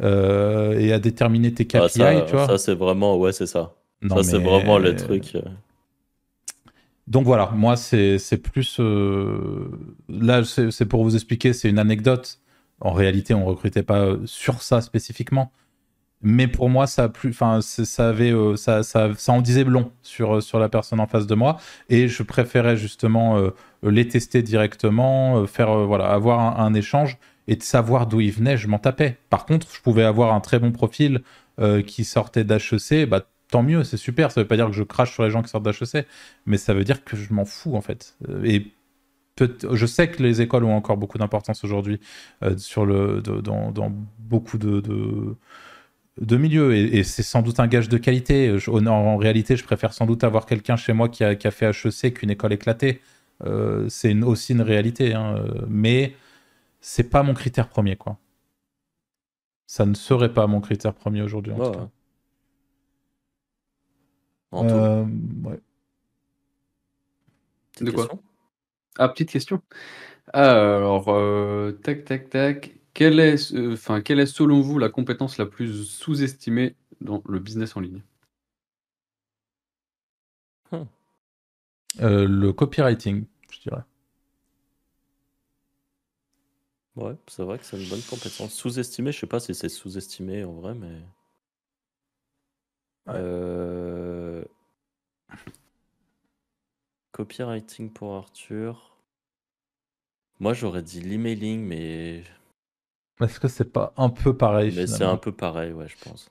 et 0.00 0.92
à 0.92 0.98
déterminer 1.00 1.52
tes 1.52 1.66
KPI. 1.66 1.88
ça, 1.88 2.20
tu 2.22 2.32
vois. 2.32 2.46
ça 2.46 2.58
c'est 2.58 2.74
vraiment, 2.74 3.16
ouais, 3.18 3.32
c'est 3.32 3.46
ça. 3.46 3.72
ça, 4.08 4.22
c'est 4.22 4.38
vraiment 4.38 4.78
le 4.78 4.94
truc. 4.94 5.36
Donc 7.06 7.24
voilà, 7.24 7.50
moi 7.54 7.76
c'est 7.76 8.18
plus... 8.42 8.78
Euh, 8.80 9.70
là, 10.08 10.42
c'est 10.44 10.86
pour 10.86 11.04
vous 11.04 11.14
expliquer, 11.14 11.52
c'est 11.52 11.68
une 11.68 11.78
anecdote. 11.78 12.40
En 12.80 12.92
réalité, 12.92 13.32
on 13.32 13.44
recrutait 13.44 13.84
pas 13.84 14.16
sur 14.24 14.60
ça 14.60 14.80
spécifiquement. 14.80 15.52
Mais 16.22 16.48
pour 16.48 16.68
moi, 16.68 16.86
ça, 16.86 17.08
plus, 17.08 17.30
enfin, 17.30 17.60
ça, 17.60 18.08
avait, 18.08 18.32
euh, 18.32 18.56
ça, 18.56 18.82
ça, 18.82 19.10
ça, 19.16 19.32
en 19.32 19.40
disait 19.42 19.64
long 19.64 19.92
sur, 20.02 20.42
sur 20.42 20.58
la 20.58 20.68
personne 20.68 20.98
en 20.98 21.06
face 21.06 21.26
de 21.26 21.34
moi. 21.34 21.58
Et 21.88 22.08
je 22.08 22.22
préférais 22.22 22.76
justement 22.76 23.38
euh, 23.38 23.50
les 23.82 24.08
tester 24.08 24.42
directement, 24.42 25.46
faire, 25.46 25.86
voilà, 25.86 26.06
avoir 26.06 26.60
un, 26.60 26.74
échange 26.74 27.18
et 27.46 27.54
de 27.56 27.62
savoir 27.62 28.06
d'où 28.08 28.20
ils 28.20 28.32
venaient, 28.32 28.56
je 28.56 28.66
m'en 28.66 28.78
tapais. 28.78 29.18
Par 29.30 29.46
contre, 29.46 29.68
je 29.72 29.80
pouvais 29.80 30.04
avoir 30.04 30.34
un 30.34 30.40
très 30.40 30.58
bon 30.58 30.72
profil 30.72 31.22
qui 31.86 32.04
sortait 32.04 32.44
d'HEC, 32.44 33.08
bah, 33.08 33.24
tant 33.50 33.62
mieux, 33.62 33.84
c'est 33.84 33.96
super. 33.96 34.30
Ça 34.30 34.40
veut 34.40 34.46
pas 34.46 34.56
dire 34.56 34.66
que 34.66 34.72
je 34.72 34.82
crache 34.82 35.12
sur 35.12 35.22
les 35.22 35.30
gens 35.30 35.42
qui 35.42 35.48
sortent 35.48 35.64
d'HEC, 35.64 36.06
mais 36.46 36.56
ça 36.56 36.74
veut 36.74 36.84
dire 36.84 37.04
que 37.04 37.16
je 37.16 37.32
m'en 37.32 37.44
fous 37.44 37.76
en 37.76 37.80
fait. 37.80 38.16
Euh, 38.28 38.44
et 38.44 38.72
je 39.72 39.86
sais 39.86 40.08
que 40.10 40.22
les 40.22 40.40
écoles 40.40 40.64
ont 40.64 40.74
encore 40.74 40.96
beaucoup 40.96 41.18
d'importance 41.18 41.62
aujourd'hui 41.62 42.00
euh, 42.42 42.56
sur 42.56 42.86
le 42.86 43.20
dans, 43.20 43.92
beaucoup 44.18 44.56
de, 44.56 44.80
de, 44.80 46.36
milieux 46.36 46.74
et, 46.74 47.04
c'est 47.04 47.22
sans 47.22 47.42
doute 47.42 47.60
un 47.60 47.66
gage 47.66 47.88
de 47.88 47.98
qualité. 47.98 48.56
en, 48.68 49.16
réalité, 49.16 49.56
je 49.56 49.64
préfère 49.64 49.92
sans 49.92 50.06
doute 50.06 50.24
avoir 50.24 50.46
quelqu'un 50.46 50.76
chez 50.76 50.94
moi 50.94 51.08
qui 51.08 51.22
a, 51.22 51.34
qui 51.34 51.46
a, 51.46 51.50
fait 51.50 51.66
HEC 51.66 52.14
qu'une 52.14 52.30
école 52.30 52.52
éclatée. 52.52 53.00
Euh, 53.44 53.86
c'est 53.90 54.14
aussi 54.22 54.52
une 54.52 54.62
réalité, 54.62 55.12
hein, 55.12 55.44
mais 55.68 56.14
c'est 56.80 57.10
pas 57.10 57.22
mon 57.22 57.34
critère 57.34 57.68
premier 57.68 57.96
quoi. 57.96 58.18
Ça 59.66 59.84
ne 59.84 59.94
serait 59.94 60.32
pas 60.32 60.46
mon 60.46 60.60
critère 60.60 60.94
premier 60.94 61.20
aujourd'hui 61.20 61.52
en 61.52 61.56
tout 61.56 61.78
cas. 61.78 61.88
Euh, 64.64 65.04
de 67.80 67.90
quoi 67.90 68.08
Ah, 68.98 69.08
petite 69.08 69.30
question. 69.30 69.62
Alors, 70.32 71.08
euh, 71.10 71.72
tac, 71.84 72.04
tac, 72.04 72.30
tac. 72.30 72.72
Quelle 72.94 73.20
est, 73.20 73.54
enfin, 73.72 74.00
quelle 74.02 74.20
est 74.20 74.26
selon 74.26 74.60
vous 74.62 74.78
la 74.78 74.88
compétence 74.88 75.38
la 75.38 75.46
plus 75.46 75.84
sous-estimée 75.86 76.76
dans 77.00 77.22
le 77.28 77.38
business 77.40 77.76
en 77.76 77.80
ligne? 77.80 78.02
Hmm. 80.70 80.86
euh, 82.00 82.26
le 82.26 82.52
copywriting, 82.52 83.26
je 83.50 83.60
dirais. 83.60 83.82
Ouais, 86.96 87.16
c'est 87.28 87.44
vrai 87.44 87.58
que 87.60 87.64
c'est 87.64 87.80
une 87.80 87.88
bonne 87.88 88.02
compétence. 88.02 88.52
Sous-estimée, 88.52 89.12
je 89.12 89.20
sais 89.20 89.26
pas 89.28 89.38
si 89.38 89.54
c'est 89.54 89.68
sous-estimé 89.68 90.42
en 90.44 90.52
vrai, 90.54 90.74
mais. 90.74 91.00
Euh, 93.08 94.44
copywriting 97.12 97.90
pour 97.90 98.14
Arthur. 98.14 98.96
Moi, 100.38 100.52
j'aurais 100.52 100.82
dit 100.82 101.00
l'emailing, 101.00 101.64
mais. 101.64 102.24
Est-ce 103.20 103.40
que 103.40 103.48
c'est 103.48 103.72
pas 103.72 103.94
un 103.96 104.10
peu 104.10 104.36
pareil 104.36 104.72
Mais 104.76 104.86
c'est 104.86 105.04
un 105.04 105.16
peu 105.16 105.32
pareil, 105.32 105.72
ouais, 105.72 105.88
je 105.88 105.96
pense. 106.04 106.30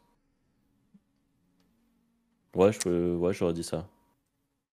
Ouais, 2.54 2.72
je, 2.72 3.16
ouais, 3.16 3.34
j'aurais 3.34 3.54
dit 3.54 3.64
ça. 3.64 3.88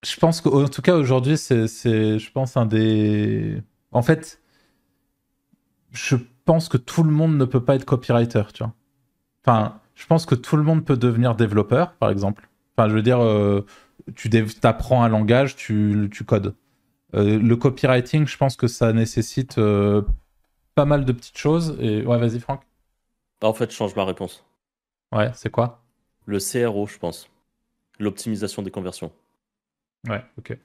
Je 0.05 0.17
pense 0.17 0.41
qu'en 0.41 0.69
tout 0.69 0.83
cas, 0.83 0.97
aujourd'hui, 0.97 1.39
c'est, 1.39 1.67
je 1.67 2.33
pense, 2.33 2.57
un 2.57 2.67
des. 2.67 3.63
En 3.93 4.03
fait, 4.03 4.41
je 5.93 6.17
pense 6.45 6.69
que 6.69 6.77
tout 6.77 7.03
le 7.03 7.11
monde 7.11 7.37
ne 7.37 7.45
peut 7.45 7.65
pas 7.65 7.77
être 7.77 7.85
copywriter, 7.85 8.43
tu 8.53 8.65
vois. 8.65 8.75
Enfin, 9.45 9.81
je 9.95 10.07
pense 10.07 10.27
que 10.27 10.35
tout 10.35 10.57
le 10.57 10.63
monde 10.63 10.85
peut 10.85 10.97
devenir 10.97 11.35
développeur, 11.35 11.93
par 11.95 12.11
exemple. 12.11 12.49
Enfin, 12.77 12.89
je 12.89 12.95
veux 12.95 13.03
dire, 13.03 13.21
euh, 13.21 13.65
tu 14.15 14.31
apprends 14.63 15.03
un 15.03 15.09
langage, 15.09 15.57
tu, 15.57 16.09
tu 16.13 16.25
codes. 16.25 16.55
Euh, 17.15 17.39
le 17.39 17.57
copywriting, 17.57 18.27
je 18.27 18.37
pense 18.37 18.57
que 18.57 18.67
ça 18.67 18.93
nécessite 18.93 19.59
euh, 19.59 20.03
pas 20.75 20.85
mal 20.85 21.05
de 21.05 21.13
petites 21.13 21.39
choses. 21.39 21.77
Et 21.81 22.05
ouais, 22.05 22.19
vas-y, 22.19 22.41
Franck. 22.41 22.63
Bah, 23.41 23.49
en 23.49 23.55
fait, 23.55 23.71
je 23.71 23.77
change 23.77 23.95
ma 23.95 24.05
réponse. 24.05 24.45
Ouais, 25.13 25.31
c'est 25.35 25.51
quoi? 25.51 25.83
Le 26.25 26.39
CRO, 26.39 26.87
je 26.87 26.99
pense. 26.99 27.29
L'optimisation 27.99 28.63
des 28.63 28.71
conversions. 28.71 29.13
Ouais, 30.09 30.25
ok. 30.39 30.57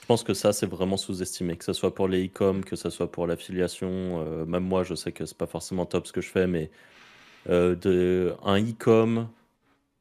Je 0.00 0.06
pense 0.06 0.22
que 0.22 0.34
ça, 0.34 0.52
c'est 0.52 0.66
vraiment 0.66 0.96
sous-estimé, 0.96 1.56
que 1.56 1.64
ce 1.64 1.72
soit 1.72 1.94
pour 1.94 2.08
les 2.08 2.26
e-com, 2.26 2.64
que 2.64 2.76
ce 2.76 2.90
soit 2.90 3.10
pour 3.10 3.26
l'affiliation. 3.26 3.88
Euh, 4.24 4.44
même 4.46 4.64
moi, 4.64 4.84
je 4.84 4.94
sais 4.94 5.12
que 5.12 5.26
c'est 5.26 5.36
pas 5.36 5.46
forcément 5.46 5.84
top 5.84 6.06
ce 6.06 6.12
que 6.12 6.20
je 6.20 6.30
fais, 6.30 6.46
mais 6.46 6.70
de, 7.48 8.34
un 8.42 8.60
e-com 8.60 9.28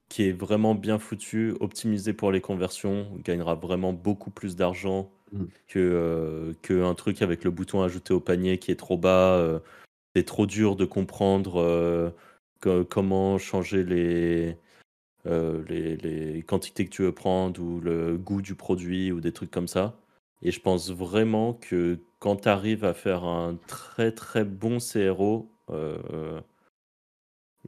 qui 0.10 0.24
est 0.24 0.32
vraiment 0.32 0.76
bien 0.76 1.00
foutu, 1.00 1.56
optimisé 1.60 2.14
pour 2.14 2.32
les 2.32 2.42
conversions, 2.42 3.08
gagnera 3.24 3.56
vraiment 3.56 3.94
beaucoup 3.94 4.30
plus 4.30 4.56
d'argent 4.56 5.12
mm. 5.32 5.44
que, 5.68 5.80
euh, 5.80 6.54
que 6.62 6.84
un 6.84 6.94
truc 6.96 7.22
avec 7.22 7.44
le 7.44 7.52
bouton 7.52 7.82
ajouter 7.82 8.14
au 8.14 8.20
panier 8.20 8.58
qui 8.58 8.72
est 8.72 8.76
trop 8.76 8.98
bas. 8.98 9.62
c'est 10.16 10.24
trop 10.24 10.46
dur 10.46 10.76
de 10.76 10.86
comprendre 10.86 12.14
comment 12.90 13.38
changer 13.38 13.84
les, 13.84 14.58
euh, 15.28 15.64
les, 15.68 16.44
quantités 16.44 16.86
que 16.86 16.92
tu 16.92 17.02
veux 17.02 17.12
prendre 17.12 17.60
ou 17.62 17.80
le 17.80 18.18
goût 18.18 18.42
du 18.42 18.56
produit 18.56 19.12
ou 19.12 19.22
des 19.22 19.32
trucs 19.32 19.52
comme 19.52 19.68
ça. 19.68 19.98
Et 20.42 20.52
je 20.52 20.60
pense 20.60 20.92
vraiment 20.92 21.54
que 21.54 22.00
quand 22.20 22.44
tu 22.44 22.50
arrives 22.50 22.86
à 22.86 22.94
faire 22.94 23.24
un 23.24 23.58
très 23.68 24.12
très 24.12 24.44
bon 24.44 24.78
CRO, 24.80 25.50
euh, 25.72 26.42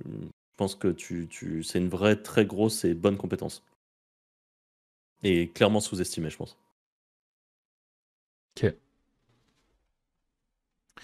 je 0.06 0.28
pense 0.58 0.76
que 0.76 0.88
tu, 0.88 1.28
tu, 1.30 1.64
c'est 1.64 1.80
une 1.80 1.90
vraie 1.90 2.16
très 2.16 2.46
grosse 2.46 2.86
et 2.86 2.94
bonne 2.94 3.18
compétence. 3.18 3.64
Et 5.24 5.50
clairement 5.50 5.80
sous-estimé, 5.80 6.30
je 6.30 6.38
pense. 6.38 6.58
Ok. 8.56 8.74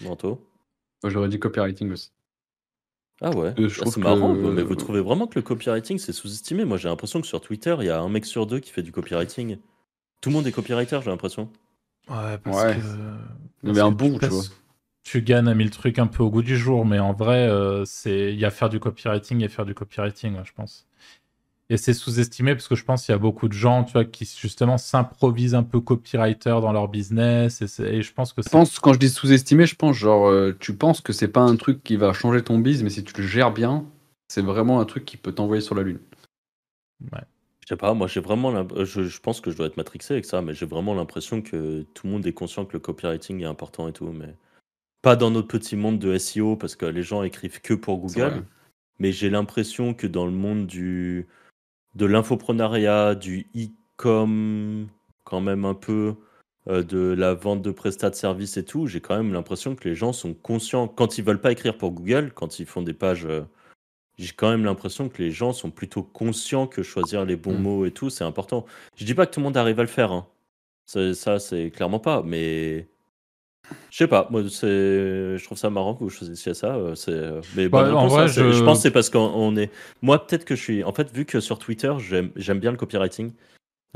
Manteau 0.00 0.44
Moi 1.02 1.10
j'aurais 1.10 1.28
dit 1.28 1.38
copywriting 1.38 1.92
aussi. 1.92 2.10
Ah 3.20 3.30
ouais, 3.30 3.54
euh, 3.60 3.68
ah, 3.80 3.86
c'est 3.86 4.00
marrant, 4.00 4.34
mais 4.34 4.62
vous 4.62 4.74
trouvez 4.74 5.00
vraiment 5.00 5.28
que 5.28 5.36
le 5.36 5.42
copywriting 5.42 5.98
c'est 5.98 6.12
sous-estimé 6.12 6.64
Moi 6.64 6.78
j'ai 6.78 6.88
l'impression 6.88 7.20
que 7.20 7.28
sur 7.28 7.40
Twitter 7.40 7.76
il 7.78 7.86
y 7.86 7.90
a 7.90 8.00
un 8.00 8.08
mec 8.08 8.26
sur 8.26 8.44
deux 8.46 8.58
qui 8.58 8.70
fait 8.70 8.82
du 8.82 8.90
copywriting. 8.90 9.58
Tout 10.20 10.30
le 10.30 10.34
monde 10.34 10.46
est 10.46 10.52
copywriter, 10.52 10.98
j'ai 11.02 11.10
l'impression. 11.10 11.48
Ouais, 12.08 12.38
parce 12.38 12.74
que. 12.74 12.80
Mais 13.62 13.78
un 13.78 13.90
bon, 13.90 14.18
tu 14.18 14.26
vois. 14.26 14.42
Tu 15.04 15.22
gagnes 15.22 15.48
à 15.48 15.54
mille 15.54 15.70
trucs 15.70 15.98
un 15.98 16.06
peu 16.06 16.22
au 16.22 16.30
goût 16.30 16.42
du 16.42 16.56
jour, 16.56 16.86
mais 16.86 16.98
en 16.98 17.12
vrai, 17.12 17.46
euh, 17.48 17.84
c'est 17.84 18.32
il 18.32 18.38
y 18.38 18.44
a 18.44 18.50
faire 18.50 18.70
du 18.70 18.80
copywriting 18.80 19.42
et 19.42 19.48
faire 19.48 19.66
du 19.66 19.74
copywriting, 19.74 20.36
je 20.44 20.52
pense. 20.52 20.86
Et 21.70 21.78
c'est 21.78 21.94
sous-estimé 21.94 22.54
parce 22.54 22.68
que 22.68 22.74
je 22.74 22.84
pense 22.84 23.04
qu'il 23.04 23.12
y 23.12 23.14
a 23.14 23.18
beaucoup 23.18 23.48
de 23.48 23.54
gens, 23.54 23.84
tu 23.84 23.92
vois, 23.92 24.04
qui 24.04 24.24
justement 24.24 24.76
s'improvisent 24.76 25.54
un 25.54 25.62
peu 25.62 25.80
copywriter 25.80 26.58
dans 26.60 26.72
leur 26.72 26.88
business. 26.88 27.62
Et, 27.80 28.02
je 28.02 28.12
pense 28.12 28.32
que 28.34 28.42
je 28.42 28.48
pense, 28.50 28.78
quand 28.78 28.92
je 28.92 28.98
dis 28.98 29.08
sous-estimé, 29.08 29.64
je 29.64 29.74
pense 29.74 29.96
genre, 29.96 30.28
euh, 30.28 30.54
tu 30.60 30.74
penses 30.74 31.00
que 31.00 31.12
c'est 31.14 31.28
pas 31.28 31.40
un 31.40 31.56
truc 31.56 31.82
qui 31.82 31.96
va 31.96 32.12
changer 32.12 32.42
ton 32.42 32.58
business, 32.58 32.84
mais 32.84 32.90
si 32.90 33.04
tu 33.04 33.18
le 33.20 33.26
gères 33.26 33.52
bien, 33.52 33.86
c'est 34.28 34.42
vraiment 34.42 34.80
un 34.80 34.84
truc 34.84 35.06
qui 35.06 35.16
peut 35.16 35.32
t'envoyer 35.32 35.62
sur 35.62 35.74
la 35.74 35.82
lune. 35.82 36.00
Ouais. 37.12 37.20
Je 37.62 37.68
sais 37.68 37.76
pas, 37.76 37.94
moi 37.94 38.08
j'ai 38.08 38.20
vraiment 38.20 38.54
euh, 38.54 38.84
je, 38.84 39.04
je, 39.04 39.20
pense 39.20 39.40
que 39.40 39.50
je 39.50 39.56
dois 39.56 39.66
être 39.66 39.78
matrixé 39.78 40.12
avec 40.12 40.26
ça, 40.26 40.42
mais 40.42 40.52
j'ai 40.52 40.66
vraiment 40.66 40.94
l'impression 40.94 41.40
que 41.40 41.86
tout 41.94 42.06
le 42.06 42.12
monde 42.12 42.26
est 42.26 42.34
conscient 42.34 42.66
que 42.66 42.74
le 42.74 42.78
copywriting 42.78 43.40
est 43.40 43.46
important 43.46 43.88
et 43.88 43.92
tout, 43.92 44.12
mais 44.12 44.34
pas 45.04 45.16
dans 45.16 45.30
notre 45.30 45.48
petit 45.48 45.76
monde 45.76 45.98
de 45.98 46.16
SEO 46.16 46.56
parce 46.56 46.76
que 46.76 46.86
les 46.86 47.02
gens 47.02 47.22
écrivent 47.22 47.60
que 47.60 47.74
pour 47.74 47.98
Google, 47.98 48.46
mais 48.98 49.12
j'ai 49.12 49.28
l'impression 49.28 49.92
que 49.92 50.06
dans 50.06 50.24
le 50.24 50.32
monde 50.32 50.66
du 50.66 51.26
de 51.94 52.06
l'infoprenariat, 52.06 53.14
du 53.14 53.46
e-com, 53.54 54.88
quand 55.24 55.40
même 55.42 55.66
un 55.66 55.74
peu, 55.74 56.16
euh, 56.68 56.82
de 56.82 57.14
la 57.16 57.34
vente 57.34 57.60
de 57.60 57.70
prestats 57.70 58.08
de 58.08 58.14
services 58.14 58.56
et 58.56 58.64
tout, 58.64 58.86
j'ai 58.86 59.02
quand 59.02 59.16
même 59.16 59.34
l'impression 59.34 59.76
que 59.76 59.86
les 59.86 59.94
gens 59.94 60.14
sont 60.14 60.32
conscients. 60.32 60.88
Quand 60.88 61.18
ils 61.18 61.24
veulent 61.24 61.40
pas 61.40 61.52
écrire 61.52 61.76
pour 61.76 61.92
Google, 61.92 62.32
quand 62.34 62.58
ils 62.58 62.66
font 62.66 62.80
des 62.80 62.94
pages, 62.94 63.26
euh, 63.26 63.42
j'ai 64.18 64.32
quand 64.32 64.50
même 64.50 64.64
l'impression 64.64 65.10
que 65.10 65.22
les 65.22 65.30
gens 65.30 65.52
sont 65.52 65.70
plutôt 65.70 66.02
conscients 66.02 66.66
que 66.66 66.82
choisir 66.82 67.26
les 67.26 67.36
bons 67.36 67.58
mm. 67.58 67.62
mots 67.62 67.84
et 67.84 67.90
tout, 67.90 68.08
c'est 68.08 68.24
important. 68.24 68.64
Je 68.96 69.04
dis 69.04 69.14
pas 69.14 69.26
que 69.26 69.34
tout 69.34 69.40
le 69.40 69.44
monde 69.44 69.58
arrive 69.58 69.78
à 69.78 69.82
le 69.82 69.88
faire, 69.88 70.12
hein. 70.12 70.26
ça 70.86 71.38
c'est 71.38 71.70
clairement 71.70 72.00
pas, 72.00 72.22
mais 72.22 72.88
je 73.90 73.98
sais 73.98 74.08
pas, 74.08 74.28
moi 74.30 74.42
c'est, 74.48 74.66
je 74.66 75.44
trouve 75.44 75.58
ça 75.58 75.70
marrant 75.70 75.94
que 75.94 76.00
vous 76.04 76.10
choisissiez 76.10 76.54
ça. 76.54 76.74
Euh, 76.74 76.94
c'est, 76.94 77.12
euh, 77.12 77.40
mais 77.56 77.68
bah, 77.68 77.94
en 77.94 78.08
vrai, 78.08 78.28
je... 78.28 78.52
je... 78.52 78.62
pense 78.62 78.78
que 78.78 78.82
c'est 78.82 78.90
parce 78.90 79.10
qu'on 79.10 79.56
est. 79.56 79.70
Moi, 80.02 80.24
peut-être 80.26 80.44
que 80.44 80.56
je 80.56 80.60
suis. 80.62 80.84
En 80.84 80.92
fait, 80.92 81.14
vu 81.14 81.24
que 81.24 81.40
sur 81.40 81.58
Twitter, 81.58 81.92
j'aime, 81.98 82.30
j'aime 82.36 82.58
bien 82.58 82.70
le 82.70 82.76
copywriting. 82.76 83.32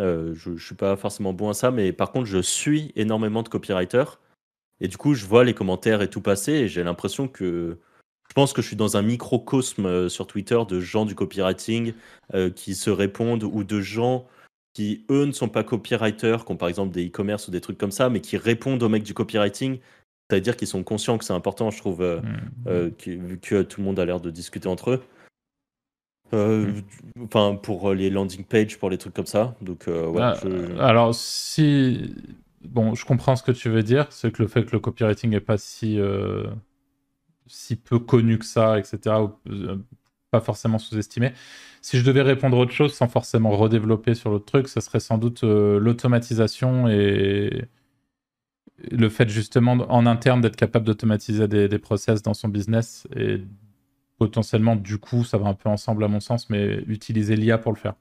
Euh, 0.00 0.34
je, 0.34 0.56
je 0.56 0.64
suis 0.64 0.74
pas 0.74 0.96
forcément 0.96 1.32
bon 1.32 1.50
à 1.50 1.54
ça, 1.54 1.70
mais 1.70 1.92
par 1.92 2.12
contre, 2.12 2.26
je 2.26 2.38
suis 2.38 2.92
énormément 2.96 3.42
de 3.42 3.48
copywriters. 3.48 4.20
Et 4.80 4.88
du 4.88 4.96
coup, 4.96 5.14
je 5.14 5.26
vois 5.26 5.44
les 5.44 5.54
commentaires 5.54 6.02
et 6.02 6.08
tout 6.08 6.20
passer, 6.20 6.52
et 6.52 6.68
j'ai 6.68 6.84
l'impression 6.84 7.28
que. 7.28 7.78
Je 8.28 8.34
pense 8.34 8.52
que 8.52 8.60
je 8.60 8.66
suis 8.66 8.76
dans 8.76 8.98
un 8.98 9.02
microcosme 9.02 10.10
sur 10.10 10.26
Twitter 10.26 10.58
de 10.68 10.80
gens 10.80 11.06
du 11.06 11.14
copywriting 11.14 11.94
qui 12.54 12.74
se 12.74 12.90
répondent 12.90 13.42
ou 13.42 13.64
de 13.64 13.80
gens 13.80 14.26
qui, 14.78 15.04
eux, 15.10 15.24
ne 15.24 15.32
sont 15.32 15.48
pas 15.48 15.64
copywriters, 15.64 16.44
qui 16.44 16.52
ont 16.52 16.56
par 16.56 16.68
exemple 16.68 16.92
des 16.92 17.08
e-commerce 17.08 17.48
ou 17.48 17.50
des 17.50 17.60
trucs 17.60 17.78
comme 17.78 17.90
ça, 17.90 18.10
mais 18.10 18.20
qui 18.20 18.36
répondent 18.36 18.80
aux 18.80 18.88
mecs 18.88 19.02
du 19.02 19.12
copywriting. 19.12 19.80
C'est-à-dire 20.30 20.56
qu'ils 20.56 20.68
sont 20.68 20.84
conscients 20.84 21.18
que 21.18 21.24
c'est 21.24 21.32
important, 21.32 21.72
je 21.72 21.78
trouve, 21.78 22.00
euh, 22.00 22.20
mmh. 22.20 22.68
euh, 22.68 22.90
vu 23.04 23.40
que 23.40 23.62
tout 23.62 23.80
le 23.80 23.86
monde 23.86 23.98
a 23.98 24.04
l'air 24.04 24.20
de 24.20 24.30
discuter 24.30 24.68
entre 24.68 24.92
eux. 24.92 25.02
Euh, 26.32 26.66
mmh. 26.66 27.24
Enfin, 27.24 27.58
pour 27.60 27.92
les 27.92 28.08
landing 28.08 28.44
pages, 28.44 28.78
pour 28.78 28.88
les 28.88 28.98
trucs 28.98 29.14
comme 29.14 29.26
ça. 29.26 29.56
Donc, 29.62 29.88
ouais, 29.88 30.22
ah, 30.22 30.36
Alors, 30.78 31.12
si. 31.12 32.14
Bon, 32.62 32.94
je 32.94 33.04
comprends 33.04 33.34
ce 33.34 33.42
que 33.42 33.50
tu 33.50 33.68
veux 33.70 33.82
dire. 33.82 34.06
C'est 34.12 34.30
que 34.30 34.42
le 34.42 34.48
fait 34.48 34.64
que 34.64 34.70
le 34.70 34.78
copywriting 34.78 35.30
n'est 35.30 35.40
pas 35.40 35.58
si, 35.58 35.98
si 37.48 37.74
peu 37.74 37.98
connu 37.98 38.38
que 38.38 38.44
ça, 38.44 38.78
etc., 38.78 39.16
pas 40.30 40.40
forcément 40.40 40.78
sous-estimé. 40.78 41.32
Si 41.80 41.98
je 41.98 42.04
devais 42.04 42.22
répondre 42.22 42.58
autre 42.58 42.72
chose 42.72 42.94
sans 42.94 43.08
forcément 43.08 43.50
redévelopper 43.50 44.14
sur 44.14 44.30
l'autre 44.30 44.46
truc, 44.46 44.68
ce 44.68 44.80
serait 44.80 45.00
sans 45.00 45.18
doute 45.18 45.44
euh, 45.44 45.78
l'automatisation 45.78 46.88
et 46.88 47.64
le 48.90 49.08
fait 49.08 49.28
justement 49.28 49.72
en 49.72 50.06
interne 50.06 50.40
d'être 50.40 50.56
capable 50.56 50.86
d'automatiser 50.86 51.48
des, 51.48 51.68
des, 51.68 51.78
process 51.78 52.22
dans 52.22 52.34
son 52.34 52.48
business 52.48 53.08
et 53.16 53.42
potentiellement 54.18 54.76
du 54.76 54.98
coup 54.98 55.24
ça 55.24 55.38
va 55.38 55.48
un 55.48 55.54
peu 55.54 55.68
ensemble 55.68 56.04
à 56.04 56.08
mon 56.08 56.20
sens 56.20 56.50
mais 56.50 56.82
utiliser 56.86 57.36
l'IA 57.36 57.58
pour 57.58 57.72
le 57.72 57.78
faire. 57.78 57.94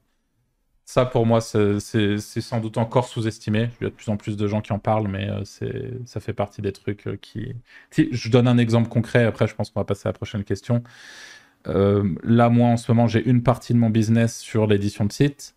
Ça 0.84 1.04
pour 1.04 1.26
moi 1.26 1.40
c'est 1.40 2.18
sans 2.18 2.60
doute 2.60 2.78
encore 2.78 3.06
sous-estimé. 3.06 3.70
Il 3.80 3.84
y 3.84 3.86
a 3.86 3.90
de 3.90 3.94
plus 3.94 4.08
en 4.08 4.16
plus 4.16 4.36
de 4.36 4.46
gens 4.46 4.60
qui 4.60 4.72
en 4.72 4.78
parlent 4.78 5.08
mais 5.08 5.28
euh, 5.28 5.98
ça 6.06 6.20
fait 6.20 6.32
partie 6.32 6.62
des 6.62 6.72
trucs 6.72 7.06
euh, 7.06 7.16
qui... 7.20 7.54
Si, 7.90 8.08
je 8.10 8.30
donne 8.30 8.48
un 8.48 8.58
exemple 8.58 8.88
concret 8.88 9.24
après 9.24 9.46
je 9.46 9.54
pense 9.54 9.70
qu'on 9.70 9.80
va 9.80 9.84
passer 9.84 10.08
à 10.08 10.10
la 10.10 10.14
prochaine 10.14 10.44
question. 10.44 10.82
Euh, 11.66 12.14
là, 12.22 12.48
moi, 12.48 12.68
en 12.68 12.76
ce 12.76 12.90
moment, 12.90 13.06
j'ai 13.06 13.24
une 13.24 13.42
partie 13.42 13.72
de 13.72 13.78
mon 13.78 13.90
business 13.90 14.38
sur 14.38 14.66
l'édition 14.66 15.04
de 15.04 15.12
site. 15.12 15.54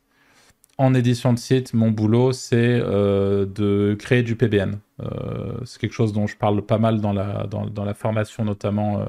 En 0.78 0.94
édition 0.94 1.34
de 1.34 1.40
site, 1.40 1.74
mon 1.74 1.92
boulot, 1.92 2.32
c'est 2.32 2.80
euh, 2.82 3.46
de 3.46 3.96
créer 4.00 4.24
du 4.24 4.36
PBN. 4.36 4.80
Euh, 5.02 5.60
c'est 5.66 5.80
quelque 5.80 5.94
chose 5.94 6.12
dont 6.14 6.28
je 6.28 6.36
parle 6.36 6.62
pas 6.64 6.80
mal 6.80 7.02
dans 7.02 7.14
la, 7.14 7.46
dans, 7.48 7.86
la 7.86 7.94
formation, 7.94 8.46
notamment 8.46 9.06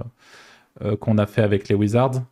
qu'on 1.01 1.19
a 1.19 1.27
fait 1.27 1.43
avec 1.43 1.69
les 1.69 1.75
Wizards. 1.75 2.23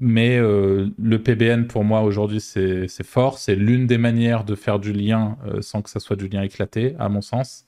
Mais 0.00 0.38
le 0.38 1.16
PBN, 1.16 1.66
pour 1.66 1.82
moi, 1.82 2.02
aujourd'hui, 2.02 2.40
c'est 2.40 3.02
fort. 3.04 3.38
C'est 3.38 3.56
l'une 3.56 3.86
des 3.86 3.98
manières 3.98 4.44
de 4.44 4.54
faire 4.54 4.78
du 4.78 4.92
lien 4.92 5.36
sans 5.60 5.82
que 5.82 5.90
ça 5.90 5.98
soit 5.98 6.16
du 6.16 6.28
lien 6.28 6.42
éclaté, 6.42 6.94
à 6.98 7.08
mon 7.08 7.20
sens. 7.20 7.64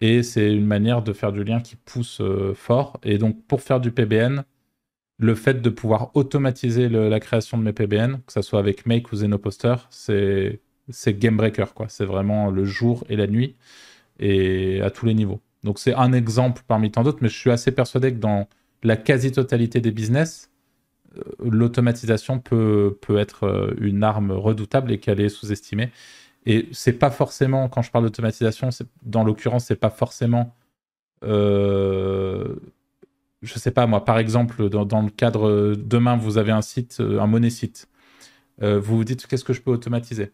Et 0.00 0.22
c'est 0.22 0.54
une 0.54 0.66
manière 0.66 1.02
de 1.02 1.12
faire 1.12 1.32
du 1.32 1.44
lien 1.44 1.60
qui 1.60 1.76
pousse 1.76 2.22
fort. 2.54 2.98
Et 3.02 3.18
donc, 3.18 3.44
pour 3.46 3.60
faire 3.60 3.80
du 3.80 3.90
PBN, 3.90 4.44
le 5.18 5.34
fait 5.34 5.62
de 5.62 5.70
pouvoir 5.70 6.10
automatiser 6.14 6.88
la 6.88 7.20
création 7.20 7.56
de 7.58 7.62
mes 7.62 7.72
PBN, 7.72 8.18
que 8.26 8.32
ce 8.32 8.42
soit 8.42 8.58
avec 8.58 8.86
Make 8.86 9.12
ou 9.12 9.16
Zenoposter, 9.16 9.76
c'est 9.90 10.60
game 11.18 11.36
breaker. 11.36 11.66
C'est 11.88 12.04
vraiment 12.04 12.50
le 12.50 12.64
jour 12.64 13.04
et 13.08 13.16
la 13.16 13.26
nuit 13.26 13.56
et 14.18 14.80
à 14.82 14.90
tous 14.90 15.06
les 15.06 15.14
niveaux. 15.14 15.40
Donc 15.64 15.78
c'est 15.78 15.94
un 15.94 16.12
exemple 16.12 16.62
parmi 16.66 16.90
tant 16.90 17.02
d'autres, 17.02 17.18
mais 17.22 17.28
je 17.28 17.36
suis 17.36 17.50
assez 17.50 17.72
persuadé 17.72 18.12
que 18.12 18.18
dans 18.18 18.46
la 18.82 18.96
quasi-totalité 18.96 19.80
des 19.80 19.90
business, 19.90 20.50
euh, 21.16 21.22
l'automatisation 21.40 22.38
peut, 22.38 22.96
peut 23.00 23.18
être 23.18 23.44
euh, 23.44 23.74
une 23.80 24.04
arme 24.04 24.32
redoutable 24.32 24.92
et 24.92 24.98
qu'elle 24.98 25.20
est 25.20 25.28
sous-estimée. 25.28 25.90
Et 26.44 26.68
c'est 26.72 26.92
pas 26.92 27.10
forcément, 27.10 27.68
quand 27.68 27.82
je 27.82 27.90
parle 27.90 28.04
d'automatisation, 28.04 28.68
dans 29.02 29.24
l'occurrence, 29.24 29.64
c'est 29.66 29.74
pas 29.76 29.90
forcément 29.90 30.54
euh, 31.24 32.54
je 33.46 33.58
sais 33.58 33.70
pas 33.70 33.86
moi, 33.86 34.04
par 34.04 34.18
exemple, 34.18 34.68
dans, 34.68 35.02
le 35.02 35.10
cadre, 35.10 35.74
demain, 35.76 36.16
vous 36.16 36.38
avez 36.38 36.52
un 36.52 36.62
site, 36.62 36.98
euh, 37.00 37.20
un 37.20 37.26
monnaie 37.26 37.50
site. 37.50 37.88
Euh, 38.62 38.80
vous 38.80 38.96
vous 38.96 39.04
dites, 39.04 39.26
qu'est-ce 39.26 39.44
que 39.44 39.52
je 39.52 39.62
peux 39.62 39.70
automatiser? 39.70 40.32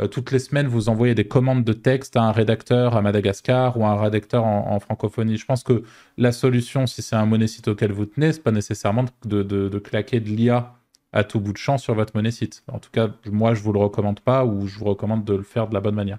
Euh, 0.00 0.06
toutes 0.06 0.30
les 0.30 0.38
semaines, 0.38 0.66
vous 0.66 0.88
envoyez 0.88 1.14
des 1.14 1.26
commandes 1.26 1.64
de 1.64 1.72
texte 1.72 2.16
à 2.16 2.22
un 2.22 2.32
rédacteur 2.32 2.96
à 2.96 3.02
Madagascar 3.02 3.78
ou 3.78 3.84
à 3.84 3.90
un 3.90 4.00
rédacteur 4.00 4.44
en, 4.44 4.78
francophonie. 4.80 5.36
Je 5.36 5.44
pense 5.44 5.62
que 5.62 5.82
la 6.16 6.32
solution, 6.32 6.86
si 6.86 7.02
c'est 7.02 7.16
un 7.16 7.26
monnaie 7.26 7.46
site 7.46 7.68
auquel 7.68 7.92
vous 7.92 8.06
tenez, 8.06 8.32
c'est 8.32 8.42
pas 8.42 8.52
nécessairement 8.52 9.04
de, 9.24 9.78
claquer 9.78 10.20
de 10.20 10.28
l'IA 10.28 10.74
à 11.12 11.24
tout 11.24 11.40
bout 11.40 11.52
de 11.52 11.58
champ 11.58 11.76
sur 11.76 11.94
votre 11.94 12.16
monnaie 12.16 12.30
site. 12.30 12.64
En 12.68 12.78
tout 12.78 12.90
cas, 12.90 13.10
moi, 13.30 13.54
je 13.54 13.62
vous 13.62 13.72
le 13.72 13.78
recommande 13.78 14.20
pas 14.20 14.46
ou 14.46 14.66
je 14.66 14.78
vous 14.78 14.86
recommande 14.86 15.24
de 15.24 15.34
le 15.34 15.42
faire 15.42 15.68
de 15.68 15.74
la 15.74 15.80
bonne 15.80 15.94
manière. 15.94 16.18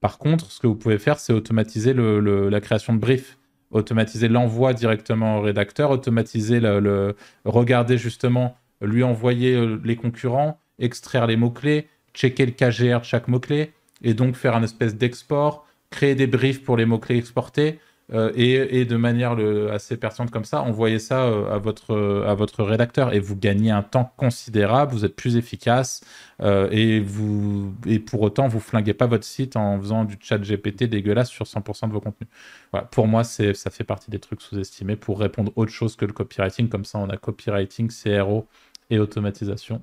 Par 0.00 0.18
contre, 0.18 0.50
ce 0.50 0.60
que 0.60 0.66
vous 0.66 0.76
pouvez 0.76 0.98
faire, 0.98 1.18
c'est 1.18 1.32
automatiser 1.32 1.92
la 1.94 2.60
création 2.60 2.94
de 2.94 2.98
briefs, 2.98 3.38
automatiser 3.70 4.28
l'envoi 4.28 4.74
directement 4.74 5.38
au 5.38 5.40
rédacteur, 5.42 5.90
automatiser 5.90 6.60
le, 6.60 6.80
le, 6.80 7.16
regarder 7.44 7.98
justement, 7.98 8.56
lui 8.80 9.02
envoyer 9.02 9.54
euh, 9.54 9.80
les 9.84 9.96
concurrents, 9.96 10.58
extraire 10.78 11.26
les 11.26 11.36
mots-clés, 11.36 11.88
checker 12.14 12.46
le 12.46 12.52
KGR 12.52 13.00
de 13.00 13.04
chaque 13.04 13.28
mot-clé 13.28 13.72
et 14.02 14.14
donc 14.14 14.34
faire 14.34 14.56
un 14.56 14.62
espèce 14.62 14.96
d'export, 14.96 15.66
créer 15.90 16.14
des 16.14 16.26
briefs 16.26 16.62
pour 16.62 16.76
les 16.76 16.86
mots-clés 16.86 17.18
exportés 17.18 17.78
euh, 18.12 18.32
et, 18.34 18.84
de 18.84 18.96
manière 18.96 19.36
assez 19.72 19.96
pertinente 19.96 20.32
comme 20.32 20.44
ça, 20.44 20.62
envoyer 20.62 20.98
ça 20.98 21.26
euh, 21.26 21.54
à, 21.54 21.58
votre, 21.58 22.24
à 22.26 22.34
votre 22.34 22.64
rédacteur 22.64 23.14
et 23.14 23.20
vous 23.20 23.36
gagnez 23.36 23.70
un 23.70 23.82
temps 23.82 24.12
considérable, 24.16 24.92
vous 24.92 25.04
êtes 25.04 25.14
plus 25.14 25.36
efficace 25.36 26.00
euh, 26.42 26.68
et, 26.72 26.98
vous, 26.98 27.72
et 27.86 28.00
pour 28.00 28.22
autant 28.22 28.48
vous 28.48 28.58
flinguez 28.58 28.94
pas 28.94 29.06
votre 29.06 29.24
site 29.24 29.54
en 29.54 29.78
faisant 29.78 30.04
du 30.04 30.16
chat 30.20 30.38
GPT 30.38 30.84
dégueulasse 30.84 31.30
sur 31.30 31.44
100% 31.44 31.86
de 31.88 31.92
vos 31.92 32.00
contenus. 32.00 32.28
Voilà, 32.72 32.86
pour 32.86 33.06
moi, 33.06 33.22
ça 33.22 33.70
fait 33.70 33.84
partie 33.84 34.10
des 34.10 34.18
trucs 34.18 34.42
sous-estimés 34.42 34.96
pour 34.96 35.20
répondre 35.20 35.52
autre 35.54 35.72
chose 35.72 35.94
que 35.94 36.04
le 36.04 36.12
copywriting. 36.12 36.68
Comme 36.68 36.84
ça, 36.84 36.98
on 36.98 37.08
a 37.10 37.16
copywriting, 37.16 37.90
CRO 37.90 38.46
et 38.90 38.98
automatisation. 38.98 39.82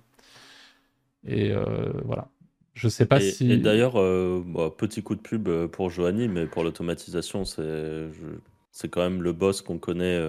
Et 1.26 1.54
voilà. 2.06 2.28
Je 2.78 2.90
sais 2.90 3.08
pas 3.08 3.20
si. 3.20 3.52
Et 3.52 3.58
d'ailleurs, 3.58 4.00
euh, 4.00 4.44
bah, 4.46 4.72
petit 4.76 5.02
coup 5.02 5.16
de 5.16 5.22
pub 5.22 5.48
euh, 5.48 5.68
pour 5.68 5.90
Joanie, 5.90 6.28
mais 6.28 6.46
pour 6.46 6.64
l'automatisation, 6.64 7.44
c'est 7.44 8.10
c'est 8.72 8.88
quand 8.88 9.02
même 9.02 9.24
le 9.24 9.34
boss 9.34 9.64
qu'on 9.64 9.80
connaît 9.80 10.22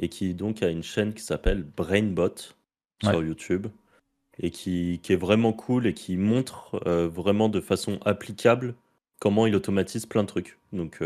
et 0.00 0.08
qui 0.08 0.34
donc 0.34 0.64
a 0.64 0.68
une 0.68 0.82
chaîne 0.82 1.14
qui 1.14 1.22
s'appelle 1.22 1.62
Brainbot 1.62 2.34
sur 3.00 3.22
YouTube 3.22 3.68
et 4.40 4.50
qui, 4.50 4.98
qui, 5.00 5.12
est 5.12 5.16
vraiment 5.16 5.52
cool 5.52 5.86
et 5.86 5.94
qui 5.94 6.16
montre 6.16 6.80
vraiment 7.06 7.48
de 7.48 7.60
façon 7.60 8.00
applicable 8.04 8.74
comment 9.20 9.46
il 9.46 9.54
automatise 9.54 10.06
plein 10.06 10.24
de 10.24 10.28
trucs. 10.28 10.58
Donc, 10.72 11.00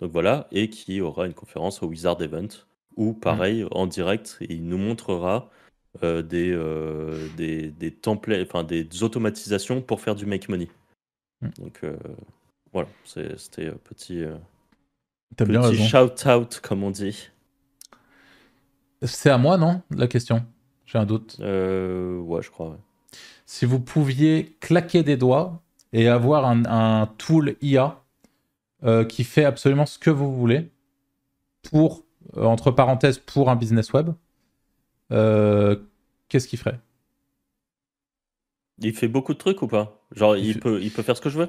donc 0.00 0.10
voilà, 0.10 0.48
et 0.50 0.68
qui 0.68 1.00
aura 1.00 1.26
une 1.26 1.34
conférence 1.34 1.80
au 1.84 1.86
Wizard 1.86 2.20
Event 2.20 2.48
où, 2.96 3.12
pareil, 3.12 3.66
en 3.70 3.86
direct, 3.86 4.38
il 4.40 4.66
nous 4.66 4.78
montrera 4.78 5.50
euh, 6.02 6.22
des, 6.22 6.50
euh, 6.50 7.28
des, 7.36 7.68
des 7.68 7.90
templates, 7.90 8.48
enfin 8.48 8.64
des 8.64 9.02
automatisations 9.02 9.82
pour 9.82 10.00
faire 10.00 10.14
du 10.14 10.24
make 10.24 10.48
money. 10.48 10.68
Hmm. 11.42 11.50
Donc 11.58 11.80
euh, 11.84 11.96
voilà, 12.72 12.88
c'était 13.04 13.70
petit, 13.72 14.24
petit 15.36 15.86
shout 15.86 16.26
out 16.26 16.60
comme 16.62 16.82
on 16.82 16.90
dit. 16.90 17.28
C'est 19.02 19.28
à 19.28 19.36
moi, 19.36 19.58
non 19.58 19.82
La 19.90 20.06
question? 20.06 20.46
J'ai 20.86 20.98
un 20.98 21.04
doute. 21.04 21.36
ouais, 21.40 22.42
je 22.42 22.50
crois. 22.50 22.78
Si 23.44 23.66
vous 23.66 23.78
pouviez 23.78 24.56
claquer 24.60 25.02
des 25.02 25.18
doigts 25.18 25.60
et 25.92 26.08
avoir 26.08 26.46
un, 26.46 26.64
un 26.64 27.06
tool 27.18 27.56
IA 27.60 28.00
qui 29.10 29.24
fait 29.24 29.44
absolument 29.44 29.84
ce 29.84 29.98
que 29.98 30.10
vous 30.10 30.34
voulez, 30.34 30.70
pour, 31.62 32.02
entre 32.36 32.70
parenthèses, 32.70 33.18
pour 33.18 33.50
un 33.50 33.56
business 33.56 33.92
web, 33.92 34.10
euh, 35.12 35.76
qu'est-ce 36.28 36.48
qu'il 36.48 36.58
ferait? 36.58 36.80
Il 38.82 38.94
fait 38.94 39.08
beaucoup 39.08 39.32
de 39.32 39.38
trucs 39.38 39.62
ou 39.62 39.66
pas? 39.66 39.98
Genre, 40.14 40.36
il, 40.36 40.60
peut, 40.60 40.82
il 40.82 40.92
peut 40.92 41.02
faire 41.02 41.16
ce 41.16 41.22
que 41.22 41.30
je 41.30 41.38
veux? 41.38 41.48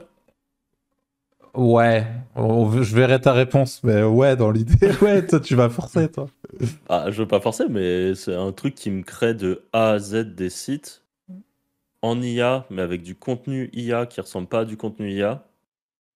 Ouais, 1.53 2.07
je 2.35 2.95
verrai 2.95 3.21
ta 3.21 3.31
réponse, 3.31 3.83
mais 3.83 4.01
ouais, 4.03 4.35
dans 4.35 4.49
l'idée, 4.49 4.89
ouais, 5.01 5.25
toi, 5.25 5.39
tu 5.39 5.55
vas 5.55 5.69
forcer, 5.69 6.09
toi. 6.11 6.27
Ah, 6.89 7.09
je 7.11 7.21
veux 7.21 7.27
pas 7.27 7.39
forcer, 7.41 7.65
mais 7.69 8.15
c'est 8.15 8.35
un 8.35 8.51
truc 8.51 8.75
qui 8.75 8.91
me 8.91 9.03
crée 9.03 9.33
de 9.33 9.63
A 9.73 9.91
à 9.91 9.99
Z 9.99 10.35
des 10.35 10.49
sites 10.49 11.03
en 12.01 12.21
IA, 12.21 12.65
mais 12.69 12.81
avec 12.81 13.03
du 13.03 13.15
contenu 13.15 13.69
IA 13.73 14.05
qui 14.05 14.21
ressemble 14.21 14.47
pas 14.47 14.61
à 14.61 14.65
du 14.65 14.77
contenu 14.77 15.11
IA. 15.11 15.45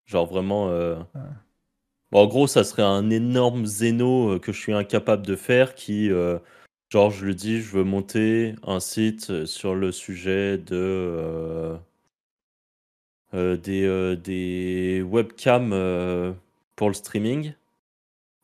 Genre 0.08 0.28
vraiment. 0.28 0.70
Euh, 0.70 0.98
en 2.12 2.26
gros, 2.28 2.48
ça 2.48 2.64
serait 2.64 2.84
un 2.84 3.10
énorme 3.10 3.66
zéno 3.66 4.34
euh, 4.36 4.39
que 4.39 4.52
je 4.54 4.60
suis 4.60 4.74
incapable 4.74 5.26
de 5.26 5.36
faire 5.36 5.76
qui. 5.76 6.10
Euh, 6.12 6.39
Genre, 6.90 7.12
je 7.12 7.26
lui 7.26 7.36
dis, 7.36 7.62
je 7.62 7.72
veux 7.72 7.84
monter 7.84 8.56
un 8.64 8.80
site 8.80 9.30
euh, 9.30 9.46
sur 9.46 9.76
le 9.76 9.92
sujet 9.92 10.58
de 10.58 10.68
euh, 10.72 11.78
euh, 13.34 13.58
des, 13.58 14.16
des 14.16 15.02
webcams 15.02 16.36
pour 16.78 16.88
le 16.88 16.94
streaming 16.94 17.54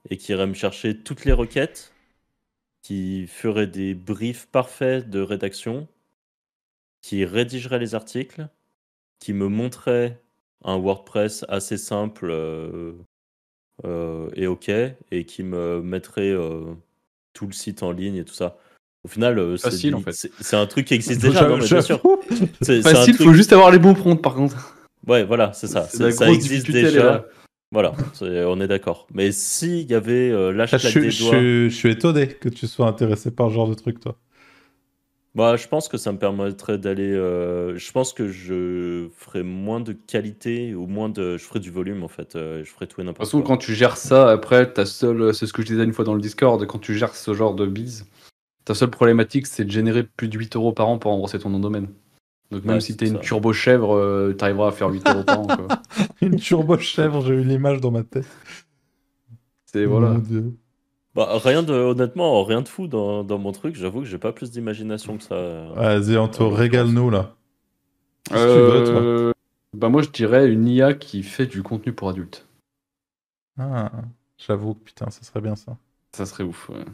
et 0.10 0.18
qui 0.18 0.34
irait 0.34 0.48
me 0.48 0.54
chercher 0.54 0.98
toutes 1.00 1.24
les 1.24 1.32
requêtes, 1.32 1.94
qui 2.82 3.28
ferait 3.28 3.68
des 3.68 3.94
briefs 3.94 4.48
parfaits 4.48 5.10
de 5.10 5.22
rédaction, 5.22 5.88
qui 7.02 7.24
rédigerait 7.24 7.80
les 7.80 7.96
articles, 7.96 8.50
qui 9.20 9.32
me 9.32 9.48
montrait 9.48 10.20
un 10.66 10.78
WordPress 10.78 11.46
assez 11.48 11.78
simple 11.78 12.30
et 14.36 14.48
OK, 14.48 14.70
et 14.70 15.26
qui 15.26 15.44
me 15.44 15.82
mettrait 15.82 16.36
tout 17.34 17.46
le 17.46 17.54
site 17.54 17.84
en 17.84 17.92
ligne 17.92 18.16
et 18.16 18.24
tout 18.24 18.34
ça. 18.34 18.58
Au 19.04 19.10
final, 19.10 19.38
euh, 19.38 19.58
facile 19.58 19.96
en 19.96 20.02
fait. 20.02 20.30
C'est 20.40 20.56
un 20.56 20.66
truc 20.66 20.86
qui 20.86 20.94
existe 20.94 21.22
déjà, 21.26 21.48
non, 21.48 21.58
mais 21.58 21.68
bien 21.68 21.82
sûr. 21.82 22.02
C'est 22.62 22.82
facile, 22.82 23.16
il 23.20 23.24
faut 23.24 23.34
juste 23.34 23.52
avoir 23.54 23.72
les 23.72 23.80
bons 23.80 23.94
prompts 23.94 24.22
par 24.22 24.36
contre. 24.36 24.78
Ouais, 25.08 25.24
voilà, 25.24 25.52
c'est 25.54 25.68
ça. 25.68 25.84
Ça 25.84 26.30
existe 26.30 26.72
déjà. 26.72 27.26
Voilà, 27.72 27.94
on 28.22 28.62
est 28.62 28.68
d'accord. 28.68 29.08
Mais 29.14 29.32
s'il 29.32 29.90
y 29.90 29.96
avait 29.96 30.30
euh, 30.30 30.52
lâche 30.52 30.72
des 30.72 31.02
doigts. 31.02 31.10
Je, 31.10 31.68
je 31.70 31.76
suis 31.76 31.90
étonné 31.90 32.28
que 32.28 32.48
tu 32.48 32.68
sois 32.68 32.88
intéressé 32.88 33.32
par 33.32 33.50
ce 33.50 33.56
genre 33.56 33.68
de 33.68 33.74
truc, 33.74 34.00
toi. 34.00 34.16
Bah, 35.36 35.56
je 35.56 35.68
pense 35.68 35.88
que 35.88 35.98
ça 35.98 36.12
me 36.12 36.20
permettrait 36.20 36.78
d'aller. 36.78 37.12
Euh, 37.12 37.76
je 37.76 37.92
pense 37.92 38.14
que 38.14 38.28
je 38.28 39.08
ferais 39.16 39.42
moins 39.42 39.80
de 39.80 39.94
qualité 39.94 40.76
ou 40.76 40.86
moins 40.86 41.10
de. 41.10 41.38
Je 41.38 41.44
ferais 41.44 41.60
du 41.60 41.72
volume 41.72 42.04
en 42.04 42.08
fait. 42.08 42.36
Euh, 42.36 42.64
je 42.64 42.70
ferais 42.70 42.86
tout 42.86 43.02
et 43.02 43.04
n'importe 43.04 43.18
quoi. 43.18 43.26
De 43.26 43.32
toute 43.32 43.42
façon, 43.42 43.42
quand 43.42 43.58
tu 43.58 43.74
gères 43.74 43.98
ça, 43.98 44.30
après, 44.30 44.72
ta 44.72 44.86
seule. 44.86 45.34
C'est 45.34 45.48
ce 45.48 45.54
que 45.54 45.64
je 45.64 45.68
disais 45.68 45.84
une 45.84 45.94
fois 45.94 46.06
dans 46.06 46.14
le 46.14 46.22
Discord. 46.22 46.64
Quand 46.68 46.78
tu 46.78 46.96
gères 46.96 47.16
ce 47.16 47.34
genre 47.34 47.56
de 47.56 47.66
bise, 47.66 48.06
ta 48.66 48.76
seule 48.76 48.92
problématique, 48.92 49.48
c'est 49.48 49.66
de 49.66 49.72
générer 49.72 50.04
plus 50.04 50.28
de 50.28 50.38
8 50.38 50.56
euros 50.56 50.72
par 50.72 50.88
an 50.88 51.00
pour 51.00 51.12
rembourser 51.12 51.40
ton 51.40 51.50
nom 51.50 51.58
de 51.58 51.64
domaine. 51.64 51.88
Donc, 52.52 52.66
même 52.66 52.82
si 52.82 52.96
t'es 52.96 53.08
une 53.08 53.20
turbo 53.20 53.52
chèvre, 53.52 53.96
euh, 53.96 54.34
t'arriveras 54.34 54.68
à 54.68 54.72
faire 54.72 54.90
8 54.90 55.08
euros 55.08 55.24
par 55.24 55.40
an. 55.40 55.48
une 56.22 56.36
turbo 56.36 56.78
chèvre, 56.78 57.22
j'ai 57.26 57.34
eu 57.34 57.44
l'image 57.44 57.82
dans 57.82 57.90
ma 57.90 58.04
tête. 58.04 58.28
C'est 59.66 59.86
voilà. 59.86 60.18
Bah, 61.16 61.38
rien 61.43 61.61
de, 61.61 61.74
honnêtement, 61.74 62.43
rien 62.43 62.61
de 62.61 62.68
fou 62.68 62.88
dans, 62.88 63.24
dans 63.24 63.38
mon 63.38 63.51
truc. 63.51 63.76
J'avoue 63.76 63.99
que 63.99 64.07
j'ai 64.07 64.18
pas 64.18 64.32
plus 64.32 64.51
d'imagination 64.51 65.18
que 65.18 65.24
ça. 65.24 65.68
Vas-y, 65.76 66.18
Anto, 66.18 66.49
régale-nous 66.49 67.09
là. 67.09 67.36
Euh... 68.32 69.32
bah, 69.76 69.89
moi, 69.89 70.01
je 70.01 70.09
dirais 70.09 70.49
une 70.51 70.68
IA 70.68 70.93
qui 70.93 71.24
fait 71.24 71.45
du 71.45 71.61
contenu 71.61 71.93
pour 71.93 72.09
adultes. 72.09 72.47
Ah, 73.59 73.91
j'avoue 74.38 74.74
que 74.74 74.84
putain, 74.86 75.09
ça 75.09 75.22
serait 75.24 75.41
bien 75.41 75.55
ça. 75.55 75.78
Ça 76.16 76.26
serait 76.26 76.43
ouf, 76.43 76.70
ouais. 76.70 76.86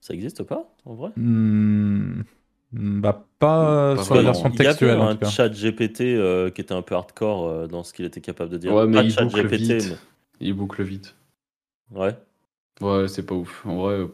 Ça 0.00 0.14
existe 0.14 0.42
pas, 0.42 0.66
en 0.84 0.94
vrai? 0.94 1.10
Hmm, 1.16 2.22
Bah, 2.72 3.26
pas, 3.38 4.02
sur 4.02 4.14
la 4.14 4.22
version 4.22 4.50
textuelle. 4.50 4.98
Il 4.98 5.00
y 5.00 5.02
avait 5.02 5.24
un 5.24 5.30
chat 5.30 5.48
GPT 5.48 6.00
euh, 6.00 6.50
qui 6.50 6.60
était 6.60 6.72
un 6.72 6.82
peu 6.82 6.94
hardcore 6.94 7.46
euh, 7.46 7.66
dans 7.66 7.82
ce 7.84 7.92
qu'il 7.92 8.04
était 8.04 8.20
capable 8.20 8.50
de 8.50 8.58
dire. 8.58 8.74
Ouais, 8.74 8.86
mais 8.86 9.04
il 9.04 9.14
boucle 9.14 9.46
vite. 9.46 9.94
Il 10.40 10.54
boucle 10.54 10.82
vite. 10.82 11.14
Ouais. 11.90 12.16
Ouais, 12.80 13.08
c'est 13.08 13.24
pas 13.24 13.34
ouf. 13.34 13.64
En 13.66 13.76
vrai, 13.76 14.06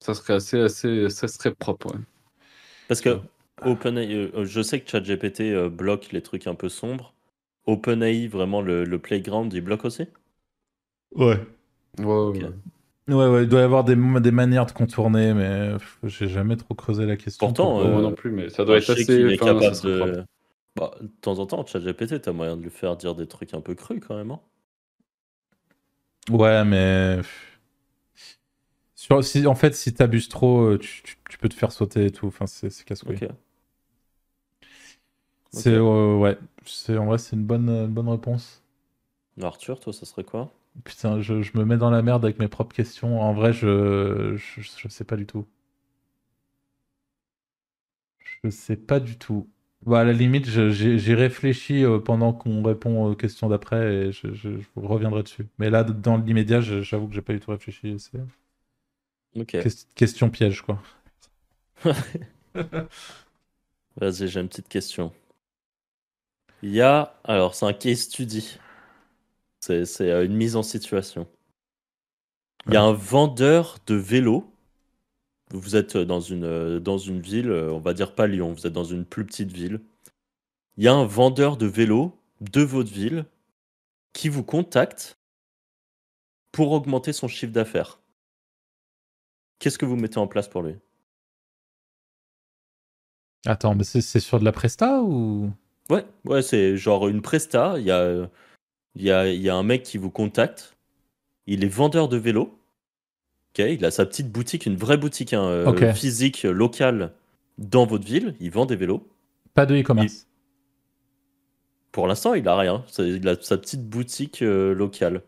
ça 0.00 0.14
serait 0.14 0.34
assez, 0.34 0.60
assez, 0.60 1.10
ça 1.10 1.28
serait 1.28 1.54
propre. 1.54 1.94
Ouais. 1.94 2.00
Parce 2.88 3.00
que 3.00 3.22
OpenAI, 3.62 4.14
euh, 4.34 4.44
je 4.44 4.60
sais 4.60 4.80
que 4.82 4.90
ChatGPT 4.90 5.40
euh, 5.40 5.70
bloque 5.70 6.12
les 6.12 6.20
trucs 6.22 6.46
un 6.46 6.54
peu 6.54 6.68
sombres. 6.68 7.14
OpenAI, 7.66 8.26
vraiment 8.28 8.60
le, 8.60 8.84
le 8.84 8.98
playground, 8.98 9.50
il 9.54 9.62
bloque 9.62 9.86
aussi? 9.86 10.06
Ouais. 11.14 11.38
Ouais, 11.98 12.04
ouais. 12.04 12.50
Ouais, 13.08 13.42
il 13.42 13.48
doit 13.48 13.60
y 13.60 13.62
avoir 13.64 13.82
des, 13.84 13.96
des 13.96 14.30
manières 14.30 14.66
de 14.66 14.72
contourner, 14.72 15.34
mais 15.34 15.72
j'ai 16.04 16.28
jamais 16.28 16.56
trop 16.56 16.74
creusé 16.74 17.06
la 17.06 17.16
question. 17.16 17.48
Pourtant, 17.48 17.88
moi 17.88 18.02
non 18.02 18.12
plus, 18.12 18.30
mais 18.30 18.50
ça 18.50 18.64
doit 18.64 18.76
être 18.76 18.90
assez. 18.90 19.36
capable 19.36 19.80
de... 19.80 20.24
Bah, 20.76 20.92
de 21.00 21.08
temps 21.20 21.38
en 21.40 21.46
temps, 21.46 21.66
ChatGPT, 21.66 22.20
t'as 22.22 22.32
moyen 22.32 22.56
de 22.56 22.62
lui 22.62 22.70
faire 22.70 22.96
dire 22.96 23.14
des 23.16 23.26
trucs 23.26 23.54
un 23.54 23.60
peu 23.60 23.74
crus 23.74 24.00
quand 24.06 24.16
même. 24.16 24.30
Hein 24.30 24.40
ouais, 26.30 26.64
mais 26.64 27.20
si, 29.22 29.46
en 29.46 29.54
fait, 29.54 29.74
si 29.74 29.94
t'abuses 29.94 30.28
trop, 30.28 30.62
euh, 30.62 30.78
tu, 30.78 31.16
peux 31.38 31.48
te 31.48 31.54
faire 31.54 31.72
sauter 31.72 32.06
et 32.06 32.10
tout. 32.10 32.26
Enfin, 32.26 32.46
c'est 32.46 32.70
casse-couille. 32.84 33.18
C'est 35.52 35.74
euh, 35.74 36.16
ouais, 36.16 36.38
c'est 36.64 36.96
en 36.96 37.06
vrai 37.06 37.18
c'est 37.18 37.34
une 37.34 37.44
bonne 37.44 37.68
euh, 37.68 37.86
bonne 37.86 38.08
réponse. 38.08 38.62
Arthur, 39.42 39.80
toi, 39.80 39.92
ça 39.92 40.06
serait 40.06 40.22
quoi? 40.22 40.52
Putain, 40.84 41.20
je, 41.20 41.34
me 41.54 41.64
mets 41.64 41.78
dans 41.78 41.90
la 41.90 42.02
merde 42.02 42.24
avec 42.24 42.38
mes 42.38 42.46
propres 42.46 42.74
questions. 42.76 43.20
En 43.20 43.32
vrai, 43.32 43.52
je, 43.52 44.36
je, 44.36 44.88
sais 44.88 45.04
pas 45.04 45.16
du 45.16 45.26
tout. 45.26 45.46
Je 48.44 48.50
sais 48.50 48.76
pas 48.76 49.00
du 49.00 49.18
tout. 49.18 49.48
Bah, 49.86 50.00
à 50.00 50.04
la 50.04 50.12
limite, 50.12 50.46
j'ai 50.46 51.14
réfléchi 51.14 51.84
pendant 52.04 52.32
qu'on 52.32 52.62
répond 52.62 53.06
aux 53.06 53.14
questions 53.16 53.48
d'après 53.48 53.94
et 53.94 54.12
je, 54.12 54.32
je- 54.32 54.58
je 54.58 54.66
reviendrai 54.76 55.22
dessus. 55.22 55.48
Mais 55.58 55.70
là, 55.70 55.84
dans 55.84 56.16
l'immédiat, 56.18 56.60
j'avoue 56.60 57.08
que 57.08 57.14
j'ai 57.14 57.22
pas 57.22 57.32
du 57.32 57.40
tout 57.40 57.50
réfléchi. 57.50 57.98
C'est 57.98 58.18
Ok. 59.36 59.54
ques- 59.58 59.86
question 59.94 60.28
piège, 60.30 60.62
quoi. 60.62 60.82
Vas-y, 63.94 64.26
j'ai 64.26 64.40
une 64.40 64.48
petite 64.48 64.66
question. 64.68 65.12
Il 66.62 66.70
y 66.70 66.80
a. 66.80 67.20
Alors, 67.24 67.54
c'est 67.54 67.66
un 67.66 67.74
case 67.74 67.98
study. 68.00 68.56
C'est 69.60 69.86
c'est, 69.86 70.10
euh, 70.10 70.24
une 70.26 70.34
mise 70.36 70.54
en 70.56 70.62
situation. 70.62 71.26
Il 72.66 72.72
y 72.72 72.76
a 72.78 72.82
un 72.82 72.94
vendeur 72.94 73.76
de 73.86 73.94
vélos. 73.94 74.50
Vous 75.52 75.76
êtes 75.76 75.96
dans 75.96 76.20
une, 76.20 76.44
euh, 76.44 76.80
dans 76.80 76.98
une 76.98 77.20
ville, 77.20 77.50
euh, 77.50 77.72
on 77.72 77.80
va 77.80 77.92
dire 77.94 78.14
pas 78.14 78.26
Lyon, 78.26 78.52
vous 78.52 78.66
êtes 78.66 78.72
dans 78.72 78.84
une 78.84 79.04
plus 79.04 79.26
petite 79.26 79.52
ville. 79.52 79.80
Il 80.78 80.84
y 80.84 80.88
a 80.88 80.94
un 80.94 81.04
vendeur 81.06 81.56
de 81.56 81.66
vélos 81.66 82.12
de 82.40 82.62
votre 82.62 82.92
ville 82.92 83.26
qui 84.14 84.28
vous 84.28 84.44
contacte 84.44 85.18
pour 86.52 86.70
augmenter 86.70 87.12
son 87.12 87.26
chiffre 87.26 87.52
d'affaires. 87.52 87.98
Qu'est-ce 89.60 89.78
que 89.78 89.86
vous 89.86 89.94
mettez 89.96 90.18
en 90.18 90.26
place 90.26 90.48
pour 90.48 90.62
lui? 90.62 90.74
Attends, 93.46 93.74
mais 93.74 93.84
c'est 93.84 94.00
c'est 94.00 94.20
sur 94.20 94.40
de 94.40 94.44
la 94.44 94.52
presta 94.52 95.00
ou? 95.02 95.50
Ouais, 95.88 96.04
ouais, 96.24 96.42
c'est 96.42 96.76
genre 96.76 97.08
une 97.08 97.22
presta. 97.22 97.74
Il 97.78 97.84
y 97.84 97.90
a, 97.90 98.28
il 98.96 99.02
y, 99.02 99.10
a, 99.10 99.28
il 99.28 99.40
y 99.40 99.48
a 99.48 99.54
un 99.54 99.62
mec 99.62 99.82
qui 99.82 99.98
vous 99.98 100.10
contacte. 100.10 100.76
Il 101.46 101.64
est 101.64 101.68
vendeur 101.68 102.08
de 102.08 102.16
vélos. 102.16 102.56
Ok, 103.52 103.58
il 103.58 103.84
a 103.84 103.90
sa 103.90 104.06
petite 104.06 104.30
boutique, 104.30 104.66
une 104.66 104.76
vraie 104.76 104.96
boutique 104.98 105.32
hein, 105.32 105.42
euh, 105.44 105.64
physique, 105.94 106.42
locale 106.44 107.12
dans 107.58 107.86
votre 107.86 108.04
ville. 108.06 108.34
Il 108.40 108.50
vend 108.50 108.66
des 108.66 108.76
vélos. 108.76 109.06
pas 109.54 109.66
de 109.66 109.74
e-commerce 109.76 110.26
Pour 111.92 112.06
l'instant, 112.06 112.34
il 112.34 112.46
a 112.48 112.56
rien. 112.56 112.84
C'est- 112.88 113.08
Il 113.08 113.28
a 113.28 113.36
sa 113.40 113.58
petite 113.58 113.86
boutique 113.88 114.42
euh, 114.42 114.72
locale. 114.74 115.22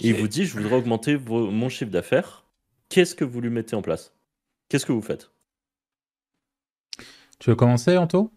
Et 0.00 0.08
il 0.10 0.14
vous 0.14 0.28
dit 0.28 0.44
Je 0.44 0.58
voudrais 0.58 0.76
augmenter 0.76 1.14
vos- 1.16 1.50
mon 1.50 1.68
chiffre 1.68 1.90
d'affaires. 1.90 2.43
Qu'est-ce 2.94 3.16
que 3.16 3.24
vous 3.24 3.40
lui 3.40 3.50
mettez 3.50 3.74
en 3.74 3.82
place? 3.82 4.14
Qu'est-ce 4.68 4.86
que 4.86 4.92
vous 4.92 5.02
faites? 5.02 5.32
Tu 7.40 7.50
veux 7.50 7.56
commencer, 7.56 7.98
Anto? 7.98 8.30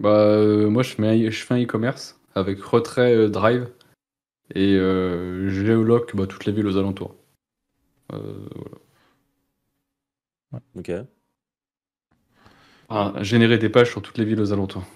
Bah, 0.00 0.08
euh, 0.08 0.70
moi, 0.70 0.82
je, 0.82 0.98
mets, 1.02 1.30
je 1.30 1.44
fais 1.44 1.52
un 1.52 1.62
e-commerce 1.62 2.18
avec 2.34 2.62
retrait 2.62 3.14
euh, 3.14 3.28
Drive 3.28 3.70
et 4.54 4.72
euh, 4.76 5.50
géoloc 5.50 6.16
bah, 6.16 6.26
toutes 6.26 6.46
les 6.46 6.52
villes 6.52 6.66
aux 6.66 6.78
alentours. 6.78 7.14
Euh, 8.14 8.48
voilà. 10.50 10.64
Ok. 10.76 10.90
Ah, 12.88 13.12
générer 13.20 13.58
des 13.58 13.68
pages 13.68 13.90
sur 13.90 14.00
toutes 14.00 14.16
les 14.16 14.24
villes 14.24 14.40
aux 14.40 14.54
alentours. 14.54 14.86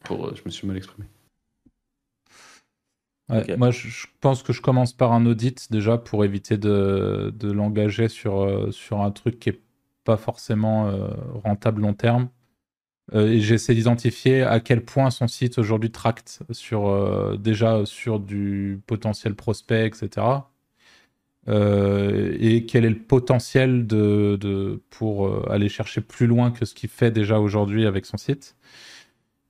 Pour, 0.00 0.26
euh, 0.26 0.34
je 0.34 0.42
me 0.44 0.50
suis 0.50 0.66
mal 0.66 0.76
exprimé. 0.76 1.06
Ouais. 3.28 3.56
Moi, 3.56 3.70
je, 3.70 4.06
pense 4.20 4.42
que 4.42 4.52
je 4.52 4.62
commence 4.62 4.92
par 4.94 5.12
un 5.12 5.26
audit 5.26 5.70
déjà 5.70 5.98
pour 5.98 6.24
éviter 6.24 6.56
de, 6.56 7.32
de 7.36 7.50
l'engager 7.52 8.08
sur, 8.08 8.40
euh, 8.42 8.70
sur 8.70 9.02
un 9.02 9.10
truc 9.10 9.38
qui 9.38 9.50
est 9.50 9.60
pas 10.04 10.16
forcément 10.16 10.88
euh, 10.88 11.08
rentable 11.44 11.82
long 11.82 11.92
terme. 11.92 12.30
Euh, 13.14 13.28
et 13.28 13.40
j'essaie 13.40 13.74
d'identifier 13.74 14.42
à 14.42 14.60
quel 14.60 14.84
point 14.84 15.10
son 15.10 15.28
site 15.28 15.58
aujourd'hui 15.58 15.90
tracte 15.90 16.40
sur, 16.50 16.88
euh, 16.88 17.36
déjà 17.36 17.84
sur 17.86 18.20
du 18.20 18.80
potentiel 18.86 19.34
prospect, 19.34 19.86
etc. 19.86 20.26
Et 21.46 22.66
quel 22.68 22.84
est 22.84 22.90
le 22.90 22.98
potentiel 22.98 23.86
de, 23.86 24.36
de- 24.38 24.82
pour 24.90 25.50
aller 25.50 25.70
chercher 25.70 26.02
plus 26.02 26.26
loin 26.26 26.50
que 26.50 26.66
ce 26.66 26.74
qu'il 26.74 26.90
fait 26.90 27.10
déjà 27.10 27.40
aujourd'hui 27.40 27.86
avec 27.86 28.04
son 28.04 28.18
site. 28.18 28.54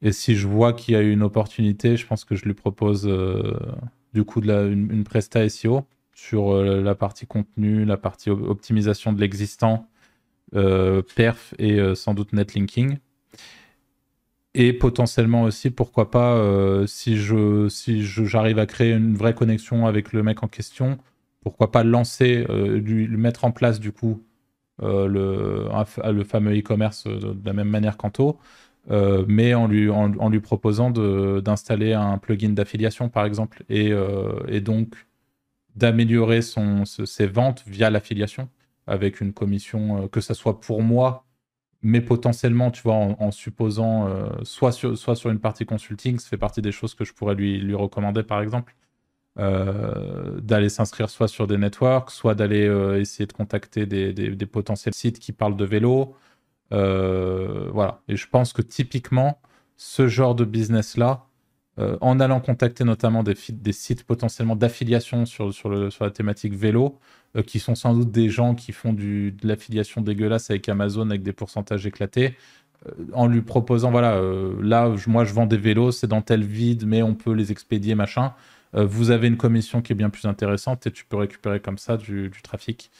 Et 0.03 0.12
si 0.12 0.36
je 0.36 0.46
vois 0.46 0.72
qu'il 0.72 0.94
y 0.94 0.96
a 0.96 1.03
une 1.03 1.22
opportunité, 1.22 1.96
je 1.96 2.07
pense 2.07 2.24
que 2.24 2.36
je 2.36 2.44
lui 2.44 2.55
propose 2.55 3.07
euh, 3.07 3.59
du 4.14 4.24
coup 4.24 4.40
une, 4.40 5.05
presta 5.05 5.44
SEO 5.49 5.84
sur 6.14 6.53
euh, 6.53 6.80
la 6.82 6.94
partie 6.94 7.26
contenu, 7.26 7.84
la 7.84 7.96
partie 7.96 8.30
op- 8.30 8.49
optimisation 8.49 9.12
de 9.12 9.20
l'existant, 9.20 9.88
euh, 10.55 11.03
perf 11.16 11.55
et 11.59 11.78
sans 11.94 12.14
doute 12.14 12.32
netlinking. 12.32 12.99
Et 14.55 14.72
potentiellement 14.72 15.42
aussi, 15.42 15.70
pourquoi 15.70 16.11
pas, 16.11 16.42
si 16.86 17.16
je 17.16 17.68
si 17.68 18.03
j'arrive 18.03 18.59
à 18.59 18.66
créer 18.66 18.92
une 18.92 19.14
vraie 19.14 19.34
connexion 19.34 19.86
avec 19.86 20.12
le 20.12 20.22
mec 20.22 20.42
en 20.42 20.49
question, 20.49 20.99
pourquoi 21.42 21.70
pas 21.70 21.84
lancer, 21.84 22.44
lui, 22.49 23.07
mettre 23.09 23.44
en 23.44 23.53
place 23.53 23.78
du 23.78 23.92
coup 23.92 24.24
le, 24.80 25.68
le 26.11 26.24
fameux 26.24 26.59
e-commerce 26.59 27.07
de 27.07 27.36
la 27.44 27.53
même 27.53 27.68
manière 27.68 27.99
qu'Anto, 27.99 28.40
euh, 28.91 29.24
mais 29.28 29.55
en 29.55 29.66
lui, 29.66 29.91
en, 29.91 30.28
lui 30.30 30.41
proposant 30.41 30.91
d'installer 30.91 31.93
un 31.93 32.18
plugin 32.18 32.51
d'affiliation 32.51 33.09
par 33.09 33.26
exemple, 33.26 33.64
et, 33.68 33.93
euh, 33.93 34.41
et 34.49 34.61
donc 34.61 35.07
d'améliorer 35.76 36.41
ses 36.43 37.26
ventes 37.26 37.64
via 37.66 37.91
l'affiliation 37.91 38.49
avec 38.86 39.20
une 39.20 39.32
commission, 39.32 40.05
euh, 40.05 40.09
que 40.09 40.20
ça 40.20 40.34
soit 40.34 40.61
pour 40.61 40.82
moi, 40.82 41.26
mais 41.82 42.01
potentiellement, 42.01 42.70
tu 42.72 42.82
vois, 42.82 42.95
en, 42.97 43.30
supposant 43.30 44.09
soit, 44.45 44.72
sur, 44.72 44.99
soit 44.99 45.14
sur 45.16 45.30
une 45.30 45.39
partie 45.41 45.64
consulting, 45.66 46.18
ça 46.18 46.28
fait 46.28 46.36
partie 46.39 46.62
des 46.62 46.72
choses 46.72 46.95
que 46.95 47.05
je 47.05 47.12
pourrais 47.14 47.34
lui, 47.36 47.59
lui 47.61 47.74
recommander 47.74 48.24
par 48.24 48.43
exemple, 48.43 48.74
d'aller 49.36 50.68
s'inscrire 50.68 51.09
soit 51.11 51.28
sur 51.28 51.47
des 51.47 51.57
networks, 51.59 52.11
soit 52.11 52.34
d'aller 52.34 52.64
essayer 53.01 53.26
de 53.26 53.32
contacter 53.32 53.86
des- 53.86 54.12
des 54.12 54.47
potentiels 54.47 54.95
sites 54.95 55.20
qui 55.20 55.32
parlent 55.32 55.57
de 55.57 55.64
vélo. 55.64 56.16
Euh, 56.72 57.68
voilà. 57.72 58.00
Et 58.08 58.16
je 58.16 58.26
pense 58.28 58.52
que 58.52 58.62
typiquement, 58.62 59.40
ce 59.76 60.08
genre 60.08 60.34
de 60.34 60.44
business-là, 60.44 61.24
euh, 61.78 61.96
en 62.00 62.18
allant 62.20 62.40
contacter 62.40 62.84
notamment 62.84 63.22
des, 63.22 63.34
sites 63.72 64.04
potentiellement 64.04 64.56
d'affiliation 64.56 65.26
sur, 65.26 65.52
sur, 65.54 65.92
sur 65.92 66.04
la 66.04 66.10
thématique 66.10 66.54
vélo, 66.54 66.98
euh, 67.36 67.42
qui 67.42 67.60
sont 67.60 67.74
sans 67.76 67.94
doute 67.94 68.10
des 68.10 68.28
gens 68.30 68.54
qui 68.54 68.72
font 68.72 68.92
du, 68.92 69.32
de 69.32 69.46
l'affiliation 69.46 70.00
dégueulasse 70.00 70.50
avec 70.50 70.68
Amazon 70.68 71.08
avec 71.10 71.22
des 71.22 71.32
pourcentages 71.32 71.86
éclatés, 71.86 72.36
en 73.12 73.26
lui 73.26 73.42
proposant, 73.42 73.90
voilà, 73.90 74.20
là, 74.62 74.94
je- 74.96 75.10
moi 75.10 75.24
je 75.24 75.34
vends 75.34 75.46
des 75.46 75.56
vélos, 75.56 75.90
c'est 75.92 76.06
dans 76.06 76.22
tel 76.22 76.44
vide, 76.44 76.84
mais 76.86 77.02
on 77.02 77.14
peut 77.14 77.32
les 77.32 77.50
expédier, 77.52 77.94
machin. 77.96 78.34
Vous 78.72 79.10
avez 79.10 79.26
une 79.28 79.36
commission 79.36 79.82
qui 79.82 79.92
est 79.92 79.96
bien 79.96 80.10
plus 80.10 80.26
intéressante 80.26 80.86
et 80.86 80.92
tu 80.92 81.04
peux 81.04 81.16
récupérer 81.16 81.58
comme 81.60 81.78
ça 81.78 81.96
du, 81.96 82.28
du 82.30 82.42
trafic. 82.42 82.90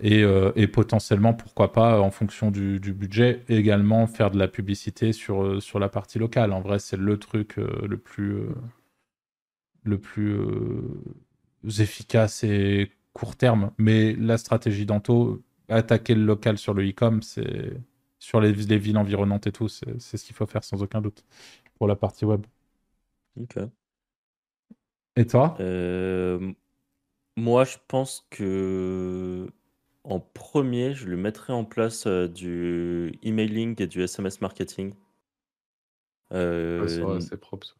Et, 0.00 0.22
euh, 0.22 0.52
et 0.54 0.68
potentiellement, 0.68 1.34
pourquoi 1.34 1.72
pas, 1.72 2.00
en 2.00 2.12
fonction 2.12 2.52
du, 2.52 2.78
du 2.78 2.92
budget, 2.92 3.42
également 3.48 4.06
faire 4.06 4.30
de 4.30 4.38
la 4.38 4.46
publicité 4.46 5.12
sur, 5.12 5.42
euh, 5.42 5.60
sur 5.60 5.80
la 5.80 5.88
partie 5.88 6.20
locale. 6.20 6.52
En 6.52 6.60
vrai, 6.60 6.78
c'est 6.78 6.96
le 6.96 7.18
truc 7.18 7.58
euh, 7.58 7.84
le 7.84 7.96
plus, 7.98 8.34
euh, 8.34 8.54
le 9.82 9.98
plus 9.98 10.38
efficace 11.80 12.44
et 12.44 12.92
court 13.12 13.34
terme. 13.34 13.72
Mais 13.76 14.14
la 14.14 14.38
stratégie 14.38 14.86
d'Anto, 14.86 15.42
attaquer 15.68 16.14
le 16.14 16.24
local 16.24 16.58
sur 16.58 16.74
le 16.74 16.88
e-com, 16.88 17.20
c'est 17.22 17.72
sur 18.20 18.40
les, 18.40 18.52
les 18.52 18.78
villes 18.78 18.98
environnantes 18.98 19.48
et 19.48 19.52
tout, 19.52 19.68
c'est 19.68 19.98
ce 19.98 20.24
qu'il 20.24 20.36
faut 20.36 20.46
faire 20.46 20.62
sans 20.62 20.80
aucun 20.80 21.00
doute 21.00 21.24
pour 21.76 21.88
la 21.88 21.96
partie 21.96 22.24
web. 22.24 22.46
Ok. 23.40 23.58
Et 25.16 25.26
toi? 25.26 25.56
Moi, 27.36 27.64
je 27.64 27.76
pense 27.86 28.26
que 28.30 29.48
en 30.08 30.20
premier, 30.20 30.94
je 30.94 31.06
lui 31.06 31.16
mettrais 31.16 31.52
en 31.52 31.64
place 31.64 32.06
euh, 32.06 32.28
du 32.28 33.12
emailing 33.22 33.80
et 33.82 33.86
du 33.86 34.02
SMS 34.02 34.40
marketing. 34.40 34.94
Euh, 36.32 36.82
Ouais, 36.82 36.88
c'est 36.88 37.00
vrai, 37.00 37.20
c'est 37.20 37.36
propre. 37.38 37.66
ça. 37.66 37.74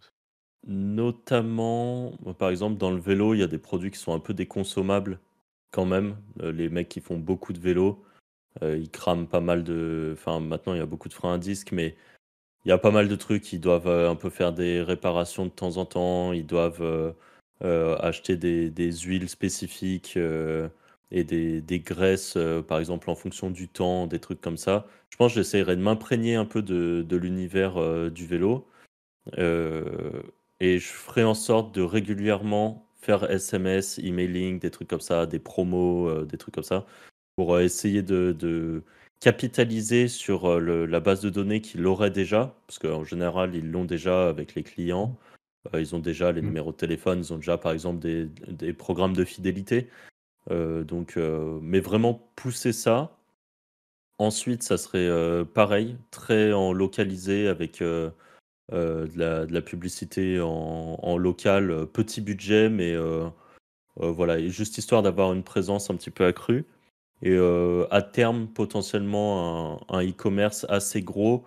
notamment, 0.66 2.12
par 2.38 2.50
exemple, 2.50 2.78
dans 2.78 2.90
le 2.90 3.00
vélo, 3.00 3.34
il 3.34 3.38
y 3.40 3.42
a 3.42 3.46
des 3.46 3.58
produits 3.58 3.90
qui 3.90 3.98
sont 3.98 4.14
un 4.14 4.20
peu 4.20 4.34
déconsommables 4.34 5.20
quand 5.70 5.86
même. 5.86 6.16
Euh, 6.42 6.52
les 6.52 6.68
mecs 6.68 6.88
qui 6.88 7.00
font 7.00 7.18
beaucoup 7.18 7.52
de 7.52 7.58
vélo, 7.60 8.04
euh, 8.62 8.76
ils 8.78 8.90
crament 8.90 9.26
pas 9.28 9.40
mal 9.40 9.64
de. 9.64 10.12
Enfin, 10.14 10.40
maintenant, 10.40 10.74
il 10.74 10.78
y 10.78 10.82
a 10.82 10.86
beaucoup 10.86 11.08
de 11.08 11.14
freins 11.14 11.34
à 11.34 11.38
disque, 11.38 11.72
mais 11.72 11.96
il 12.64 12.68
y 12.70 12.72
a 12.72 12.78
pas 12.78 12.90
mal 12.90 13.08
de 13.08 13.16
trucs. 13.16 13.52
Ils 13.52 13.60
doivent 13.60 13.88
euh, 13.88 14.10
un 14.10 14.16
peu 14.16 14.30
faire 14.30 14.52
des 14.52 14.82
réparations 14.82 15.46
de 15.46 15.50
temps 15.50 15.76
en 15.78 15.86
temps. 15.86 16.32
Ils 16.32 16.46
doivent 16.46 16.82
euh, 16.82 17.12
euh, 17.64 17.96
acheter 17.98 18.36
des, 18.36 18.70
des 18.70 18.92
huiles 18.92 19.28
spécifiques 19.28 20.14
euh, 20.16 20.68
et 21.10 21.24
des, 21.24 21.60
des 21.62 21.80
graisses, 21.80 22.34
euh, 22.36 22.62
par 22.62 22.78
exemple, 22.78 23.10
en 23.10 23.14
fonction 23.14 23.50
du 23.50 23.68
temps, 23.68 24.06
des 24.06 24.18
trucs 24.18 24.40
comme 24.40 24.56
ça. 24.58 24.86
Je 25.10 25.16
pense 25.16 25.32
que 25.34 25.40
j'essaierai 25.40 25.76
de 25.76 25.80
m'imprégner 25.82 26.34
un 26.34 26.44
peu 26.44 26.62
de, 26.62 27.04
de 27.06 27.16
l'univers 27.16 27.76
euh, 27.78 28.10
du 28.10 28.26
vélo. 28.26 28.66
Euh, 29.38 30.22
et 30.60 30.78
je 30.78 30.88
ferai 30.88 31.24
en 31.24 31.34
sorte 31.34 31.74
de 31.74 31.82
régulièrement 31.82 32.86
faire 33.00 33.30
SMS, 33.30 33.98
emailing, 34.00 34.58
des 34.58 34.70
trucs 34.70 34.88
comme 34.88 35.00
ça, 35.00 35.26
des 35.26 35.38
promos, 35.38 36.24
des 36.24 36.36
trucs 36.36 36.54
comme 36.54 36.64
ça, 36.64 36.86
pour 37.36 37.60
essayer 37.60 38.02
de, 38.02 38.32
de 38.38 38.82
capitaliser 39.20 40.08
sur 40.08 40.58
le- 40.60 40.86
la 40.86 41.00
base 41.00 41.20
de 41.20 41.30
données 41.30 41.60
qu'il 41.60 41.86
aurait 41.86 42.10
déjà, 42.10 42.56
parce 42.66 42.78
qu'en 42.78 43.04
général, 43.04 43.54
ils 43.54 43.70
l'ont 43.70 43.84
déjà 43.84 44.28
avec 44.28 44.54
les 44.54 44.62
clients. 44.62 45.16
Ils 45.74 45.94
ont 45.94 45.98
déjà 46.00 46.32
les 46.32 46.40
Mm. 46.42 46.46
numéros 46.46 46.72
de 46.72 46.76
téléphone, 46.76 47.20
ils 47.20 47.32
ont 47.32 47.36
déjà, 47.36 47.58
par 47.58 47.72
exemple, 47.72 47.98
des, 48.00 48.26
des 48.48 48.72
programmes 48.72 49.14
de 49.14 49.24
fidélité. 49.24 49.88
Euh, 50.50 50.84
donc, 50.84 51.16
euh, 51.16 51.58
mais 51.62 51.80
vraiment 51.80 52.30
pousser 52.36 52.72
ça 52.72 53.14
ensuite, 54.18 54.64
ça 54.64 54.78
serait 54.78 55.08
pareil, 55.54 55.96
très 56.10 56.52
en 56.52 56.72
localisé 56.72 57.46
avec 57.46 57.80
de, 57.80 58.12
la, 58.72 59.62
publicité 59.62 60.40
en, 60.40 60.98
en 61.00 61.16
local, 61.16 61.86
petit 61.92 62.20
budget, 62.20 62.68
mais 62.68 62.96
voilà, 63.96 64.44
juste 64.48 64.76
histoire 64.76 65.02
d'avoir 65.02 65.32
une 65.34 65.44
présence 65.44 65.88
un 65.90 65.94
petit 65.94 66.10
peu 66.10 66.24
accrue. 66.26 66.66
Et 67.22 67.38
à 67.92 68.02
terme, 68.02 68.48
potentiellement 68.48 69.80
un 69.88 70.04
e-commerce 70.04 70.66
assez 70.68 71.00
gros, 71.00 71.44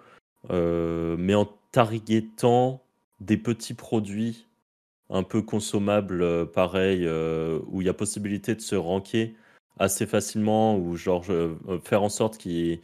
mais 0.49 1.35
en 1.35 1.49
targetant 1.73 2.81
des 3.19 3.37
petits 3.37 3.73
produits 3.73 4.47
un 5.11 5.23
peu 5.23 5.41
consommables, 5.41 6.23
euh, 6.23 6.45
pareil, 6.45 7.05
euh, 7.05 7.59
où 7.67 7.81
il 7.81 7.87
y 7.87 7.89
a 7.89 7.93
possibilité 7.93 8.55
de 8.55 8.61
se 8.61 8.75
ranker 8.75 9.35
assez 9.77 10.07
facilement, 10.07 10.77
ou 10.77 10.95
genre 10.95 11.25
euh, 11.29 11.55
faire 11.83 12.03
en 12.03 12.09
sorte 12.09 12.37
qu'ils 12.37 12.79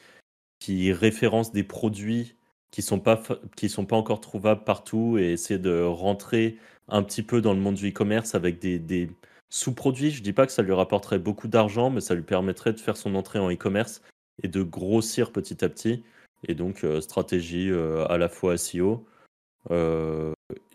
qui 0.59 0.91
référencent 0.91 1.51
des 1.51 1.63
produits 1.63 2.36
qui 2.71 2.82
sont 2.82 2.99
pas 2.99 3.21
qui 3.55 3.69
sont 3.69 3.86
pas 3.86 3.95
encore 3.95 4.19
trouvables 4.21 4.63
partout 4.63 5.17
et 5.17 5.32
essayer 5.32 5.59
de 5.59 5.82
rentrer 5.84 6.57
un 6.89 7.03
petit 7.03 7.23
peu 7.23 7.41
dans 7.41 7.53
le 7.53 7.59
monde 7.59 7.75
du 7.75 7.89
e-commerce 7.89 8.36
avec 8.36 8.59
des, 8.59 8.80
des 8.80 9.09
sous-produits. 9.49 10.11
Je 10.11 10.21
dis 10.21 10.34
pas 10.34 10.45
que 10.45 10.51
ça 10.51 10.63
lui 10.63 10.73
rapporterait 10.73 11.19
beaucoup 11.19 11.47
d'argent, 11.47 11.89
mais 11.89 12.01
ça 12.01 12.15
lui 12.15 12.23
permettrait 12.23 12.73
de 12.73 12.80
faire 12.80 12.97
son 12.97 13.15
entrée 13.15 13.39
en 13.39 13.51
e-commerce 13.51 14.01
et 14.43 14.47
de 14.47 14.63
grossir 14.63 15.32
petit 15.32 15.63
à 15.63 15.69
petit. 15.69 16.03
Et 16.47 16.55
donc 16.55 16.86
stratégie 17.01 17.71
à 18.09 18.17
la 18.17 18.30
fois 18.30 18.57
SEO, 18.57 19.05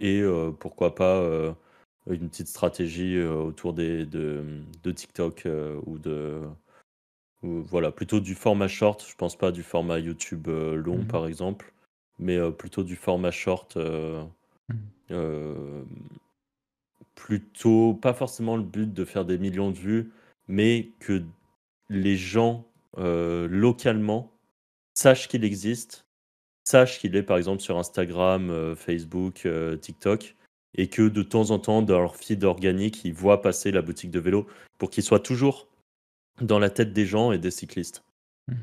et 0.01 0.21
euh, 0.21 0.51
pourquoi 0.51 0.95
pas 0.95 1.17
euh, 1.17 1.53
une 2.09 2.29
petite 2.29 2.49
stratégie 2.49 3.19
autour 3.23 3.73
des, 3.73 4.05
de, 4.05 4.45
de 4.83 4.91
TikTok 4.93 5.47
ou 5.87 5.99
de 5.99 6.41
voilà, 7.43 7.91
plutôt 7.91 8.21
du 8.21 8.37
format 8.37 8.69
short. 8.69 9.05
Je 9.09 9.17
pense 9.17 9.37
pas 9.37 9.51
du 9.51 9.65
format 9.65 9.99
YouTube 9.99 10.47
long, 10.47 10.99
mmh 10.99 11.07
par 11.07 11.27
exemple, 11.27 11.73
mais 12.21 12.39
plutôt 12.53 12.85
du 12.85 12.95
format 12.95 13.33
short. 13.33 13.77
Mmh. 15.11 15.83
plutôt, 17.15 17.95
pas 17.95 18.15
forcément 18.15 18.57
le 18.57 18.63
but 18.63 18.93
de 18.93 19.05
faire 19.05 19.25
des 19.25 19.39
millions 19.39 19.71
de 19.71 19.77
vues, 19.79 20.13
mais 20.47 20.91
que 21.01 21.23
les 21.89 22.17
gens 22.17 22.65
localement 22.97 24.31
sachent 24.95 25.29
qu'il 25.29 25.45
existe 25.45 26.07
sache 26.65 26.99
qu'il 26.99 27.17
est 27.17 27.23
par 27.23 27.37
exemple 27.37 27.63
sur 27.63 27.79
Instagram, 27.79 28.51
euh, 28.51 28.75
Facebook, 28.75 29.47
euh, 29.47 29.77
TikTok, 29.77 30.37
et 30.77 30.89
que 30.89 31.09
de 31.09 31.23
temps 31.23 31.51
en 31.51 31.59
temps, 31.59 31.83
dans 31.83 32.01
leur 32.01 32.17
feed 32.17 32.45
organique, 32.45 33.05
ils 33.05 33.13
voient 33.13 33.43
passer 33.43 33.71
la 33.71 33.83
boutique 33.83 34.11
de 34.11 34.21
vélo 34.21 34.47
pour 34.79 34.91
qu'ils 34.91 35.03
soient 35.03 35.21
toujours 35.21 35.69
dans 36.41 36.59
la 36.59 36.71
tête 36.71 36.93
des 36.93 37.07
gens 37.07 37.33
et 37.33 37.39
des 37.39 37.51
cyclistes. 37.51 38.03
Mmh. 38.49 38.55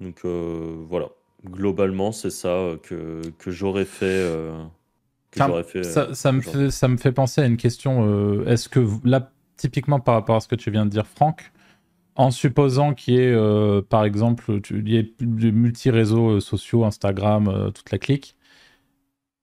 Donc 0.00 0.20
euh, 0.24 0.84
voilà, 0.88 1.08
globalement, 1.44 2.12
c'est 2.12 2.30
ça 2.30 2.72
que, 2.82 3.22
que 3.38 3.50
j'aurais 3.50 3.86
fait. 3.86 4.30
fait 5.32 5.84
ça, 5.84 6.14
ça, 6.14 6.32
me 6.32 6.42
fait, 6.42 6.70
ça 6.70 6.88
me 6.88 6.98
fait 6.98 7.12
penser 7.12 7.40
à 7.40 7.46
une 7.46 7.56
question. 7.56 8.44
Est-ce 8.44 8.68
que 8.68 8.80
là, 9.04 9.32
typiquement 9.56 10.00
par 10.00 10.14
rapport 10.16 10.36
à 10.36 10.40
ce 10.40 10.48
que 10.48 10.54
tu 10.54 10.70
viens 10.70 10.84
de 10.84 10.90
dire, 10.90 11.06
Franck, 11.06 11.50
en 12.16 12.30
supposant 12.30 12.94
qu'il 12.94 13.14
y 13.14 13.18
ait, 13.18 13.32
euh, 13.32 13.82
par 13.82 14.04
exemple, 14.04 14.60
il 14.70 14.88
y 14.88 14.96
ait 14.96 15.12
de 15.20 15.50
multi-réseaux 15.50 16.36
euh, 16.36 16.40
sociaux, 16.40 16.84
Instagram, 16.84 17.48
euh, 17.48 17.70
toute 17.70 17.90
la 17.90 17.98
clique, 17.98 18.36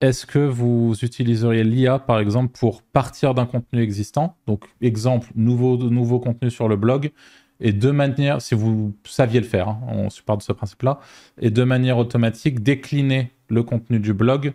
est-ce 0.01 0.25
que 0.25 0.39
vous 0.39 0.93
utiliseriez 1.01 1.63
l'IA, 1.63 1.97
par 1.99 2.19
exemple, 2.19 2.51
pour 2.59 2.81
partir 2.81 3.33
d'un 3.33 3.45
contenu 3.45 3.81
existant? 3.81 4.35
Donc, 4.47 4.65
exemple, 4.81 5.29
nouveau, 5.35 5.77
nouveau 5.77 6.19
contenu 6.19 6.51
sur 6.51 6.67
le 6.67 6.75
blog, 6.75 7.11
et 7.59 7.71
de 7.71 7.91
manière, 7.91 8.41
si 8.41 8.55
vous 8.55 8.93
saviez 9.05 9.39
le 9.39 9.45
faire, 9.45 9.69
hein, 9.69 9.79
on 9.87 10.09
support 10.09 10.37
de 10.37 10.43
ce 10.43 10.51
principe-là, 10.51 10.99
et 11.39 11.51
de 11.51 11.63
manière 11.63 11.97
automatique, 11.97 12.61
décliner 12.63 13.31
le 13.47 13.63
contenu 13.63 13.99
du 13.99 14.13
blog 14.13 14.53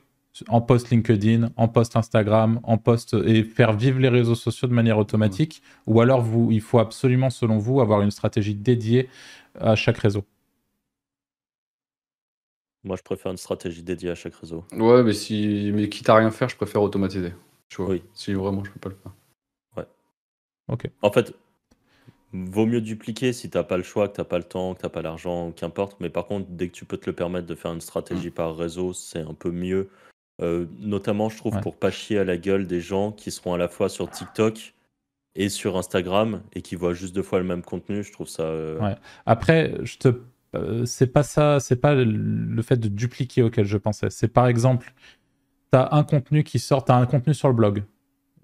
en 0.49 0.61
post 0.61 0.91
LinkedIn, 0.91 1.51
en 1.57 1.68
post 1.68 1.97
Instagram, 1.97 2.61
en 2.62 2.78
post 2.78 3.14
et 3.14 3.45
faire 3.45 3.72
vivre 3.72 3.99
les 3.99 4.09
réseaux 4.09 4.34
sociaux 4.34 4.68
de 4.68 4.74
manière 4.74 4.99
automatique 4.99 5.62
Ou 5.86 6.01
alors 6.01 6.22
vous, 6.22 6.51
il 6.51 6.61
faut 6.61 6.78
absolument, 6.78 7.30
selon 7.30 7.59
vous, 7.59 7.80
avoir 7.80 8.03
une 8.03 8.11
stratégie 8.11 8.55
dédiée 8.55 9.09
à 9.59 9.74
chaque 9.74 9.99
réseau 9.99 10.24
Moi, 12.84 12.97
je 12.97 13.03
préfère 13.03 13.32
une 13.32 13.39
stratégie 13.39 13.82
dédiée 13.82 14.11
à 14.11 14.14
chaque 14.14 14.34
réseau. 14.34 14.64
Ouais, 14.72 15.03
mais 15.03 15.12
si, 15.12 15.70
mais 15.74 15.89
quitte 15.89 16.09
à 16.09 16.16
rien 16.16 16.30
faire, 16.30 16.49
je 16.49 16.57
préfère 16.57 16.82
automatiser. 16.82 17.32
Tu 17.68 17.82
vois, 17.82 17.91
oui. 17.91 18.03
Si 18.14 18.32
vraiment 18.32 18.64
je 18.64 18.70
peux 18.70 18.80
pas 18.80 18.89
le 18.89 18.95
faire. 18.95 19.12
Ouais. 19.76 19.86
Ok. 20.68 20.91
En 21.03 21.11
fait, 21.11 21.34
vaut 22.32 22.66
mieux 22.66 22.80
dupliquer 22.80 23.32
si 23.32 23.51
t'as 23.51 23.62
pas 23.62 23.76
le 23.76 23.82
choix, 23.82 24.09
que 24.09 24.16
t'as 24.16 24.24
pas 24.24 24.39
le 24.39 24.45
temps, 24.45 24.74
que 24.74 24.80
t'as 24.80 24.89
pas 24.89 25.03
l'argent, 25.03 25.53
qu'importe. 25.53 25.99
Mais 26.01 26.11
par 26.11 26.26
contre, 26.26 26.47
dès 26.51 26.68
que 26.68 26.74
tu 26.74 26.84
peux 26.84 26.97
te 26.97 27.07
le 27.07 27.14
permettre 27.14 27.47
de 27.47 27.55
faire 27.55 27.72
une 27.72 27.80
stratégie 27.80 28.28
mm. 28.28 28.32
par 28.32 28.57
réseau, 28.57 28.93
c'est 28.93 29.20
un 29.20 29.34
peu 29.34 29.51
mieux 29.51 29.89
euh, 30.41 30.66
notamment, 30.78 31.28
je 31.28 31.36
trouve, 31.36 31.61
pour 31.61 31.76
pas 31.76 31.91
chier 31.91 32.18
à 32.18 32.24
la 32.24 32.36
gueule 32.36 32.66
des 32.66 32.80
gens 32.80 33.11
qui 33.12 33.30
seront 33.30 33.55
à 33.55 33.59
la 33.59 33.68
fois 33.68 33.89
sur 33.89 34.09
TikTok 34.09 34.74
et 35.34 35.49
sur 35.49 35.76
Instagram 35.76 36.43
et 36.55 36.62
qui 36.62 36.76
voient 36.76 36.95
juste 36.95 37.14
deux 37.14 37.22
fois 37.22 37.39
le 37.39 37.45
même 37.45 37.62
contenu. 37.62 38.05
Je 38.05 38.12
trouve 38.12 38.28
ça. 38.28 38.45
Euh, 38.45 38.78
ouais. 38.78 38.95
Après, 39.26 39.74
je 39.82 39.99
te, 39.99 40.20
euh, 40.55 40.84
c'est 40.84 41.09
pas 41.09 41.24
ça, 41.24 41.59
c'est 41.61 41.76
pas 41.76 41.95
le 41.95 42.62
fait 42.62 42.76
de 42.76 42.89
dupliquer 42.89 43.43
auquel 43.43 43.66
je 43.66 43.76
pensais. 43.76 44.11
C'est 44.11 44.28
par 44.28 44.47
exemple, 44.47 44.93
tu 45.72 45.78
as 45.78 45.95
un 45.95 46.05
contenu 46.05 46.45
qui 46.45 46.59
sort, 46.59 46.84
tu 46.84 46.93
as 46.93 46.97
un 46.97 47.07
contenu 47.07 47.34
sur 47.34 47.49
le 47.49 47.55
blog 47.55 47.84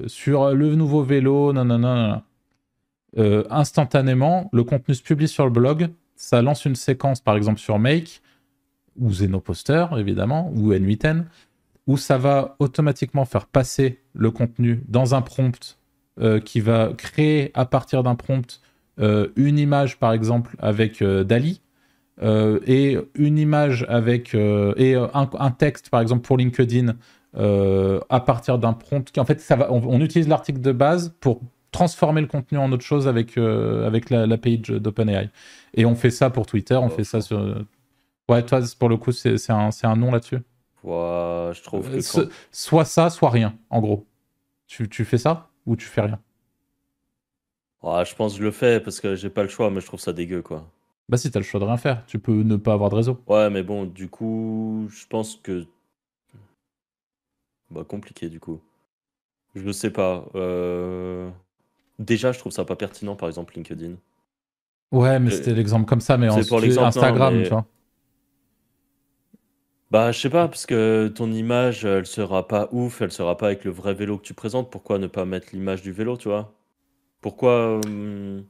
sur 0.09 0.53
le 0.53 0.75
nouveau 0.75 1.05
vélo, 1.05 1.53
non, 1.53 1.65
non, 1.65 1.79
non, 1.79 2.21
non. 3.17 3.45
instantanément, 3.49 4.51
le 4.53 4.65
contenu 4.65 4.93
se 4.93 5.03
publie 5.05 5.29
sur 5.29 5.45
le 5.45 5.53
blog, 5.53 5.89
ça 6.17 6.43
lance 6.43 6.65
une 6.65 6.75
séquence, 6.75 7.21
par 7.21 7.37
exemple 7.37 7.61
sur 7.61 7.79
Make, 7.79 8.21
ou 8.99 9.13
Zenoposter, 9.13 9.87
évidemment, 9.97 10.51
ou 10.55 10.73
N8N, 10.73 11.27
où 11.87 11.97
ça 11.97 12.19
va 12.19 12.57
automatiquement 12.59 13.25
faire 13.25 13.47
passer 13.47 14.01
le 14.15 14.31
contenu 14.31 14.83
dans 14.89 15.15
un 15.15 15.23
prompt 15.23 15.79
euh, 16.21 16.41
qui 16.41 16.61
va 16.61 16.93
créer 16.97 17.51
à 17.55 17.67
partir 17.67 18.03
d'un 18.03 18.15
prompt 18.15 18.61
euh, 19.01 19.29
une 19.37 19.59
image, 19.59 19.99
par 19.99 20.13
exemple, 20.13 20.57
avec 20.61 21.03
euh, 21.03 21.25
Dali, 21.25 21.61
et 22.23 22.97
une 23.17 23.39
image 23.39 23.85
avec 23.89 24.35
et 24.35 24.95
un, 24.95 25.51
texte, 25.51 25.91
par 25.91 26.01
exemple, 26.01 26.23
pour 26.25 26.37
LinkedIn 26.39 26.95
à 27.37 28.21
partir 28.21 28.61
d'un 28.61 28.73
prompt. 28.73 29.19
En 29.19 29.25
fait, 29.25 29.41
ça 29.41 29.57
va, 29.57 29.73
on, 29.73 30.01
utilise 30.01 30.29
l'article 30.29 30.61
de 30.61 30.71
base 30.71 31.13
pour 31.19 31.41
transformer 31.73 32.21
le 32.21 32.29
contenu 32.29 32.59
en 32.59 32.71
autre 32.71 32.85
chose 32.85 33.09
avec, 33.09 33.37
avec 33.37 34.11
la, 34.11 34.39
page 34.39 34.61
d'OpenAI. 34.61 35.29
Et 35.75 35.85
on 35.87 35.97
fait 35.97 36.11
ça 36.11 36.31
pour 36.31 36.47
Twitter, 36.47 36.77
on 36.77 36.89
fait 36.89 37.03
ça 37.03 37.21
sur. 37.21 37.67
Ouais, 38.29 38.45
toi, 38.45 38.61
pour 38.79 38.89
le 38.89 38.97
coup, 38.97 39.11
c'est 39.11 39.51
un, 39.51 39.71
un 39.83 39.97
nom 39.97 40.13
là-dessus 40.13 40.39
je 40.85 41.63
trouve 41.63 41.91
que 41.91 41.97
euh, 41.97 42.29
Soit 42.51 42.85
ça, 42.85 43.11
soit 43.11 43.31
rien, 43.31 43.57
en 43.71 43.81
gros. 43.81 44.07
Tu, 44.67 44.89
tu, 44.89 45.05
fais 45.05 45.19
ça 45.19 45.51
ou 45.67 45.77
tu 45.77 45.87
fais 45.87 46.03
rien? 46.03 46.21
Je 47.83 48.15
pense 48.15 48.33
que 48.33 48.39
je 48.39 48.45
le 48.45 48.51
fais 48.51 48.81
parce 48.81 49.01
que 49.01 49.15
j'ai 49.15 49.31
pas 49.31 49.43
le 49.43 49.49
choix, 49.49 49.71
mais 49.71 49.81
je 49.81 49.87
trouve 49.87 50.01
ça 50.01 50.13
dégueu, 50.13 50.43
quoi. 50.43 50.67
Bah 51.09 51.19
si, 51.19 51.31
t'as 51.31 51.39
le 51.39 51.45
choix 51.45 51.61
de 51.61 51.67
rien 51.67 51.77
faire. 51.77 52.05
Tu 52.07 52.19
peux 52.19 52.43
ne 52.43 52.57
pas 52.57 52.73
avoir 52.73 52.89
de 52.89 52.95
réseau. 52.95 53.21
Ouais, 53.27 53.51
mais 53.51 53.63
bon, 53.63 53.85
du 53.85 54.09
coup, 54.09 54.89
je 54.91 55.07
pense 55.07 55.37
que... 55.37 55.67
Bah, 57.71 57.85
compliqué, 57.87 58.31
du 58.31 58.41
coup. 58.41 58.61
Je 59.55 59.71
sais 59.71 59.91
pas. 59.91 60.25
Euh, 60.35 61.31
déjà, 61.99 62.33
je 62.33 62.39
trouve 62.39 62.53
ça 62.53 62.65
pas 62.65 62.77
pertinent, 62.77 63.17
par 63.17 63.29
exemple, 63.29 63.55
LinkedIn. 63.55 63.97
Ouais, 64.93 65.19
mais 65.19 65.31
c'était 65.31 65.55
l'exemple 65.55 65.87
comme 65.87 66.01
ça, 66.01 66.17
mais 66.17 66.29
en 66.29 66.39
Instagram, 66.39 67.43
tu 67.43 67.51
vois. 67.51 67.67
Bah, 69.95 70.11
je 70.11 70.19
sais 70.19 70.29
pas, 70.29 70.49
parce 70.49 70.67
que 70.67 71.07
ton 71.07 71.31
image, 71.31 71.85
elle 71.85 72.05
sera 72.05 72.49
pas 72.49 72.69
ouf, 72.73 73.01
elle 73.01 73.13
sera 73.13 73.37
pas 73.37 73.47
avec 73.47 73.65
le 73.65 73.71
vrai 73.71 73.95
vélo 73.95 74.19
que 74.19 74.25
tu 74.25 74.35
présentes. 74.35 74.69
Pourquoi 74.69 74.99
ne 74.99 75.07
pas 75.07 75.25
mettre 75.25 75.51
l'image 75.53 75.83
du 75.83 75.93
vélo, 75.93 76.17
tu 76.17 76.27
vois? 76.27 76.53
Pourquoi, 77.21 77.81
euh, 77.87 78.43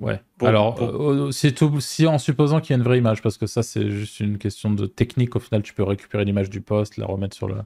Ouais. 0.00 0.20
Alors, 0.40 0.82
euh, 0.82 1.30
si, 1.30 1.54
tout, 1.54 1.78
si 1.78 2.08
en 2.08 2.18
supposant 2.18 2.60
qu'il 2.60 2.70
y 2.70 2.72
a 2.72 2.78
une 2.78 2.82
vraie 2.82 2.98
image, 2.98 3.22
parce 3.22 3.38
que 3.38 3.46
ça, 3.46 3.62
c'est 3.62 3.88
juste 3.88 4.18
une 4.18 4.36
question 4.36 4.72
de 4.72 4.86
technique, 4.86 5.36
au 5.36 5.38
final, 5.38 5.62
tu 5.62 5.74
peux 5.74 5.84
récupérer 5.84 6.24
l'image 6.24 6.50
du 6.50 6.60
poste, 6.60 6.96
la 6.96 7.06
remettre 7.06 7.36
sur 7.36 7.46
le. 7.46 7.58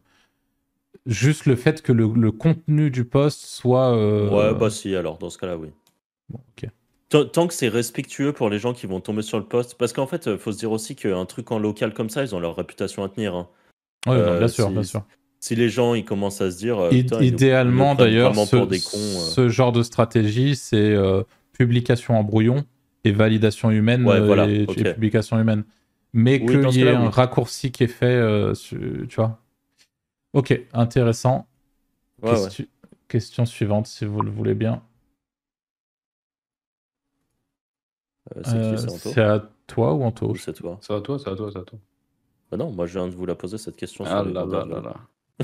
Juste 1.07 1.47
le 1.47 1.57
fait 1.57 1.81
que 1.81 1.93
le, 1.93 2.31
contenu 2.31 2.91
du 2.91 3.07
poste 3.07 3.41
soit. 3.41 3.97
Euh, 3.97 4.29
ouais, 4.29 4.55
bah 4.55 4.69
si, 4.69 4.95
alors, 4.95 5.17
dans 5.17 5.31
ce 5.31 5.39
cas-là, 5.39 5.57
oui. 5.57 5.71
Bon, 6.29 6.41
ok. 6.51 6.69
Tant 7.11 7.47
que 7.47 7.55
c'est 7.55 7.69
respectueux 7.69 8.35
pour 8.35 8.51
les 8.51 8.59
gens 8.59 8.75
qui 8.75 8.87
vont 8.87 9.01
tomber 9.01 9.23
sur 9.23 9.39
le 9.39 9.45
poste, 9.45 9.77
parce 9.79 9.95
qu'en 9.95 10.07
fait, 10.07 10.27
il 10.27 10.37
faut 10.37 10.53
se 10.53 10.59
dire 10.59 10.71
aussi 10.71 10.95
qu'un 10.95 11.25
truc 11.25 11.51
en 11.51 11.59
local 11.59 11.95
comme 11.95 12.11
ça, 12.11 12.23
ils 12.23 12.35
ont 12.35 12.41
leur 12.41 12.55
réputation 12.55 13.03
à 13.03 13.09
tenir. 13.09 13.35
Hein. 13.35 13.49
Oui, 14.07 14.15
bien 14.15 14.25
euh, 14.25 14.49
sûr, 14.49 14.71
bien 14.71 14.83
sûr. 14.83 15.05
Si 15.41 15.55
les 15.55 15.71
gens 15.71 15.95
ils 15.95 16.05
commencent 16.05 16.43
à 16.43 16.51
se 16.51 16.59
dire, 16.59 16.79
euh, 16.79 16.91
idéalement 16.93 17.95
d'ailleurs, 17.95 18.35
ce, 18.35 18.57
euh. 18.57 18.77
ce, 18.77 19.49
genre 19.49 19.73
de 19.73 19.83
stratégie, 19.83 20.55
c'est 20.55 20.97
publication 21.53 22.19
en 22.19 22.25
brouillon 22.25 22.65
et 23.05 23.13
validation 23.13 23.71
humaine 23.71 24.07
et, 24.47 24.67
publication 24.93 25.41
humaine. 25.41 25.65
Mais 26.13 26.45
qu'il 26.45 26.71
y 26.73 26.83
ait 26.83 26.91
un 26.91 27.09
raccourci 27.09 27.73
qui 27.73 27.85
est 27.85 27.87
fait, 27.87 28.21
tu 29.09 29.17
vois. 29.17 29.39
Ok, 30.35 30.61
intéressant. 30.75 31.47
Question 33.09 33.47
suivante, 33.47 33.87
si 33.87 34.05
vous 34.05 34.21
le 34.21 34.31
voulez 34.31 34.55
bien. 34.55 34.83
Euh, 38.18 38.18
c'est 38.45 39.21
à 39.23 39.49
toi 39.67 39.95
ou 39.95 40.03
Anto 40.03 40.35
C'est 40.37 40.53
toi. 40.53 40.79
C'est 40.81 40.95
à 40.95 41.01
toi, 41.01 41.19
c'est 41.19 41.31
à 41.31 41.37
toi, 41.37 41.51
c'est 41.53 41.59
à 41.59 41.63
toi. 41.63 41.79
Bah 42.51 42.57
non, 42.57 42.71
moi 42.71 42.87
je 42.87 42.99
viens 42.99 43.09
de 43.09 43.15
vous 43.15 43.27
la 43.27 43.35
poser 43.35 43.59
cette 43.59 43.77
question. 43.77 44.05
Ah 44.07 44.23
sur 44.23 44.33
là 44.33 44.45
là 44.47 44.65
là 44.65 44.81
là. 44.81 44.95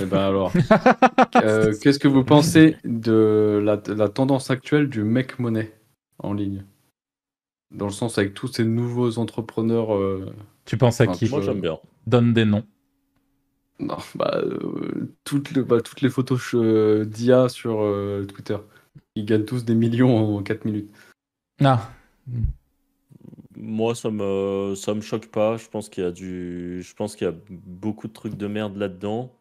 Eh 0.01 0.07
ben 0.07 0.19
alors, 0.19 0.53
euh, 1.37 1.73
qu'est-ce 1.81 1.99
que 2.01 2.09
vous 2.09 2.25
pensez 2.25 2.77
de 2.85 3.61
la, 3.63 3.77
de 3.77 3.93
la 3.93 4.09
tendance 4.09 4.51
actuelle 4.51 4.89
du 4.89 5.05
make 5.05 5.39
money 5.39 5.73
en 6.19 6.33
ligne? 6.33 6.65
Dans 7.71 7.87
le 7.87 7.93
sens 7.93 8.19
avec 8.19 8.35
tous 8.35 8.49
ces 8.49 8.65
nouveaux 8.65 9.19
entrepreneurs. 9.19 9.95
euh, 9.95 10.33
Tu 10.65 10.77
penses 10.77 11.01
à 11.01 11.07
qui? 11.07 11.29
Moi 11.29 11.43
j'aime 11.43 11.61
bien. 11.61 11.79
Donne 12.07 12.33
des 12.33 12.45
noms. 12.45 12.65
Non, 13.81 13.97
bah, 14.15 14.37
euh, 14.37 15.13
toutes, 15.25 15.51
les, 15.53 15.63
bah, 15.63 15.81
toutes 15.81 16.01
les 16.01 16.09
photos 16.09 16.55
euh, 16.55 17.05
d'IA 17.05 17.49
sur 17.49 17.83
euh, 17.83 18.25
Twitter. 18.25 18.57
Ils 19.17 19.25
gagnent 19.25 19.45
tous 19.45 19.65
des 19.65 19.75
millions 19.75 20.37
en 20.37 20.43
4 20.43 20.65
minutes. 20.65 20.91
Ah, 21.63 21.91
Moi 23.65 23.95
ça 23.95 24.11
me 24.11 24.75
ça 24.77 24.95
me 24.95 25.01
choque 25.01 25.29
pas. 25.29 25.57
Je 25.57 25.69
pense 25.69 25.89
qu'il 25.89 26.05
y 26.05 26.07
a 26.07 26.13
du 26.13 26.83
je 26.83 26.95
pense 26.95 27.17
qu'il 27.17 27.27
y 27.27 27.31
a 27.31 27.35
beaucoup 27.49 28.09
de 28.09 28.13
trucs 28.13 28.37
de 28.37 28.47
merde 28.47 28.77
là-dedans. 28.77 29.33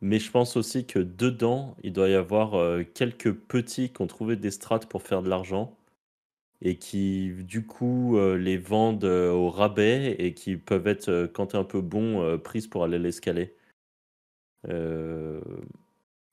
Mais 0.00 0.18
je 0.18 0.30
pense 0.30 0.56
aussi 0.56 0.86
que 0.86 0.98
dedans, 0.98 1.76
il 1.82 1.92
doit 1.92 2.08
y 2.08 2.14
avoir 2.14 2.54
euh, 2.54 2.84
quelques 2.84 3.32
petits 3.32 3.92
qui 3.92 4.02
ont 4.02 4.06
trouvé 4.06 4.36
des 4.36 4.50
strates 4.50 4.86
pour 4.86 5.02
faire 5.02 5.22
de 5.22 5.28
l'argent 5.28 5.76
et 6.62 6.78
qui 6.78 7.32
du 7.44 7.66
coup 7.66 8.18
euh, 8.18 8.36
les 8.38 8.58
vendent 8.58 9.04
euh, 9.04 9.32
au 9.32 9.50
rabais 9.50 10.16
et 10.18 10.34
qui 10.34 10.56
peuvent 10.56 10.86
être, 10.88 11.30
quand 11.34 11.48
t'es 11.48 11.58
un 11.58 11.64
peu 11.64 11.80
bon, 11.80 12.38
prises 12.40 12.68
pour 12.68 12.84
aller 12.84 12.98
l'escaler. 12.98 13.54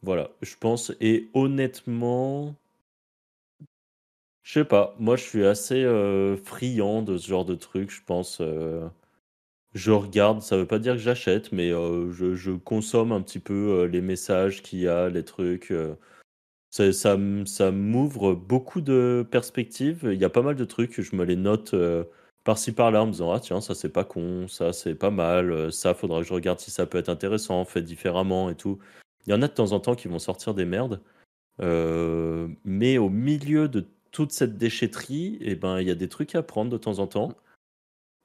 Voilà, 0.01 0.29
je 0.41 0.55
pense. 0.57 0.93
Et 1.01 1.29
honnêtement, 1.33 2.55
je 4.45 4.53
sais 4.53 4.65
pas, 4.65 4.95
moi 4.99 5.15
je 5.17 5.23
suis 5.23 5.45
assez 5.45 5.83
euh, 5.83 6.37
friand 6.37 7.01
de 7.01 7.17
ce 7.17 7.27
genre 7.27 7.45
de 7.45 7.55
truc, 7.55 7.89
je 7.91 8.01
pense. 8.05 8.39
euh, 8.41 8.87
je 9.73 9.91
regarde, 9.91 10.41
ça 10.41 10.57
veut 10.57 10.67
pas 10.67 10.79
dire 10.79 10.93
que 10.93 10.99
j'achète, 10.99 11.51
mais 11.51 11.71
euh, 11.71 12.11
je, 12.13 12.51
consomme 12.51 13.11
un 13.11 13.21
petit 13.21 13.39
peu 13.39 13.85
les 13.85 14.01
messages 14.01 14.63
qu'il 14.63 14.79
y 14.81 14.87
a, 14.87 15.09
les 15.09 15.25
trucs. 15.25 15.73
ça, 16.71 16.91
ça, 16.93 17.71
m'ouvre 17.71 18.35
beaucoup 18.35 18.81
de 18.81 19.27
perspectives. 19.31 20.09
Il 20.11 20.19
y 20.19 20.25
a 20.25 20.29
pas 20.29 20.41
mal 20.43 20.55
de 20.55 20.65
trucs, 20.65 21.01
je 21.01 21.15
me 21.15 21.25
les 21.25 21.35
note 21.35 21.75
par-ci 22.43 22.71
par-là 22.73 23.03
en 23.03 23.07
me 23.07 23.11
disant 23.13 23.31
Ah 23.31 23.39
tiens, 23.39 23.61
ça 23.61 23.75
c'est 23.75 23.89
pas 23.89 24.05
con, 24.05 24.47
ça 24.47 24.73
c'est 24.73 24.95
pas 24.95 25.11
mal, 25.11 25.71
ça 25.73 25.93
faudra 25.95 26.21
que 26.21 26.27
je 26.27 26.33
regarde 26.33 26.59
si 26.59 26.71
ça 26.71 26.85
peut 26.85 26.97
être 26.99 27.09
intéressant, 27.09 27.65
fait 27.65 27.81
différemment 27.81 28.49
et 28.49 28.55
tout. 28.55 28.79
Il 29.27 29.31
y 29.31 29.33
en 29.33 29.41
a 29.41 29.47
de 29.47 29.53
temps 29.53 29.71
en 29.73 29.79
temps 29.79 29.95
qui 29.95 30.07
vont 30.07 30.19
sortir 30.19 30.53
des 30.53 30.65
merdes. 30.65 31.01
Mais 31.59 32.97
au 32.97 33.09
milieu 33.09 33.67
de 33.69 33.87
toute 34.15 34.31
cette 34.31 34.57
déchetterie, 34.57 35.37
eh 35.41 35.55
ben, 35.55 35.81
il 35.81 35.87
y 35.87 35.91
a 35.91 35.95
des 35.95 36.07
trucs 36.07 36.35
à 36.35 36.41
prendre 36.41 36.71
de 36.71 36.77
temps 36.77 36.99
en 36.99 37.07
temps. 37.07 37.35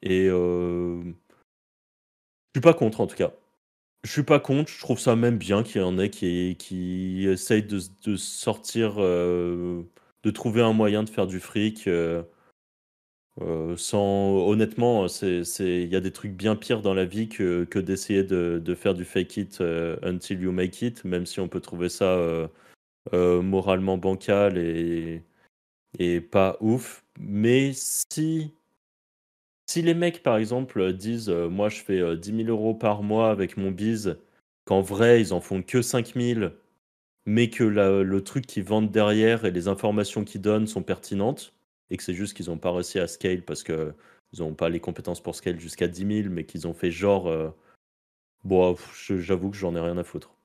Et 0.01 0.27
euh, 0.29 1.03
je 1.03 2.59
suis 2.59 2.61
pas 2.61 2.73
contre 2.73 3.01
en 3.01 3.07
tout 3.07 3.17
cas. 3.17 3.33
Je 4.05 4.11
suis 4.11 4.23
pas 4.23 4.39
contre, 4.39 4.71
je 4.71 4.79
trouve 4.79 4.99
ça 4.99 5.17
même 5.17 5.37
bien 5.37 5.63
qu'il 5.63 5.81
y 5.81 5.83
en 5.83 5.99
ait 5.99 6.09
qui, 6.09 7.25
essayent 7.27 7.63
de, 7.63 8.15
sortir, 8.15 8.95
euh, 8.99 9.83
de 10.23 10.31
trouver 10.31 10.61
un 10.61 10.73
moyen 10.73 11.03
de 11.03 11.09
faire 11.09 11.27
du 11.27 11.41
fric. 11.41 11.87
euh, 11.87 12.23
euh, 13.41 13.75
sans, 13.77 14.47
honnêtement, 14.47 15.07
il 15.07 15.87
y 15.87 15.95
a 15.95 15.99
des 16.01 16.11
trucs 16.11 16.33
bien 16.33 16.55
pires 16.55 16.81
dans 16.81 16.93
la 16.93 17.05
vie 17.05 17.27
que, 17.29 17.79
d'essayer 17.79 18.23
de, 18.23 18.61
de 18.63 18.75
faire 18.75 18.93
du 18.93 19.03
fake 19.05 19.37
it 19.37 19.61
until 20.03 20.41
you 20.41 20.51
make 20.53 20.81
it, 20.81 21.03
même 21.03 21.25
si 21.25 21.39
on 21.41 21.49
peut 21.49 21.61
trouver 21.61 21.89
ça 21.89 22.49
moralement 23.13 23.97
bancal 23.97 24.57
et, 24.57 25.23
et 25.99 26.21
pas 26.21 26.57
ouf. 26.61 27.03
Mais 27.19 27.71
si, 27.73 28.53
si 29.67 29.81
les 29.81 29.93
mecs, 29.93 30.23
par 30.23 30.37
exemple, 30.37 30.93
disent 30.93 31.29
euh, 31.29 31.49
Moi, 31.49 31.69
je 31.69 31.81
fais 31.81 31.99
euh, 31.99 32.15
10 32.15 32.45
000 32.45 32.49
euros 32.49 32.73
par 32.75 33.03
mois 33.03 33.31
avec 33.31 33.57
mon 33.57 33.71
bise, 33.71 34.17
qu'en 34.65 34.81
vrai, 34.81 35.21
ils 35.21 35.33
en 35.33 35.41
font 35.41 35.61
que 35.63 35.81
5 35.81 36.13
000, 36.15 36.51
mais 37.25 37.49
que 37.49 37.63
le 37.63 38.23
truc 38.23 38.45
qu'ils 38.47 38.63
vendent 38.63 38.91
derrière 38.91 39.45
et 39.45 39.51
les 39.51 39.67
informations 39.67 40.23
qu'ils 40.25 40.41
donnent 40.41 40.67
sont 40.67 40.83
pertinentes, 40.83 41.53
et 41.89 41.97
que 41.97 42.03
c'est 42.03 42.13
juste 42.13 42.35
qu'ils 42.35 42.47
n'ont 42.49 42.57
pas 42.57 42.71
réussi 42.71 42.99
à 42.99 43.07
scale 43.07 43.43
parce 43.43 43.63
qu'ils 43.63 43.93
n'ont 44.39 44.55
pas 44.55 44.69
les 44.69 44.79
compétences 44.79 45.21
pour 45.21 45.35
scale 45.35 45.59
jusqu'à 45.59 45.87
10 45.87 46.23
000, 46.23 46.29
mais 46.33 46.45
qu'ils 46.45 46.67
ont 46.67 46.73
fait 46.73 46.91
genre. 46.91 47.27
euh, 47.27 47.49
bon, 48.43 48.75
j'avoue 49.09 49.51
que 49.51 49.57
j'en 49.57 49.75
ai 49.75 49.79
rien 49.81 49.97
à 49.97 50.03
foutre. 50.03 50.35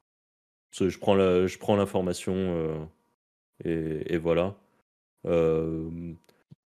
Je 0.73 0.99
prends 0.99 1.77
l'information 1.77 2.35
euh, 2.37 2.85
et 3.65 4.19
voilà. 4.19 4.57
Euh, 5.27 5.91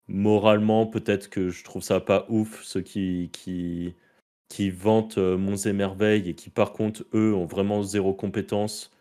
moralement, 0.08 0.86
peut-être 0.86 1.30
que 1.30 1.48
je 1.50 1.64
trouve 1.64 1.82
ça 1.82 2.00
pas 2.00 2.26
ouf, 2.28 2.62
ceux 2.64 2.82
qui, 2.82 3.30
qui, 3.32 3.94
qui 4.48 4.70
vantent 4.70 5.18
euh, 5.18 5.36
Monts 5.36 5.66
et 5.66 5.72
Merveilles 5.72 6.28
et 6.28 6.34
qui, 6.34 6.50
par 6.50 6.72
contre, 6.72 7.04
eux, 7.14 7.34
ont 7.34 7.46
vraiment 7.46 7.82
zéro 7.82 8.14
compétence 8.14 8.92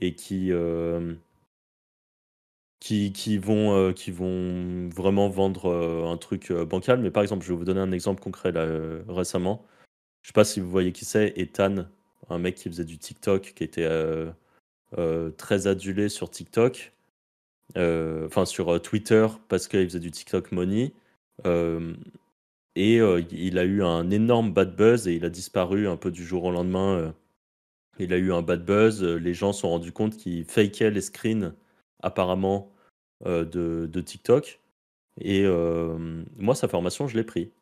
et 0.00 0.14
qui, 0.14 0.52
euh, 0.52 1.14
qui, 2.80 3.12
qui, 3.12 3.38
vont, 3.38 3.92
qui 3.92 4.10
vont 4.10 4.88
vraiment 4.90 5.28
vendre 5.28 5.72
un 6.06 6.16
truc 6.16 6.52
bancal. 6.52 7.00
Mais 7.00 7.10
par 7.10 7.22
exemple, 7.22 7.44
je 7.44 7.52
vais 7.52 7.58
vous 7.58 7.64
donner 7.64 7.80
un 7.80 7.92
exemple 7.92 8.22
concret 8.22 8.52
là, 8.52 8.66
récemment. 9.08 9.64
Je 10.22 10.28
sais 10.28 10.32
pas 10.32 10.44
si 10.44 10.60
vous 10.60 10.70
voyez 10.70 10.92
qui 10.92 11.04
c'est, 11.04 11.32
Ethan, 11.36 11.86
un 12.30 12.38
mec 12.38 12.56
qui 12.56 12.68
faisait 12.68 12.84
du 12.84 12.98
TikTok, 12.98 13.52
qui 13.54 13.64
était 13.64 13.88
très 15.36 15.66
adulé 15.66 16.08
sur 16.08 16.30
TikTok 16.30 16.94
enfin 17.76 18.44
sur 18.44 18.74
euh, 18.74 18.78
Twitter 18.78 19.26
parce 19.48 19.68
qu'il 19.68 19.84
faisait 19.84 20.00
du 20.00 20.10
TikTok 20.10 20.52
money. 20.52 20.92
Euh, 21.46 21.94
et 22.76 23.00
euh, 23.00 23.22
il 23.30 23.58
a 23.58 23.64
eu 23.64 23.82
un 23.82 24.10
énorme 24.10 24.52
bad 24.52 24.74
buzz 24.76 25.08
et 25.08 25.14
il 25.14 25.24
a 25.24 25.30
disparu 25.30 25.88
un 25.88 25.96
peu 25.96 26.10
du 26.10 26.24
jour 26.24 26.44
au 26.44 26.50
lendemain. 26.52 26.96
euh. 26.98 27.12
il 27.98 28.12
a 28.12 28.18
eu 28.18 28.32
un 28.32 28.42
bad 28.42 28.64
buzz. 28.64 29.02
euh, 29.02 29.16
Les 29.16 29.34
gens 29.34 29.52
se 29.52 29.60
sont 29.62 29.70
rendus 29.70 29.92
compte 29.92 30.16
qu'il 30.16 30.44
fakeait 30.44 30.90
les 30.90 31.00
screens 31.00 31.54
apparemment 32.02 32.72
euh, 33.26 33.44
de, 33.44 34.00
TikTok. 34.00 34.60
Et 35.20 35.44
euh, 35.44 36.24
moi, 36.36 36.54
sa 36.54 36.68
formation, 36.68 37.06
je 37.08 37.16
l'ai 37.16 37.24
pris. 37.24 37.52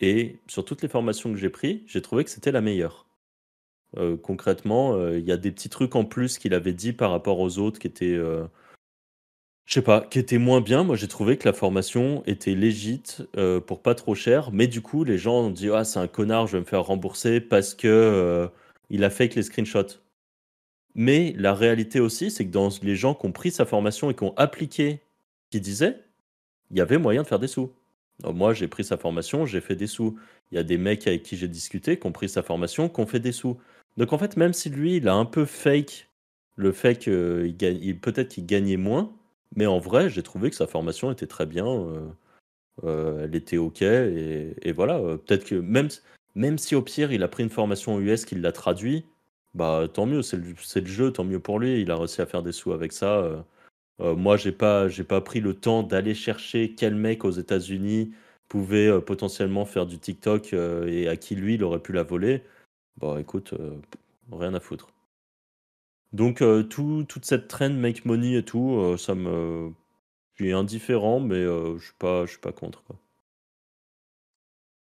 Et 0.00 0.38
sur 0.48 0.64
toutes 0.64 0.82
les 0.82 0.88
formations 0.88 1.30
que 1.32 1.38
j'ai 1.38 1.50
pris, 1.50 1.84
j'ai 1.86 2.02
trouvé 2.02 2.24
que 2.24 2.30
c'était 2.30 2.52
la 2.52 2.60
meilleure. 2.60 3.06
Euh, 3.96 4.16
concrètement, 4.16 4.94
euh, 4.94 5.18
il 5.18 5.24
y 5.24 5.32
a 5.32 5.36
des 5.36 5.52
petits 5.52 5.68
trucs 5.70 5.94
en 5.96 6.04
plus 6.04 6.38
qu'il 6.38 6.54
avait 6.54 6.74
dit 6.74 6.92
par 6.92 7.10
rapport 7.10 7.38
aux 7.40 7.58
autres 7.58 7.78
qui 7.78 7.86
étaient, 7.86 8.14
euh, 8.14 8.44
je 9.66 9.74
sais 9.74 9.82
pas, 9.82 10.00
qui 10.02 10.18
étaient 10.20 10.38
moins 10.38 10.60
bien. 10.60 10.84
Moi, 10.84 10.96
j'ai 10.96 11.08
trouvé 11.08 11.36
que 11.36 11.46
la 11.46 11.52
formation 11.52 12.22
était 12.26 12.54
légite 12.54 13.22
euh, 13.36 13.60
pour 13.60 13.82
pas 13.82 13.94
trop 13.96 14.14
cher, 14.14 14.50
mais 14.52 14.68
du 14.68 14.80
coup, 14.80 15.04
les 15.04 15.18
gens 15.18 15.40
ont 15.40 15.50
dit 15.50 15.68
ah 15.70 15.84
c'est 15.84 15.98
un 15.98 16.06
connard, 16.06 16.46
je 16.46 16.52
vais 16.52 16.60
me 16.60 16.64
faire 16.64 16.84
rembourser 16.84 17.40
parce 17.40 17.74
que 17.74 17.88
euh, 17.88 18.48
il 18.90 19.04
a 19.04 19.10
fake 19.10 19.34
les 19.34 19.42
screenshots. 19.42 20.00
Mais 20.94 21.34
la 21.36 21.52
réalité 21.52 22.00
aussi, 22.00 22.30
c'est 22.30 22.46
que 22.46 22.50
dans 22.52 22.70
les 22.82 22.96
gens 22.96 23.14
qui 23.14 23.26
ont 23.26 23.32
pris 23.32 23.50
sa 23.50 23.66
formation 23.66 24.10
et 24.10 24.14
qui 24.14 24.22
ont 24.22 24.34
appliqué 24.36 25.00
ce 25.44 25.50
qu'il 25.50 25.60
disait, 25.60 26.00
il 26.70 26.78
y 26.78 26.80
avait 26.80 26.98
moyen 26.98 27.22
de 27.22 27.26
faire 27.26 27.38
des 27.38 27.48
sous. 27.48 27.72
Moi, 28.24 28.54
j'ai 28.54 28.68
pris 28.68 28.84
sa 28.84 28.96
formation, 28.96 29.44
j'ai 29.44 29.60
fait 29.60 29.76
des 29.76 29.86
sous. 29.86 30.18
Il 30.50 30.54
y 30.54 30.58
a 30.58 30.62
des 30.62 30.78
mecs 30.78 31.06
avec 31.06 31.22
qui 31.22 31.36
j'ai 31.36 31.48
discuté 31.48 31.98
qui 31.98 32.06
ont 32.06 32.12
pris 32.12 32.28
sa 32.28 32.42
formation, 32.42 32.88
qui 32.88 33.00
ont 33.00 33.06
fait 33.06 33.20
des 33.20 33.32
sous. 33.32 33.58
Donc 33.96 34.12
en 34.12 34.18
fait, 34.18 34.36
même 34.36 34.52
si 34.52 34.70
lui, 34.70 34.96
il 34.96 35.08
a 35.08 35.14
un 35.14 35.24
peu 35.26 35.44
fake 35.44 36.08
le 36.54 36.72
fait 36.72 36.96
qu'il 36.96 37.54
gagne, 37.56 37.94
peut-être 37.96 38.28
qu'il 38.28 38.46
gagnait 38.46 38.78
moins, 38.78 39.12
mais 39.54 39.66
en 39.66 39.78
vrai, 39.78 40.10
j'ai 40.10 40.22
trouvé 40.22 40.50
que 40.50 40.56
sa 40.56 40.66
formation 40.66 41.10
était 41.12 41.26
très 41.26 41.46
bien. 41.46 41.66
euh, 41.66 42.08
euh, 42.84 43.24
elle 43.24 43.34
était 43.34 43.56
ok 43.58 43.82
et, 43.82 44.72
voilà. 44.72 44.98
euh, 44.98 45.16
peut-être 45.16 45.44
que 45.46 45.54
même, 45.56 45.88
même 46.34 46.58
si 46.58 46.74
au 46.74 46.82
pire 46.82 47.12
il 47.12 47.22
a 47.22 47.28
pris 47.28 47.42
une 47.42 47.50
formation 47.50 48.00
US 48.00 48.24
qu'il 48.24 48.42
l'a 48.42 48.52
traduit, 48.52 49.06
bah 49.54 49.88
tant 49.92 50.06
mieux. 50.06 50.22
C'est 50.22 50.36
le, 50.38 50.86
jeu, 50.86 51.12
tant 51.12 51.24
mieux 51.24 51.40
pour 51.40 51.58
lui. 51.60 51.80
Il 51.82 51.90
a 51.90 51.96
réussi 51.96 52.20
à 52.22 52.26
faire 52.26 52.42
des 52.42 52.52
sous 52.52 52.72
avec 52.72 52.92
ça. 52.92 53.44
moi, 54.00 54.36
j'ai 54.36 54.52
pas, 54.52 54.88
pas 55.08 55.20
pris 55.22 55.40
le 55.40 55.54
temps 55.54 55.82
d'aller 55.82 56.14
chercher 56.14 56.74
quel 56.74 56.94
mec 56.94 57.24
aux 57.24 57.30
États-Unis 57.30 58.12
pouvait 58.48 59.00
potentiellement 59.02 59.64
faire 59.66 59.86
du 59.86 59.98
TikTok 59.98 60.52
et 60.54 61.08
à 61.08 61.16
qui 61.16 61.36
lui 61.36 61.54
il 61.54 61.64
aurait 61.64 61.80
pu 61.80 61.92
la 61.92 62.02
voler. 62.04 62.42
Bah 62.98 63.16
écoute, 63.20 63.54
rien 64.32 64.54
à 64.54 64.60
foutre. 64.60 64.88
Donc 66.12 66.40
euh, 66.40 66.62
tout, 66.62 67.04
toute 67.08 67.24
cette 67.24 67.48
trend 67.48 67.70
make 67.70 68.04
money 68.04 68.34
et 68.34 68.42
tout, 68.42 68.76
euh, 68.78 68.96
ça 68.96 69.14
me, 69.14 69.72
je 70.34 70.44
suis 70.44 70.52
indifférent, 70.52 71.20
mais 71.20 71.36
euh, 71.36 71.76
je 71.78 71.84
suis 71.84 71.94
pas, 71.98 72.24
je 72.24 72.30
suis 72.30 72.40
pas 72.40 72.52
contre. 72.52 72.82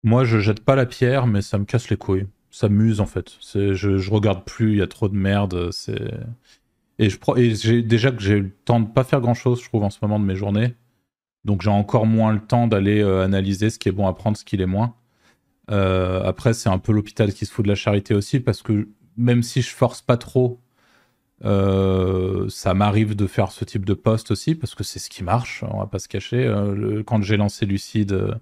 Moi, 0.02 0.24
je 0.24 0.38
jette 0.38 0.60
pas 0.60 0.76
la 0.76 0.86
pierre, 0.86 1.26
mais 1.26 1.42
ça 1.42 1.58
me 1.58 1.64
casse 1.64 1.90
les 1.90 1.96
couilles. 1.96 2.26
Ça 2.50 2.68
m'use 2.68 3.00
en 3.00 3.06
fait. 3.06 3.38
Je, 3.42 3.74
je 3.74 4.10
regarde 4.10 4.44
plus, 4.44 4.72
il 4.72 4.78
y 4.78 4.82
a 4.82 4.86
trop 4.86 5.08
de 5.08 5.16
merde. 5.16 5.70
Et 6.98 7.10
je 7.10 7.18
et 7.36 7.82
déjà 7.82 8.12
que 8.12 8.22
j'ai 8.22 8.38
le 8.38 8.50
temps 8.50 8.80
de 8.80 8.86
pas 8.86 9.04
faire 9.04 9.20
grand 9.20 9.34
chose, 9.34 9.60
je 9.60 9.68
trouve, 9.68 9.82
en 9.82 9.90
ce 9.90 9.98
moment 10.02 10.20
de 10.20 10.24
mes 10.24 10.36
journées. 10.36 10.74
Donc 11.44 11.60
j'ai 11.60 11.70
encore 11.70 12.06
moins 12.06 12.32
le 12.32 12.40
temps 12.40 12.66
d'aller 12.68 13.02
analyser 13.02 13.68
ce 13.68 13.78
qui 13.78 13.88
est 13.88 13.92
bon 13.92 14.06
à 14.06 14.14
prendre, 14.14 14.36
ce 14.36 14.44
qui 14.44 14.56
l'est 14.56 14.66
moins. 14.66 14.94
Après, 15.68 16.54
c'est 16.54 16.68
un 16.68 16.78
peu 16.78 16.92
l'hôpital 16.92 17.32
qui 17.34 17.44
se 17.44 17.52
fout 17.52 17.64
de 17.64 17.68
la 17.68 17.74
charité 17.74 18.14
aussi, 18.14 18.38
parce 18.38 18.62
que 18.62 18.88
même 19.16 19.42
si 19.42 19.60
je 19.60 19.70
force 19.70 20.00
pas 20.02 20.16
trop 20.16 20.60
Euh, 21.44 22.48
ça 22.48 22.72
m'arrive 22.72 23.14
de 23.14 23.26
faire 23.26 23.52
ce 23.52 23.64
type 23.66 23.84
de 23.84 23.92
post 23.92 24.30
aussi 24.30 24.54
parce 24.54 24.74
que 24.74 24.82
c'est 24.82 24.98
ce 24.98 25.10
qui 25.10 25.22
marche, 25.22 25.62
on 25.70 25.78
va 25.80 25.86
pas 25.86 25.98
se 25.98 26.08
cacher. 26.08 26.46
Euh, 26.46 27.02
quand 27.04 27.22
j'ai 27.22 27.36
lancé 27.36 27.66
Lucide 27.66 28.12
euh, 28.12 28.34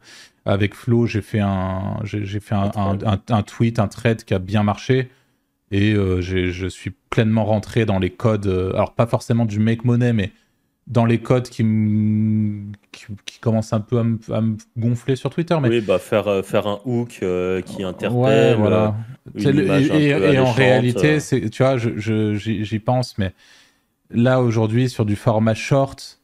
avec 0.45 0.75
Flo, 0.75 1.07
j'ai 1.07 1.21
fait 1.23 1.41
un, 1.41 1.99
j'ai 2.05 2.39
fait 2.41 2.55
un, 2.55 2.71
un- 3.29 3.43
tweet, 3.43 3.79
un 3.81 3.89
thread 3.89 4.23
qui 4.25 4.33
a 4.35 4.39
bien 4.39 4.63
marché 4.63 5.11
et 5.73 5.93
je 5.95 6.67
suis 6.69 6.91
pleinement 7.11 7.45
rentré 7.45 7.85
dans 7.85 7.99
les 7.99 8.11
codes. 8.11 8.47
alors 8.75 8.95
pas 8.95 9.07
forcément 9.07 9.45
du 9.45 9.59
make 9.59 9.85
money, 9.85 10.13
mais 10.13 10.31
dans 10.87 11.07
les 11.07 11.19
codes 11.19 11.49
qui, 11.49 11.63
qui, 12.93 13.07
qui 13.25 13.39
commencent 13.39 13.73
un 13.73 13.81
peu 13.81 13.99
à 13.99 14.05
me, 14.05 14.19
à 14.31 14.41
me 14.41 14.57
gonfler 14.77 15.17
sur 15.17 15.31
Twitter. 15.31 15.57
Mais 15.63 15.69
Oui, 15.69 15.81
bah 15.81 15.99
faire, 15.99 16.29
euh, 16.29 16.43
faire 16.43 16.67
un 16.67 16.81
hook 16.85 17.21
euh, 17.23 17.63
qui 17.63 17.83
interpelle. 17.83 18.19
Ouais, 18.19 18.55
voilà. 18.55 18.95
euh, 19.35 20.33
et, 20.33 20.39
en 20.39 20.53
réalité, 20.53 21.15
euh. 21.15 21.21
c'est, 21.21 21.49
tu 21.49 21.63
vois, 21.63 21.79
je, 21.79 21.91
je- 21.97 22.35
j'y, 22.35 22.79
pense, 22.79 23.17
mais 23.19 23.33
là 24.11 24.43
aujourd'hui 24.43 24.89
sur 24.91 25.07
du 25.07 25.17
format 25.17 25.55
short, 25.55 26.21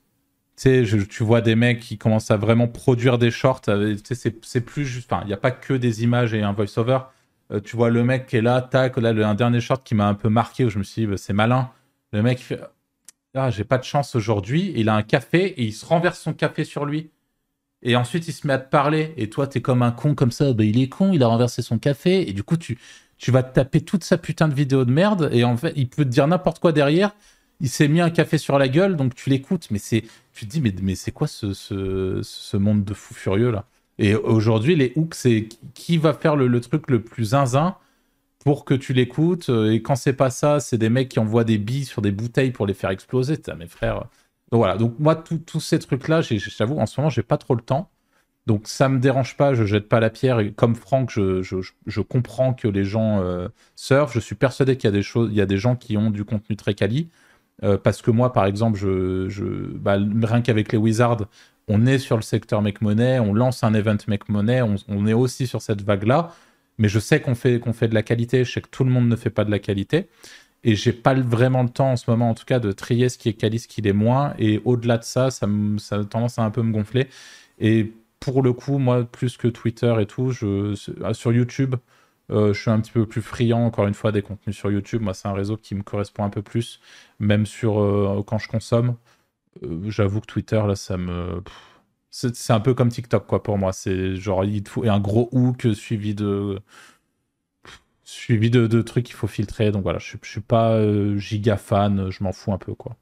je- 0.85 0.99
tu 1.05 1.23
vois 1.25 1.41
des 1.41 1.55
mecs 1.55 1.81
qui 1.81 1.97
commencent 1.97 2.31
à 2.31 2.37
vraiment 2.37 2.69
produire 2.69 3.17
des 3.17 3.31
shorts. 3.31 3.63
sais, 3.65 4.15
c'est, 4.15 4.45
c'est 4.45 4.61
plus 4.61 4.85
juste. 4.85 5.11
Enfin, 5.11 5.23
il 5.25 5.29
n'y 5.29 5.33
a 5.33 5.39
pas 5.39 5.53
que 5.53 5.73
des 5.73 6.05
images 6.05 6.35
et 6.35 6.43
un 6.43 6.53
voice-over. 6.53 6.99
Euh, 7.51 7.61
tu 7.61 7.77
vois 7.77 7.89
le 7.91 8.05
mec 8.05 8.27
qui 8.27 8.37
est 8.37 8.43
là, 8.43 8.61
tac, 8.61 8.97
là, 8.99 9.13
le, 9.13 9.25
un 9.25 9.35
dernier 9.35 9.61
short 9.61 9.83
qui 9.83 9.95
m'a 9.95 10.07
un 10.07 10.15
peu 10.15 10.29
marqué 10.29 10.67
où 10.67 10.69
je 10.69 10.79
me 10.79 10.85
suis 10.85 11.03
dit, 11.03 11.07
bah, 11.07 11.17
c'est 11.17 11.33
malin. 11.33 11.71
Le 12.13 12.23
mec 12.23 12.41
il 12.41 12.45
fait, 12.45 12.61
ah, 13.35 13.51
j'ai 13.51 13.65
pas 13.65 13.79
de 13.79 13.85
chance 13.85 14.15
aujourd'hui. 14.15 14.73
Il 14.77 14.89
a 14.89 14.95
un 14.95 15.03
café 15.03 15.47
et 15.47 15.65
il 15.65 15.73
se 15.73 15.87
renverse 15.87 16.19
son 16.21 16.33
café 16.33 16.65
sur 16.65 16.85
lui. 16.85 17.11
Et 17.83 17.97
ensuite, 17.97 18.29
il 18.29 18.33
se 18.33 18.47
met 18.47 18.53
à 18.53 18.59
te 18.59 18.69
parler. 18.69 19.15
Et 19.17 19.31
toi, 19.31 19.47
t'es 19.47 19.61
comme 19.61 19.83
un 19.83 19.93
con 19.93 20.15
comme 20.15 20.33
ça. 20.33 20.53
Bah, 20.53 20.65
il 20.65 20.81
est 20.81 20.89
con, 20.89 21.13
il 21.13 21.23
a 21.23 21.29
renversé 21.29 21.63
son 21.63 21.79
café. 21.79 22.29
Et 22.29 22.33
du 22.33 22.43
coup, 22.43 22.57
tu, 22.57 22.79
tu 23.19 23.31
vas 23.31 23.43
te 23.43 23.55
taper 23.55 23.81
toute 23.83 24.05
sa 24.05 24.19
putain 24.19 24.49
de 24.49 24.55
vidéo 24.55 24.85
de 24.85 24.93
merde. 24.93 25.31
Et 25.33 25.45
en 25.45 25.57
fait, 25.57 25.73
il 25.77 25.89
peut 25.89 26.05
te 26.05 26.11
dire 26.11 26.27
n'importe 26.27 26.59
quoi 26.59 26.73
derrière. 26.73 27.15
Il 27.61 27.69
s'est 27.69 27.89
mis 27.89 28.01
un 28.01 28.11
café 28.11 28.39
sur 28.39 28.59
la 28.59 28.69
gueule, 28.69 28.97
donc 28.97 29.15
tu 29.15 29.31
l'écoutes. 29.31 29.71
Mais 29.71 29.79
c'est, 29.79 30.05
tu 30.33 30.47
te 30.47 30.51
dis, 30.51 30.61
mais, 30.61 30.95
c'est 30.95 31.13
quoi 31.13 31.27
ce, 31.29 32.57
monde 32.57 32.85
de 32.85 32.95
fou 32.95 33.15
furieux 33.15 33.51
là? 33.51 33.67
Et 33.99 34.15
aujourd'hui, 34.15 34.77
les 34.77 34.93
hooks, 34.97 35.15
c'est 35.15 35.49
qui 35.75 35.99
va 35.99 36.15
faire 36.15 36.35
le, 36.35 36.47
le 36.49 36.61
truc 36.61 36.91
le 36.91 37.03
plus 37.03 37.27
zinzin? 37.27 37.77
Pour 38.45 38.65
que 38.65 38.75
tu 38.75 38.93
l'écoutes. 38.93 39.49
Et 39.49 39.83
quand 39.83 39.97
c'est 39.97 40.13
pas 40.13 40.31
ça, 40.31 40.61
c'est 40.61 40.79
des 40.79 40.91
mecs 40.91 41.09
qui 41.09 41.19
envoient 41.19 41.45
des 41.45 41.59
billes 41.59 41.85
sur 41.85 42.03
des 42.03 42.13
bouteilles 42.13 42.51
pour 42.51 42.67
les 42.67 42.75
faire 42.75 42.91
exploser. 42.91 43.37
T'as 43.39 43.55
mes 43.55 43.67
frères. 43.67 44.05
Donc 44.51 44.59
voilà, 44.59 44.77
donc 44.77 44.99
moi, 44.99 45.15
tous 45.15 45.61
ces 45.61 45.79
trucs-là, 45.79 46.23
j'avoue, 46.23 46.79
en 46.79 46.87
ce 46.87 47.01
moment, 47.01 47.11
j'ai 47.11 47.23
pas 47.23 47.39
trop 47.39 47.55
le 47.55 47.63
temps. 47.63 47.91
Donc 48.47 48.67
ça 48.67 48.89
me 48.89 48.99
dérange 48.99 49.37
pas, 49.37 49.55
je 49.55 49.65
jette 49.65 49.89
pas 49.89 50.01
la 50.01 50.11
pierre. 50.11 50.41
Et 50.41 50.53
comme 50.53 50.75
Franck, 50.75 51.11
je, 51.11 52.01
comprends 52.01 52.55
que 52.55 52.67
les 52.67 52.85
gens 52.85 53.21
euh, 53.21 53.49
surfent. 53.77 54.13
Je 54.13 54.21
suis 54.21 54.35
persuadé 54.35 54.77
qu'il 54.77 54.91
y 54.91 54.93
a 54.93 55.01
des 55.01 55.35
y 55.35 55.41
a 55.41 55.47
des 55.47 55.59
gens 55.59 55.77
qui 55.77 55.97
ont 55.97 56.11
du 56.11 56.25
contenu 56.25 56.57
très 56.57 56.75
quali. 56.75 57.09
Euh, 57.63 57.77
parce 57.77 58.01
que 58.03 58.11
moi, 58.11 58.33
par 58.33 58.47
exemple, 58.47 58.79
je, 58.79 59.77
bah, 59.77 59.99
rien 60.23 60.41
qu'avec 60.41 60.73
les 60.73 60.79
Wizards, 60.79 61.27
on 61.69 61.87
est 61.87 61.99
sur 61.99 62.17
le 62.17 62.23
secteur 62.23 62.63
Make 62.63 62.81
Money, 62.81 63.21
on 63.21 63.35
lance 63.35 63.63
un 63.63 63.75
event 63.75 63.99
Make 64.09 64.29
Money, 64.29 64.63
on, 64.63 64.77
on 64.89 65.07
est 65.07 65.13
aussi 65.13 65.47
sur 65.47 65.63
cette 65.63 65.83
vague-là. 65.83 66.33
Mais 66.81 66.89
je 66.89 66.99
sais 66.99 67.21
qu'on 67.21 67.35
fait, 67.35 67.61
fait 67.75 67.89
de 67.89 67.95
la 67.95 68.03
qualité, 68.03 68.43
je 68.43 68.53
sais 68.53 68.63
que 68.63 68.69
tout 68.71 68.85
le 68.85 68.91
monde 68.91 69.07
ne 69.07 69.15
fait 69.15 69.29
pas 69.29 69.45
de 69.45 69.51
la 69.51 69.59
qualité. 69.59 70.09
Et 70.65 70.75
j'ai 70.77 70.93
pas 70.95 71.15
vraiment 71.15 71.63
le 71.63 71.69
temps 71.69 71.93
en 71.93 71.97
ce 71.97 72.11
moment, 72.11 72.31
en 72.31 72.35
tout 72.35 72.47
cas, 72.47 72.59
de 72.59 72.73
trier 72.73 73.11
ce 73.11 73.19
qui 73.19 73.29
est 73.29 73.35
quali, 73.35 73.59
ce 73.59 73.69
qui 73.69 73.83
l'est 73.83 73.93
moins. 73.93 74.35
Et 74.39 74.63
au-delà 74.65 74.97
de 74.99 75.05
ça, 75.05 75.31
ça, 75.31 75.47
a 75.47 76.05
tendance 76.05 76.39
à 76.39 76.43
un 76.43 76.51
peu 76.51 76.63
me 76.63 76.73
gonfler. 76.73 77.09
Et 77.59 77.93
pour 78.19 78.43
le 78.43 78.55
coup, 78.55 78.79
moi, 78.79 79.05
plus 79.05 79.37
que 79.37 79.49
Twitter 79.49 79.95
et 80.01 80.07
tout, 80.07 80.31
je, 80.31 80.75
sur 81.13 81.33
YouTube, 81.33 81.77
euh, 82.31 82.55
je 82.55 82.61
suis 82.63 82.71
un 82.71 82.81
petit 82.81 82.93
peu 82.93 83.07
plus 83.07 83.21
friand, 83.23 83.65
encore 83.67 83.87
une 83.87 83.95
fois, 83.95 84.11
des 84.11 84.23
contenus 84.23 84.57
sur 84.57 84.71
YouTube. 84.71 85.03
Moi, 85.03 85.13
c'est 85.15 85.29
un 85.29 85.35
réseau 85.35 85.59
qui 85.59 85.75
me 85.75 85.83
correspond 85.83 86.25
un 86.25 86.31
peu 86.31 86.43
plus, 86.43 86.81
même 87.19 87.45
sur 87.45 87.81
euh, 87.81 88.23
quand 88.27 88.39
je 88.39 88.49
consomme. 88.49 88.97
Euh, 89.65 89.91
J'avoue 89.91 90.21
que 90.21 90.27
Twitter, 90.27 90.63
là, 90.67 90.77
ça 90.77 90.97
me. 90.97 91.43
C'est 92.11 92.53
un 92.53 92.61
peu 92.61 92.75
comme 92.75 92.89
TikTok, 92.91 93.27
quoi, 93.27 93.43
pour 93.43 93.57
moi. 93.59 93.73
C'est 93.73 94.17
genre, 94.17 94.45
il 94.45 94.67
faut 94.69 94.85
un 94.89 95.01
gros 95.01 95.29
hook 95.33 95.69
suivi 95.75 96.15
de. 96.15 96.61
Suivi 98.05 98.51
de, 98.51 98.67
de 98.67 98.83
trucs 98.83 99.07
qu'il 99.07 99.15
faut 99.15 99.27
filtrer. 99.27 99.71
Donc 99.71 99.83
voilà, 99.85 99.99
je, 99.99 100.17
je 100.23 100.29
suis 100.29 100.41
pas 100.41 100.73
euh, 100.75 101.17
giga 101.17 101.57
fan, 101.57 102.11
je 102.11 102.23
m'en 102.25 102.33
fous 102.33 102.53
un 102.53 102.59
peu, 102.59 102.75
quoi. 102.75 102.97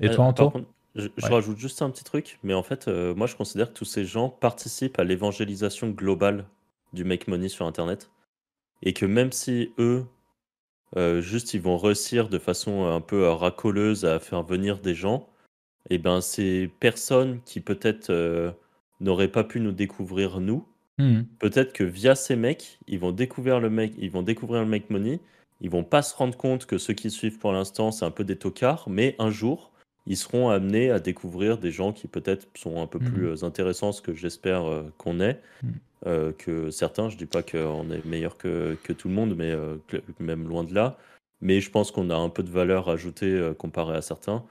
Et 0.00 0.08
Euh, 0.08 0.14
toi, 0.14 0.24
Anto 0.26 0.50
contre, 0.50 0.68
je, 0.94 1.08
je 1.16 1.26
Ouais. 1.26 1.30
rajoute 1.30 1.58
juste 1.58 1.82
un 1.82 1.90
petit 1.90 2.04
truc, 2.04 2.38
mais 2.42 2.54
en 2.54 2.62
fait, 2.62 2.88
euh, 2.88 3.14
moi 3.14 3.26
je 3.26 3.36
considère 3.36 3.68
que 3.72 3.78
tous 3.78 3.84
ces 3.84 4.04
gens 4.04 4.28
participent 4.28 4.98
à 4.98 5.04
l'évangélisation 5.04 5.90
globale 5.90 6.46
du 6.92 7.04
make 7.04 7.28
money 7.28 7.48
sur 7.48 7.66
Internet. 7.66 8.10
Et 8.82 8.92
que 8.94 9.06
même 9.06 9.32
si 9.32 9.72
eux, 9.78 10.06
euh, 10.96 11.20
juste 11.20 11.54
ils 11.54 11.60
vont 11.62 11.78
réussir 11.78 12.28
de 12.28 12.38
façon 12.38 12.84
un 12.86 13.00
peu 13.00 13.24
euh, 13.24 13.34
racoleuse 13.34 14.04
à 14.04 14.20
faire 14.20 14.42
venir 14.44 14.80
des 14.80 14.94
gens, 14.94 15.28
et 15.90 15.98
ben 15.98 16.20
ces 16.20 16.68
personnes 16.80 17.40
qui 17.44 17.60
peut-être 17.60 18.10
euh, 18.10 18.50
n'auraient 19.00 19.28
pas 19.28 19.44
pu 19.44 19.60
nous 19.60 19.72
découvrir 19.72 20.40
nous, 20.40 20.66
Mhm. 20.98 21.26
peut-être 21.40 21.72
que 21.72 21.82
via 21.84 22.14
ces 22.14 22.36
mecs, 22.36 22.78
ils 22.86 23.00
vont 23.00 23.10
découvrir 23.12 23.58
le 23.60 23.68
mec, 23.70 23.92
ils 23.98 24.10
vont 24.10 24.22
découvrir 24.22 24.62
le 24.62 24.68
make 24.68 24.90
money, 24.90 25.18
ils 25.60 25.70
vont 25.70 25.82
pas 25.84 26.02
se 26.02 26.14
rendre 26.14 26.36
compte 26.36 26.66
que 26.66 26.78
ceux 26.78 26.94
qui 26.94 27.10
suivent 27.10 27.38
pour 27.40 27.52
l'instant 27.52 27.90
c'est 27.90 28.04
un 28.04 28.12
peu 28.12 28.22
des 28.24 28.36
tocards, 28.36 28.88
mais 28.88 29.16
un 29.18 29.30
jour 29.30 29.72
ils 30.06 30.16
seront 30.16 30.50
amenés 30.50 30.90
à 30.90 31.00
découvrir 31.00 31.58
des 31.58 31.70
gens 31.72 31.92
qui 31.92 32.06
peut-être 32.08 32.46
sont 32.56 32.80
un 32.80 32.86
peu 32.86 32.98
Mhm. 33.00 33.04
plus 33.12 33.26
euh, 33.26 33.44
intéressants, 33.46 33.90
ce 33.92 34.02
que 34.02 34.14
j'espère 34.14 34.64
euh, 34.66 34.84
qu'on 34.98 35.18
est, 35.20 35.40
euh, 36.06 36.32
que 36.32 36.70
certains, 36.70 37.08
je 37.08 37.16
dis 37.16 37.26
pas 37.26 37.42
qu'on 37.42 37.90
est 37.90 38.04
meilleur 38.04 38.36
que, 38.36 38.76
que 38.84 38.92
tout 38.92 39.08
le 39.08 39.14
monde, 39.14 39.34
mais 39.36 39.50
euh, 39.50 39.76
même 40.20 40.46
loin 40.46 40.62
de 40.64 40.74
là, 40.74 40.96
mais 41.40 41.60
je 41.60 41.70
pense 41.70 41.90
qu'on 41.90 42.10
a 42.10 42.16
un 42.16 42.28
peu 42.28 42.42
de 42.42 42.50
valeur 42.50 42.88
ajoutée 42.88 43.52
comparé 43.58 43.96
à 43.96 44.02
certains. 44.02 44.44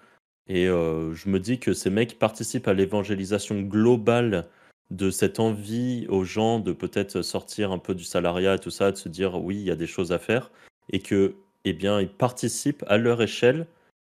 Et 0.47 0.67
euh, 0.67 1.13
je 1.13 1.29
me 1.29 1.39
dis 1.39 1.59
que 1.59 1.73
ces 1.73 1.89
mecs 1.89 2.19
participent 2.19 2.67
à 2.67 2.73
l'évangélisation 2.73 3.61
globale 3.61 4.47
de 4.91 5.09
cette 5.09 5.39
envie 5.39 6.05
aux 6.09 6.23
gens 6.23 6.59
de 6.59 6.73
peut-être 6.73 7.21
sortir 7.21 7.71
un 7.71 7.77
peu 7.79 7.95
du 7.95 8.03
salariat 8.03 8.55
et 8.55 8.59
tout 8.59 8.69
ça, 8.69 8.91
de 8.91 8.97
se 8.97 9.09
dire 9.09 9.41
oui, 9.41 9.55
il 9.55 9.63
y 9.63 9.71
a 9.71 9.75
des 9.75 9.87
choses 9.87 10.11
à 10.11 10.19
faire, 10.19 10.51
et 10.91 10.99
que, 10.99 11.35
eh 11.65 11.73
bien, 11.73 12.01
ils 12.01 12.09
participent 12.09 12.83
à 12.87 12.97
leur 12.97 13.21
échelle 13.21 13.65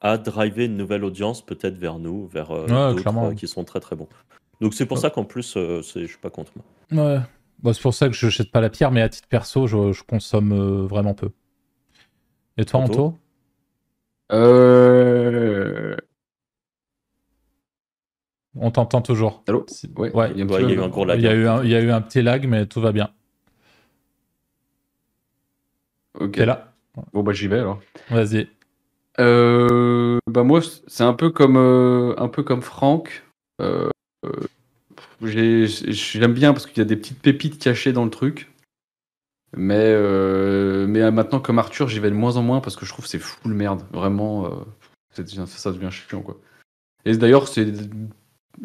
à 0.02 0.18
driver 0.18 0.66
une 0.66 0.76
nouvelle 0.78 1.04
audience 1.04 1.46
peut-être 1.46 1.78
vers 1.78 2.00
nous, 2.00 2.28
vers 2.28 2.52
euh, 2.52 2.66
Ouais, 2.66 2.96
d'autres 2.96 3.18
euh, 3.24 3.34
qui 3.34 3.48
sont 3.48 3.64
très 3.64 3.80
très 3.80 3.96
bons. 3.96 4.10
Donc 4.62 4.74
c'est 4.74 4.86
pour 4.86 4.98
Ouais. 4.98 5.02
ça 5.02 5.10
qu'en 5.10 5.24
plus, 5.24 5.56
euh, 5.58 5.82
je 5.82 6.06
suis 6.06 6.18
pas 6.18 6.30
contre. 6.30 6.52
moi. 6.92 7.06
Ouais. 7.06 7.20
Bon, 7.60 7.72
c'est 7.72 7.82
pour 7.82 7.94
ça 7.94 8.08
que 8.08 8.14
je 8.14 8.28
jette 8.30 8.52
pas 8.52 8.62
la 8.62 8.70
pierre, 8.70 8.92
mais 8.92 9.02
à 9.02 9.10
titre 9.10 9.28
perso, 9.28 9.68
je, 9.68 9.92
je 9.94 10.04
consomme 10.04 10.52
euh, 10.52 10.86
vraiment 10.86 11.14
peu. 11.14 11.30
Et 12.58 12.66
toi, 12.66 12.82
Anto 12.82 12.94
Anto? 12.94 13.18
Euh... 14.32 15.96
On 18.58 18.72
t'entend 18.72 19.02
toujours. 19.02 19.44
Allô 19.48 19.66
Ouais, 19.98 20.14
Ouais. 20.16 20.32
il 20.36 20.40
y 20.40 20.42
a 20.42 20.62
eu 20.74 20.80
un 20.82 20.88
gros 20.88 21.06
lag. 21.06 21.20
Il 21.20 21.24
y, 21.24 21.28
a 21.28 21.34
eu 21.34 21.46
un, 21.48 21.64
il 21.64 21.70
y 21.70 21.76
a 21.76 21.82
eu 21.82 21.92
un 21.92 22.02
petit 22.02 22.22
lag, 22.22 22.48
mais 22.48 22.66
tout 22.66 22.80
va 22.82 22.92
bien. 22.92 23.10
Ok. 26.20 26.32
T'es 26.34 26.46
là 26.46 26.72
Bon, 27.14 27.24
bah 27.24 27.34
j'y 27.34 27.48
vais 27.50 27.60
alors. 27.60 27.82
Vas-y. 28.10 28.48
Euh, 29.20 30.18
bah 30.28 30.44
moi, 30.44 30.62
c'est 30.88 31.04
un 31.04 31.14
peu 31.14 31.30
comme 31.30 31.58
euh, 31.58 32.14
un 32.18 32.30
peu 32.30 32.44
comme 32.44 32.62
Franck. 32.62 33.24
Euh, 33.62 33.90
euh, 34.26 34.32
j'ai- 35.22 35.68
J'aime 35.68 36.34
bien 36.34 36.54
parce 36.54 36.66
qu'il 36.66 36.78
y 36.78 36.82
a 36.82 36.86
des 36.86 36.96
petites 36.96 37.22
pépites 37.22 37.62
cachées 37.62 37.92
dans 37.92 38.06
le 38.06 38.12
truc. 38.12 38.52
Mais 39.58 39.76
euh, 39.78 40.86
mais 40.88 41.10
maintenant, 41.12 41.40
comme 41.42 41.60
Arthur, 41.60 41.88
j'y 41.90 42.00
vais 42.00 42.10
de 42.10 42.16
moins 42.16 42.38
en 42.38 42.42
moins 42.44 42.62
parce 42.62 42.76
que 42.78 42.86
je 42.86 42.92
trouve 42.92 43.06
que 43.06 43.12
c'est 43.12 43.20
full 43.20 43.54
merde. 43.54 43.84
Vraiment, 43.92 44.50
ça, 45.12 45.24
ça 45.46 45.72
devient 45.72 45.92
chiant 45.92 46.22
quoi. 46.22 46.38
Et 47.06 47.16
d'ailleurs, 47.18 47.48
c'est 47.48 47.66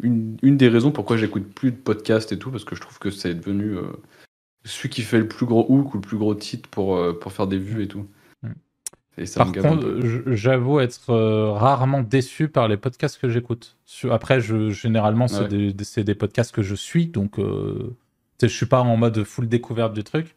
une, 0.01 0.37
une 0.41 0.57
des 0.57 0.67
raisons 0.69 0.91
pourquoi 0.91 1.17
j'écoute 1.17 1.47
plus 1.53 1.71
de 1.71 1.77
podcasts 1.77 2.31
et 2.31 2.39
tout 2.39 2.51
parce 2.51 2.63
que 2.63 2.75
je 2.75 2.81
trouve 2.81 2.99
que 2.99 3.09
c'est 3.11 3.33
devenu 3.35 3.77
euh, 3.77 3.83
celui 4.63 4.89
qui 4.89 5.01
fait 5.01 5.19
le 5.19 5.27
plus 5.27 5.45
gros 5.45 5.65
hook 5.69 5.93
ou 5.93 5.97
le 5.97 6.01
plus 6.01 6.17
gros 6.17 6.35
titre 6.35 6.69
pour 6.69 6.95
euh, 6.97 7.13
pour 7.13 7.31
faire 7.33 7.47
des 7.47 7.57
vues 7.57 7.83
et 7.83 7.87
tout. 7.87 8.07
Mm. 8.43 8.49
Et 9.17 9.25
ça 9.25 9.43
Par 9.43 9.51
contre, 9.51 9.99
j'avoue 10.27 10.79
être 10.79 11.09
euh, 11.09 11.51
rarement 11.51 12.01
déçu 12.01 12.47
par 12.47 12.67
les 12.67 12.77
podcasts 12.77 13.19
que 13.19 13.29
j'écoute. 13.29 13.77
Après, 14.09 14.39
je, 14.39 14.69
généralement, 14.69 15.27
c'est 15.27 15.51
Ouais. 15.51 16.03
des, 16.03 16.15
podcasts 16.15 16.53
que 16.55 16.61
je 16.61 16.75
suis, 16.75 17.07
donc 17.07 17.37
je 17.37 18.47
suis 18.47 18.65
pas 18.65 18.79
en 18.81 18.95
mode 18.95 19.23
full 19.25 19.47
découverte 19.49 19.93
du 19.93 20.03
truc. 20.03 20.35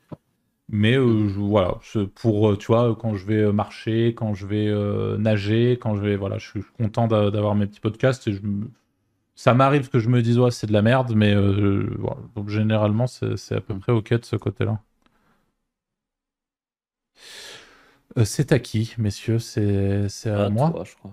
Mais 0.71 0.97
euh, 0.97 1.05
Mm. 1.07 1.29
je- 1.29 1.41
voilà, 1.41 1.79
pour, 2.15 2.57
tu 2.59 2.67
vois, 2.69 2.97
quand 2.99 3.15
je 3.15 3.27
vais 3.27 3.53
marcher, 3.53 4.15
quand 4.15 4.35
je 4.35 4.47
vais 4.47 4.67
euh, 4.69 5.17
nager, 5.19 5.79
quand 5.81 5.95
je 5.95 6.01
vais, 6.03 6.17
voilà, 6.17 6.39
je 6.39 6.49
suis 6.49 6.63
content 6.77 7.07
d'a- 7.07 7.31
d'avoir 7.31 7.55
mes 7.55 7.67
petits 7.67 7.81
podcasts 7.81 8.27
et 8.29 8.33
je 8.33 8.41
ça 9.37 9.55
m'arrive 9.55 9.89
que 9.91 9.99
je 9.99 10.09
me 10.09 10.23
dise, 10.23 10.39
ouais, 10.39 10.51
c'est 10.51 10.67
de 10.67 10.73
la 10.73 10.83
merde, 10.83 11.15
mais 11.15 11.35
euh. 11.35 11.89
Donc 12.37 12.49
généralement, 12.49 13.07
c'est 13.07 13.53
à 13.55 13.61
peu 13.61 13.75
Mm. 13.75 13.81
près 13.81 13.93
OK 13.93 14.13
de 14.15 14.25
ce 14.25 14.37
côté-là. 14.37 14.81
Euh, 18.19 18.25
c'est 18.25 18.53
à 18.53 18.59
qui, 18.59 18.95
messieurs? 18.99 19.39
C'est 19.39 20.09
à 20.31 20.47
Ah, 20.47 20.51
moi? 20.51 20.71
toi, 20.71 20.85
je 20.85 20.95
crois. 20.97 21.13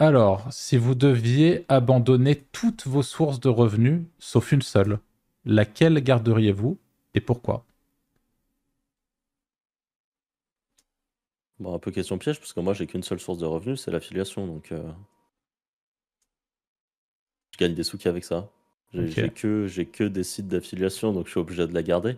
Alors, 0.00 0.52
si 0.52 0.76
vous 0.76 0.96
deviez 0.96 1.64
abandonner 1.68 2.34
toutes 2.50 2.88
vos 2.88 3.04
sources 3.04 3.38
de 3.38 3.48
revenus, 3.48 4.02
sauf 4.18 4.50
une 4.50 4.62
seule, 4.62 4.98
laquelle 5.44 6.00
garderiez-vous 6.02 6.76
et 7.14 7.20
pourquoi? 7.20 7.64
Bon, 11.60 11.74
un 11.74 11.78
peu 11.78 11.92
question 11.92 12.18
piège, 12.18 12.40
parce 12.40 12.52
que 12.52 12.58
moi, 12.60 12.74
j'ai 12.74 12.86
qu'une 12.88 13.02
seule 13.04 13.20
source 13.20 13.38
de 13.38 13.46
revenus, 13.46 13.80
c'est 13.80 13.90
l'affiliation. 13.92 14.46
Donc, 14.48 14.72
euh, 14.72 14.82
gagne 17.60 17.74
des 17.74 17.84
sous 17.84 17.98
qu'avec 17.98 18.24
ça. 18.24 18.48
J'ai 18.92 19.10
Ok. 19.10 19.12
j'ai 19.12 19.30
que, 19.30 19.66
j'ai 19.68 19.86
que 19.86 20.04
des 20.04 20.24
sites 20.24 20.48
d'affiliation, 20.48 21.12
donc 21.12 21.26
je 21.26 21.32
suis 21.32 21.40
obligé 21.40 21.66
de 21.66 21.74
la 21.74 21.82
garder. 21.82 22.16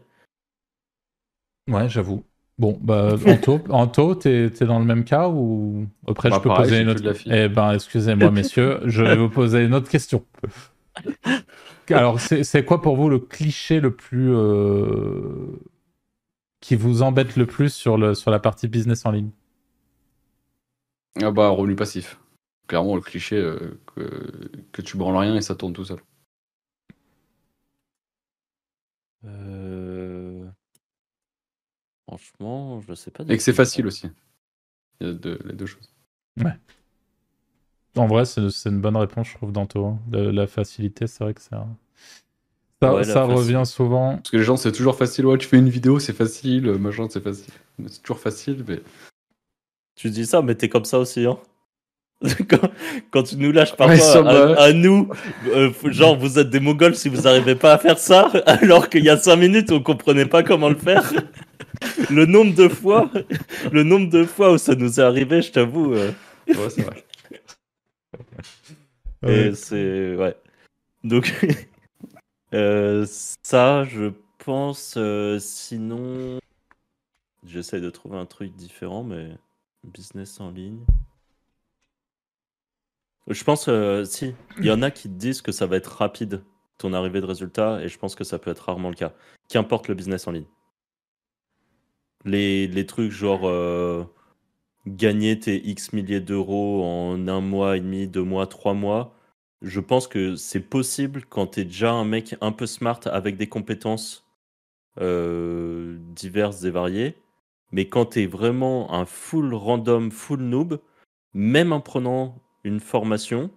Ouais, 1.69 1.89
j'avoue. 1.89 2.25
Bon, 2.59 2.79
bah, 2.81 3.17
Anto, 3.25 3.65
Anto 3.71 4.15
t'es 4.15 4.51
t'es 4.51 4.67
dans 4.67 4.79
le 4.79 4.85
même 4.85 5.05
cas 5.05 5.29
ou 5.29 5.87
après 6.07 6.31
Bah, 6.31 6.39
je 6.39 6.41
peux 6.41 6.49
pareil, 6.49 6.73
poser 6.73 6.81
une 6.81 6.89
autre. 6.89 7.03
Eh 7.27 7.49
ben, 7.49 7.73
excusez-moi, 7.73 8.31
messieurs, 8.31 8.81
je 8.85 9.03
vais 9.03 9.17
vous 9.17 9.31
poser 9.31 9.65
une 9.65 9.75
autre 9.75 9.89
question. 9.89 10.25
Alors, 11.91 12.21
c'est 12.21 12.45
c'est 12.45 12.65
quoi 12.65 12.81
pour 12.83 12.97
vous 12.97 13.09
le 13.09 13.19
cliché 13.19 13.81
le 13.81 13.95
plus 13.95 14.31
euh, 14.35 15.59
qui 16.63 16.77
vous 16.77 17.03
embête 17.03 17.37
le 17.37 17.45
plus 17.45 17.69
sur 17.75 17.99
le 17.99 18.15
sur 18.15 18.31
la 18.31 18.39
partie 18.41 18.67
business 18.67 19.05
en 19.05 19.11
ligne? 19.11 19.31
Ah 21.23 21.31
bah, 21.31 21.49
revenu 21.49 21.75
passif. 21.75 22.19
Clairement, 22.67 22.95
le 22.97 23.03
cliché 23.03 23.37
euh, 23.37 23.79
que, 23.95 24.51
que 24.73 24.83
tu 24.83 24.97
branles 24.97 25.17
rien 25.17 25.37
et 25.37 25.43
ça 25.43 25.55
tourne 25.55 25.73
tout 25.73 25.85
seul. 25.85 26.01
Euh, 29.25 30.47
Franchement, 32.07 32.81
je 32.81 32.95
sais 32.95 33.11
pas. 33.11 33.25
Et 33.29 33.37
que 33.37 33.43
c'est 33.43 33.53
facile 33.53 33.87
aussi. 33.87 34.09
Il 35.01 35.07
y 35.07 35.11
a 35.11 35.13
deux- 35.15 35.39
les 35.45 35.55
deux 35.55 35.67
choses. 35.67 35.89
En 37.97 38.07
vrai, 38.07 38.25
c'est 38.25 38.69
une 38.69 38.81
bonne 38.81 38.97
réponse, 38.97 39.29
je 39.29 39.35
trouve, 39.35 39.53
d'Anto. 39.53 39.87
hein. 39.87 39.99
La 40.11 40.47
facilité, 40.47 41.07
c'est 41.07 41.23
vrai 41.25 41.35
que 41.35 41.41
ça, 41.43 41.67
Ouais, 42.83 43.05
ça 43.05 43.25
faci- 43.25 43.33
revient 43.35 43.63
souvent. 43.65 44.17
Parce 44.17 44.31
que 44.31 44.37
les 44.39 44.43
gens, 44.43 44.57
c'est 44.57 44.73
toujours 44.73 44.97
facile. 44.97 45.25
Ouais, 45.27 45.39
tu 45.39 45.47
fais 45.47 45.59
une 45.59 45.69
vidéo, 45.69 46.01
c'est 46.01 46.13
facile. 46.13 46.73
Machin, 46.73 47.07
c'est 47.09 47.23
facile. 47.23 47.53
C'est 47.87 48.03
toujours 48.03 48.19
facile, 48.19 48.65
mais. 48.67 48.83
Tu 49.95 50.11
dis 50.11 50.27
ça, 50.27 50.43
mais 50.43 50.55
t'es 50.57 50.69
comme 50.69 50.85
ça 50.85 50.99
aussi, 50.99 51.25
hein 51.27 51.39
quand, 52.49 52.71
quand 53.11 53.23
tu 53.25 53.37
nous 53.37 53.53
lâches 53.53 53.77
parfois 53.77 54.23
Ouais, 54.23 54.59
à, 54.59 54.73
nous, 54.73 55.09
euh, 55.49 55.71
genre 55.85 56.17
vous 56.19 56.39
êtes 56.39 56.51
des 56.51 56.61
mongols 56.61 56.95
si 56.95 57.09
vous 57.09 57.23
n'arrivez 57.23 57.55
pas 57.55 57.73
à 57.75 57.79
faire 57.79 57.99
ça, 57.99 58.29
alors 58.47 58.89
qu'il 58.89 59.05
y 59.05 59.11
a 59.11 59.17
5 59.17 59.37
minutes 59.37 59.73
on 59.73 59.83
comprenait 59.83 60.27
pas 60.27 60.43
comment 60.43 60.69
le 60.69 60.77
faire. 60.77 61.13
Le 62.11 62.27
nombre 62.27 62.55
de 62.55 62.69
fois, 62.69 63.11
le 63.73 63.83
nombre 63.83 64.09
de 64.09 64.23
fois 64.25 64.53
où 64.53 64.59
ça 64.59 64.77
nous 64.77 65.01
est 65.01 65.03
arrivé, 65.03 65.43
je 65.43 65.51
t'avoue, 65.51 65.95
euh, 65.95 66.13
Ouais, 66.47 66.71
c'est 66.71 66.83
vrai. 66.83 67.05
et 69.25 69.27
Ouais. 69.27 69.53
c'est 69.55 70.15
ouais. 70.15 70.37
Donc 71.03 71.35
euh, 72.55 73.05
ça, 73.43 73.83
je 73.85 74.13
pense. 74.45 74.95
euh, 74.97 75.39
sinon, 75.41 76.39
j'essaie 77.45 77.81
de 77.81 77.91
trouver 77.91 78.17
un 78.19 78.27
truc 78.27 78.55
différent, 78.55 79.03
mais 79.03 79.31
business 79.83 80.39
en 80.41 80.51
ligne. 80.53 80.85
Je 83.29 83.45
pense, 83.45 83.67
euh, 83.69 84.05
si, 84.05 84.35
il 84.59 84.67
y 84.67 84.71
en 84.71 84.83
a 84.83 84.91
qui 84.91 85.09
disent 85.09 85.43
que 85.43 85.53
ça 85.53 85.67
va 85.67 85.77
être 85.77 85.97
rapide 85.97 86.43
ton 86.79 86.93
arrivée 86.93 87.21
de 87.21 87.27
résultat, 87.27 87.81
et 87.83 87.89
je 87.89 87.99
pense 87.99 88.15
que 88.15 88.25
ça 88.25 88.39
peut 88.39 88.51
être 88.51 88.67
rarement 88.67 88.89
le 88.89 88.97
cas. 88.97 89.13
Qu'importe 89.49 89.89
le 89.89 89.95
business 89.95 90.27
en 90.27 90.33
ligne. 90.33 90.47
Les, 92.25 92.67
les 92.67 92.87
trucs 92.87 93.13
genre 93.13 93.43
euh, 93.45 94.05
gagner 94.87 95.39
tes 95.39 95.65
X 95.69 95.93
milliers 95.93 96.21
d'euros 96.21 96.85
en 96.85 97.29
un 97.29 97.41
mois 97.41 97.77
et 97.77 97.81
demi, 97.81 98.09
deux 98.09 98.23
mois, 98.23 98.47
trois 98.47 98.75
mois, 98.75 99.15
je 99.63 99.81
pense 99.81 100.09
que 100.09 100.35
c'est 100.35 100.61
possible 100.61 101.25
quand 101.29 101.47
tu 101.47 101.61
es 101.61 101.65
déjà 101.65 101.93
un 101.93 102.05
mec 102.05 102.37
un 102.41 102.53
peu 102.53 102.67
smart 102.67 103.01
avec 103.07 103.37
des 103.37 103.49
compétences 103.49 104.27
euh, 105.01 105.97
diverses 105.99 106.65
et 106.65 106.71
variées. 106.71 107.17
Mais 107.71 107.89
quand 107.89 108.07
tu 108.07 108.23
es 108.23 108.27
vraiment 108.27 108.93
un 108.93 109.07
full 109.07 109.55
random, 109.55 110.11
full 110.11 110.41
noob, 110.41 110.81
même 111.33 111.73
en 111.73 111.81
prenant 111.81 112.43
une 112.65 112.81
formation, 112.81 113.51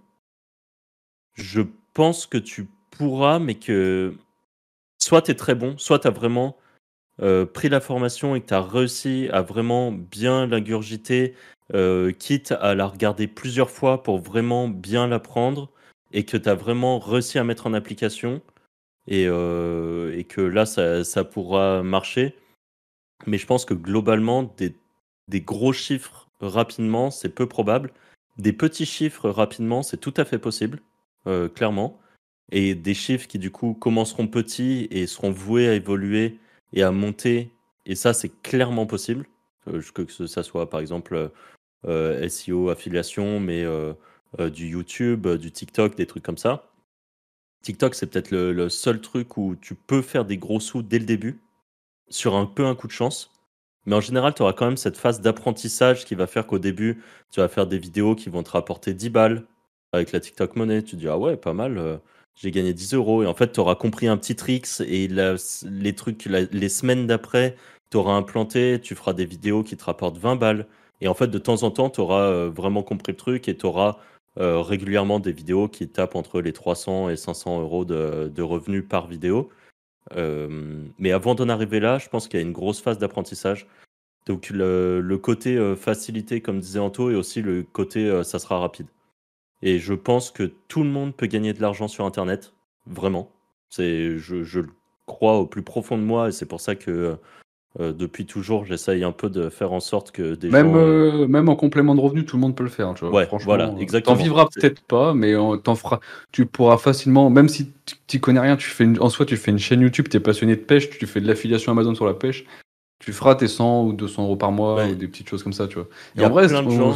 je 1.33 1.61
pense 1.93 2.25
que 2.25 2.37
tu 2.37 2.67
pourras, 2.91 3.39
mais 3.39 3.55
que 3.55 4.15
soit 4.99 5.21
tu 5.23 5.31
es 5.31 5.35
très 5.35 5.55
bon, 5.55 5.77
soit 5.77 5.99
tu 5.99 6.07
as 6.07 6.11
vraiment 6.11 6.57
euh, 7.21 7.45
pris 7.45 7.69
la 7.69 7.79
formation 7.79 8.35
et 8.35 8.41
que 8.41 8.47
tu 8.47 8.53
as 8.53 8.61
réussi 8.61 9.29
à 9.31 9.41
vraiment 9.41 9.91
bien 9.91 10.47
l'ingurgiter, 10.47 11.35
euh, 11.73 12.11
quitte 12.11 12.51
à 12.51 12.75
la 12.75 12.87
regarder 12.87 13.27
plusieurs 13.27 13.69
fois 13.69 14.03
pour 14.03 14.19
vraiment 14.19 14.67
bien 14.67 15.07
l'apprendre 15.07 15.71
et 16.11 16.25
que 16.25 16.37
tu 16.37 16.49
as 16.49 16.55
vraiment 16.55 16.99
réussi 16.99 17.39
à 17.39 17.43
mettre 17.43 17.67
en 17.67 17.73
application 17.73 18.41
et, 19.07 19.25
euh, 19.27 20.21
que 20.23 20.41
là, 20.41 20.65
ça, 20.65 21.23
pourra 21.23 21.83
marcher. 21.83 22.35
Mais 23.27 23.37
je 23.37 23.45
pense 23.45 23.65
que 23.65 23.73
globalement, 23.73 24.53
des 25.27 25.41
gros 25.41 25.73
chiffres 25.73 26.29
rapidement, 26.39 27.11
c'est 27.11 27.29
peu 27.29 27.47
probable. 27.47 27.91
Des 28.37 28.53
petits 28.53 28.85
chiffres 28.85 29.29
rapidement, 29.29 29.83
c'est 29.83 29.97
tout 29.97 30.13
à 30.17 30.25
fait 30.25 30.39
possible, 30.39 30.81
euh, 31.27 31.47
clairement. 31.47 31.99
Et 32.51 32.75
des 32.75 32.93
chiffres 32.93 33.27
qui, 33.27 33.39
du 33.39 33.51
coup, 33.51 33.73
commenceront 33.73 34.27
petits 34.27 34.87
et 34.91 35.07
seront 35.07 35.31
voués 35.31 35.67
à 35.67 35.73
évoluer 35.73 36.39
et 36.73 36.83
à 36.83 36.91
monter. 36.91 37.51
Et 37.85 37.95
ça, 37.95 38.13
c'est 38.13 38.41
clairement 38.41 38.85
possible. 38.85 39.25
Euh, 39.67 39.81
que 39.93 40.27
ça 40.27 40.43
soit, 40.43 40.69
par 40.69 40.79
exemple, 40.79 41.31
euh, 41.85 42.29
SEO, 42.29 42.69
affiliation, 42.69 43.39
mais 43.39 43.63
euh, 43.63 43.93
du 44.51 44.67
YouTube, 44.67 45.27
du 45.27 45.51
TikTok, 45.51 45.95
des 45.95 46.05
trucs 46.05 46.23
comme 46.23 46.37
ça. 46.37 46.71
TikTok, 47.63 47.95
c'est 47.95 48.07
peut-être 48.07 48.31
le, 48.31 48.51
le 48.51 48.69
seul 48.69 49.01
truc 49.01 49.37
où 49.37 49.55
tu 49.55 49.75
peux 49.75 50.01
faire 50.01 50.25
des 50.25 50.37
gros 50.37 50.59
sous 50.59 50.83
dès 50.83 50.99
le 50.99 51.05
début, 51.05 51.41
sur 52.09 52.35
un 52.35 52.45
peu 52.45 52.65
un 52.65 52.75
coup 52.75 52.87
de 52.87 52.91
chance. 52.91 53.31
Mais 53.85 53.95
en 53.95 54.01
général, 54.01 54.33
tu 54.33 54.41
auras 54.41 54.53
quand 54.53 54.65
même 54.65 54.77
cette 54.77 54.97
phase 54.97 55.21
d'apprentissage 55.21 56.05
qui 56.05 56.15
va 56.15 56.27
faire 56.27 56.47
qu'au 56.47 56.59
début, 56.59 57.03
tu 57.31 57.39
vas 57.39 57.47
faire 57.47 57.67
des 57.67 57.77
vidéos 57.77 58.15
qui 58.15 58.29
vont 58.29 58.43
te 58.43 58.51
rapporter 58.51 58.93
10 58.93 59.09
balles 59.09 59.43
avec 59.93 60.11
la 60.11 60.19
TikTok 60.19 60.55
monnaie. 60.55 60.83
Tu 60.83 60.95
te 60.95 61.01
dis, 61.01 61.07
ah 61.07 61.17
ouais, 61.17 61.37
pas 61.37 61.53
mal, 61.53 61.77
euh, 61.77 61.97
j'ai 62.35 62.51
gagné 62.51 62.73
10 62.73 62.93
euros. 62.95 63.23
Et 63.23 63.27
en 63.27 63.35
fait, 63.35 63.51
tu 63.51 63.59
auras 63.59 63.75
compris 63.75 64.07
un 64.07 64.17
petit 64.17 64.35
tricks 64.35 64.81
et 64.81 65.07
les 65.07 65.95
trucs, 65.95 66.25
les 66.25 66.69
semaines 66.69 67.07
d'après, 67.07 67.55
tu 67.91 67.97
auras 67.97 68.13
implanté, 68.13 68.79
tu 68.81 68.95
feras 68.95 69.13
des 69.13 69.25
vidéos 69.25 69.63
qui 69.63 69.77
te 69.77 69.85
rapportent 69.85 70.17
20 70.17 70.35
balles. 70.35 70.67
Et 71.01 71.07
en 71.07 71.13
fait, 71.13 71.27
de 71.27 71.37
temps 71.37 71.63
en 71.63 71.71
temps, 71.71 71.89
tu 71.89 72.01
auras 72.01 72.47
vraiment 72.47 72.83
compris 72.83 73.11
le 73.11 73.17
truc 73.17 73.47
et 73.47 73.57
tu 73.57 73.65
auras 73.65 73.97
euh, 74.39 74.61
régulièrement 74.61 75.19
des 75.19 75.31
vidéos 75.31 75.67
qui 75.69 75.87
tapent 75.87 76.15
entre 76.15 76.41
les 76.41 76.53
300 76.53 77.09
et 77.09 77.17
500 77.17 77.61
euros 77.61 77.85
de 77.85 78.41
revenus 78.41 78.83
par 78.87 79.07
vidéo. 79.07 79.49
Euh, 80.13 80.87
mais 80.99 81.11
avant 81.11 81.35
d'en 81.35 81.49
arriver 81.49 81.79
là, 81.79 81.97
je 81.97 82.09
pense 82.09 82.27
qu'il 82.27 82.39
y 82.39 82.43
a 82.43 82.45
une 82.45 82.53
grosse 82.53 82.81
phase 82.81 82.97
d'apprentissage. 82.97 83.67
Donc 84.25 84.49
le, 84.49 85.17
côté 85.21 85.57
euh, 85.57 85.75
facilité, 85.75 86.41
comme 86.41 86.59
disait 86.59 86.79
Anto, 86.79 87.11
et 87.11 87.15
aussi 87.15 87.41
le 87.41 87.63
côté 87.63 88.09
euh, 88.09 88.23
ça 88.23 88.39
sera 88.39 88.59
rapide. 88.59 88.87
Et 89.61 89.79
je 89.79 89.93
pense 89.93 90.31
que 90.31 90.43
tout 90.67 90.83
le 90.83 90.89
monde 90.89 91.15
peut 91.15 91.27
gagner 91.27 91.53
de 91.53 91.61
l'argent 91.61 91.87
sur 91.87 92.05
Internet, 92.05 92.53
vraiment. 92.87 93.31
C'est, 93.69 94.17
je, 94.17 94.43
je 94.43 94.61
le 94.61 94.69
crois 95.05 95.37
au 95.37 95.45
plus 95.45 95.63
profond 95.63 95.97
de 95.97 96.03
moi, 96.03 96.29
et 96.29 96.31
c'est 96.31 96.45
pour 96.45 96.61
ça 96.61 96.75
que 96.75 97.17
euh, 97.79 97.91
depuis 97.93 98.25
toujours, 98.25 98.65
j'essaye 98.65 99.03
un 99.03 99.11
peu 99.11 99.29
de 99.29 99.49
faire 99.49 99.73
en 99.73 99.79
sorte 99.79 100.11
que 100.11 100.35
des 100.35 100.49
Même, 100.49 100.67
gens... 100.71 100.77
euh, 100.77 101.23
euh, 101.23 101.27
même 101.27 101.49
en 101.49 101.55
complément 101.55 101.93
de 101.95 101.99
revenu, 102.01 102.25
tout 102.25 102.37
le 102.37 102.41
monde 102.41 102.55
peut 102.55 102.63
le 102.63 102.69
faire. 102.69 102.93
Tu 102.93 103.05
vois. 103.05 103.13
Ouais, 103.13 103.25
Franchement, 103.25 103.45
voilà, 103.45 103.73
exactement. 103.79 104.15
T'en 104.15 104.21
vivras 104.23 104.47
peut-être 104.53 104.81
pas, 104.81 105.13
mais 105.13 105.33
feras. 105.75 105.99
Tu 106.31 106.45
pourras 106.45 106.77
facilement, 106.77 107.29
même 107.29 107.49
si 107.49 107.71
tu 108.07 108.19
connais 108.19 108.39
rien, 108.39 108.55
tu 108.57 108.69
fais 108.69 108.83
une- 108.85 108.99
en 109.01 109.09
soi, 109.09 109.25
tu 109.25 109.35
fais 109.37 109.51
une 109.51 109.59
chaîne 109.59 109.81
YouTube, 109.81 110.07
tu 110.09 110.17
es 110.17 110.19
passionné 110.19 110.55
de 110.55 110.61
pêche, 110.61 110.89
tu 110.89 111.05
fais 111.07 111.19
de 111.21 111.27
l'affiliation 111.27 111.71
Amazon 111.71 111.95
sur 111.95 112.05
la 112.05 112.13
pêche, 112.13 112.45
tu 113.03 113.11
feras 113.13 113.35
tes 113.35 113.47
100 113.47 113.83
ou 113.85 113.93
200 113.93 114.23
euros 114.23 114.35
par 114.37 114.51
mois 114.51 114.75
Ouais. 114.75 114.91
ou 114.91 114.95
des 114.95 115.07
petites 115.07 115.27
choses 115.29 115.43
comme 115.43 115.53
ça, 115.53 115.67
tu 115.67 115.75
vois. 115.75 115.87
Et 116.17 116.25
en 116.25 116.29
vrai, 116.29 116.47
on- 116.55 116.93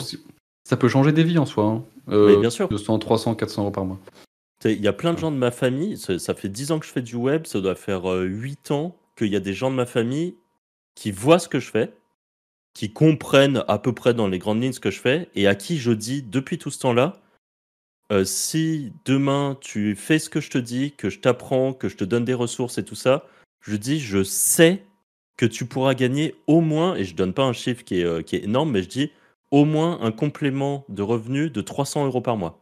ça 0.64 0.78
peut 0.78 0.88
changer 0.88 1.12
des 1.12 1.24
vies 1.24 1.40
en 1.40 1.46
soi. 1.46 1.66
hein. 1.66 1.84
Euh, 2.12 2.28
Mais 2.36 2.38
bien 2.38 2.50
sûr. 2.50 2.68
200, 2.70 2.98
300, 3.00 3.36
400 3.36 3.64
euros 3.64 3.72
par 3.72 3.86
mois. 3.86 4.00
Il 4.66 4.82
y 4.82 4.88
a 4.88 4.94
plein 4.94 5.14
de 5.14 5.20
gens 5.20 5.32
de 5.32 5.38
ma 5.38 5.52
famille, 5.52 5.98
ça, 5.98 6.20
ça 6.20 6.34
fait 6.34 6.50
10 6.50 6.72
ans 6.72 6.80
que 6.80 6.86
je 6.86 6.92
fais 6.92 7.02
du 7.02 7.16
web, 7.16 7.46
ça 7.46 7.62
doit 7.62 7.76
faire 7.76 8.10
euh, 8.12 8.24
8 8.26 8.72
ans 8.72 8.96
qu'il 9.18 9.28
y 9.28 9.36
a 9.36 9.40
des 9.40 9.54
gens 9.54 9.72
de 9.72 9.76
ma 9.76 9.86
famille 9.86 10.36
qui 11.00 11.12
voient 11.12 11.40
ce 11.40 11.48
que 11.48 11.62
je 11.62 11.72
fais, 11.72 11.94
qui 12.74 12.92
comprennent 12.92 13.64
à 13.70 13.80
peu 13.80 13.94
près 13.94 14.14
dans 14.14 14.28
les 14.28 14.38
grandes 14.38 14.62
lignes 14.62 14.74
ce 14.74 14.82
que 14.82 14.92
je 14.92 15.00
fais, 15.00 15.30
et 15.34 15.48
à 15.48 15.56
qui 15.56 15.78
je 15.78 15.94
dis 15.94 16.22
depuis 16.22 16.58
tout 16.58 16.72
ce 16.72 16.80
temps-là, 16.80 17.22
euh, 18.12 18.26
si 18.26 18.92
demain 19.06 19.58
tu 19.62 19.96
fais 19.96 20.20
ce 20.20 20.30
que 20.30 20.42
je 20.42 20.50
te 20.50 20.58
dis, 20.58 20.92
que 20.92 21.10
je 21.10 21.20
t'apprends, 21.20 21.72
que 21.72 21.88
je 21.88 21.96
te 21.96 22.04
donne 22.04 22.26
des 22.26 22.34
ressources 22.34 22.78
et 22.80 22.84
tout 22.84 22.96
ça, 22.96 23.26
je 23.62 23.78
dis, 23.78 24.02
je 24.02 24.24
sais 24.24 24.84
que 25.38 25.46
tu 25.46 25.66
pourras 25.66 25.94
gagner 25.94 26.36
au 26.48 26.60
moins, 26.60 26.98
et 26.98 27.06
je 27.06 27.16
donne 27.16 27.34
pas 27.34 27.46
un 27.46 27.54
chiffre 27.54 27.86
qui 27.86 28.02
est, 28.02 28.04
euh, 28.04 28.22
qui 28.22 28.36
est 28.36 28.44
énorme, 28.44 28.72
mais 28.72 28.84
je 28.84 28.90
dis 28.90 29.12
au 29.52 29.64
moins 29.64 30.02
un 30.02 30.12
complément 30.12 30.84
de 30.90 31.02
revenus 31.02 31.50
de 31.50 31.62
300 31.62 32.08
euros 32.08 32.22
par 32.22 32.36
mois. 32.36 32.60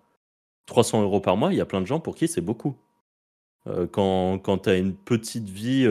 300 0.67 1.01
euros 1.01 1.21
par 1.21 1.37
mois, 1.37 1.51
il 1.53 1.57
y 1.57 1.61
a 1.61 1.65
plein 1.65 1.81
de 1.81 1.87
gens 1.87 1.99
pour 1.99 2.13
qui 2.13 2.27
c'est 2.27 2.41
beaucoup. 2.41 2.75
Euh, 3.65 3.87
quand 3.87 4.37
quand 4.37 4.59
tu 4.59 4.69
as 4.69 4.77
une 4.77 4.93
petite 4.93 5.49
vie, 5.49 5.87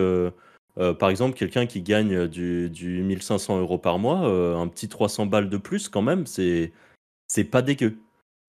euh, 0.79 0.91
euh, 0.91 0.95
par 0.95 1.11
exemple, 1.11 1.37
quelqu'un 1.37 1.67
qui 1.67 1.83
gagne 1.83 2.27
du, 2.29 2.69
du 2.71 3.03
1500 3.03 3.59
euros 3.61 3.79
par 3.79 3.99
mois, 3.99 4.29
euh, 4.29 4.57
un 4.57 4.69
petit 4.69 4.89
300 4.89 5.27
balles 5.27 5.49
de 5.49 5.57
plus, 5.57 5.89
quand 5.89 6.03
même, 6.03 6.27
c'est 6.27 6.73
c'est 7.29 7.45
pas 7.45 7.63
dégueu. 7.63 7.97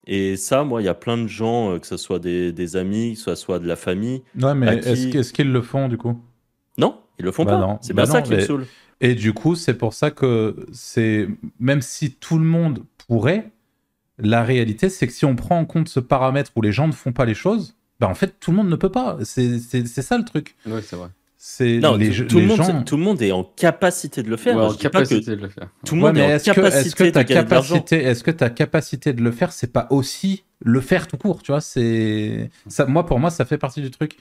Et 0.05 0.37
ça, 0.37 0.63
moi, 0.63 0.81
il 0.81 0.85
y 0.85 0.89
a 0.89 0.93
plein 0.93 1.17
de 1.17 1.27
gens, 1.27 1.71
euh, 1.73 1.79
que 1.79 1.87
ce 1.87 1.97
soit 1.97 2.19
des, 2.19 2.51
des 2.51 2.75
amis, 2.77 3.13
que 3.15 3.19
ce 3.19 3.35
soit 3.35 3.59
de 3.59 3.67
la 3.67 3.75
famille. 3.75 4.21
Ouais, 4.39 4.53
mais 4.55 4.77
est-ce 4.77 5.05
qui- 5.07 5.11
qu'- 5.11 5.17
est-ce 5.19 5.33
qu'ils 5.33 5.51
le 5.51 5.61
font 5.61 5.87
du 5.89 5.97
coup? 5.97 6.17
Non, 6.77 6.99
ils 7.19 7.25
le 7.25 7.31
font 7.31 7.43
Bah 7.45 7.53
pas. 7.53 7.59
non. 7.59 7.79
C'est 7.81 7.93
Bah 7.93 8.03
bien 8.03 8.11
ça 8.11 8.17
non, 8.19 8.23
qui 8.25 8.31
me 8.31 8.37
mais- 8.37 8.45
saoule. 8.45 8.65
Et 9.01 9.13
du 9.15 9.33
coup, 9.33 9.55
c'est 9.55 9.75
pour 9.75 9.93
ça 9.93 10.11
que 10.11 10.55
c'est 10.71 11.27
même 11.59 11.81
si 11.81 12.11
tout 12.13 12.37
le 12.39 12.45
monde 12.45 12.83
pourrait, 13.07 13.51
la 14.17 14.43
réalité, 14.43 14.89
c'est 14.89 15.05
que 15.07 15.13
si 15.13 15.25
on 15.25 15.35
prend 15.35 15.59
en 15.59 15.65
compte 15.65 15.87
ce 15.89 15.99
paramètre 15.99 16.51
où 16.55 16.61
les 16.61 16.71
gens 16.71 16.87
ne 16.87 16.93
font 16.93 17.11
pas 17.13 17.25
les 17.25 17.35
choses, 17.35 17.75
bah 17.99 18.07
en 18.07 18.15
fait, 18.15 18.39
tout 18.39 18.49
le 18.51 18.57
monde 18.57 18.69
ne 18.69 18.75
peut 18.75 18.91
pas. 18.91 19.17
C'est 19.23 19.59
ça 19.87 20.17
le 20.17 20.23
truc. 20.25 20.55
Oui, 20.65 20.81
c'est 20.83 20.95
vrai. 20.95 21.09
C'est 21.39 21.77
Non, 21.79 21.95
les, 21.97 22.09
tout, 22.25 22.37
le 22.37 22.41
les 22.41 22.47
monde, 22.47 22.57
gens. 22.57 22.83
tout 22.83 22.97
le 22.97 23.03
monde 23.03 23.21
est 23.21 23.31
en 23.31 23.43
capacité 23.43 24.23
de 24.23 24.29
le 24.29 24.37
faire. 24.37 24.55
Ouais, 24.57 24.63
en 24.63 24.69
Je 24.71 24.77
dis 24.77 24.83
pas 24.89 25.03
que 25.03 25.09
capacité 25.09 25.35
de 25.35 25.41
le 25.41 25.49
faire. 25.49 25.69
tout 25.85 25.95
le 25.95 26.01
Ouais, 26.01 26.07
monde 26.09 26.17
est 26.17 26.25
en 26.25 26.29
est-ce 26.29 26.49
que, 26.51 26.61
est-ce 26.61 26.95
que 26.95 27.03
capacité 27.03 27.11
ta 27.11 27.23
de 27.23 27.27
capacité, 27.33 28.03
est-ce 28.03 28.23
que 28.23 28.31
ta 28.31 28.49
capacité 28.49 29.13
de 29.13 29.21
le 29.21 29.31
faire, 29.31 29.51
c'est 29.51 29.71
pas 29.71 29.87
aussi 29.91 30.45
le 30.59 30.81
faire 30.81 31.07
tout 31.07 31.17
court, 31.17 31.43
tu 31.43 31.51
vois 31.51 31.61
C'est 31.61 32.49
ça. 32.67 32.85
Moi, 32.87 33.05
pour 33.05 33.19
moi, 33.19 33.29
ça 33.29 33.45
fait 33.45 33.59
partie 33.59 33.81
du 33.81 33.91
truc. 33.91 34.17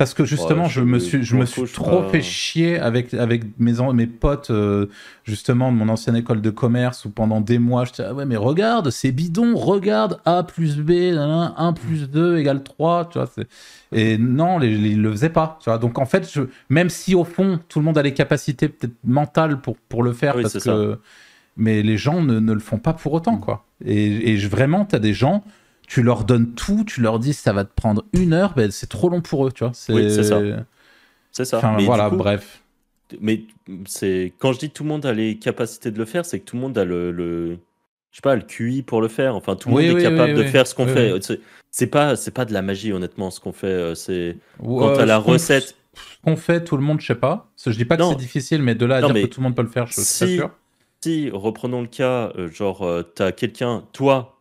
Parce 0.00 0.14
que 0.14 0.24
justement, 0.24 0.62
Ouais, 0.62 0.68
je, 0.70 0.80
je- 0.80 0.86
me 0.86 0.98
suis, 0.98 1.22
je 1.22 1.36
me 1.36 1.44
trop 1.74 2.00
pas. 2.00 2.08
fait 2.08 2.22
chier 2.22 2.78
avec, 2.78 3.12
avec 3.12 3.42
mes, 3.58 4.06
potes, 4.06 4.48
euh, 4.48 4.86
justement, 5.24 5.70
de 5.70 5.76
mon 5.76 5.90
ancienne 5.90 6.16
école 6.16 6.40
de 6.40 6.48
commerce, 6.48 7.04
où 7.04 7.10
pendant 7.10 7.42
des 7.42 7.58
mois, 7.58 7.84
je 7.84 7.90
disais, 7.90 8.04
ah 8.08 8.14
ouais, 8.14 8.24
mais 8.24 8.38
regarde, 8.38 8.88
c'est 8.88 9.12
bidon, 9.12 9.54
regarde, 9.54 10.18
A 10.24 10.42
plus 10.42 10.78
B, 10.78 10.92
nanana, 11.12 11.52
1 11.58 11.74
plus 11.74 12.08
2 12.08 12.38
égale 12.38 12.62
3, 12.62 13.10
tu 13.12 13.18
vois. 13.18 13.28
Et 13.92 14.16
non, 14.16 14.58
ils 14.62 15.02
le 15.02 15.10
faisaient 15.10 15.28
pas, 15.28 15.58
tu 15.60 15.68
vois. 15.68 15.76
Donc, 15.76 15.98
en 15.98 16.06
fait, 16.06 16.26
je, 16.32 16.44
même 16.70 16.88
si 16.88 17.14
au 17.14 17.24
fond, 17.24 17.60
tout 17.68 17.78
le 17.78 17.84
monde 17.84 17.98
a 17.98 18.02
les 18.02 18.14
capacités 18.14 18.70
peut-être 18.70 18.96
mentales 19.04 19.60
pour, 19.60 19.76
pour 19.76 20.02
le 20.02 20.14
faire, 20.14 20.34
Oui, 20.34 20.44
parce. 20.44 20.66
Mais 21.58 21.82
les 21.82 21.98
gens 21.98 22.22
ne, 22.22 22.40
ne 22.40 22.52
le 22.54 22.60
font 22.60 22.78
pas 22.78 22.94
pour 22.94 23.12
autant, 23.12 23.36
quoi. 23.36 23.66
Et, 23.84 24.32
et 24.32 24.36
vraiment, 24.38 24.86
tu 24.86 24.96
as 24.96 24.98
des 24.98 25.12
gens, 25.12 25.44
tu 25.90 26.02
leur 26.04 26.22
donnes 26.24 26.54
tout, 26.54 26.84
tu 26.86 27.00
leur 27.00 27.18
dis 27.18 27.32
ça 27.32 27.52
va 27.52 27.64
te 27.64 27.74
prendre 27.74 28.04
une 28.12 28.32
heure, 28.32 28.54
ben, 28.54 28.70
c'est 28.70 28.86
trop 28.88 29.08
long 29.08 29.20
pour 29.20 29.44
eux, 29.44 29.50
tu 29.52 29.64
vois. 29.64 29.72
Oui, 29.88 30.08
c'est 30.08 30.22
ça. 30.22 30.40
C'est 31.32 31.44
ça. 31.44 31.58
Enfin, 31.58 31.76
Mais 31.76 31.84
voilà, 31.84 32.08
coup, 32.08 32.16
bref. 32.16 32.62
Mais 33.20 33.42
c'est 33.86 34.32
quand 34.38 34.52
je 34.52 34.60
dis 34.60 34.70
tout 34.70 34.84
le 34.84 34.88
monde 34.88 35.04
a 35.04 35.12
les 35.12 35.36
capacités 35.36 35.90
de 35.90 35.98
le 35.98 36.04
faire, 36.04 36.24
c'est 36.24 36.38
que 36.38 36.44
tout 36.44 36.54
le 36.54 36.62
monde 36.62 36.78
a 36.78 36.84
le, 36.84 37.10
le- 37.10 37.58
je 38.12 38.16
sais 38.16 38.22
pas 38.22 38.36
le 38.36 38.42
QI 38.42 38.82
pour 38.82 39.00
le 39.00 39.08
faire. 39.08 39.34
Enfin, 39.34 39.56
tout 39.56 39.68
le 39.68 39.74
Oui, 39.74 39.88
monde 39.88 39.96
oui, 39.96 40.00
est 40.04 40.04
capable 40.10 40.34
de 40.34 40.44
faire 40.44 40.64
ce 40.66 40.76
qu'on 40.76 40.86
Oui, 40.86 40.92
fait. 40.92 41.12
oui. 41.12 41.38
C'est- 41.72 41.86
pas 41.88 42.14
c'est 42.14 42.30
pas 42.30 42.44
de 42.44 42.52
la 42.52 42.62
magie 42.62 42.92
honnêtement 42.92 43.32
ce 43.32 43.40
qu'on 43.40 43.52
fait. 43.52 43.66
euh, 43.66 43.94
C'est 43.96 44.36
quand 44.58 44.92
t'as 44.92 45.06
la 45.06 45.18
recette. 45.18 45.74
Ce 45.96 46.02
qu'on 46.22 46.36
fait, 46.36 46.62
tout 46.62 46.76
le 46.76 46.84
monde, 46.84 47.00
je 47.00 47.06
sais 47.06 47.14
pas. 47.16 47.50
Je 47.66 47.70
dis 47.72 47.84
pas 47.84 47.96
que 47.96 48.04
c'est 48.04 48.14
difficile, 48.14 48.62
mais 48.62 48.76
de 48.76 48.86
là 48.86 48.96
à 48.98 49.00
Non, 49.00 49.08
dire 49.10 49.22
que 49.22 49.26
tout 49.26 49.40
le 49.40 49.44
monde 49.44 49.56
peut 49.56 49.62
le 49.62 49.68
faire, 49.68 49.86
je 49.88 49.94
suis 49.94 50.02
si- 50.02 50.20
pas 50.20 50.26
sûr. 50.44 50.50
Si 51.02 51.30
reprenons 51.32 51.80
le 51.80 51.88
cas, 51.88 52.30
euh, 52.36 52.48
genre 52.48 52.82
euh, 52.82 53.02
t'as 53.02 53.32
quelqu'un, 53.32 53.84
toi, 53.92 54.39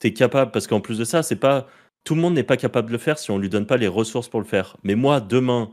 t'es 0.00 0.12
capable 0.12 0.50
parce 0.50 0.66
qu'en 0.66 0.80
plus 0.80 0.98
de 0.98 1.04
ça, 1.04 1.22
c'est 1.22 1.36
pas 1.36 1.68
tout 2.02 2.14
le 2.16 2.20
monde 2.20 2.34
n'est 2.34 2.42
pas 2.42 2.56
capable 2.56 2.88
de 2.88 2.92
le 2.92 2.98
faire 2.98 3.18
si 3.18 3.30
on 3.30 3.38
lui 3.38 3.48
donne 3.48 3.66
pas 3.66 3.76
les 3.76 3.86
ressources 3.88 4.28
pour 4.28 4.40
le 4.40 4.46
faire. 4.46 4.76
Mais 4.82 4.94
moi, 4.96 5.20
demain, 5.20 5.70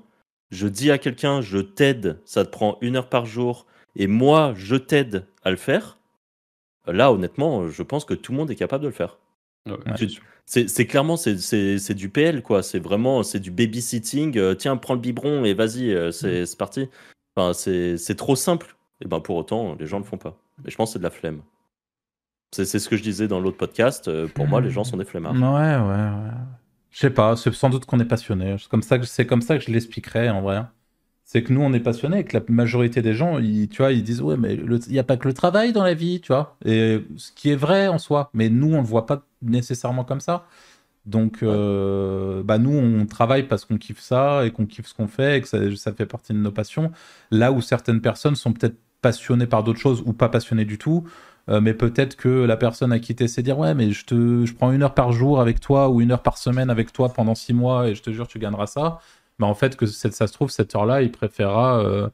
je 0.52 0.68
dis 0.68 0.92
à 0.92 0.98
quelqu'un, 1.00 1.42
je 1.42 1.58
t'aide, 1.58 2.20
ça 2.26 2.46
te 2.46 2.52
prend 2.52 2.78
une 2.82 2.96
heure 2.98 3.10
par 3.10 3.26
jour, 3.26 3.66
et 3.96 4.06
moi, 4.08 4.54
je 4.56 4.76
t'aide 4.76 5.26
à 5.44 5.50
le 5.52 5.58
faire. 5.58 5.98
Là, 6.86 7.12
honnêtement, 7.12 7.68
je 7.68 7.84
pense 7.84 8.06
que 8.06 8.14
tout 8.14 8.32
le 8.34 8.38
monde 8.38 8.52
est 8.52 8.56
capable 8.56 8.84
de 8.84 8.90
le 8.90 8.94
faire. 8.94 9.18
Ouais. 9.66 9.76
Tu- 9.98 10.22
C'est 10.46 10.86
clairement 10.86 11.18
c'est- 11.18 11.40
c'est 11.40 11.78
c'est 11.78 11.94
du 11.94 12.08
PL 12.08 12.42
quoi. 12.42 12.64
C'est 12.64 12.80
vraiment 12.80 13.22
c'est 13.24 13.42
du 13.42 13.52
babysitting. 13.52 14.38
euh, 14.38 14.54
tiens, 14.56 14.78
prends 14.78 14.94
le 14.94 15.00
biberon 15.02 15.44
et 15.44 15.54
vas-y, 15.54 15.92
euh, 15.94 16.12
c'est 16.14 16.46
c'est 16.46 16.58
parti. 16.58 16.88
Enfin, 17.36 17.52
c'est 17.54 17.98
c'est 17.98 18.16
trop 18.16 18.38
simple. 18.38 18.78
Et 19.04 19.08
ben 19.10 19.20
pour 19.20 19.36
autant, 19.36 19.76
les 19.78 19.86
gens 19.88 19.98
le 19.98 20.06
font 20.06 20.18
pas. 20.18 20.38
Et 20.66 20.72
je 20.72 20.76
pense 20.78 20.90
que 20.90 20.94
c'est 20.94 21.00
de 21.00 21.04
la 21.04 21.10
flemme. 21.10 21.42
C'est 22.52 22.66
ce 22.66 22.90
que 22.90 22.96
je 22.98 23.04
disais 23.04 23.28
dans 23.28 23.40
l'autre 23.40 23.58
podcast. 23.58 24.08
euh, 24.08 24.28
pour 24.28 24.48
moi, 24.48 24.62
les 24.62 24.70
gens 24.70 24.84
sont 24.84 24.98
des 24.98 25.06
flemmards. 25.06 25.34
Ouais, 25.34 25.42
ouais, 25.42 26.26
ouais. 26.26 26.32
Je 26.92 27.00
sais 27.00 27.10
pas, 27.12 27.36
c'est 27.36 27.54
sans 27.54 27.70
doute 27.70 27.86
qu'on 27.86 28.00
est 28.00 28.06
passionné. 28.06 28.56
C'est 28.58 28.70
comme 28.70 28.82
ça 28.82 28.98
que 28.98 29.06
c'est 29.06 29.26
comme 29.28 29.42
ça 29.42 29.58
que 29.58 29.64
je 29.64 29.72
l'expliquerais 29.72 30.30
en 30.30 30.42
vrai. 30.42 30.64
C'est 31.26 31.44
que 31.44 31.52
nous 31.54 31.62
on 31.62 31.74
est 31.74 31.82
passionné 31.82 32.20
et 32.20 32.24
que 32.24 32.38
la 32.38 32.44
majorité 32.48 33.02
des 33.02 33.14
gens, 33.14 33.38
tu 33.40 33.68
vois, 33.78 33.92
ils 33.92 34.02
disent 34.04 34.22
ouais 34.22 34.38
mais 34.38 34.56
il 34.56 34.94
y 34.94 35.00
a 35.00 35.04
pas 35.04 35.18
que 35.18 35.28
le 35.28 35.34
travail 35.34 35.74
dans 35.74 35.84
la 35.84 35.94
vie, 35.94 36.22
tu 36.22 36.28
vois. 36.30 36.58
Et 36.66 37.06
ce 37.18 37.32
qui 37.34 37.50
est 37.52 37.56
vrai 37.56 37.88
en 37.90 37.98
soi, 38.00 38.30
mais 38.34 38.50
nous 38.50 38.74
on 38.74 38.78
le 38.82 38.88
voit 38.88 39.06
pas 39.06 39.24
nécessairement 39.42 40.06
comme 40.06 40.22
ça. 40.22 40.48
Donc 41.06 41.44
euh, 41.44 42.44
bah 42.44 42.58
nous 42.58 42.72
on 42.72 43.06
travaille 43.06 43.44
parce 43.48 43.66
qu'on 43.66 43.78
kiffe 43.78 44.00
ça 44.00 44.46
et 44.46 44.52
qu'on 44.52 44.66
kiffe 44.66 44.88
ce 44.88 44.94
qu'on 44.94 45.08
fait 45.08 45.38
et 45.38 45.42
que 45.42 45.48
ça, 45.48 45.60
ça 45.76 45.94
fait 45.94 46.06
partie 46.06 46.34
de 46.34 46.40
nos 46.40 46.52
passions. 46.52 46.92
Là 47.32 47.52
où 47.52 47.62
certaines 47.62 48.02
personnes 48.02 48.36
sont 48.36 48.54
peut-être 48.54 48.78
passionnées 49.02 49.48
par 49.48 49.64
d'autres 49.64 49.80
choses 49.80 50.02
ou 50.06 50.14
pas 50.14 50.30
passionnées 50.30 50.66
du 50.66 50.78
tout. 50.78 51.08
Euh, 51.50 51.62
mais 51.62 51.74
peut-être 51.74 52.16
que 52.18 52.28
la 52.46 52.58
personne 52.58 52.92
a 52.92 53.00
quitté 53.00 53.28
c'est 53.30 53.42
dire 53.42 53.58
ouais 53.58 53.74
mais 53.74 53.92
je 53.92 54.06
te 54.06 54.46
je 54.46 54.54
prends 54.54 54.72
une 54.72 54.84
heure 54.84 54.94
par 54.94 55.14
jour 55.14 55.40
avec 55.40 55.62
toi 55.62 55.88
ou 55.90 56.02
une 56.02 56.12
heure 56.12 56.22
par 56.22 56.38
semaine 56.38 56.70
avec 56.70 56.92
toi 56.92 57.14
pendant 57.14 57.36
six 57.36 57.54
mois 57.54 57.88
et 57.88 57.96
je 57.96 58.02
te 58.04 58.10
jure 58.12 58.28
tu 58.28 58.38
gagneras 58.38 58.68
ça 58.68 59.00
mais 59.40 59.46
en 59.46 59.54
fait 59.56 59.78
que 59.78 59.86
ça 59.86 60.28
se 60.28 60.34
trouve 60.34 60.50
cette 60.52 60.76
heure 60.76 60.86
là 60.86 61.02
il 61.02 61.10
préférera 61.12 61.80
euh, 61.80 62.10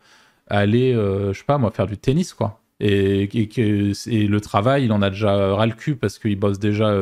aller 0.47 0.93
euh, 0.93 1.33
je 1.33 1.39
sais 1.39 1.45
pas 1.45 1.57
moi 1.57 1.71
faire 1.71 1.87
du 1.87 1.97
tennis 1.97 2.33
quoi 2.33 2.61
et, 2.79 3.23
et, 3.23 3.91
et 4.07 4.27
le 4.27 4.41
travail 4.41 4.85
il 4.85 4.91
en 4.91 5.01
a 5.01 5.09
déjà 5.09 5.55
ras 5.55 5.65
le 5.65 5.73
cul 5.73 5.95
parce 5.95 6.19
qu'il 6.19 6.37
bosse 6.39 6.59
déjà 6.59 6.93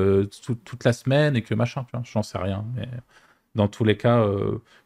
tout- 0.46 0.56
toute 0.56 0.84
la 0.86 0.94
semaine 0.94 1.36
et 1.36 1.42
que 1.42 1.54
machin 1.56 1.84
tu 1.86 1.92
vois 1.98 2.04
j'en 2.06 2.24
sais 2.24 2.38
rien 2.38 2.66
mais 2.76 2.88
dans 3.56 3.68
tous 3.68 3.84
les 3.84 3.98
cas 3.98 4.26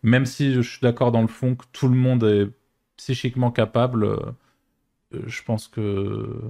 même 0.04 0.26
si 0.26 0.54
je 0.54 0.62
suis 0.62 0.82
d'accord 0.82 1.12
dans 1.12 1.22
le 1.22 1.28
fond 1.28 1.56
que 1.56 1.66
tout 1.74 1.88
le 1.88 1.96
monde 1.96 2.24
est 2.24 2.50
psychiquement 2.98 3.52
capable 3.52 4.08
je 5.12 5.44
pense 5.44 5.68
que 5.68 6.42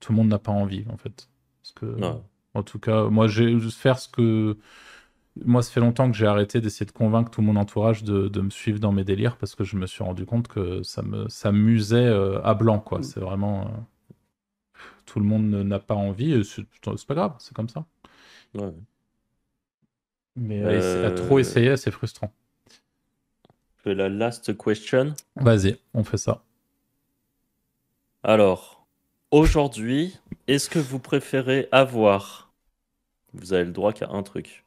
tout 0.00 0.12
le 0.12 0.16
monde 0.16 0.28
n'a 0.28 0.38
pas 0.38 0.52
envie 0.52 0.84
en 0.90 0.96
fait. 0.96 1.28
Parce 1.62 1.72
que, 1.72 1.86
Ouais. 1.86 2.20
en 2.54 2.62
tout 2.62 2.78
cas, 2.78 3.04
moi, 3.08 3.28
j'ai 3.28 3.58
faire 3.70 3.98
ce 3.98 4.08
que. 4.08 4.56
Moi, 5.44 5.62
ça 5.62 5.72
fait 5.72 5.80
longtemps 5.80 6.10
que 6.10 6.16
j'ai 6.16 6.26
arrêté 6.26 6.60
d'essayer 6.60 6.86
de 6.86 6.92
convaincre 6.92 7.30
tout 7.30 7.42
mon 7.42 7.56
entourage 7.56 8.04
de, 8.04 8.28
de 8.28 8.40
me 8.42 8.50
suivre 8.50 8.80
dans 8.80 8.92
mes 8.92 9.04
délires 9.04 9.36
parce 9.38 9.54
que 9.54 9.64
je 9.64 9.76
me 9.76 9.86
suis 9.86 10.04
rendu 10.04 10.26
compte 10.26 10.48
que 10.48 10.82
ça 10.82 11.02
me 11.02 11.28
ça 11.28 11.52
m'usait 11.52 11.96
euh, 12.06 12.42
à 12.44 12.54
blanc, 12.54 12.80
quoi. 12.80 13.02
C'est 13.02 13.20
vraiment. 13.20 13.66
euh, 13.66 13.70
Tout 15.06 15.18
le 15.20 15.26
monde 15.26 15.50
n'a 15.50 15.78
pas 15.78 15.94
envie, 15.94 16.44
c'est 16.44 16.64
pas 17.06 17.14
grave, 17.14 17.34
c'est 17.38 17.54
comme 17.54 17.68
ça. 17.68 17.84
Ouais. 18.54 18.74
Mais 20.36 20.60
Euh, 20.62 21.06
à 21.06 21.10
trop 21.12 21.38
essayer, 21.38 21.76
c'est 21.76 21.90
frustrant. 21.90 22.32
La 23.84 24.08
last 24.08 24.56
question. 24.56 25.14
Vas-y, 25.34 25.78
on 25.92 26.04
fait 26.04 26.18
ça. 26.18 26.44
Alors, 28.22 28.86
aujourd'hui, 29.30 30.18
est-ce 30.46 30.68
que 30.68 30.78
vous 30.78 30.98
préférez 30.98 31.68
avoir, 31.72 32.52
vous 33.32 33.54
avez 33.54 33.64
le 33.64 33.72
droit 33.72 33.94
qu'à 33.94 34.10
un 34.10 34.22
truc, 34.22 34.64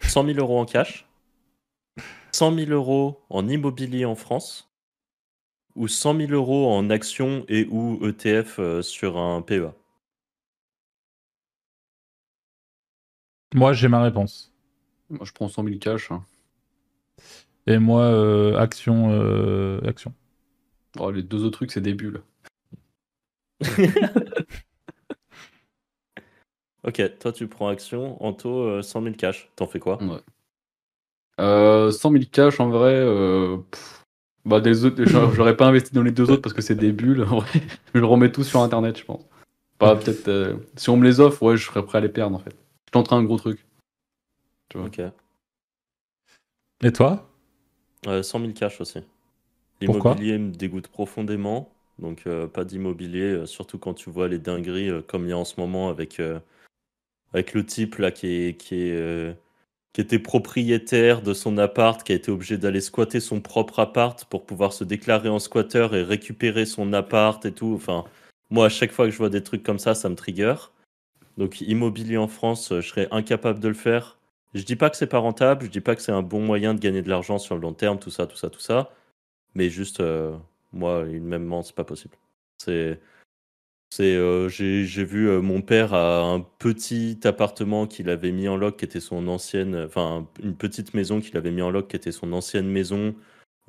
100 0.00 0.26
000 0.26 0.38
euros 0.38 0.60
en 0.60 0.66
cash, 0.66 1.06
100 2.32 2.54
000 2.54 2.70
euros 2.70 3.22
en 3.30 3.48
immobilier 3.48 4.04
en 4.04 4.14
France, 4.14 4.70
ou 5.74 5.88
100 5.88 6.16
000 6.18 6.32
euros 6.32 6.70
en 6.70 6.90
actions 6.90 7.46
et 7.48 7.66
ou 7.70 7.98
ETF 8.06 8.58
euh, 8.58 8.82
sur 8.82 9.16
un 9.16 9.40
PEA 9.40 9.72
Moi, 13.54 13.72
j'ai 13.72 13.88
ma 13.88 14.02
réponse. 14.02 14.52
Moi, 15.08 15.24
je 15.24 15.32
prends 15.32 15.48
100 15.48 15.64
000 15.64 15.78
cash. 15.78 16.10
hein. 16.10 16.24
Et 17.66 17.78
moi, 17.78 18.02
euh, 18.02 18.58
action, 18.58 19.10
euh, 19.12 19.80
action. 19.86 20.12
Oh, 20.98 21.10
les 21.10 21.22
deux 21.22 21.44
autres 21.44 21.56
trucs, 21.58 21.72
c'est 21.72 21.80
des 21.80 21.94
bulles. 21.94 22.22
Ok, 26.86 27.00
toi 27.18 27.32
tu 27.32 27.48
prends 27.48 27.68
action, 27.68 28.22
Anto 28.22 28.60
euh, 28.60 28.82
100 28.82 29.02
000 29.02 29.14
cash, 29.16 29.48
t'en 29.56 29.66
fais 29.66 29.78
quoi? 29.78 29.98
Euh, 31.40 31.90
100 31.90 32.12
000 32.12 32.24
cash, 32.30 32.60
en 32.60 32.68
vrai. 32.68 32.92
euh, 32.94 33.56
bah, 34.44 34.60
des 34.60 34.84
autres, 34.84 35.02
j'a- 35.04 35.30
j'aurais 35.34 35.56
pas 35.56 35.66
investi 35.66 35.94
dans 35.94 36.02
les 36.02 36.12
deux 36.12 36.30
autres 36.30 36.42
parce 36.42 36.52
que 36.54 36.60
c'est 36.62 36.74
des 36.74 36.92
bulles. 36.92 37.22
En 37.22 37.38
vrai, 37.40 37.60
je 37.94 37.98
le 38.00 38.04
remets 38.06 38.30
tout 38.30 38.44
sur 38.44 38.60
Internet, 38.60 38.98
je 38.98 39.04
pense. 39.04 39.24
Pas 39.78 39.96
peut-être. 39.96 40.28
euh, 40.28 40.56
si 40.76 40.90
on 40.90 40.96
me 40.98 41.04
les 41.04 41.20
offre, 41.20 41.42
ouais, 41.42 41.56
je 41.56 41.64
serais 41.66 41.82
prêt 41.84 41.98
à 41.98 42.00
les 42.02 42.08
perdre, 42.10 42.36
en 42.36 42.38
fait. 42.38 42.54
Je 42.86 42.92
tenterai 42.92 43.16
un 43.16 43.24
gros 43.24 43.38
truc. 43.38 43.64
Tu 44.68 44.78
vois. 44.78 44.86
Ok. 44.88 45.00
Et 46.82 46.92
toi? 46.92 47.28
Euh, 48.06 48.22
100 48.22 48.40
000 48.40 48.52
cash 48.52 48.80
aussi. 48.80 49.00
Pourquoi? 49.86 50.12
L'immobilier 50.12 50.38
me 50.38 50.52
dégoûte 50.52 50.88
profondément. 50.88 51.73
Donc, 51.98 52.22
euh, 52.26 52.46
pas 52.46 52.64
d'immobilier, 52.64 53.32
euh, 53.32 53.46
surtout 53.46 53.78
quand 53.78 53.94
tu 53.94 54.10
vois 54.10 54.28
les 54.28 54.38
dingueries 54.38 54.90
euh, 54.90 55.02
comme 55.02 55.26
il 55.26 55.30
y 55.30 55.32
a 55.32 55.38
en 55.38 55.44
ce 55.44 55.60
moment 55.60 55.88
avec, 55.88 56.20
avec 57.32 57.54
le 57.54 57.64
type 57.64 57.96
là 57.96 58.10
qui, 58.10 58.26
est, 58.26 58.56
qui, 58.56 58.74
est, 58.74 59.36
qui 59.92 60.00
était 60.00 60.18
propriétaire 60.18 61.22
de 61.22 61.34
son 61.34 61.56
appart, 61.58 62.02
qui 62.02 62.12
a 62.12 62.16
été 62.16 62.30
obligé 62.30 62.58
d'aller 62.58 62.80
squatter 62.80 63.20
son 63.20 63.40
propre 63.40 63.78
appart 63.78 64.24
pour 64.24 64.44
pouvoir 64.44 64.72
se 64.72 64.84
déclarer 64.84 65.28
en 65.28 65.38
squatteur 65.38 65.94
et 65.94 66.02
récupérer 66.02 66.66
son 66.66 66.92
appart 66.92 67.44
et 67.46 67.52
tout. 67.52 67.74
Enfin, 67.74 68.04
moi, 68.50 68.66
à 68.66 68.68
chaque 68.68 68.92
fois 68.92 69.06
que 69.06 69.12
je 69.12 69.18
vois 69.18 69.30
des 69.30 69.42
trucs 69.42 69.62
comme 69.62 69.78
ça, 69.78 69.94
ça 69.94 70.08
me 70.08 70.16
trigger. 70.16 70.54
Donc, 71.38 71.60
immobilier 71.60 72.16
en 72.16 72.28
France, 72.28 72.72
je 72.72 72.88
serais 72.88 73.08
incapable 73.10 73.60
de 73.60 73.68
le 73.68 73.74
faire. 73.74 74.18
Je 74.54 74.62
dis 74.62 74.76
pas 74.76 74.88
que 74.88 74.96
c'est 74.96 75.08
pas 75.08 75.18
rentable, 75.18 75.64
je 75.64 75.70
dis 75.70 75.80
pas 75.80 75.96
que 75.96 76.02
c'est 76.02 76.12
un 76.12 76.22
bon 76.22 76.40
moyen 76.40 76.74
de 76.74 76.78
gagner 76.78 77.02
de 77.02 77.08
l'argent 77.08 77.38
sur 77.38 77.56
le 77.56 77.60
long 77.60 77.72
terme, 77.72 77.98
tout 77.98 78.10
ça, 78.10 78.28
tout 78.28 78.36
ça, 78.36 78.50
tout 78.50 78.60
ça. 78.60 78.92
Mais 79.56 79.68
juste, 79.68 80.00
moi, 80.74 81.06
humainement, 81.06 81.62
c'est 81.62 81.74
pas 81.74 81.84
possible. 81.84 82.16
C'est, 82.58 83.00
c'est, 83.90 84.16
euh, 84.16 84.48
j'ai, 84.48 84.84
j'ai 84.84 85.04
vu 85.04 85.28
euh, 85.28 85.40
mon 85.40 85.62
père 85.62 85.94
à 85.94 86.22
un 86.22 86.40
petit 86.40 87.18
appartement 87.24 87.86
qu'il 87.86 88.10
avait 88.10 88.32
mis 88.32 88.48
en 88.48 88.56
loc, 88.56 88.78
qui 88.78 88.84
était 88.84 89.00
son 89.00 89.28
ancienne, 89.28 89.76
enfin 89.76 90.28
une 90.42 90.56
petite 90.56 90.94
maison 90.94 91.20
qu'il 91.20 91.36
avait 91.36 91.50
mis 91.52 91.62
en 91.62 91.70
loc, 91.70 91.88
qui 91.88 91.96
était 91.96 92.12
son 92.12 92.32
ancienne 92.32 92.68
maison, 92.68 93.14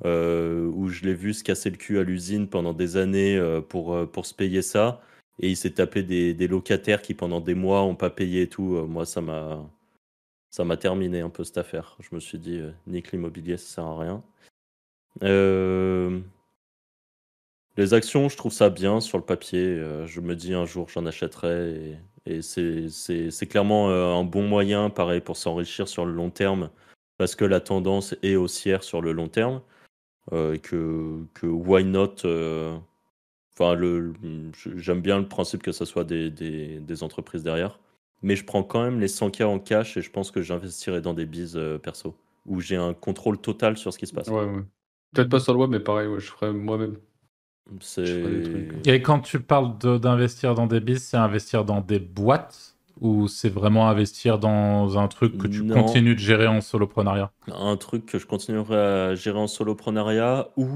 euh, 0.04 0.66
où 0.74 0.88
je 0.88 1.04
l'ai 1.04 1.14
vu 1.14 1.32
se 1.34 1.44
casser 1.44 1.70
le 1.70 1.76
cul 1.76 1.98
à 1.98 2.02
l'usine 2.02 2.48
pendant 2.48 2.74
des 2.74 2.96
années 2.96 3.40
pour, 3.68 4.10
pour 4.10 4.26
se 4.26 4.34
payer 4.34 4.62
ça. 4.62 5.02
Et 5.40 5.50
il 5.50 5.56
s'est 5.56 5.72
tapé 5.74 6.02
des, 6.02 6.34
des 6.34 6.48
locataires 6.48 7.02
qui 7.02 7.14
pendant 7.14 7.40
des 7.40 7.54
mois 7.54 7.82
ont 7.82 7.94
pas 7.96 8.10
payé 8.10 8.42
et 8.42 8.48
tout. 8.48 8.86
Moi, 8.88 9.06
ça 9.06 9.20
m'a 9.20 9.68
ça 10.50 10.64
m'a 10.64 10.76
terminé 10.78 11.20
un 11.20 11.28
peu 11.30 11.44
cette 11.44 11.58
affaire. 11.58 11.96
Je 12.00 12.14
me 12.14 12.20
suis 12.20 12.38
dit, 12.38 12.62
nique 12.86 13.12
l'immobilier, 13.12 13.58
ça 13.58 13.66
sert 13.66 13.84
à 13.84 14.00
rien. 14.00 14.22
Euh, 15.22 16.20
Les 17.76 17.92
actions, 17.92 18.28
je 18.28 18.36
trouve 18.36 18.52
ça 18.52 18.70
bien 18.70 19.00
sur 19.00 19.18
le 19.18 19.24
papier. 19.24 19.60
Euh, 19.60 20.06
je 20.06 20.20
me 20.20 20.34
dis 20.34 20.54
un 20.54 20.64
jour, 20.64 20.88
j'en 20.88 21.04
achèterai. 21.04 21.98
Et, 22.24 22.42
c'est- 22.42 23.46
clairement 23.48 23.90
euh, 23.90 24.14
un 24.14 24.24
bon 24.24 24.42
moyen, 24.42 24.88
pareil, 24.90 25.20
pour 25.20 25.36
s'enrichir 25.36 25.86
sur 25.86 26.06
le 26.06 26.12
long 26.12 26.30
terme, 26.30 26.70
parce 27.18 27.34
que 27.34 27.44
la 27.44 27.60
tendance 27.60 28.16
est 28.22 28.34
haussière 28.34 28.82
sur 28.82 29.02
le 29.02 29.12
long 29.12 29.28
terme. 29.28 29.60
Euh, 30.32 30.56
que, 30.58 31.46
why 31.46 31.84
not 31.84 32.16
j'aime 34.76 35.00
bien 35.00 35.18
le 35.18 35.28
principe 35.28 35.62
que 35.62 35.70
ce 35.72 35.84
soit 35.84 36.04
des, 36.04 37.02
entreprises 37.02 37.42
derrière. 37.42 37.78
Mais 38.22 38.34
je 38.34 38.44
prends 38.44 38.62
quand 38.62 38.82
même 38.82 38.98
les 38.98 39.08
100K 39.08 39.44
en 39.44 39.58
cash 39.58 39.96
et 39.98 40.02
je 40.02 40.10
pense 40.10 40.30
que 40.30 40.40
j'investirai 40.40 41.02
dans 41.02 41.14
des 41.14 41.26
bises 41.26 41.60
perso, 41.82 42.16
où 42.46 42.60
j'ai 42.60 42.76
un 42.76 42.94
contrôle 42.94 43.38
total 43.38 43.76
sur 43.76 43.92
ce 43.92 43.98
qui 43.98 44.06
se 44.06 44.14
passe. 44.14 44.28
Ouais, 44.28 44.44
ouais. 44.44 44.64
Peut-être 45.14 45.28
pas 45.28 45.40
sur 45.40 45.52
le 45.52 45.60
web, 45.60 45.70
mais 45.70 45.80
pareil, 45.80 46.08
je 46.18 46.30
ferais 46.30 46.52
moi-même. 46.52 46.96
Et 48.86 49.02
quand 49.02 49.20
tu 49.20 49.40
parles 49.40 49.76
de- 49.78 49.98
d'investir 49.98 50.54
dans 50.54 50.66
des 50.66 50.80
bis, 50.80 51.02
c'est 51.02 51.16
investir 51.16 51.64
dans 51.64 51.80
des 51.80 51.98
boîtes 51.98 52.74
ou 53.00 53.28
c'est 53.28 53.48
vraiment 53.48 53.88
investir 53.88 54.38
dans 54.38 54.98
un 54.98 55.08
truc 55.08 55.36
que 55.36 55.48
tu 55.48 55.62
Non. 55.62 55.74
continues 55.82 56.14
de 56.14 56.20
gérer 56.20 56.46
en 56.46 56.60
soloprenariat? 56.60 57.30
Un 57.52 57.76
truc 57.76 58.06
que 58.06 58.18
je 58.18 58.26
continuerai 58.26 58.76
à 59.10 59.14
gérer 59.14 59.38
en 59.38 59.46
soloprenariat 59.48 60.48
ou 60.56 60.68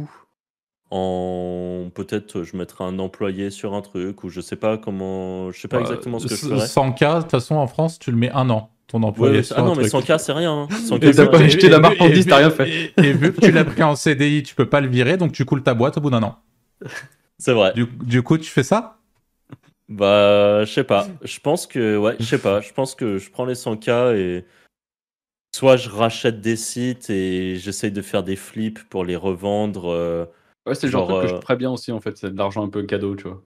en 0.90 1.88
peut-être 1.94 2.42
je 2.42 2.56
mettrai 2.56 2.84
un 2.84 2.98
employé 2.98 3.50
sur 3.50 3.74
un 3.74 3.80
truc 3.80 4.24
ou 4.24 4.28
je 4.28 4.40
sais 4.40 4.56
pas 4.56 4.76
comment 4.76 5.52
je 5.52 5.60
sais 5.60 5.68
pas 5.68 5.76
Euh, 5.76 5.80
exactement 5.82 6.18
ce 6.18 6.26
que 6.26 6.34
je 6.34 6.40
c- 6.40 6.48
ferai. 6.48 6.66
100K, 6.66 7.16
de 7.16 7.20
toute 7.22 7.30
façon, 7.30 7.54
en 7.54 7.66
France, 7.68 7.98
tu 7.98 8.10
le 8.10 8.16
mets 8.16 8.32
un 8.32 8.50
an, 8.50 8.70
ton 8.88 9.02
employé. 9.04 9.36
Ouais, 9.36 9.42
sur 9.44 9.56
ah 9.56 9.60
un 9.60 9.64
non 9.66 9.76
mais 9.76 9.88
truc. 9.88 10.04
100K 10.04 10.18
c'est 10.18 10.32
rien. 10.32 10.52
hein. 10.52 10.66
100K, 10.88 11.04
Et 11.04 11.12
c'est 11.12 11.22
t'as 11.24 11.26
pas 11.30 11.38
rien. 11.38 11.46
acheté 11.46 11.68
la 11.68 11.78
marchandise, 11.78 12.26
t'as 12.26 12.36
rien 12.38 12.50
fait. 12.50 12.68
Et, 12.98 13.08
et 13.08 13.12
vu 13.12 13.32
que 13.32 13.40
tu 13.40 13.52
l'as 13.52 13.64
pris 13.64 13.82
en 13.84 13.94
CDI, 13.94 14.42
tu 14.42 14.54
peux 14.56 14.68
pas 14.68 14.80
le 14.80 14.88
virer, 14.88 15.16
donc 15.16 15.30
tu 15.32 15.44
coules 15.44 15.62
ta 15.62 15.74
boîte 15.74 15.96
au 15.96 16.00
bout 16.00 16.10
d'un 16.10 16.22
an. 16.24 16.36
C'est 17.38 17.52
vrai. 17.52 17.72
Du, 17.74 17.86
du 17.86 18.22
coup, 18.22 18.38
tu 18.38 18.50
fais 18.50 18.62
ça? 18.62 18.98
Bah, 19.88 20.64
je 20.64 20.72
sais 20.72 20.84
pas. 20.84 21.08
Je 21.22 21.40
pense 21.40 21.66
que, 21.66 21.96
ouais, 21.96 22.16
je 22.20 22.24
sais 22.24 22.38
pas. 22.40 22.60
Je 22.60 22.72
pense 22.72 22.94
que 22.94 23.18
je 23.18 23.30
prends 23.30 23.44
les 23.44 23.54
100K 23.56 24.14
et 24.14 24.44
soit 25.54 25.76
je 25.76 25.88
rachète 25.88 26.40
des 26.40 26.56
sites 26.56 27.10
et 27.10 27.56
j'essaye 27.56 27.92
de 27.92 28.02
faire 28.02 28.22
des 28.22 28.36
flips 28.36 28.82
pour 28.88 29.04
les 29.04 29.16
revendre. 29.16 29.90
euh, 29.90 30.26
Ouais, 30.66 30.74
c'est 30.74 30.86
le 30.86 30.92
genre 30.92 31.02
de 31.02 31.06
Genre, 31.08 31.18
truc 31.18 31.30
que 31.30 31.34
euh, 31.34 31.36
je 31.36 31.42
ferais 31.46 31.56
bien 31.56 31.70
aussi, 31.70 31.92
en 31.92 32.00
fait. 32.00 32.16
C'est 32.16 32.30
de 32.30 32.38
l'argent 32.38 32.64
un 32.64 32.68
peu 32.70 32.82
cadeau, 32.84 33.14
tu 33.16 33.24
vois. 33.28 33.42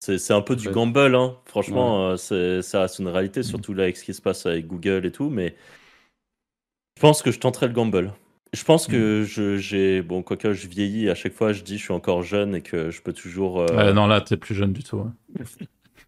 C'est, 0.00 0.18
c'est 0.18 0.32
un 0.32 0.42
peu 0.42 0.56
du 0.56 0.68
Ouais. 0.68 0.74
gamble, 0.74 1.14
hein. 1.14 1.36
Franchement, 1.46 2.10
euh, 2.10 2.16
c'est, 2.16 2.62
ça 2.62 2.82
reste 2.82 2.98
une 3.00 3.08
réalité, 3.08 3.42
surtout 3.42 3.74
là 3.74 3.84
avec 3.84 3.96
ce 3.96 4.04
qui 4.04 4.14
se 4.14 4.22
passe 4.22 4.46
avec 4.46 4.66
Google 4.66 5.06
et 5.06 5.12
tout. 5.12 5.28
Mais 5.30 5.56
je 6.96 7.00
pense 7.00 7.22
que 7.22 7.30
je 7.30 7.38
tenterai 7.40 7.66
le 7.68 7.72
gamble. 7.72 8.12
Je 8.54 8.64
pense 8.64 8.86
que 8.86 9.24
je, 9.24 9.56
j'ai. 9.58 10.00
Bon, 10.02 10.22
quoique 10.22 10.52
je 10.52 10.66
vieillis, 10.68 11.10
à 11.10 11.14
chaque 11.14 11.34
fois 11.34 11.52
je 11.52 11.62
dis 11.62 11.76
je 11.76 11.82
suis 11.84 11.92
encore 11.92 12.22
jeune 12.22 12.54
et 12.54 12.62
que 12.62 12.90
je 12.90 13.02
peux 13.02 13.12
toujours. 13.12 13.60
euh, 13.60 13.66
Euh, 13.72 13.92
Non, 13.92 14.06
là, 14.06 14.20
t'es 14.20 14.36
plus 14.36 14.54
jeune 14.54 14.72
du 14.72 14.82
tout. 14.82 14.96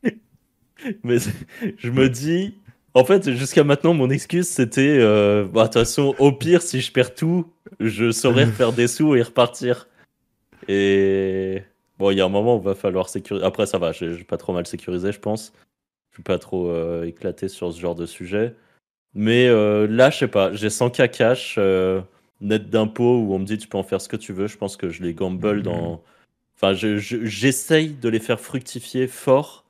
ouais. 0.03 0.13
Mais 1.05 1.17
je 1.77 1.91
me 1.91 2.09
dis, 2.09 2.55
en 2.95 3.05
fait, 3.05 3.31
jusqu'à 3.33 3.65
maintenant, 3.65 3.93
mon 3.93 4.09
excuse, 4.09 4.49
c'était, 4.49 4.97
euh, 4.99 5.45
bah, 5.45 5.63
de 5.63 5.67
toute 5.67 5.75
façon, 5.75 6.15
au 6.19 6.33
pire, 6.33 6.63
si 6.63 6.81
je 6.81 6.91
perds 6.91 7.15
tout, 7.15 7.47
je 7.81 8.11
saurais 8.11 8.45
refaire 8.47 8.73
des 8.73 8.89
sous 8.89 9.15
et 9.15 9.21
repartir. 9.23 9.89
Et 10.69 11.63
bon, 11.99 12.11
il 12.11 12.17
y 12.19 12.21
a 12.21 12.25
un 12.25 12.29
moment 12.31 12.57
où 12.57 12.61
il 12.61 12.65
va 12.65 12.75
falloir 12.75 13.09
sécuriser. 13.11 13.45
Après, 13.45 13.67
ça 13.67 13.77
va, 13.79 13.93
j'ai 13.93 14.25
pas 14.25 14.39
trop 14.39 14.53
mal 14.55 14.67
sécurisé, 14.67 15.13
je 15.13 15.21
pense. 15.21 15.53
Je 16.11 16.17
suis 16.17 16.23
pas 16.23 16.39
trop 16.39 16.71
euh, 16.71 17.05
éclaté 17.05 17.49
sur 17.49 17.73
ce 17.73 17.79
genre 17.81 17.95
de 17.95 18.07
sujet. 18.07 18.55
Mais 19.15 19.49
euh, 19.49 19.87
là, 19.87 20.09
je 20.11 20.19
sais 20.19 20.29
pas, 20.29 20.53
j'ai 20.55 20.69
100K 20.69 21.11
cash, 21.11 21.57
euh, 21.59 22.01
net 22.41 22.71
d'impôts, 22.71 23.19
où 23.21 23.35
on 23.35 23.39
me 23.39 23.45
dit 23.45 23.59
tu 23.59 23.69
peux 23.69 23.79
en 23.79 23.83
faire 23.83 24.01
ce 24.01 24.09
que 24.09 24.17
tu 24.17 24.33
veux. 24.33 24.47
Je 24.47 24.57
pense 24.57 24.77
que 24.77 24.89
je 24.91 25.03
les 25.03 25.15
gamble 25.15 25.63
dans. 25.63 26.03
Enfin, 26.57 26.75
je- 26.75 26.99
je- 26.99 27.25
j'essaye 27.25 27.91
de 27.95 28.09
les 28.09 28.21
faire 28.21 28.41
fructifier 28.41 29.07
fort 29.07 29.65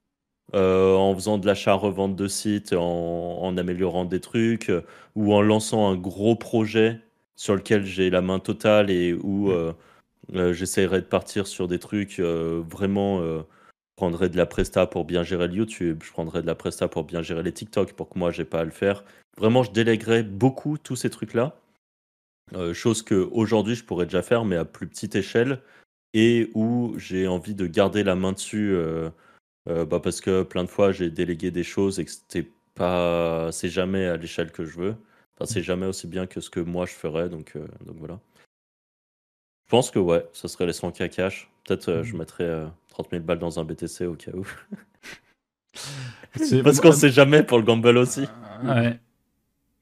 euh, 0.55 0.97
en 0.97 1.15
faisant 1.15 1.39
de 1.39 1.47
l'achat-revente 1.47 2.17
de 2.17 2.27
sites, 2.27 2.73
en, 2.73 3.39
en 3.43 3.57
améliorant 3.57 4.05
des 4.05 4.21
trucs, 4.21 4.69
euh, 4.71 4.83
ou 5.15 5.33
en 5.33 5.43
lançant 5.43 5.89
un 5.89 5.97
gros 5.97 6.35
projet 6.35 7.01
sur 7.37 7.55
lequel 7.55 7.85
j'ai 7.87 8.11
la 8.11 8.21
main 8.21 8.41
totale 8.41 8.91
et 8.91 9.13
où 9.15 9.51
euh, 9.53 9.73
euh, 10.35 10.53
j'essayerai 10.53 11.01
de 11.03 11.07
partir 11.07 11.47
sur 11.47 11.69
des 11.69 11.79
trucs 11.79 12.19
vraiment. 12.21 13.21
je 13.23 13.43
prendrai 13.97 14.29
de 14.29 14.37
la 14.37 14.47
presta 14.47 14.87
pour 14.87 15.05
bien 15.05 15.23
gérer 15.23 15.47
le 15.47 15.55
YouTube, 15.55 16.03
je 16.05 16.11
prendrai 16.11 16.43
de 16.43 16.47
la 16.47 16.55
presta 16.55 16.89
pour 16.89 17.05
bien 17.05 17.23
gérer 17.23 17.43
les 17.43 17.53
TikTok 17.53 17.93
pour 17.93 18.09
que 18.09 18.19
moi 18.19 18.31
j'ai 18.33 18.45
pas 18.45 18.61
à 18.61 18.65
le 18.65 18.71
faire. 18.71 19.05
Vraiment, 19.39 19.63
je 19.63 19.71
délèguerai 19.73 20.23
beaucoup 20.23 20.79
tous 20.79 20.97
ces 20.97 21.11
trucs-là. 21.11 21.55
Euh, 22.55 22.75
chose 22.75 23.03
que 23.03 23.15
aujourd'hui 23.15 23.75
je 23.75 23.85
pourrais 23.85 24.07
déjà 24.07 24.23
faire, 24.23 24.45
mais 24.45 24.57
à 24.57 24.65
plus 24.65 24.87
petite 24.87 25.15
échelle, 25.17 25.61
et 26.15 26.51
où 26.55 26.95
j'ai 26.99 27.29
envie 27.29 27.55
de 27.55 27.67
garder 27.67 28.03
la 28.05 28.15
main 28.15 28.33
dessus. 28.33 28.73
euh, 28.75 29.11
euh, 29.69 29.85
bah 29.85 30.01
parce 30.01 30.21
que 30.23 30.43
plein 30.43 30.65
de 30.65 30.69
fois 30.71 30.91
j'ai 30.93 31.11
délégué 31.11 31.51
des 31.51 31.65
choses 31.65 32.01
et 32.01 32.05
que 32.07 32.11
c'était 32.11 32.49
pas 32.75 33.51
c'est 33.53 33.69
jamais 33.69 34.07
à 34.07 34.17
l'échelle 34.17 34.53
que 34.53 34.65
je 34.65 34.79
veux. 34.79 34.95
Enfin 35.35 35.47
c'est 35.47 35.63
jamais 35.63 35.87
aussi 35.87 36.07
bien 36.07 36.27
que 36.27 36.41
ce 36.41 36.51
que 36.51 36.61
moi 36.61 36.87
je 36.87 36.93
ferais 36.93 37.29
donc 37.29 37.57
donc 37.85 37.97
voilà. 37.99 38.19
Je 39.67 39.71
pense 39.71 39.91
que 39.91 39.99
ouais 39.99 40.27
ce 40.33 40.49
serait 40.49 40.67
les 40.67 40.73
100k 40.73 41.11
cash 41.11 41.51
peut-être 41.65 42.03
je 42.03 42.17
mettrais 42.17 42.45
euh, 42.45 42.67
30 42.91 43.11
000 43.11 43.23
balles 43.23 43.39
dans 43.39 43.59
un 43.59 43.65
BTC 43.65 44.07
au 44.07 44.15
cas 44.15 44.33
où. 44.33 44.47
Parce 46.65 46.81
qu'on 46.81 46.93
sait 46.93 47.11
jamais 47.11 47.43
pour 47.43 47.59
le 47.59 47.65
gamble 47.65 47.97
aussi. 47.97 48.27
Ouais. 48.65 48.99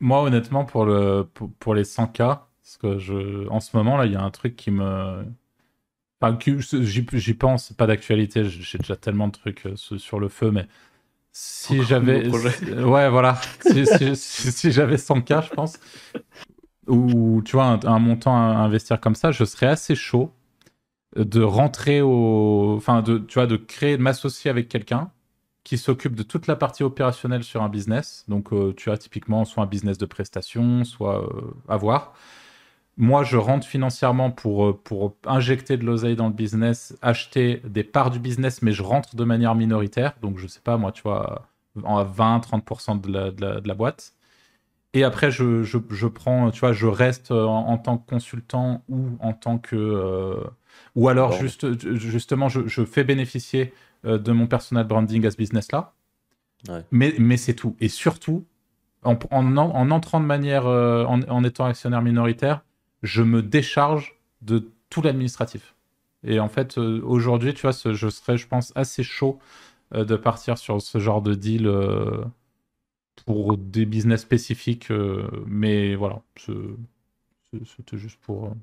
Moi, 0.00 0.22
honnêtement, 0.22 0.64
pour, 0.64 0.84
le, 0.84 1.24
pour, 1.34 1.50
pour 1.58 1.74
les 1.74 1.82
100K, 1.82 2.40
parce 2.68 2.76
que 2.76 2.98
je, 2.98 3.48
en 3.48 3.60
ce 3.60 3.74
moment, 3.74 3.96
là, 3.96 4.04
il 4.04 4.12
y 4.12 4.16
a 4.16 4.22
un 4.22 4.30
truc 4.30 4.54
qui 4.54 4.70
me. 4.70 5.24
Enfin, 6.20 6.38
j'y 6.40 7.34
pense, 7.34 7.66
c'est 7.68 7.76
pas 7.76 7.86
d'actualité, 7.86 8.44
j'ai 8.44 8.78
déjà 8.78 8.96
tellement 8.96 9.28
de 9.28 9.32
trucs 9.32 9.66
euh, 9.66 9.76
sur 9.76 10.20
le 10.20 10.28
feu, 10.28 10.50
mais 10.50 10.66
si 11.32 11.84
j'avais. 11.84 12.28
ouais, 12.84 13.10
voilà. 13.10 13.40
si 13.60 13.86
si- 13.86 14.16
si- 14.16 14.52
si 14.52 14.72
j'avais 14.72 14.98
100K, 14.98 15.42
je 15.42 15.52
pense, 15.52 15.78
ou 16.86 17.42
tu 17.44 17.52
vois, 17.52 17.66
un, 17.66 17.80
un 17.84 17.98
montant 17.98 18.34
à 18.36 18.56
investir 18.56 19.00
comme 19.00 19.14
ça, 19.14 19.30
je 19.32 19.44
serais 19.44 19.66
assez 19.66 19.94
chaud 19.94 20.32
de 21.16 21.42
rentrer 21.42 22.02
au. 22.02 22.74
Enfin, 22.76 23.02
de, 23.02 23.18
tu 23.18 23.34
vois, 23.34 23.46
de 23.46 23.56
créer, 23.56 23.96
de 23.96 24.02
m'associer 24.02 24.50
avec 24.50 24.68
quelqu'un 24.68 25.10
qui 25.64 25.78
s'occupe 25.78 26.14
de 26.16 26.22
toute 26.24 26.46
la 26.48 26.56
partie 26.56 26.84
opérationnelle 26.84 27.44
sur 27.44 27.62
un 27.62 27.68
business. 27.70 28.24
Donc, 28.28 28.52
euh, 28.52 28.74
tu 28.76 28.90
as 28.90 28.98
typiquement 28.98 29.44
soit 29.44 29.64
un 29.64 29.66
business 29.66 29.98
de 29.98 30.06
prestation, 30.06 30.84
soit 30.84 31.24
euh, 31.24 31.52
à 31.68 31.76
voir. 31.76 32.14
Moi, 33.00 33.22
je 33.22 33.36
rentre 33.36 33.66
financièrement 33.66 34.30
pour, 34.32 34.66
euh, 34.66 34.72
pour 34.82 35.14
injecter 35.24 35.76
de 35.76 35.84
l'oseille 35.84 36.16
dans 36.16 36.26
le 36.26 36.34
business, 36.34 36.96
acheter 37.00 37.62
des 37.64 37.84
parts 37.84 38.10
du 38.10 38.18
business, 38.18 38.60
mais 38.60 38.72
je 38.72 38.82
rentre 38.82 39.14
de 39.16 39.24
manière 39.24 39.54
minoritaire. 39.54 40.14
Donc, 40.20 40.38
je 40.38 40.46
sais 40.48 40.60
pas, 40.60 40.76
moi, 40.76 40.90
tu 40.92 41.02
vois, 41.02 41.48
en 41.84 42.04
20-30% 42.04 43.00
de 43.00 43.12
la, 43.12 43.30
de, 43.30 43.40
la, 43.40 43.60
de 43.60 43.68
la 43.68 43.74
boîte. 43.74 44.14
Et 44.94 45.04
après, 45.04 45.30
je, 45.30 45.62
je, 45.62 45.78
je 45.90 46.06
prends, 46.08 46.50
tu 46.50 46.60
vois, 46.60 46.72
je 46.72 46.86
reste 46.88 47.30
en, 47.30 47.68
en 47.68 47.78
tant 47.78 47.98
que 47.98 48.08
consultant 48.08 48.82
ou 48.88 49.10
en 49.20 49.32
tant 49.32 49.58
que. 49.58 49.76
euh, 49.76 50.42
ou 50.96 51.08
alors, 51.08 51.30
Bon. 51.30 51.36
juste, 51.38 51.94
justement, 51.96 52.48
je, 52.48 52.66
je 52.66 52.84
fais 52.84 53.04
bénéficier 53.04 53.72
euh, 54.06 54.18
de 54.18 54.32
mon 54.32 54.46
personal 54.46 54.86
branding 54.86 55.24
à 55.26 55.30
ce 55.30 55.36
business-là. 55.36 55.92
Ouais. 56.68 56.84
Mais, 56.90 57.14
mais 57.18 57.36
c'est 57.36 57.54
tout. 57.54 57.76
Et 57.80 57.88
surtout, 57.88 58.44
en, 59.04 59.16
en, 59.30 59.56
en 59.56 59.90
entrant 59.90 60.20
de 60.20 60.24
manière, 60.26 60.66
euh, 60.66 61.04
en, 61.04 61.22
en 61.22 61.44
étant 61.44 61.66
actionnaire 61.66 62.02
minoritaire, 62.02 62.62
je 63.02 63.22
me 63.22 63.42
décharge 63.42 64.16
de 64.42 64.70
tout 64.90 65.02
l'administratif. 65.02 65.74
Et 66.24 66.40
en 66.40 66.48
fait, 66.48 66.78
euh, 66.78 67.00
aujourd'hui, 67.04 67.54
tu 67.54 67.62
vois, 67.62 67.72
ce- 67.72 67.94
je 67.94 68.08
serais, 68.08 68.36
je 68.38 68.48
pense, 68.48 68.72
assez 68.76 69.02
chaud 69.02 69.38
euh, 69.94 70.04
de 70.06 70.16
partir 70.16 70.58
sur 70.58 70.82
ce 70.82 70.98
genre 71.00 71.22
de 71.22 71.34
deal 71.34 71.66
euh, 71.68 72.24
pour 73.26 73.56
des 73.56 73.86
business 73.86 74.22
spécifiques. 74.22 74.90
mais 75.46 75.94
voilà, 75.94 76.22
c'était 77.66 77.96
juste 77.98 78.20
pour 78.20 78.54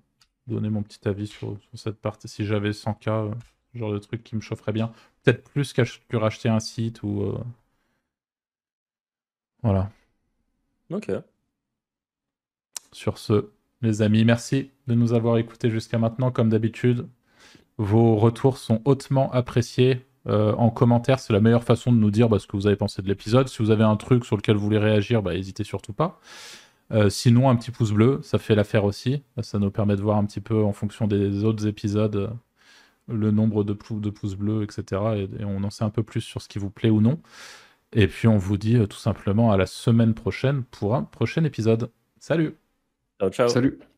donner 0.48 0.70
mon 0.70 0.84
petit 0.84 1.08
avis 1.08 1.28
sur, 1.28 1.58
sur 1.60 1.80
cette 1.80 2.00
partie. 2.00 2.28
Si 2.28 2.46
j'avais 2.46 2.74
100K, 2.74 3.08
euh, 3.26 3.32
ce 3.74 3.80
genre 3.80 3.92
de 3.92 3.98
truc 4.00 4.24
qui 4.24 4.36
me 4.36 4.42
chaufferait 4.42 4.72
bien. 4.74 4.92
Peut-être 5.24 5.50
plus 5.50 5.74
que 5.74 6.18
racheter 6.18 6.50
un 6.50 6.60
site 6.60 7.04
ou. 7.04 7.24
euh, 7.24 7.38
Voilà. 9.64 9.92
ok 10.90 11.26
Sur 12.92 13.20
ce, 13.20 13.52
les 13.82 14.02
amis, 14.02 14.26
merci 14.26 14.72
de 14.88 14.96
nous 14.96 15.14
avoir 15.14 15.38
écoutés 15.38 15.70
jusqu'à 15.70 15.98
maintenant. 15.98 16.32
Comme 16.32 16.50
d'habitude, 16.50 17.08
vos 17.78 18.16
retours 18.16 18.58
sont 18.58 18.82
hautement 18.86 19.32
appréciés. 19.32 20.06
Euh, 20.28 20.54
en 20.54 20.70
commentaire, 20.70 21.20
c'est 21.20 21.34
la 21.34 21.40
meilleure 21.40 21.64
façon 21.64 21.92
de 21.92 21.98
nous 21.98 22.12
dire 22.12 22.30
bah, 22.30 22.40
ce 22.40 22.48
que 22.48 22.58
vous 22.58 22.68
avez 22.68 22.76
pensé 22.76 23.02
de 23.02 23.08
l'épisode. 23.08 23.48
Si 23.48 23.62
vous 23.62 23.72
avez 23.72 23.84
un 23.84 23.96
truc 23.96 24.26
sur 24.26 24.38
lequel 24.38 24.56
vous 24.56 24.64
voulez 24.64 24.80
réagir, 24.80 25.22
bah, 25.22 25.34
n'hésitez 25.34 25.64
surtout 25.64 25.94
pas. 25.94 26.20
Euh, 26.92 27.10
sinon, 27.10 27.50
un 27.50 27.56
petit 27.56 27.72
pouce 27.72 27.92
bleu, 27.92 28.20
ça 28.24 28.38
fait 28.38 28.56
l'affaire 28.56 28.86
aussi. 28.86 29.24
Ça 29.42 29.60
nous 29.60 29.72
permet 29.72 29.96
de 29.96 30.02
voir 30.02 30.18
un 30.18 30.26
petit 30.26 30.42
peu 30.42 30.64
en 30.64 30.74
fonction 30.74 31.08
des 31.08 31.44
autres 31.44 31.68
épisodes 31.68 32.16
euh, 32.16 32.30
le 33.08 33.32
nombre 33.32 33.64
de, 33.64 33.74
de, 33.74 34.10
pouces 34.10 34.36
bleus, 34.36 34.64
etc. 34.64 35.28
Et, 35.40 35.46
on 35.46 35.64
en 35.64 35.70
sait 35.70 35.84
un 35.84 35.90
peu 35.90 36.04
plus 36.04 36.22
sur 36.22 36.42
ce 36.42 36.48
qui 36.48 36.60
vous 36.60 36.72
plaît 36.72 36.90
ou 36.90 37.02
non. 37.02 37.20
Et 37.94 38.08
puis 38.08 38.28
on 38.28 38.38
vous 38.38 38.58
dit 38.58 38.78
tout 38.90 38.98
simplement 38.98 39.52
à 39.52 39.58
la 39.58 39.68
semaine 39.68 40.14
prochaine 40.16 40.64
pour 40.64 40.96
un 40.96 41.04
prochain 41.04 41.44
épisode. 41.44 41.92
Salut 42.20 42.56
Ciao, 43.20 43.30
ciao. 43.30 43.50
Salut 43.50 43.95